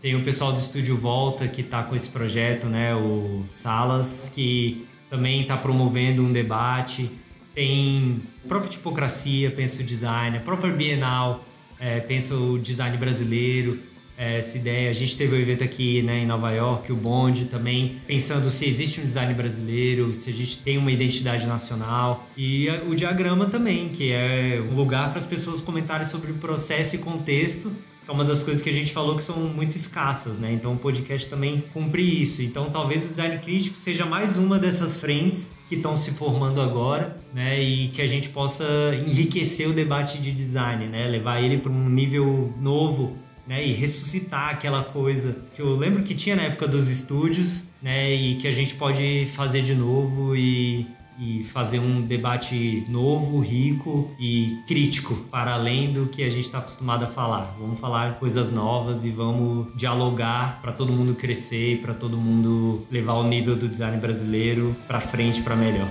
Tem 0.00 0.14
o 0.14 0.22
pessoal 0.22 0.52
do 0.52 0.60
Estúdio 0.60 0.96
Volta 0.96 1.48
que 1.48 1.60
está 1.60 1.82
com 1.82 1.96
esse 1.96 2.08
projeto, 2.08 2.68
né? 2.68 2.94
O 2.94 3.44
Salas, 3.48 4.30
que 4.32 4.86
também 5.10 5.42
está 5.42 5.56
promovendo 5.56 6.22
um 6.22 6.32
debate. 6.32 7.10
Tem 7.52 8.20
a 8.44 8.48
própria 8.48 8.70
tipocracia, 8.70 9.50
pensa 9.50 9.82
o 9.82 9.84
design, 9.84 10.36
a 10.36 10.40
própria 10.40 10.72
Bienal, 10.72 11.44
é, 11.80 11.98
pensa 11.98 12.36
o 12.36 12.58
design 12.58 12.96
brasileiro. 12.96 13.80
É, 14.16 14.38
essa 14.38 14.58
ideia. 14.58 14.90
A 14.90 14.92
gente 14.92 15.16
teve 15.16 15.36
um 15.36 15.38
evento 15.38 15.62
aqui 15.62 16.02
né, 16.02 16.24
em 16.24 16.26
Nova 16.26 16.50
York, 16.50 16.90
o 16.90 16.96
Bond 16.96 17.44
também, 17.44 18.00
pensando 18.04 18.50
se 18.50 18.66
existe 18.66 19.00
um 19.00 19.04
design 19.04 19.32
brasileiro, 19.32 20.12
se 20.12 20.28
a 20.28 20.32
gente 20.32 20.58
tem 20.58 20.76
uma 20.76 20.90
identidade 20.90 21.46
nacional. 21.46 22.28
E 22.36 22.68
o 22.88 22.96
diagrama 22.96 23.46
também, 23.46 23.90
que 23.90 24.10
é 24.10 24.60
um 24.60 24.74
lugar 24.74 25.10
para 25.10 25.20
as 25.20 25.26
pessoas 25.26 25.60
comentarem 25.60 26.04
sobre 26.04 26.32
o 26.32 26.34
processo 26.34 26.96
e 26.96 26.98
contexto 26.98 27.72
é 28.08 28.12
uma 28.12 28.24
das 28.24 28.42
coisas 28.42 28.62
que 28.62 28.70
a 28.70 28.72
gente 28.72 28.90
falou 28.90 29.14
que 29.16 29.22
são 29.22 29.36
muito 29.36 29.76
escassas, 29.76 30.38
né? 30.38 30.50
Então 30.52 30.72
o 30.72 30.78
podcast 30.78 31.28
também 31.28 31.62
cumpre 31.74 32.02
isso. 32.02 32.40
Então 32.42 32.70
talvez 32.70 33.04
o 33.04 33.08
design 33.08 33.38
crítico 33.38 33.76
seja 33.76 34.06
mais 34.06 34.38
uma 34.38 34.58
dessas 34.58 34.98
frentes 34.98 35.56
que 35.68 35.74
estão 35.74 35.94
se 35.94 36.12
formando 36.12 36.60
agora, 36.60 37.16
né? 37.34 37.62
E 37.62 37.88
que 37.88 38.00
a 38.00 38.06
gente 38.06 38.30
possa 38.30 38.64
enriquecer 39.06 39.68
o 39.68 39.74
debate 39.74 40.18
de 40.18 40.32
design, 40.32 40.86
né? 40.86 41.06
Levar 41.06 41.42
ele 41.42 41.58
para 41.58 41.70
um 41.70 41.88
nível 41.90 42.52
novo, 42.58 43.18
né? 43.46 43.64
E 43.66 43.72
ressuscitar 43.72 44.50
aquela 44.50 44.82
coisa 44.82 45.36
que 45.54 45.60
eu 45.60 45.76
lembro 45.76 46.02
que 46.02 46.14
tinha 46.14 46.34
na 46.34 46.44
época 46.44 46.66
dos 46.66 46.88
estúdios, 46.88 47.66
né? 47.82 48.10
E 48.14 48.36
que 48.36 48.48
a 48.48 48.52
gente 48.52 48.74
pode 48.76 49.28
fazer 49.34 49.60
de 49.60 49.74
novo 49.74 50.34
e 50.34 50.86
e 51.18 51.42
fazer 51.44 51.78
um 51.78 52.00
debate 52.00 52.84
novo, 52.88 53.40
rico 53.40 54.10
e 54.18 54.58
crítico, 54.66 55.14
para 55.30 55.54
além 55.54 55.92
do 55.92 56.06
que 56.06 56.22
a 56.22 56.28
gente 56.28 56.44
está 56.44 56.58
acostumado 56.58 57.04
a 57.04 57.08
falar. 57.08 57.56
Vamos 57.58 57.80
falar 57.80 58.18
coisas 58.18 58.52
novas 58.52 59.04
e 59.04 59.10
vamos 59.10 59.68
dialogar 59.74 60.60
para 60.62 60.72
todo 60.72 60.92
mundo 60.92 61.14
crescer 61.14 61.74
e 61.74 61.76
para 61.76 61.94
todo 61.94 62.16
mundo 62.16 62.86
levar 62.90 63.14
o 63.14 63.24
nível 63.24 63.56
do 63.56 63.68
design 63.68 63.96
brasileiro 63.98 64.76
para 64.86 65.00
frente, 65.00 65.42
para 65.42 65.56
melhor. 65.56 65.88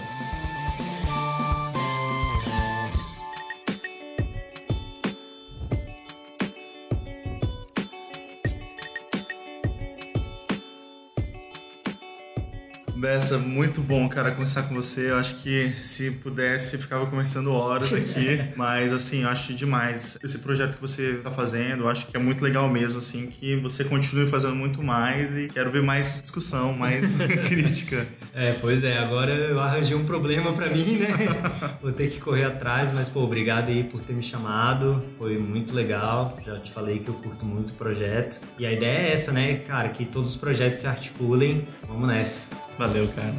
Muito 13.35 13.81
bom, 13.81 14.07
cara, 14.07 14.31
conversar 14.31 14.63
com 14.63 14.75
você. 14.75 15.09
Eu 15.09 15.17
acho 15.17 15.35
que 15.35 15.69
se 15.69 16.11
pudesse, 16.11 16.77
ficava 16.77 17.05
conversando 17.07 17.51
horas 17.51 17.93
aqui. 17.93 18.39
Mas, 18.55 18.93
assim, 18.93 19.23
eu 19.23 19.29
acho 19.29 19.53
demais 19.53 20.17
esse 20.23 20.39
projeto 20.39 20.75
que 20.75 20.81
você 20.81 21.11
está 21.13 21.31
fazendo. 21.31 21.83
Eu 21.83 21.89
acho 21.89 22.07
que 22.07 22.15
é 22.15 22.19
muito 22.19 22.43
legal 22.43 22.69
mesmo, 22.69 22.99
assim, 22.99 23.27
que 23.27 23.55
você 23.57 23.83
continue 23.83 24.27
fazendo 24.27 24.55
muito 24.55 24.81
mais 24.83 25.35
e 25.35 25.47
quero 25.49 25.71
ver 25.71 25.81
mais 25.81 26.21
discussão, 26.21 26.73
mais 26.73 27.17
crítica. 27.47 28.05
É, 28.33 28.53
pois 28.53 28.83
é. 28.83 28.97
Agora 28.97 29.33
eu 29.33 29.59
arranjei 29.59 29.97
um 29.97 30.05
problema 30.05 30.53
para 30.53 30.69
mim, 30.69 30.97
né? 30.97 31.07
Vou 31.81 31.91
ter 31.91 32.09
que 32.09 32.19
correr 32.19 32.45
atrás, 32.45 32.91
mas, 32.93 33.09
pô, 33.09 33.21
obrigado 33.21 33.69
aí 33.69 33.83
por 33.83 34.01
ter 34.01 34.13
me 34.13 34.23
chamado. 34.23 35.03
Foi 35.17 35.37
muito 35.37 35.73
legal. 35.73 36.37
Já 36.45 36.59
te 36.59 36.71
falei 36.71 36.99
que 36.99 37.09
eu 37.09 37.15
curto 37.15 37.43
muito 37.43 37.71
o 37.71 37.73
projeto. 37.73 38.41
E 38.59 38.65
a 38.65 38.71
ideia 38.71 39.09
é 39.09 39.11
essa, 39.13 39.31
né, 39.31 39.55
cara? 39.67 39.89
Que 39.89 40.05
todos 40.05 40.31
os 40.31 40.35
projetos 40.35 40.79
se 40.79 40.87
articulem. 40.87 41.67
Vamos 41.87 42.07
nessa. 42.07 42.66
Valeu, 42.77 43.07
cara. 43.09 43.33